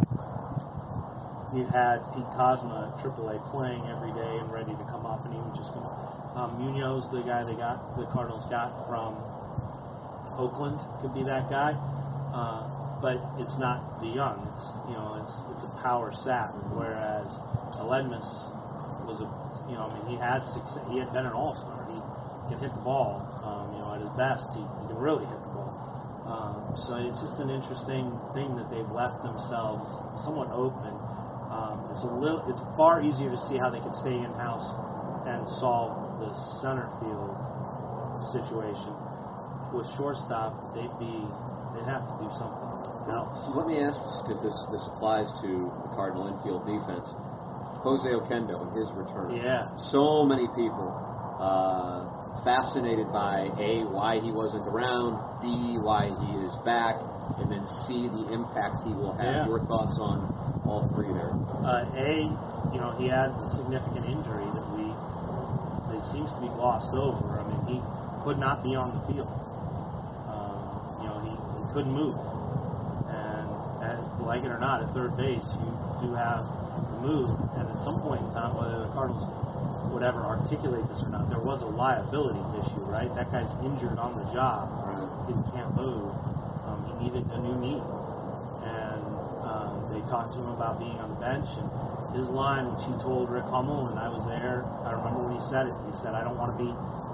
you 1.57 1.65
had 1.73 2.05
Pete 2.13 2.29
Kozma 2.37 2.93
at 2.93 3.01
AAA 3.01 3.41
playing 3.49 3.81
every 3.89 4.13
day 4.13 4.33
and 4.37 4.53
ready 4.53 4.77
to 4.77 4.85
come 4.93 5.09
up, 5.09 5.25
and 5.25 5.33
he 5.33 5.41
would 5.41 5.57
just 5.57 5.73
come. 5.73 5.89
Um, 6.37 6.61
Munoz, 6.61 7.09
the 7.09 7.25
guy 7.25 7.41
they 7.43 7.57
got, 7.57 7.97
the 7.97 8.05
Cardinals 8.13 8.45
got 8.53 8.85
from 8.85 9.17
Oakland, 10.37 10.77
could 11.01 11.17
be 11.17 11.25
that 11.25 11.49
guy. 11.49 11.73
Uh, 12.29 12.78
but 13.01 13.19
it's 13.39 13.55
not 13.59 13.99
the 14.03 14.11
young. 14.11 14.43
It's 14.53 14.65
you 14.91 14.95
know, 14.95 15.23
it's 15.23 15.35
it's 15.55 15.63
a 15.63 15.73
power 15.81 16.11
sap. 16.23 16.55
Whereas 16.75 17.27
Aledmys 17.79 18.27
was 19.07 19.23
a 19.23 19.27
you 19.69 19.77
know, 19.77 19.85
I 19.85 19.93
mean, 19.93 20.05
he 20.09 20.17
had 20.17 20.41
success. 20.49 20.81
He 20.89 20.97
had 20.97 21.13
been 21.13 21.29
an 21.29 21.35
all 21.37 21.53
star. 21.53 21.85
He 21.85 21.97
can 22.49 22.57
hit 22.57 22.73
the 22.73 22.81
ball. 22.81 23.21
Um, 23.45 23.69
you 23.77 23.79
know, 23.85 23.93
at 23.93 24.01
his 24.01 24.09
best, 24.17 24.49
he, 24.57 24.65
he 24.65 24.83
can 24.89 24.97
really 24.97 25.29
hit 25.29 25.37
the 25.45 25.53
ball. 25.53 25.69
Um, 26.25 26.57
so 26.89 26.97
it's 26.97 27.21
just 27.21 27.37
an 27.37 27.53
interesting 27.53 28.09
thing 28.33 28.57
that 28.57 28.69
they've 28.73 28.89
left 28.89 29.21
themselves 29.21 29.85
somewhat 30.25 30.49
open. 30.49 30.93
Um, 31.53 31.85
it's 31.93 32.01
a 32.01 32.09
little, 32.09 32.41
it's 32.49 32.61
far 32.77 33.01
easier 33.05 33.29
to 33.29 33.39
see 33.49 33.61
how 33.61 33.69
they 33.69 33.81
could 33.81 33.93
stay 34.01 34.13
in 34.13 34.29
house 34.37 34.65
and 35.29 35.45
solve 35.61 35.93
the 36.21 36.29
center 36.61 36.89
field 37.01 37.33
situation. 38.33 38.93
With 39.73 39.85
shortstop, 39.97 40.73
they'd 40.73 40.93
be, 40.97 41.13
they'd 41.77 41.89
have 41.89 42.09
to 42.09 42.15
do 42.21 42.29
something 42.41 42.68
else. 43.09 43.33
Let 43.55 43.67
me 43.67 43.81
ask, 43.81 43.97
because 44.23 44.41
this 44.41 44.55
this 44.71 44.85
applies 44.95 45.27
to 45.41 45.49
the 45.83 45.89
Cardinal 45.97 46.29
infield 46.29 46.65
defense. 46.65 47.05
Jose 47.81 48.07
Oquendo 48.11 48.59
and 48.59 48.71
his 48.75 48.91
return. 48.93 49.39
Yeah. 49.39 49.71
So 49.91 50.27
many 50.27 50.47
people 50.51 50.91
uh, 51.39 52.43
fascinated 52.43 53.07
by 53.11 53.47
a 53.55 53.87
why 53.87 54.19
he 54.19 54.31
wasn't 54.31 54.67
around, 54.67 55.15
b 55.39 55.79
why 55.79 56.11
he 56.11 56.29
is 56.43 56.51
back, 56.67 56.99
and 57.39 57.47
then 57.47 57.63
c 57.87 58.11
the 58.11 58.35
impact 58.35 58.83
he 58.83 58.91
will 58.91 59.15
have. 59.15 59.47
Yeah. 59.47 59.47
Your 59.47 59.63
thoughts 59.63 59.95
on 59.95 60.27
all 60.67 60.91
three 60.91 61.07
there? 61.15 61.31
Uh, 61.63 61.87
a, 61.87 62.11
you 62.75 62.79
know, 62.83 62.91
he 62.99 63.07
had 63.07 63.31
a 63.31 63.47
significant 63.55 64.05
injury 64.05 64.47
that 64.51 64.67
we 64.75 64.91
that 65.89 66.03
seems 66.11 66.29
to 66.35 66.39
be 66.43 66.51
glossed 66.59 66.91
over. 66.93 67.39
I 67.39 67.47
mean, 67.47 67.61
he 67.65 67.77
could 68.27 68.37
not 68.37 68.61
be 68.61 68.75
on 68.75 68.93
the 68.93 69.01
field. 69.07 69.31
Um, 70.27 71.01
you 71.01 71.07
know, 71.07 71.17
he, 71.23 71.31
he 71.31 71.63
couldn't 71.73 71.95
move. 71.95 72.19
Like 74.21 74.43
it 74.43 74.51
or 74.51 74.59
not, 74.59 74.83
at 74.83 74.93
third 74.93 75.17
base, 75.17 75.41
you 75.41 75.71
do 76.05 76.13
have 76.13 76.45
to 76.45 76.95
move. 77.01 77.33
And 77.57 77.65
at 77.65 77.79
some 77.83 78.01
point 78.01 78.21
in 78.21 78.29
time, 78.31 78.53
whether 78.53 78.85
the 78.85 78.91
Cardinals 78.93 79.25
would 79.89 80.03
ever 80.03 80.21
articulate 80.21 80.85
this 80.93 81.01
or 81.01 81.09
not, 81.09 81.29
there 81.33 81.41
was 81.41 81.61
a 81.65 81.71
liability 81.71 82.43
issue, 82.61 82.83
right? 82.85 83.09
That 83.17 83.31
guy's 83.33 83.49
injured 83.65 83.97
on 83.97 84.13
the 84.19 84.27
job. 84.29 84.69
He 85.25 85.33
can't 85.55 85.73
move. 85.73 86.13
Um, 86.69 86.85
he 86.85 87.09
needed 87.09 87.25
a 87.33 87.39
new 87.41 87.57
knee 87.57 87.81
and 88.63 89.03
um, 89.43 89.87
they 89.91 90.01
talked 90.11 90.35
to 90.35 90.39
him 90.39 90.51
about 90.51 90.79
being 90.79 90.97
on 90.99 91.09
the 91.15 91.21
bench. 91.21 91.47
And 91.57 91.67
his 92.15 92.27
line, 92.27 92.67
which 92.73 92.83
he 92.85 92.93
told 92.99 93.29
Rick 93.29 93.47
Hummel, 93.47 93.87
and 93.87 93.97
I 93.97 94.09
was 94.09 94.23
there, 94.27 94.65
I 94.83 94.97
remember 94.97 95.29
when 95.29 95.37
he 95.37 95.43
said 95.49 95.69
it. 95.69 95.75
He 95.89 95.93
said, 96.01 96.17
"I 96.17 96.25
don't 96.25 96.37
want 96.37 96.57
to 96.57 96.59
be 96.59 96.69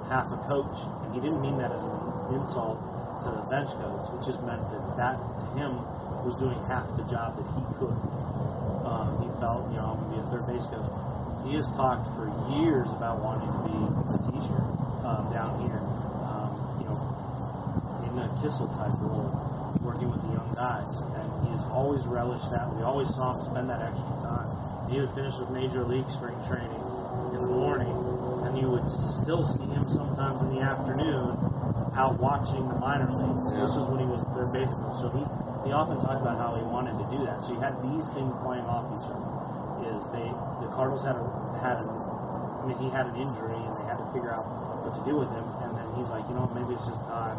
half 0.10 0.32
a 0.32 0.39
coach," 0.47 0.76
and 1.03 1.14
he 1.14 1.20
didn't 1.20 1.41
mean 1.43 1.60
that 1.60 1.72
as 1.72 1.84
an 1.84 1.95
insult 2.39 2.80
to 3.24 3.30
the 3.30 3.45
bench 3.51 3.70
coach. 3.78 4.06
It 4.16 4.22
just 4.26 4.41
meant 4.47 4.64
that 4.72 4.84
that 4.97 5.16
to 5.20 5.45
him 5.60 5.84
was 6.26 6.34
doing 6.41 6.57
half 6.65 6.89
the 6.97 7.05
job 7.05 7.38
that 7.38 7.45
he 7.53 7.61
could. 7.78 7.93
Um, 8.82 9.21
he 9.21 9.30
felt, 9.38 9.69
you 9.69 9.78
know, 9.78 9.93
I'm 9.93 10.09
going 10.09 10.09
to 10.09 10.13
be 10.17 10.19
a 10.26 10.28
third 10.34 10.45
base 10.49 10.65
coach. 10.73 10.89
He 11.45 11.53
has 11.53 11.69
talked 11.78 12.09
for 12.17 12.26
years 12.57 12.89
about 12.97 13.21
wanting 13.21 13.45
to 13.45 13.61
be 13.69 13.78
a 13.78 14.17
teacher 14.34 14.61
um, 15.05 15.30
down 15.30 15.61
here. 15.69 15.78
Um, 16.26 16.82
you 16.82 16.86
know, 16.89 16.97
in 18.09 18.13
a 18.17 18.26
Kissell 18.41 18.65
type 18.73 18.97
role, 19.05 19.30
working 19.86 20.09
with 20.09 20.26
the 20.26 20.34
young 20.34 20.49
guys, 20.57 20.89
and 21.13 21.26
he 21.45 21.53
has 21.53 21.61
always 21.69 22.01
relished 22.09 22.49
that. 22.49 22.73
We 22.73 22.82
always 22.82 23.09
saw 23.13 23.38
him 23.38 23.45
spend 23.45 23.69
that 23.69 23.86
extra 23.86 24.17
time. 24.26 24.49
He 24.89 24.97
would 24.97 25.13
finish 25.13 25.38
with 25.38 25.53
major 25.53 25.86
league 25.86 26.09
spring 26.17 26.38
training 26.49 26.82
in 27.38 27.45
the 27.45 27.53
morning, 27.53 27.93
and 28.49 28.57
you 28.57 28.73
would 28.73 28.86
still 29.21 29.45
see 29.53 29.69
him 29.69 29.86
sometimes 29.93 30.41
in 30.41 30.57
the 30.57 30.61
afternoon 30.65 31.55
out 31.96 32.20
watching 32.20 32.68
the 32.68 32.78
minor 32.78 33.08
leagues. 33.08 33.52
Yeah. 33.56 33.66
This 33.66 33.74
was 33.76 33.88
when 33.89 34.04
he 34.04 34.10
was 34.10 34.22
third 34.36 34.52
base 34.52 34.72
so 35.00 35.12
he 35.16 35.24
he 35.66 35.74
often 35.74 35.98
talked 36.04 36.22
about 36.22 36.38
how 36.38 36.54
he 36.54 36.64
wanted 36.68 36.93
to 37.02 37.06
do 37.10 37.26
that. 37.26 37.41
So 37.41 37.56
you 37.56 37.60
had 37.64 37.74
these 37.82 38.06
things 38.14 38.30
playing 38.46 38.68
off 38.70 38.86
each 38.93 39.08
other. 39.10 39.32
Is 39.86 40.02
they 40.14 40.28
the 40.62 40.70
Cardinals 40.76 41.04
had 41.04 41.18
a 41.18 41.26
had 41.60 41.82
an 41.82 41.89
I 41.89 42.64
mean 42.68 42.78
he 42.82 42.89
had 42.93 43.10
an 43.10 43.18
injury 43.18 43.58
and 43.58 43.74
they 43.80 43.86
had 43.89 43.98
to 43.98 44.08
figure 44.14 44.32
out 44.32 44.46
what 44.86 44.93
to 44.93 45.04
do 45.10 45.18
with 45.18 45.30
him, 45.34 45.46
and 45.66 45.74
then 45.74 45.88
he's 45.98 46.10
like, 46.14 46.22
you 46.30 46.38
know, 46.38 46.46
maybe 46.54 46.78
it's 46.78 46.86
just 46.86 47.02
time 47.10 47.38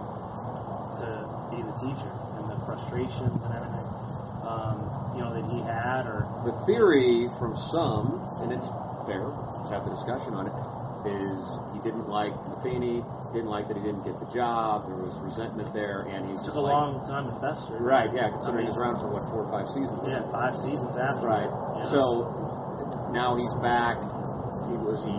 to 0.99 1.09
be 1.55 1.63
the 1.63 1.75
teacher 1.79 2.13
and 2.43 2.51
the 2.51 2.59
frustrations 2.67 3.39
and 3.39 3.53
everything, 3.55 3.87
um, 4.43 4.83
you 5.15 5.23
know, 5.23 5.31
that 5.31 5.47
he 5.47 5.63
had, 5.63 6.11
or 6.11 6.27
The 6.43 6.59
theory 6.67 7.31
from 7.39 7.55
some, 7.71 8.19
and 8.43 8.51
it's 8.51 8.67
fair, 9.07 9.31
let's 9.63 9.71
have 9.71 9.87
the 9.87 9.95
discussion 9.95 10.35
on 10.35 10.51
it, 10.51 10.57
is 11.07 11.39
he 11.71 11.79
didn't 11.87 12.11
like 12.11 12.35
Matheny, 12.51 13.07
didn't 13.37 13.53
like 13.53 13.69
that 13.69 13.77
he 13.77 13.85
didn't 13.85 14.03
get 14.09 14.17
the 14.17 14.31
job, 14.33 14.89
there 14.89 14.97
was 14.97 15.13
resentment 15.21 15.69
there, 15.77 16.09
and 16.09 16.25
he's 16.25 16.41
just 16.41 16.57
a 16.57 16.61
like, 16.61 16.73
long 16.73 17.05
time 17.05 17.29
to 17.29 17.37
fester. 17.45 17.77
right, 17.79 18.09
yeah, 18.17 18.33
considering 18.33 18.65
I 18.65 18.73
mean, 18.73 18.73
he's 18.73 18.81
around 18.81 18.97
for 19.05 19.13
what 19.13 19.29
four 19.29 19.45
or 19.45 19.51
five 19.53 19.69
seasons. 19.77 20.01
Yeah, 20.09 20.25
five 20.33 20.57
seasons 20.65 20.97
after. 20.97 21.29
Right. 21.29 21.51
Yeah. 21.53 21.93
So 21.93 22.01
now 23.13 23.37
he's 23.37 23.53
back. 23.61 24.01
He 24.73 24.75
was 24.81 24.99
he 25.05 25.17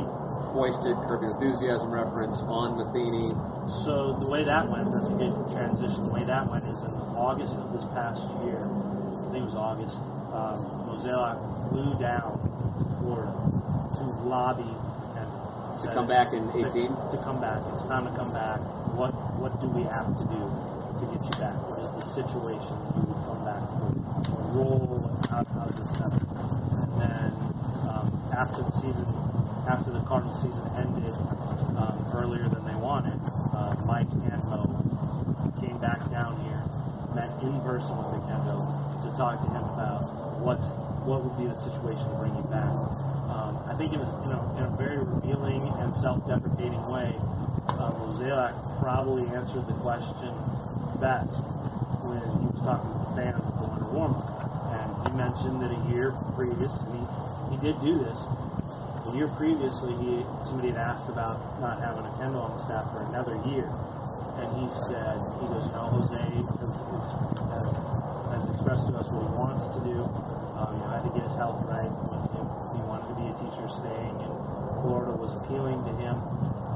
foisted 0.52 0.98
Curb 1.06 1.22
Your 1.22 1.38
Enthusiasm 1.38 1.94
reference 1.94 2.36
on 2.50 2.82
Matheny. 2.82 3.32
So 3.86 4.18
the 4.24 4.30
way 4.30 4.42
that 4.48 4.66
went, 4.66 4.90
that's 4.90 5.08
a 5.12 5.18
good 5.18 5.34
transition. 5.54 6.10
The 6.10 6.14
way 6.14 6.26
that 6.26 6.50
went 6.50 6.66
is 6.66 6.82
in 6.82 6.94
August 7.14 7.54
of 7.60 7.70
this 7.76 7.86
past 7.94 8.20
year. 8.44 8.64
I 8.66 9.28
think 9.30 9.46
it 9.46 9.50
was 9.54 9.60
August. 9.60 9.98
Um, 10.34 10.90
Mozeliak 10.90 11.38
flew 11.70 11.94
down 12.00 12.40
to 12.80 12.84
Florida 13.00 13.36
to 13.98 14.04
lobby 14.26 14.68
To 15.78 15.94
come 15.94 16.08
back 16.08 16.34
in 16.34 16.50
18? 16.50 16.74
To, 16.90 17.22
come 17.22 17.38
back. 17.40 17.62
It's 17.74 17.86
time 17.86 18.10
to 18.10 18.14
come 18.18 18.34
back. 18.34 18.58
What 18.98 19.14
What 19.38 19.54
do 19.62 19.70
we 19.70 19.86
have 19.86 20.10
to 20.10 20.26
do 20.26 20.42
to 20.42 21.04
get 21.06 21.22
you 21.22 21.36
back? 21.38 21.54
What 21.70 21.86
is 21.86 21.90
the 22.02 22.06
situation 22.18 22.74
you 22.98 23.06
would 23.06 23.22
come 23.30 23.46
back 23.46 23.62
for? 23.78 23.94
What 24.26 24.46
role? 24.58 25.06
How, 25.30 25.46
how 25.54 25.70
does 25.70 25.92
happen? 26.02 26.26
And 26.82 26.92
then 26.98 27.30
um, 27.94 28.10
after 28.34 28.66
the 28.66 28.74
season, 28.82 29.06
after 29.70 29.94
the 29.94 30.02
Cardinals 30.10 30.42
season 30.42 30.66
ended 30.82 31.14
um, 31.78 32.10
earlier 32.10 32.50
than 32.50 32.66
they 32.66 32.78
wanted, 32.82 33.22
uh, 33.54 33.78
Mike 33.86 34.10
and 34.10 34.42
Mo 34.50 34.66
came 35.62 35.78
back 35.78 36.02
down 36.10 36.42
here, 36.42 36.62
met 37.14 37.30
in 37.46 37.54
person 37.62 37.94
with 38.02 38.18
Oquendo 38.18 38.66
to 39.06 39.08
talk 39.14 39.46
to 39.46 39.50
him 39.54 39.62
about 39.78 40.42
what's 40.42 40.66
what 41.08 41.24
would 41.24 41.40
be 41.40 41.48
the 41.48 41.56
situation 41.64 42.04
to 42.04 42.16
bring 42.20 42.36
you 42.36 42.44
back. 42.52 42.68
Um, 43.32 43.64
I 43.64 43.80
think 43.80 43.96
in 43.96 44.04
a, 44.04 44.10
in, 44.28 44.32
a, 44.36 44.40
in 44.60 44.64
a 44.68 44.74
very 44.76 45.00
revealing 45.00 45.64
and 45.80 45.96
self-deprecating 46.04 46.84
way, 46.92 47.16
uh, 47.72 47.96
Mozeliak 47.96 48.52
probably 48.84 49.24
answered 49.32 49.64
the 49.72 49.78
question 49.80 50.36
best 51.00 51.32
when 52.04 52.20
he 52.20 52.46
was 52.52 52.60
talking 52.60 52.92
to 52.92 53.00
the 53.08 53.12
fans 53.16 53.40
at 53.40 53.56
the 53.56 53.68
Winter. 53.88 54.20
And 54.76 54.88
he 55.08 55.12
mentioned 55.16 55.64
that 55.64 55.72
a 55.72 55.82
year 55.88 56.12
previous, 56.36 56.76
he, 56.92 57.00
he 57.56 57.58
did 57.64 57.80
do 57.80 58.04
this, 58.04 58.20
a 59.08 59.16
year 59.16 59.32
previously, 59.40 59.96
he 60.04 60.28
somebody 60.44 60.76
had 60.76 60.84
asked 60.84 61.08
about 61.08 61.40
not 61.64 61.80
having 61.80 62.04
Oquendo 62.04 62.44
on 62.44 62.60
the 62.60 62.62
staff 62.68 62.92
for 62.92 63.08
another 63.08 63.40
year, 63.48 63.72
and 64.44 64.48
he 64.60 64.68
said, 64.92 65.16
he 65.40 65.48
goes, 65.48 65.64
know, 65.72 65.88
Jose 65.96 66.20
has, 66.20 66.76
has, 67.56 67.72
has 68.36 68.44
expressed 68.52 68.84
to 68.92 69.00
us 69.00 69.08
what 69.08 69.24
he 69.24 69.32
wants 69.40 69.64
to 69.72 69.80
do. 69.88 70.04
Um, 70.58 70.74
you 70.74 70.82
know, 70.82 70.90
had 70.90 71.06
to 71.06 71.14
get 71.14 71.24
his 71.24 71.38
health 71.38 71.62
right. 71.70 71.90
He, 72.34 72.42
he 72.42 72.82
wanted 72.90 73.14
to 73.14 73.16
be 73.16 73.30
a 73.30 73.36
teacher, 73.38 73.70
staying 73.70 74.18
in 74.26 74.32
Florida 74.82 75.14
was 75.14 75.34
appealing 75.38 75.86
to 75.86 75.94
him. 76.02 76.18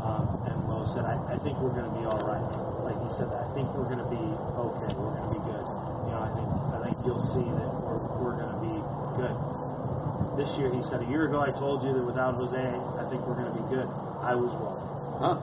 Um, 0.05 0.45
and 0.45 0.57
Mo 0.69 0.85
said, 0.93 1.05
I, 1.05 1.17
I 1.33 1.37
think 1.41 1.57
we're 1.57 1.73
going 1.73 1.89
to 1.89 1.95
be 1.97 2.05
all 2.05 2.21
right. 2.21 2.45
Like 2.85 2.97
he 3.01 3.09
said, 3.17 3.29
I 3.33 3.45
think 3.57 3.69
we're 3.73 3.89
going 3.89 4.01
to 4.01 4.09
be 4.09 4.21
okay. 4.21 4.89
We're 4.97 5.13
going 5.17 5.27
to 5.29 5.33
be 5.33 5.41
good. 5.45 5.65
You 6.05 6.11
know, 6.13 6.21
I 6.21 6.31
think 6.33 6.47
I 6.49 6.77
think 6.85 6.95
you'll 7.05 7.25
see 7.33 7.45
that 7.57 7.69
we're 7.81 8.01
we're 8.21 8.37
going 8.37 8.53
to 8.53 8.61
be 8.61 8.75
good 9.17 9.35
this 10.37 10.47
year 10.57 10.71
he 10.71 10.81
said, 10.87 11.03
a 11.03 11.09
year 11.11 11.27
ago 11.27 11.43
I 11.43 11.51
told 11.51 11.83
you 11.83 11.93
that 11.93 12.03
without 12.03 12.35
Jose, 12.35 12.55
I 12.55 13.03
think 13.11 13.27
we're 13.27 13.35
going 13.35 13.51
to 13.51 13.57
be 13.57 13.65
good. 13.67 13.87
I 14.23 14.33
was 14.33 14.51
wrong. 14.57 14.79
Huh. 15.19 15.37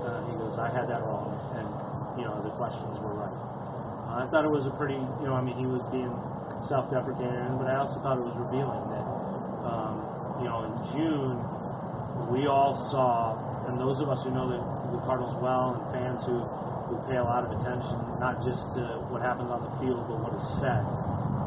Uh, 0.00 0.24
he 0.30 0.34
goes, 0.38 0.56
I 0.56 0.70
had 0.72 0.88
that 0.88 1.02
wrong, 1.04 1.34
and 1.58 1.66
you 2.16 2.24
know 2.24 2.40
the 2.40 2.54
questions 2.56 2.96
were 3.04 3.12
right. 3.12 3.36
Uh, 4.08 4.24
I 4.24 4.30
thought 4.30 4.44
it 4.44 4.52
was 4.52 4.66
a 4.66 4.74
pretty, 4.80 4.96
you 4.96 5.26
know, 5.28 5.34
I 5.34 5.42
mean 5.42 5.58
he 5.60 5.66
was 5.66 5.82
being 5.92 6.08
self-deprecating, 6.68 7.58
but 7.58 7.66
I 7.66 7.80
also 7.80 8.00
thought 8.00 8.18
it 8.18 8.26
was 8.26 8.36
revealing 8.38 8.84
that, 8.92 9.06
um, 9.66 9.94
you 10.42 10.46
know, 10.48 10.66
in 10.68 10.74
June 10.94 11.36
we 12.30 12.46
all 12.46 12.76
saw, 12.90 13.38
and 13.66 13.80
those 13.80 14.00
of 14.00 14.08
us 14.08 14.22
who 14.24 14.30
know 14.30 14.50
the, 14.50 14.60
the 14.92 15.00
Cardinals 15.06 15.34
well 15.40 15.78
and 15.78 15.84
fans 15.94 16.20
who 16.26 16.42
who 16.90 16.98
pay 17.06 17.16
a 17.16 17.22
lot 17.22 17.46
of 17.46 17.54
attention 17.54 17.94
not 18.18 18.42
just 18.42 18.58
to 18.74 18.82
what 19.14 19.22
happens 19.22 19.46
on 19.46 19.62
the 19.62 19.72
field 19.78 20.02
but 20.10 20.18
what 20.18 20.34
is 20.34 20.42
said. 20.58 20.82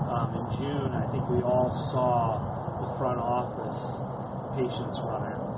Um, 0.08 0.32
in 0.40 0.46
June, 0.56 0.92
I 0.96 1.04
think 1.12 1.28
we 1.28 1.44
all 1.44 1.68
saw 1.92 2.40
the 2.80 2.90
front 2.96 3.20
office 3.20 3.80
patience 4.56 4.96
run 5.04 5.24
out. 5.28 5.58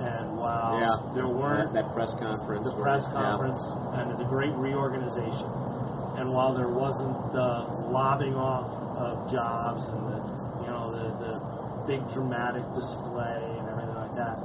And 0.00 0.36
while 0.36 0.80
yeah. 0.80 1.14
there 1.14 1.28
weren't 1.28 1.72
that, 1.72 1.86
that 1.86 1.94
press 1.94 2.12
conference. 2.16 2.64
the 2.64 2.76
press 2.80 3.04
yeah. 3.08 3.12
conference 3.12 3.62
and 3.98 4.16
the 4.16 4.28
great 4.28 4.52
reorganization. 4.56 5.48
And 6.16 6.30
while 6.30 6.54
there 6.54 6.70
wasn't 6.70 7.14
the 7.34 7.73
lobbing 7.90 8.34
off 8.34 8.68
of 8.96 9.30
jobs 9.30 9.82
and 9.90 10.02
the 10.08 10.20
you 10.62 10.68
know 10.70 10.92
the, 10.92 11.06
the 11.20 11.32
big 11.86 12.00
dramatic 12.14 12.64
display 12.72 13.40
and 13.60 13.68
everything 13.68 13.96
like 13.96 14.14
that, 14.16 14.40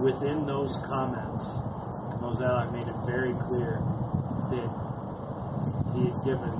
within 0.00 0.46
those 0.46 0.72
comments, 0.88 1.44
Mozeliak 2.20 2.72
made 2.72 2.88
it 2.88 2.98
very 3.04 3.36
clear 3.48 3.84
that 4.48 4.70
he 5.92 6.08
had 6.08 6.18
given 6.24 6.54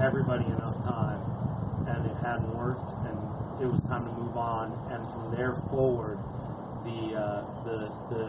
everybody 0.00 0.44
enough 0.46 0.76
time, 0.88 1.20
and 1.88 2.06
it 2.08 2.16
hadn't 2.24 2.48
worked, 2.56 2.88
and 3.04 3.16
it 3.60 3.68
was 3.68 3.80
time 3.88 4.04
to 4.08 4.12
move 4.16 4.36
on. 4.36 4.72
And 4.90 5.04
from 5.12 5.30
there 5.36 5.60
forward, 5.68 6.18
the 6.84 7.16
uh, 7.16 7.42
the 7.64 7.78
the 8.10 8.24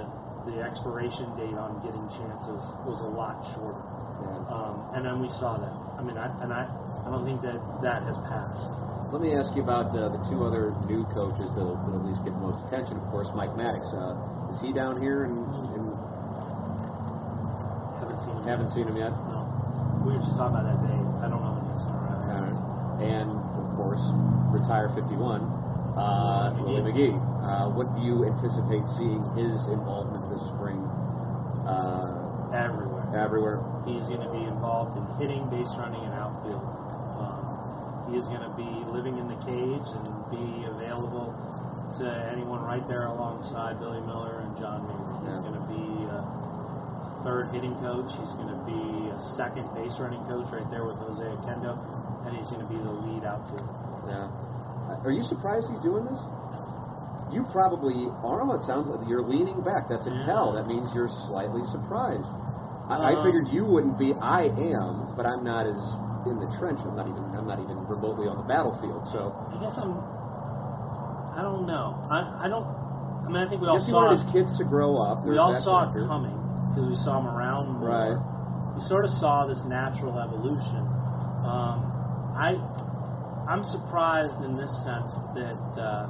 the 0.52 0.56
expiration 0.64 1.28
date 1.36 1.56
on 1.56 1.80
getting 1.84 2.08
chances 2.16 2.62
was 2.88 3.00
a 3.04 3.12
lot 3.12 3.44
shorter. 3.56 3.84
Yeah. 4.24 4.48
Um, 4.50 4.76
and 4.96 5.06
then 5.06 5.20
we 5.22 5.30
saw 5.40 5.60
that. 5.60 5.76
I 6.00 6.02
mean, 6.02 6.18
I, 6.18 6.32
and 6.42 6.54
I, 6.54 6.66
I 7.08 7.10
don't 7.10 7.24
think 7.24 7.40
that 7.48 7.56
that 7.88 8.04
has 8.04 8.20
passed. 8.28 8.68
Let 9.16 9.24
me 9.24 9.32
ask 9.40 9.56
you 9.56 9.64
about 9.64 9.96
uh, 9.96 10.12
the 10.12 10.20
two 10.28 10.44
other 10.44 10.76
new 10.92 11.08
coaches 11.16 11.48
that 11.56 11.64
will 11.64 11.80
at 11.96 12.04
least 12.04 12.20
get 12.28 12.36
the 12.36 12.44
most 12.44 12.60
attention. 12.68 13.00
Of 13.00 13.08
course, 13.08 13.32
Mike 13.32 13.56
Maddux. 13.56 13.88
Uh, 13.96 14.52
is 14.52 14.60
he 14.60 14.76
down 14.76 15.00
here? 15.00 15.24
And, 15.24 15.40
and 15.72 15.88
Haven't 18.04 18.20
seen 18.28 18.36
him. 18.36 18.44
haven't 18.44 18.68
yet. 18.68 18.76
seen 18.76 18.88
him 18.92 18.98
yet. 19.00 19.16
No. 19.32 19.48
We 20.04 20.14
were 20.20 20.24
just 20.24 20.36
talking 20.36 20.60
about 20.60 20.68
that 20.68 20.80
today. 20.84 21.00
I 21.24 21.32
don't 21.32 21.40
know 21.40 21.56
when 21.56 21.64
he's 21.72 21.84
going 21.88 21.96
to 21.96 22.12
All 22.28 22.44
right. 22.44 22.60
And 23.00 23.30
of 23.56 23.66
course, 23.80 24.04
retire 24.52 24.92
51. 24.92 25.16
Uh, 25.96 26.54
Willie 26.60 26.84
McGee. 26.84 27.16
McGee. 27.16 27.18
Uh, 27.48 27.72
what 27.72 27.88
do 27.96 28.04
you 28.04 28.28
anticipate 28.28 28.84
seeing 29.00 29.24
his 29.40 29.56
involvement 29.72 30.28
this 30.30 30.44
spring? 30.52 30.84
Uh, 31.64 32.52
Everywhere. 32.52 33.04
everywhere. 33.16 33.60
He's 33.84 34.04
going 34.08 34.24
to 34.24 34.32
be 34.32 34.40
involved 34.48 34.96
in 34.96 35.04
hitting, 35.20 35.48
base 35.52 35.68
running, 35.76 36.00
and 36.04 36.16
outfield. 36.16 36.64
He 38.08 38.16
is 38.16 38.26
going 38.32 38.44
to 38.44 38.54
be 38.56 38.70
living 38.92 39.18
in 39.20 39.28
the 39.28 39.40
cage 39.44 39.88
and 40.00 40.08
be 40.32 40.64
available 40.68 41.36
to 42.00 42.06
anyone 42.32 42.64
right 42.64 42.84
there 42.88 43.08
alongside 43.12 43.80
Billy 43.80 44.00
Mueller 44.02 44.44
and 44.48 44.56
John 44.60 44.88
Mabry. 44.88 45.28
He's 45.28 45.40
going 45.44 45.58
to 45.60 45.66
be 45.68 45.86
a 46.08 46.22
third 47.28 47.52
hitting 47.52 47.76
coach. 47.84 48.08
He's 48.16 48.32
going 48.40 48.52
to 48.52 48.62
be 48.64 48.80
a 49.12 49.20
second 49.36 49.68
base 49.76 49.92
running 50.00 50.24
coach 50.32 50.48
right 50.56 50.68
there 50.72 50.88
with 50.88 50.96
Jose 51.04 51.20
Oquendo, 51.20 51.76
and 52.28 52.32
he's 52.38 52.48
going 52.48 52.64
to 52.64 52.70
be 52.72 52.80
the 52.80 52.92
lead 53.08 53.24
outfield. 53.28 53.68
Yeah. 54.08 54.32
Are 55.04 55.12
you 55.12 55.24
surprised 55.28 55.68
he's 55.68 55.84
doing 55.84 56.06
this? 56.08 56.20
You 57.36 57.44
probably 57.52 58.08
are. 58.24 58.40
It 58.56 58.64
sounds 58.64 58.88
like 58.88 59.04
you're 59.08 59.28
leaning 59.28 59.60
back. 59.68 59.90
That's 59.92 60.08
a 60.08 60.16
Yeah. 60.16 60.26
tell. 60.32 60.54
That 60.56 60.68
means 60.68 60.88
you're 60.96 61.12
slightly 61.28 61.60
surprised. 61.76 62.28
I, 62.88 63.12
I 63.12 63.14
Um, 63.20 63.24
figured 63.24 63.48
you 63.52 63.66
wouldn't 63.66 63.98
be. 64.00 64.14
I 64.16 64.48
am, 64.48 65.12
but 65.18 65.26
I'm 65.28 65.44
not 65.44 65.68
as 65.68 65.76
in 66.30 66.40
the 66.40 66.50
trench. 66.60 66.80
I'm 66.84 66.96
not 66.96 67.08
even. 67.08 67.24
I'm 67.36 67.48
not 67.48 67.60
even 67.60 67.78
remotely 67.88 68.28
on 68.28 68.38
the 68.38 68.48
battlefield. 68.48 69.08
So 69.12 69.32
I 69.52 69.58
guess 69.60 69.76
I'm. 69.80 69.96
I 71.38 71.42
don't 71.42 71.66
know. 71.68 71.94
I, 72.10 72.46
I 72.46 72.48
don't. 72.50 72.66
I 72.66 73.28
mean, 73.30 73.42
I 73.44 73.48
think 73.50 73.62
we 73.62 73.68
all 73.68 73.78
guess 73.80 73.88
saw. 73.90 74.08
wanted 74.10 74.24
his 74.24 74.28
kids 74.34 74.50
to 74.58 74.66
grow 74.66 74.98
up. 74.98 75.22
we 75.24 75.36
There's 75.36 75.44
all 75.44 75.54
that 75.54 75.64
saw 75.64 75.86
factor. 75.86 76.04
it 76.04 76.08
coming 76.08 76.38
because 76.72 76.88
we 76.88 76.98
saw 77.04 77.20
him 77.22 77.28
around 77.28 77.78
more. 77.80 77.92
Right. 77.92 78.18
We 78.76 78.82
sort 78.88 79.06
of 79.06 79.12
saw 79.20 79.46
this 79.50 79.60
natural 79.66 80.16
evolution. 80.22 80.86
Um, 81.46 81.82
I, 82.38 82.54
I'm 83.50 83.64
surprised 83.70 84.38
in 84.44 84.56
this 84.58 84.72
sense 84.86 85.10
that. 85.36 85.60
Uh, 85.76 86.08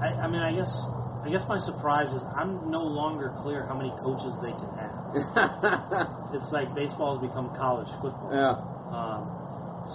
I, 0.00 0.24
I 0.24 0.26
mean, 0.28 0.40
I 0.42 0.52
guess. 0.54 0.70
I 1.20 1.28
guess 1.28 1.44
my 1.52 1.58
surprise 1.60 2.08
is 2.16 2.22
I'm 2.32 2.70
no 2.72 2.80
longer 2.80 3.28
clear 3.44 3.66
how 3.68 3.76
many 3.76 3.92
coaches 4.00 4.32
they 4.40 4.56
can 4.56 4.72
have. 4.80 4.89
It's 6.32 6.52
like 6.54 6.70
baseball 6.74 7.18
has 7.18 7.22
become 7.26 7.50
college 7.58 7.90
football. 8.00 8.30
yeah. 8.30 8.54
Um, 8.94 9.26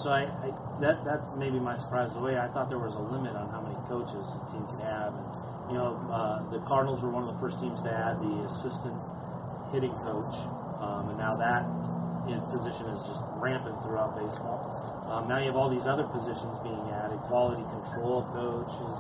so 0.04 0.12
I, 0.12 0.28
I 0.44 0.52
that 0.84 1.08
that 1.08 1.24
may 1.40 1.48
be 1.50 1.60
my 1.60 1.80
surprise. 1.80 2.12
The 2.12 2.20
way 2.20 2.36
I 2.36 2.52
thought 2.52 2.68
there 2.68 2.82
was 2.82 2.92
a 3.00 3.06
limit 3.08 3.36
on 3.40 3.48
how 3.48 3.64
many 3.64 3.80
coaches 3.88 4.20
a 4.20 4.40
team 4.52 4.68
could 4.68 4.84
have, 4.84 5.16
and 5.16 5.28
you 5.72 5.76
know, 5.80 5.96
uh, 6.12 6.44
the 6.52 6.60
Cardinals 6.68 7.00
were 7.00 7.12
one 7.12 7.24
of 7.24 7.32
the 7.32 7.40
first 7.40 7.56
teams 7.64 7.80
to 7.88 7.92
add 7.92 8.20
the 8.20 8.36
assistant 8.52 9.00
hitting 9.72 9.96
coach, 10.04 10.36
um, 10.84 11.16
and 11.16 11.18
now 11.18 11.40
that 11.40 11.64
you 12.28 12.36
know, 12.36 12.44
position 12.52 12.92
is 12.92 13.00
just 13.08 13.24
rampant 13.40 13.80
throughout 13.88 14.20
baseball. 14.20 14.68
Um, 15.08 15.32
now 15.32 15.40
you 15.40 15.48
have 15.48 15.56
all 15.56 15.72
these 15.72 15.88
other 15.88 16.04
positions 16.12 16.60
being 16.60 16.84
added. 16.92 17.16
Quality 17.32 17.64
control 17.72 18.28
coach 18.36 18.74
is 18.76 18.98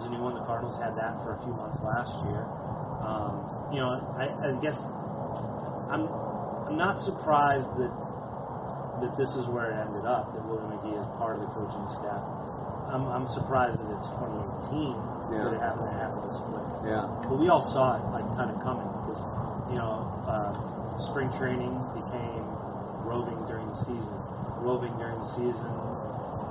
is 0.00 0.06
a 0.06 0.10
new 0.10 0.22
one. 0.24 0.32
The 0.38 0.46
Cardinals 0.48 0.80
had 0.80 0.96
that 0.96 1.20
for 1.20 1.36
a 1.36 1.38
few 1.44 1.52
months 1.52 1.76
last 1.84 2.14
year. 2.24 2.48
Um, 3.04 3.44
you 3.74 3.80
know, 3.82 4.00
I, 4.16 4.30
I 4.32 4.48
guess 4.62 4.78
I'm 5.90 6.06
I'm 6.70 6.76
not 6.78 7.02
surprised 7.02 7.66
that 7.82 7.92
that 9.02 9.12
this 9.16 9.30
is 9.34 9.48
where 9.50 9.72
it 9.72 9.76
ended 9.80 10.04
up. 10.06 10.30
That 10.36 10.44
Willie 10.46 10.66
McGee 10.76 10.94
is 10.94 11.06
part 11.18 11.36
of 11.36 11.42
the 11.42 11.50
coaching 11.56 11.86
staff. 11.98 12.22
I'm 12.90 13.06
I'm 13.10 13.26
surprised 13.34 13.78
that 13.78 13.90
it's 13.98 14.08
2018 14.18 15.34
Yeah. 15.34 15.46
that 15.46 15.52
it 15.56 15.62
happened 15.62 15.88
to 15.90 15.96
happen 15.98 16.18
this 16.30 16.38
quick. 16.50 16.66
Yeah. 16.86 17.06
But 17.26 17.38
we 17.38 17.48
all 17.50 17.66
saw 17.74 17.98
it 17.98 18.02
like 18.14 18.26
kind 18.38 18.50
of 18.50 18.58
coming 18.62 18.86
because 19.02 19.20
you 19.70 19.78
know 19.78 20.06
uh, 20.26 20.52
spring 21.10 21.30
training 21.38 21.74
became 21.96 22.44
roving 23.06 23.38
during 23.50 23.66
the 23.70 23.78
season. 23.86 24.16
Roving 24.60 24.92
during 25.00 25.16
the 25.18 25.30
season 25.38 25.72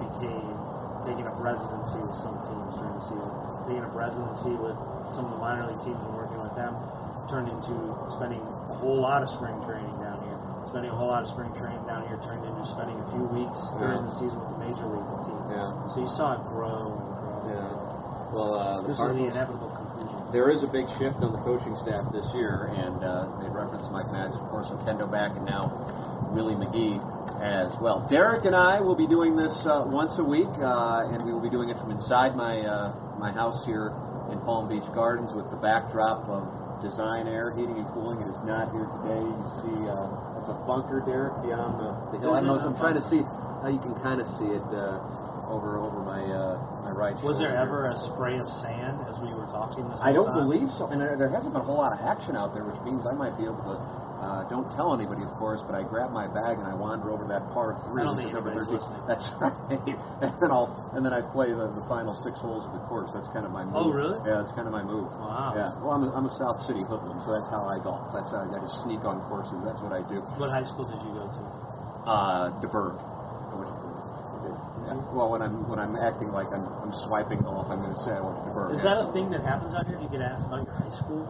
became 0.01 0.55
taking 1.05 1.27
up 1.27 1.37
residency 1.39 1.99
with 2.01 2.17
some 2.23 2.35
teams 2.43 2.71
during 2.75 2.95
the 2.97 3.05
season. 3.07 3.31
Taking 3.67 3.83
up 3.85 3.93
residency 3.93 4.55
with 4.57 4.75
some 5.13 5.29
of 5.29 5.31
the 5.37 5.41
minor 5.43 5.67
league 5.69 5.83
teams 5.85 5.99
and 6.01 6.13
working 6.17 6.39
with 6.41 6.55
them 6.57 6.73
turned 7.29 7.45
into 7.51 7.75
spending 8.17 8.41
whole 8.79 8.99
lot 8.99 9.21
of 9.21 9.29
spring 9.35 9.59
training 9.67 9.95
down 9.99 10.23
here. 10.23 10.39
Spending 10.71 10.91
a 10.91 10.97
whole 10.97 11.11
lot 11.11 11.23
of 11.23 11.29
spring 11.29 11.51
training 11.59 11.81
down 11.85 12.07
here 12.07 12.17
turned 12.23 12.45
into 12.45 12.63
spending 12.71 12.95
a 12.95 13.07
few 13.11 13.25
weeks 13.29 13.59
during 13.75 14.05
the 14.05 14.13
season 14.21 14.37
with 14.37 14.51
the 14.55 14.61
major 14.63 14.87
league 14.87 15.11
team. 15.27 15.39
Yeah. 15.51 15.69
So 15.91 15.95
you 16.05 16.09
saw 16.15 16.37
it 16.37 16.43
grow 16.53 16.93
and 16.93 17.09
grow. 17.19 17.39
Yeah. 17.49 17.89
Well, 18.29 18.51
uh, 18.53 18.81
the 18.85 18.93
This 18.93 19.01
is 19.01 19.15
the 19.17 19.27
inevitable 19.33 19.73
conclusion. 19.73 20.17
There 20.29 20.53
is 20.53 20.61
a 20.61 20.69
big 20.69 20.85
shift 21.01 21.25
on 21.25 21.33
the 21.33 21.41
coaching 21.41 21.73
staff 21.81 22.05
this 22.13 22.25
year, 22.37 22.69
and 22.69 23.01
uh, 23.01 23.41
they 23.41 23.49
referenced 23.49 23.89
Mike 23.89 24.13
Maddux, 24.13 24.37
of 24.37 24.45
course, 24.53 24.69
with 24.69 24.85
Oquendo 24.85 25.09
back, 25.09 25.33
and 25.33 25.45
now 25.49 25.73
Willie 26.29 26.53
McGee 26.53 27.01
as 27.41 27.73
well. 27.81 28.05
Derrick 28.05 28.45
and 28.45 28.55
I 28.55 28.79
will 28.79 28.95
be 28.95 29.07
doing 29.07 29.35
this 29.35 29.51
uh, 29.65 29.81
once 29.89 30.13
a 30.19 30.23
week, 30.23 30.51
uh, 30.61 31.09
and 31.09 31.25
we 31.25 31.33
will 31.33 31.41
be 31.41 31.49
doing 31.49 31.69
it 31.69 31.77
from 31.79 31.89
inside 31.89 32.35
my 32.35 32.61
uh, 32.61 32.93
my 33.17 33.31
house 33.31 33.65
here 33.65 33.89
in 34.29 34.37
Palm 34.45 34.69
Beach 34.69 34.85
Gardens 34.93 35.33
with 35.33 35.49
the 35.49 35.57
backdrop 35.57 36.29
of 36.29 36.45
Design 36.81 37.27
Air 37.27 37.51
Heating 37.51 37.77
and 37.77 37.87
Cooling. 37.93 38.21
It 38.23 38.29
is 38.31 38.39
not 38.47 38.71
here 38.71 38.87
today. 39.01 39.19
You 39.19 39.47
see, 39.63 39.77
uh, 39.87 40.07
that's 40.39 40.49
a 40.49 40.57
bunker, 40.63 41.03
Derrick, 41.03 41.35
beyond 41.43 41.79
the, 41.79 41.91
the 42.15 42.17
hill. 42.23 42.33
I 42.33 42.39
don't 42.39 42.47
know. 42.47 42.59
I'm 42.59 42.77
trying 42.79 42.95
to 42.95 43.05
see. 43.11 43.21
how 43.61 43.67
you 43.67 43.79
can 43.83 43.95
kind 43.99 44.21
of 44.23 44.27
see 44.39 44.47
it 44.55 44.63
uh, 44.71 45.51
over 45.51 45.75
over 45.83 45.99
my 45.99 46.23
uh, 46.23 46.55
my 46.87 46.91
right. 46.95 47.15
Was 47.19 47.35
there 47.37 47.51
shoulder. 47.51 47.91
ever 47.91 47.91
a 47.91 47.97
spray 48.15 48.39
of 48.39 48.47
sand 48.63 49.03
as 49.11 49.19
we 49.19 49.33
were 49.35 49.47
talking 49.51 49.83
this 49.91 49.99
I 49.99 50.15
don't 50.15 50.31
time? 50.31 50.47
believe 50.47 50.71
so, 50.79 50.87
and 50.87 51.01
there, 51.01 51.19
there 51.19 51.27
hasn't 51.27 51.51
been 51.51 51.61
a 51.61 51.67
whole 51.67 51.77
lot 51.83 51.91
of 51.91 51.99
action 51.99 52.39
out 52.39 52.53
there, 52.55 52.63
which 52.63 52.79
means 52.87 53.03
I 53.03 53.11
might 53.13 53.35
be 53.35 53.43
able 53.43 53.59
to. 53.67 53.75
Uh, 54.19 54.43
don't 54.51 54.67
tell 54.75 54.91
anybody, 54.91 55.23
of 55.23 55.31
course, 55.39 55.63
but 55.63 55.79
I 55.79 55.83
grab 55.87 56.11
my 56.11 56.27
bag 56.27 56.59
and 56.59 56.67
I 56.67 56.75
wander 56.75 57.07
over 57.07 57.23
to 57.23 57.31
that 57.31 57.47
par 57.55 57.79
three. 57.87 58.03
I 58.03 58.11
don't 58.11 58.19
think 58.19 58.35
number 58.35 58.51
13. 58.51 58.67
listening. 58.75 58.99
That's 59.07 59.23
right. 59.39 59.55
and 60.19 60.35
then 60.43 60.51
I'll 60.51 60.75
and 60.91 61.07
then 61.07 61.15
I 61.15 61.23
play 61.23 61.55
the, 61.55 61.71
the 61.71 61.85
final 61.87 62.11
six 62.19 62.35
holes 62.43 62.67
of 62.67 62.75
the 62.75 62.83
course. 62.91 63.07
That's 63.15 63.31
kind 63.31 63.47
of 63.47 63.55
my 63.55 63.63
move. 63.63 63.79
Oh, 63.79 63.89
really? 63.95 64.19
Yeah, 64.27 64.43
that's 64.43 64.51
kind 64.59 64.67
of 64.67 64.75
my 64.75 64.83
move. 64.83 65.07
Wow. 65.07 65.55
Yeah. 65.55 65.71
Well, 65.79 65.95
I'm 65.95 66.03
a, 66.03 66.11
I'm 66.11 66.27
a 66.27 66.35
South 66.35 66.59
City 66.67 66.83
hoodlum, 66.83 67.23
so 67.23 67.31
that's 67.31 67.47
how 67.47 67.63
I 67.63 67.79
golf. 67.79 68.11
That's 68.11 68.27
how 68.27 68.43
I 68.43 68.47
got 68.51 68.59
to 68.59 68.71
sneak 68.83 69.07
on 69.07 69.23
courses. 69.31 69.55
That's 69.63 69.79
what 69.79 69.95
I 69.95 70.03
do. 70.11 70.19
What 70.35 70.51
high 70.51 70.67
school 70.67 70.83
did 70.83 70.99
you 70.99 71.15
go 71.15 71.23
to? 71.31 71.41
Uh, 72.03 72.51
DuBourg. 72.59 72.99
I 72.99 73.53
went 73.55 73.71
to 73.71 73.75
DuBourg. 73.79 74.59
Yeah. 74.83 74.99
Well, 75.15 75.31
when 75.31 75.39
I'm 75.39 75.63
when 75.71 75.79
I'm 75.79 75.95
acting 75.95 76.35
like 76.35 76.51
I'm 76.51 76.67
I'm 76.83 76.91
swiping 77.07 77.39
golf, 77.47 77.71
I'm 77.71 77.79
going 77.79 77.95
to 77.95 78.01
say 78.03 78.11
I 78.11 78.19
went 78.19 78.35
to 78.35 78.51
DuBourg. 78.51 78.75
Is 78.75 78.83
that 78.83 78.99
a 78.99 79.07
thing 79.15 79.31
that 79.31 79.47
happens 79.47 79.71
out 79.75 79.87
here? 79.87 79.95
Do 79.95 80.03
you 80.03 80.11
get 80.11 80.19
asked 80.27 80.43
about 80.43 80.67
your 80.67 80.75
high 80.75 80.91
school? 80.99 81.23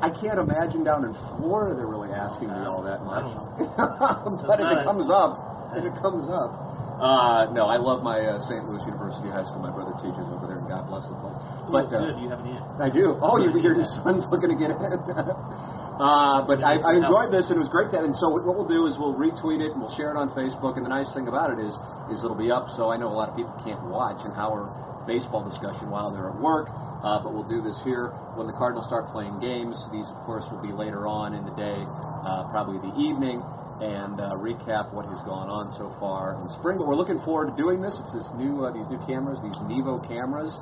I 0.00 0.08
can't 0.08 0.38
imagine 0.40 0.82
down 0.84 1.04
in 1.04 1.12
Florida 1.36 1.76
they're 1.76 1.86
really 1.86 2.12
asking 2.12 2.48
me 2.48 2.64
all 2.64 2.82
that 2.82 3.04
much. 3.04 3.28
but 4.48 4.56
if 4.60 4.68
it 4.80 4.84
comes 4.84 5.08
up, 5.12 5.72
if 5.76 5.84
it 5.84 5.94
comes 6.00 6.28
up. 6.32 6.70
Uh, 7.00 7.48
no, 7.56 7.64
I 7.64 7.80
love 7.80 8.04
my 8.04 8.20
uh, 8.20 8.36
St. 8.44 8.60
Louis 8.68 8.84
University 8.84 9.32
High 9.32 9.44
School. 9.48 9.64
My 9.64 9.72
brother 9.72 9.96
teaches 10.04 10.20
over 10.36 10.44
there, 10.44 10.60
and 10.60 10.68
God 10.68 10.84
bless 10.84 11.08
the 11.08 11.16
place. 11.16 11.32
But 11.72 11.88
But 11.88 11.96
good. 11.96 12.12
uh, 12.12 12.12
Do 12.12 12.20
you 12.20 12.28
have 12.28 12.44
any? 12.44 12.60
I 12.76 12.92
do. 12.92 13.16
Oh, 13.24 13.40
you, 13.40 13.48
your 13.56 13.72
son's 14.04 14.28
looking 14.28 14.52
to 14.52 14.58
get 14.60 14.68
in. 14.68 14.84
uh, 15.16 16.44
but 16.44 16.60
I, 16.60 16.76
I 16.76 17.00
enjoyed 17.00 17.32
this, 17.32 17.48
and 17.48 17.56
it 17.56 17.62
was 17.64 17.72
great. 17.72 17.88
That, 17.96 18.04
and 18.04 18.12
so 18.20 18.28
what 18.28 18.44
we'll 18.44 18.68
do 18.68 18.84
is 18.84 19.00
we'll 19.00 19.16
retweet 19.16 19.64
it 19.64 19.72
and 19.72 19.80
we'll 19.80 19.96
share 19.96 20.12
it 20.12 20.20
on 20.20 20.28
Facebook. 20.36 20.76
And 20.76 20.84
the 20.84 20.92
nice 20.92 21.08
thing 21.16 21.24
about 21.24 21.56
it 21.56 21.60
is, 21.64 21.72
is 22.12 22.20
it'll 22.20 22.36
be 22.36 22.52
up. 22.52 22.68
So 22.76 22.92
I 22.92 23.00
know 23.00 23.08
a 23.08 23.16
lot 23.16 23.32
of 23.32 23.36
people 23.36 23.56
can't 23.64 23.80
watch 23.88 24.20
an 24.28 24.36
hour 24.36 24.68
baseball 25.08 25.40
discussion 25.48 25.88
while 25.88 26.12
they're 26.12 26.28
at 26.28 26.36
work. 26.36 26.68
Uh, 27.00 27.22
but 27.24 27.32
we'll 27.32 27.48
do 27.48 27.64
this 27.64 27.76
here 27.82 28.12
when 28.36 28.46
the 28.46 28.52
Cardinals 28.52 28.84
start 28.86 29.08
playing 29.08 29.40
games. 29.40 29.72
These, 29.88 30.08
of 30.12 30.20
course, 30.28 30.44
will 30.52 30.60
be 30.60 30.72
later 30.72 31.08
on 31.08 31.32
in 31.32 31.48
the 31.48 31.56
day, 31.56 31.80
uh, 31.80 32.44
probably 32.52 32.76
the 32.76 32.92
evening, 33.00 33.40
and 33.80 34.20
uh, 34.20 34.36
recap 34.36 34.92
what 34.92 35.08
has 35.08 35.16
gone 35.24 35.48
on 35.48 35.72
so 35.80 35.88
far 35.96 36.36
in 36.36 36.48
spring. 36.60 36.76
But 36.76 36.84
we're 36.84 37.00
looking 37.00 37.20
forward 37.24 37.48
to 37.48 37.56
doing 37.56 37.80
this. 37.80 37.96
It's 38.04 38.12
this 38.12 38.28
new, 38.36 38.68
uh, 38.68 38.72
these 38.76 38.84
new 38.92 39.00
cameras, 39.08 39.40
these 39.40 39.56
Mevo 39.64 39.96
cameras, 40.04 40.52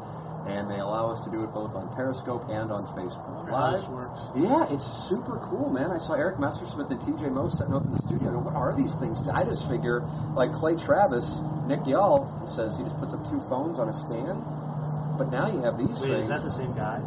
and 0.46 0.70
they 0.70 0.78
allow 0.78 1.10
us 1.10 1.18
to 1.26 1.30
do 1.34 1.42
it 1.42 1.50
both 1.50 1.74
on 1.74 1.90
Periscope 1.98 2.46
and 2.46 2.70
on 2.70 2.86
Facebook 2.94 3.50
Live. 3.50 3.82
works? 3.90 4.22
Yeah, 4.38 4.70
it's 4.70 4.86
super 5.10 5.42
cool, 5.50 5.68
man. 5.68 5.90
I 5.90 5.98
saw 6.06 6.14
Eric 6.14 6.38
Messersmith 6.38 6.88
and 6.94 7.02
TJ 7.02 7.34
Moe 7.34 7.50
setting 7.50 7.74
up 7.74 7.84
in 7.84 7.92
the 7.92 8.02
studio. 8.06 8.32
Go, 8.32 8.46
what 8.46 8.54
are 8.54 8.72
these 8.78 8.94
things? 9.02 9.18
I 9.28 9.42
just 9.42 9.66
figure, 9.66 10.06
like 10.38 10.54
Clay 10.54 10.78
Travis, 10.78 11.26
Nick 11.66 11.84
Yall 11.84 12.30
says 12.54 12.72
he 12.78 12.86
just 12.86 12.96
puts 12.96 13.12
up 13.12 13.20
two 13.26 13.42
phones 13.50 13.76
on 13.82 13.90
a 13.90 13.96
stand. 14.06 14.40
But 15.18 15.34
now 15.34 15.50
you 15.50 15.60
have 15.66 15.74
these 15.76 15.90
Wait, 15.98 16.14
things. 16.14 16.30
is 16.30 16.32
that 16.32 16.46
the 16.46 16.54
same 16.54 16.72
guy? 16.78 17.02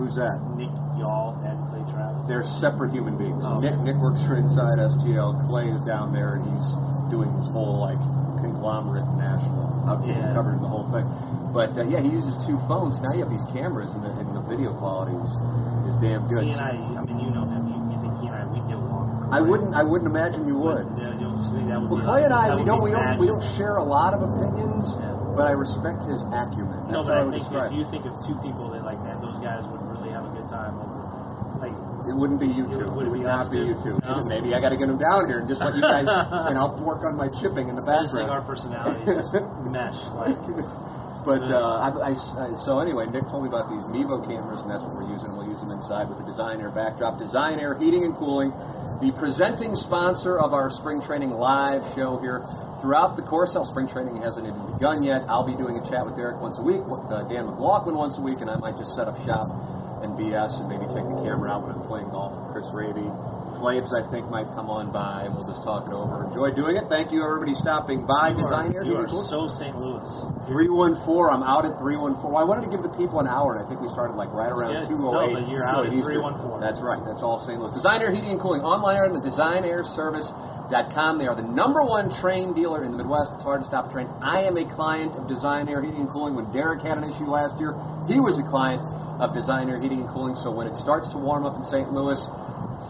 Who's 0.00 0.16
that? 0.16 0.40
Nick 0.56 0.72
Yall 0.96 1.36
and 1.44 1.56
Clay 1.68 1.84
Travis? 1.92 2.24
They're 2.24 2.48
separate 2.64 2.96
human 2.96 3.20
beings. 3.20 3.44
Oh, 3.44 3.60
Nick 3.60 3.76
okay. 3.76 3.92
Nick 3.92 4.00
works 4.00 4.24
for 4.24 4.40
Inside 4.40 4.80
STL. 4.80 5.36
Clay 5.48 5.68
is 5.68 5.80
down 5.84 6.16
there, 6.16 6.40
and 6.40 6.44
he's 6.48 6.66
doing 7.12 7.28
this 7.36 7.48
whole 7.52 7.76
like 7.84 8.00
conglomerate 8.40 9.04
national 9.20 9.68
outfit 9.84 10.16
Yeah. 10.16 10.32
covering 10.32 10.64
the 10.64 10.68
whole 10.70 10.88
thing. 10.88 11.04
But 11.52 11.76
uh, 11.76 11.84
yeah, 11.92 12.00
he 12.00 12.08
uses 12.08 12.32
two 12.48 12.56
phones. 12.64 12.96
Now 13.04 13.12
you 13.12 13.20
have 13.28 13.32
these 13.32 13.44
cameras, 13.52 13.92
and 13.92 14.00
the, 14.00 14.10
and 14.16 14.32
the 14.32 14.44
video 14.48 14.72
quality 14.80 15.12
is, 15.12 15.30
is 15.92 15.94
damn 16.00 16.24
good. 16.32 16.48
He 16.48 16.56
and 16.56 16.60
I, 16.64 16.72
I 16.72 17.04
mean, 17.04 17.20
you 17.20 17.28
know 17.36 17.44
him. 17.44 17.68
You, 17.68 17.76
you 17.92 17.98
think 18.00 18.16
he 18.24 18.32
and 18.32 18.36
I 18.36 18.48
we 18.48 18.64
get 18.64 18.80
along? 18.80 19.28
I 19.28 19.44
wouldn't. 19.44 19.76
I 19.76 19.84
wouldn't 19.84 20.08
imagine 20.08 20.48
you 20.48 20.56
would. 20.56 20.88
But, 20.88 21.04
uh, 21.04 21.20
you 21.20 21.28
don't 21.28 21.36
just 21.44 21.52
think 21.52 21.68
that 21.68 21.76
would 21.84 21.92
Well, 21.92 22.00
be 22.00 22.08
Clay 22.08 22.24
and 22.24 22.32
I, 22.32 22.48
that 22.48 22.56
we 22.56 22.64
don't, 22.64 22.80
we 22.80 22.90
don't, 22.96 23.20
we 23.20 23.28
don't 23.28 23.44
share 23.60 23.76
a 23.76 23.84
lot 23.84 24.16
of 24.16 24.24
opinions, 24.24 24.88
Yeah. 24.96 25.20
But 25.36 25.48
I 25.48 25.54
respect 25.56 26.04
his 26.08 26.20
acumen. 26.32 26.92
No, 26.92 27.02
but 27.04 27.16
I 27.16 27.22
would 27.24 27.32
think 27.34 27.44
describe 27.48 27.72
if 27.72 27.78
you 27.78 27.84
think 27.90 28.04
of 28.06 28.14
two 28.28 28.36
people 28.44 28.68
that 28.76 28.84
like 28.84 29.00
that, 29.08 29.20
those 29.24 29.36
guys 29.40 29.64
would 29.72 29.80
really 29.88 30.10
have 30.12 30.24
a 30.28 30.32
good 30.36 30.48
time. 30.52 30.76
Like, 31.60 31.72
It 32.10 32.16
wouldn't 32.16 32.40
be 32.42 32.50
you 32.50 32.66
two. 32.66 32.82
It 32.84 32.90
would 32.90 33.06
would 33.08 33.18
be 33.18 33.24
not 33.24 33.48
be 33.52 33.62
you 33.62 33.78
two. 33.86 33.96
No? 34.02 34.24
Maybe 34.26 34.50
I 34.52 34.60
got 34.60 34.74
to 34.74 34.78
get 34.80 34.90
him 34.90 34.98
down 34.98 35.30
here 35.30 35.38
and 35.40 35.48
just 35.48 35.62
let 35.62 35.74
you 35.78 35.82
guys 35.84 36.04
and 36.50 36.58
I'll 36.58 36.74
work 36.82 37.06
on 37.06 37.14
my 37.16 37.30
chipping 37.38 37.68
in 37.70 37.76
the 37.78 37.84
I 37.86 38.02
just 38.02 38.12
think 38.16 38.26
our 38.28 38.42
background. 38.42 38.98
personalities 38.98 39.30
mesh. 39.70 40.00
Like, 40.18 40.36
But 41.22 41.38
uh, 41.46 41.86
I, 41.86 41.88
I, 42.10 42.12
I- 42.18 42.54
so 42.66 42.82
anyway, 42.82 43.06
Nick 43.06 43.30
told 43.30 43.46
me 43.46 43.48
about 43.48 43.70
these 43.70 43.84
Mevo 43.94 44.26
cameras, 44.26 44.58
and 44.66 44.70
that's 44.70 44.82
what 44.82 44.90
we're 44.98 45.06
using. 45.06 45.30
We'll 45.30 45.46
use 45.46 45.62
them 45.62 45.70
inside 45.70 46.10
with 46.10 46.18
the 46.18 46.26
Design 46.26 46.58
Air 46.58 46.74
backdrop. 46.74 47.22
Design 47.22 47.62
Air 47.62 47.78
Heating 47.78 48.02
and 48.02 48.18
Cooling, 48.18 48.50
the 48.98 49.14
presenting 49.14 49.78
sponsor 49.86 50.42
of 50.42 50.50
our 50.52 50.70
spring 50.82 50.98
training 51.06 51.30
live 51.30 51.86
show 51.94 52.18
here. 52.18 52.42
Throughout 52.82 53.14
the 53.14 53.22
course, 53.22 53.54
our 53.54 53.62
spring 53.70 53.86
training 53.86 54.18
hasn't 54.26 54.42
even 54.42 54.58
begun 54.74 55.06
yet. 55.06 55.22
I'll 55.30 55.46
be 55.46 55.54
doing 55.54 55.78
a 55.78 55.84
chat 55.86 56.02
with 56.02 56.18
Derrick 56.18 56.42
once 56.42 56.58
a 56.58 56.64
week, 56.66 56.82
with 56.82 57.06
uh, 57.14 57.22
Dan 57.30 57.46
McLaughlin 57.46 57.94
once 57.94 58.18
a 58.18 58.22
week, 58.26 58.42
and 58.42 58.50
I 58.50 58.58
might 58.58 58.74
just 58.74 58.90
set 58.98 59.06
up 59.06 59.14
shop 59.22 59.54
and 60.02 60.18
BS 60.18 60.50
and 60.58 60.66
maybe 60.66 60.82
take 60.90 61.06
the 61.06 61.22
camera 61.22 61.46
out 61.46 61.62
when 61.62 61.78
I'm 61.78 61.86
playing 61.86 62.10
golf 62.10 62.34
with 62.34 62.50
Chris 62.50 62.66
Raby. 62.74 63.06
Flaves, 63.62 63.94
I 63.94 64.02
think, 64.10 64.26
might 64.26 64.50
come 64.58 64.66
on 64.66 64.90
by, 64.90 65.30
and 65.30 65.38
we'll 65.38 65.46
just 65.46 65.62
talk 65.62 65.86
it 65.86 65.94
over. 65.94 66.26
Enjoy 66.26 66.50
doing 66.50 66.74
it. 66.74 66.90
Thank 66.90 67.14
you, 67.14 67.22
everybody, 67.22 67.54
stopping 67.62 68.02
by. 68.02 68.34
you 68.34 68.42
are, 68.42 68.50
Design 68.50 68.74
Air 68.74 68.82
you 68.82 68.98
are 68.98 69.06
and 69.06 69.14
Cooling. 69.14 69.30
so 69.30 69.46
St. 69.62 69.78
Louis. 69.78 70.02
314. 70.50 71.06
I'm 71.30 71.46
out 71.46 71.62
at 71.62 71.78
314. 71.78 72.18
Well, 72.18 72.42
I 72.42 72.42
wanted 72.42 72.66
to 72.66 72.72
give 72.74 72.82
the 72.82 72.90
people 72.98 73.22
an 73.22 73.30
hour, 73.30 73.54
and 73.54 73.62
I 73.62 73.66
think 73.70 73.78
we 73.78 73.86
started 73.94 74.18
like 74.18 74.34
right 74.34 74.50
around 74.50 74.90
good. 74.90 74.98
208. 74.98 74.98
No, 74.98 75.22
but 75.38 75.46
you're 75.46 75.62
out 75.62 75.86
at 75.86 75.94
314. 75.94 76.58
That's 76.58 76.82
right. 76.82 76.98
That's 77.06 77.22
all 77.22 77.46
St. 77.46 77.54
Louis. 77.54 77.70
Design 77.78 78.02
Air 78.02 78.10
Heating 78.10 78.34
and 78.34 78.42
Cooling. 78.42 78.66
Online 78.66 78.98
at 79.06 79.14
the 79.14 79.22
designairservice.com. 80.70 81.18
They 81.18 81.26
are 81.26 81.34
the 81.34 81.42
number 81.42 81.82
one 81.82 82.10
Trane 82.10 82.54
dealer 82.54 82.84
in 82.84 82.92
the 82.92 82.98
Midwest. 82.98 83.32
It's 83.34 83.42
hard 83.42 83.62
to 83.62 83.66
stop 83.66 83.90
a 83.90 83.94
Trane. 83.94 84.10
I 84.22 84.44
am 84.44 84.56
a 84.56 84.64
client 84.74 85.16
of 85.16 85.26
Design 85.28 85.68
Air 85.68 85.82
Heating 85.82 86.00
and 86.00 86.10
Cooling. 86.10 86.34
When 86.34 86.50
Derrick 86.52 86.82
had 86.82 86.98
an 86.98 87.04
issue 87.04 87.26
last 87.26 87.58
year, 87.58 87.74
he 88.06 88.20
was 88.20 88.38
a 88.38 88.42
client 88.48 88.82
of 89.20 89.34
Design 89.34 89.68
Air 89.68 89.80
Heating 89.80 90.00
and 90.00 90.08
Cooling. 90.10 90.36
So 90.42 90.50
when 90.50 90.66
it 90.66 90.74
starts 90.76 91.08
to 91.10 91.18
warm 91.18 91.46
up 91.46 91.56
in 91.56 91.64
St. 91.64 91.92
Louis, 91.92 92.18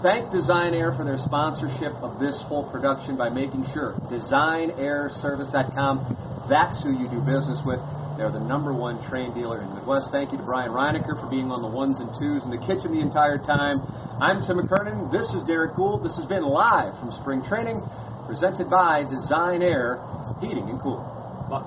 Thank 0.02 0.32
Design 0.32 0.74
Air 0.74 0.92
for 0.98 1.04
their 1.04 1.18
sponsorship 1.18 1.92
of 2.02 2.18
this 2.18 2.34
whole 2.50 2.68
production 2.70 3.16
by 3.16 3.30
making 3.30 3.64
sure 3.72 3.94
designairservice.com. 4.10 6.46
That's 6.50 6.82
who 6.82 6.90
you 6.90 7.06
do 7.06 7.20
business 7.22 7.62
with. 7.64 7.78
They're 8.22 8.30
the 8.30 8.38
number 8.38 8.72
one 8.72 8.98
Trane 9.10 9.34
dealer 9.34 9.62
in 9.62 9.68
the 9.68 9.74
Midwest. 9.74 10.12
Thank 10.12 10.30
you 10.30 10.38
to 10.38 10.44
Brian 10.44 10.70
Reinecker 10.70 11.18
for 11.20 11.28
being 11.28 11.50
on 11.50 11.60
the 11.60 11.66
ones 11.66 11.98
and 11.98 12.06
twos 12.22 12.44
in 12.44 12.54
the 12.54 12.62
kitchen 12.70 12.94
the 12.94 13.02
entire 13.02 13.36
time. 13.36 13.82
I'm 14.22 14.46
Tim 14.46 14.62
McKernan. 14.62 15.10
This 15.10 15.26
is 15.34 15.42
Derrick 15.42 15.74
Goold. 15.74 16.04
This 16.04 16.14
has 16.14 16.26
been 16.26 16.46
live 16.46 16.94
from 17.00 17.10
spring 17.18 17.42
training, 17.42 17.82
presented 18.30 18.70
by 18.70 19.02
Design 19.10 19.60
Air 19.60 19.98
Heating 20.38 20.70
and 20.70 20.78
Cooling. 20.78 21.02
Buck. 21.50 21.66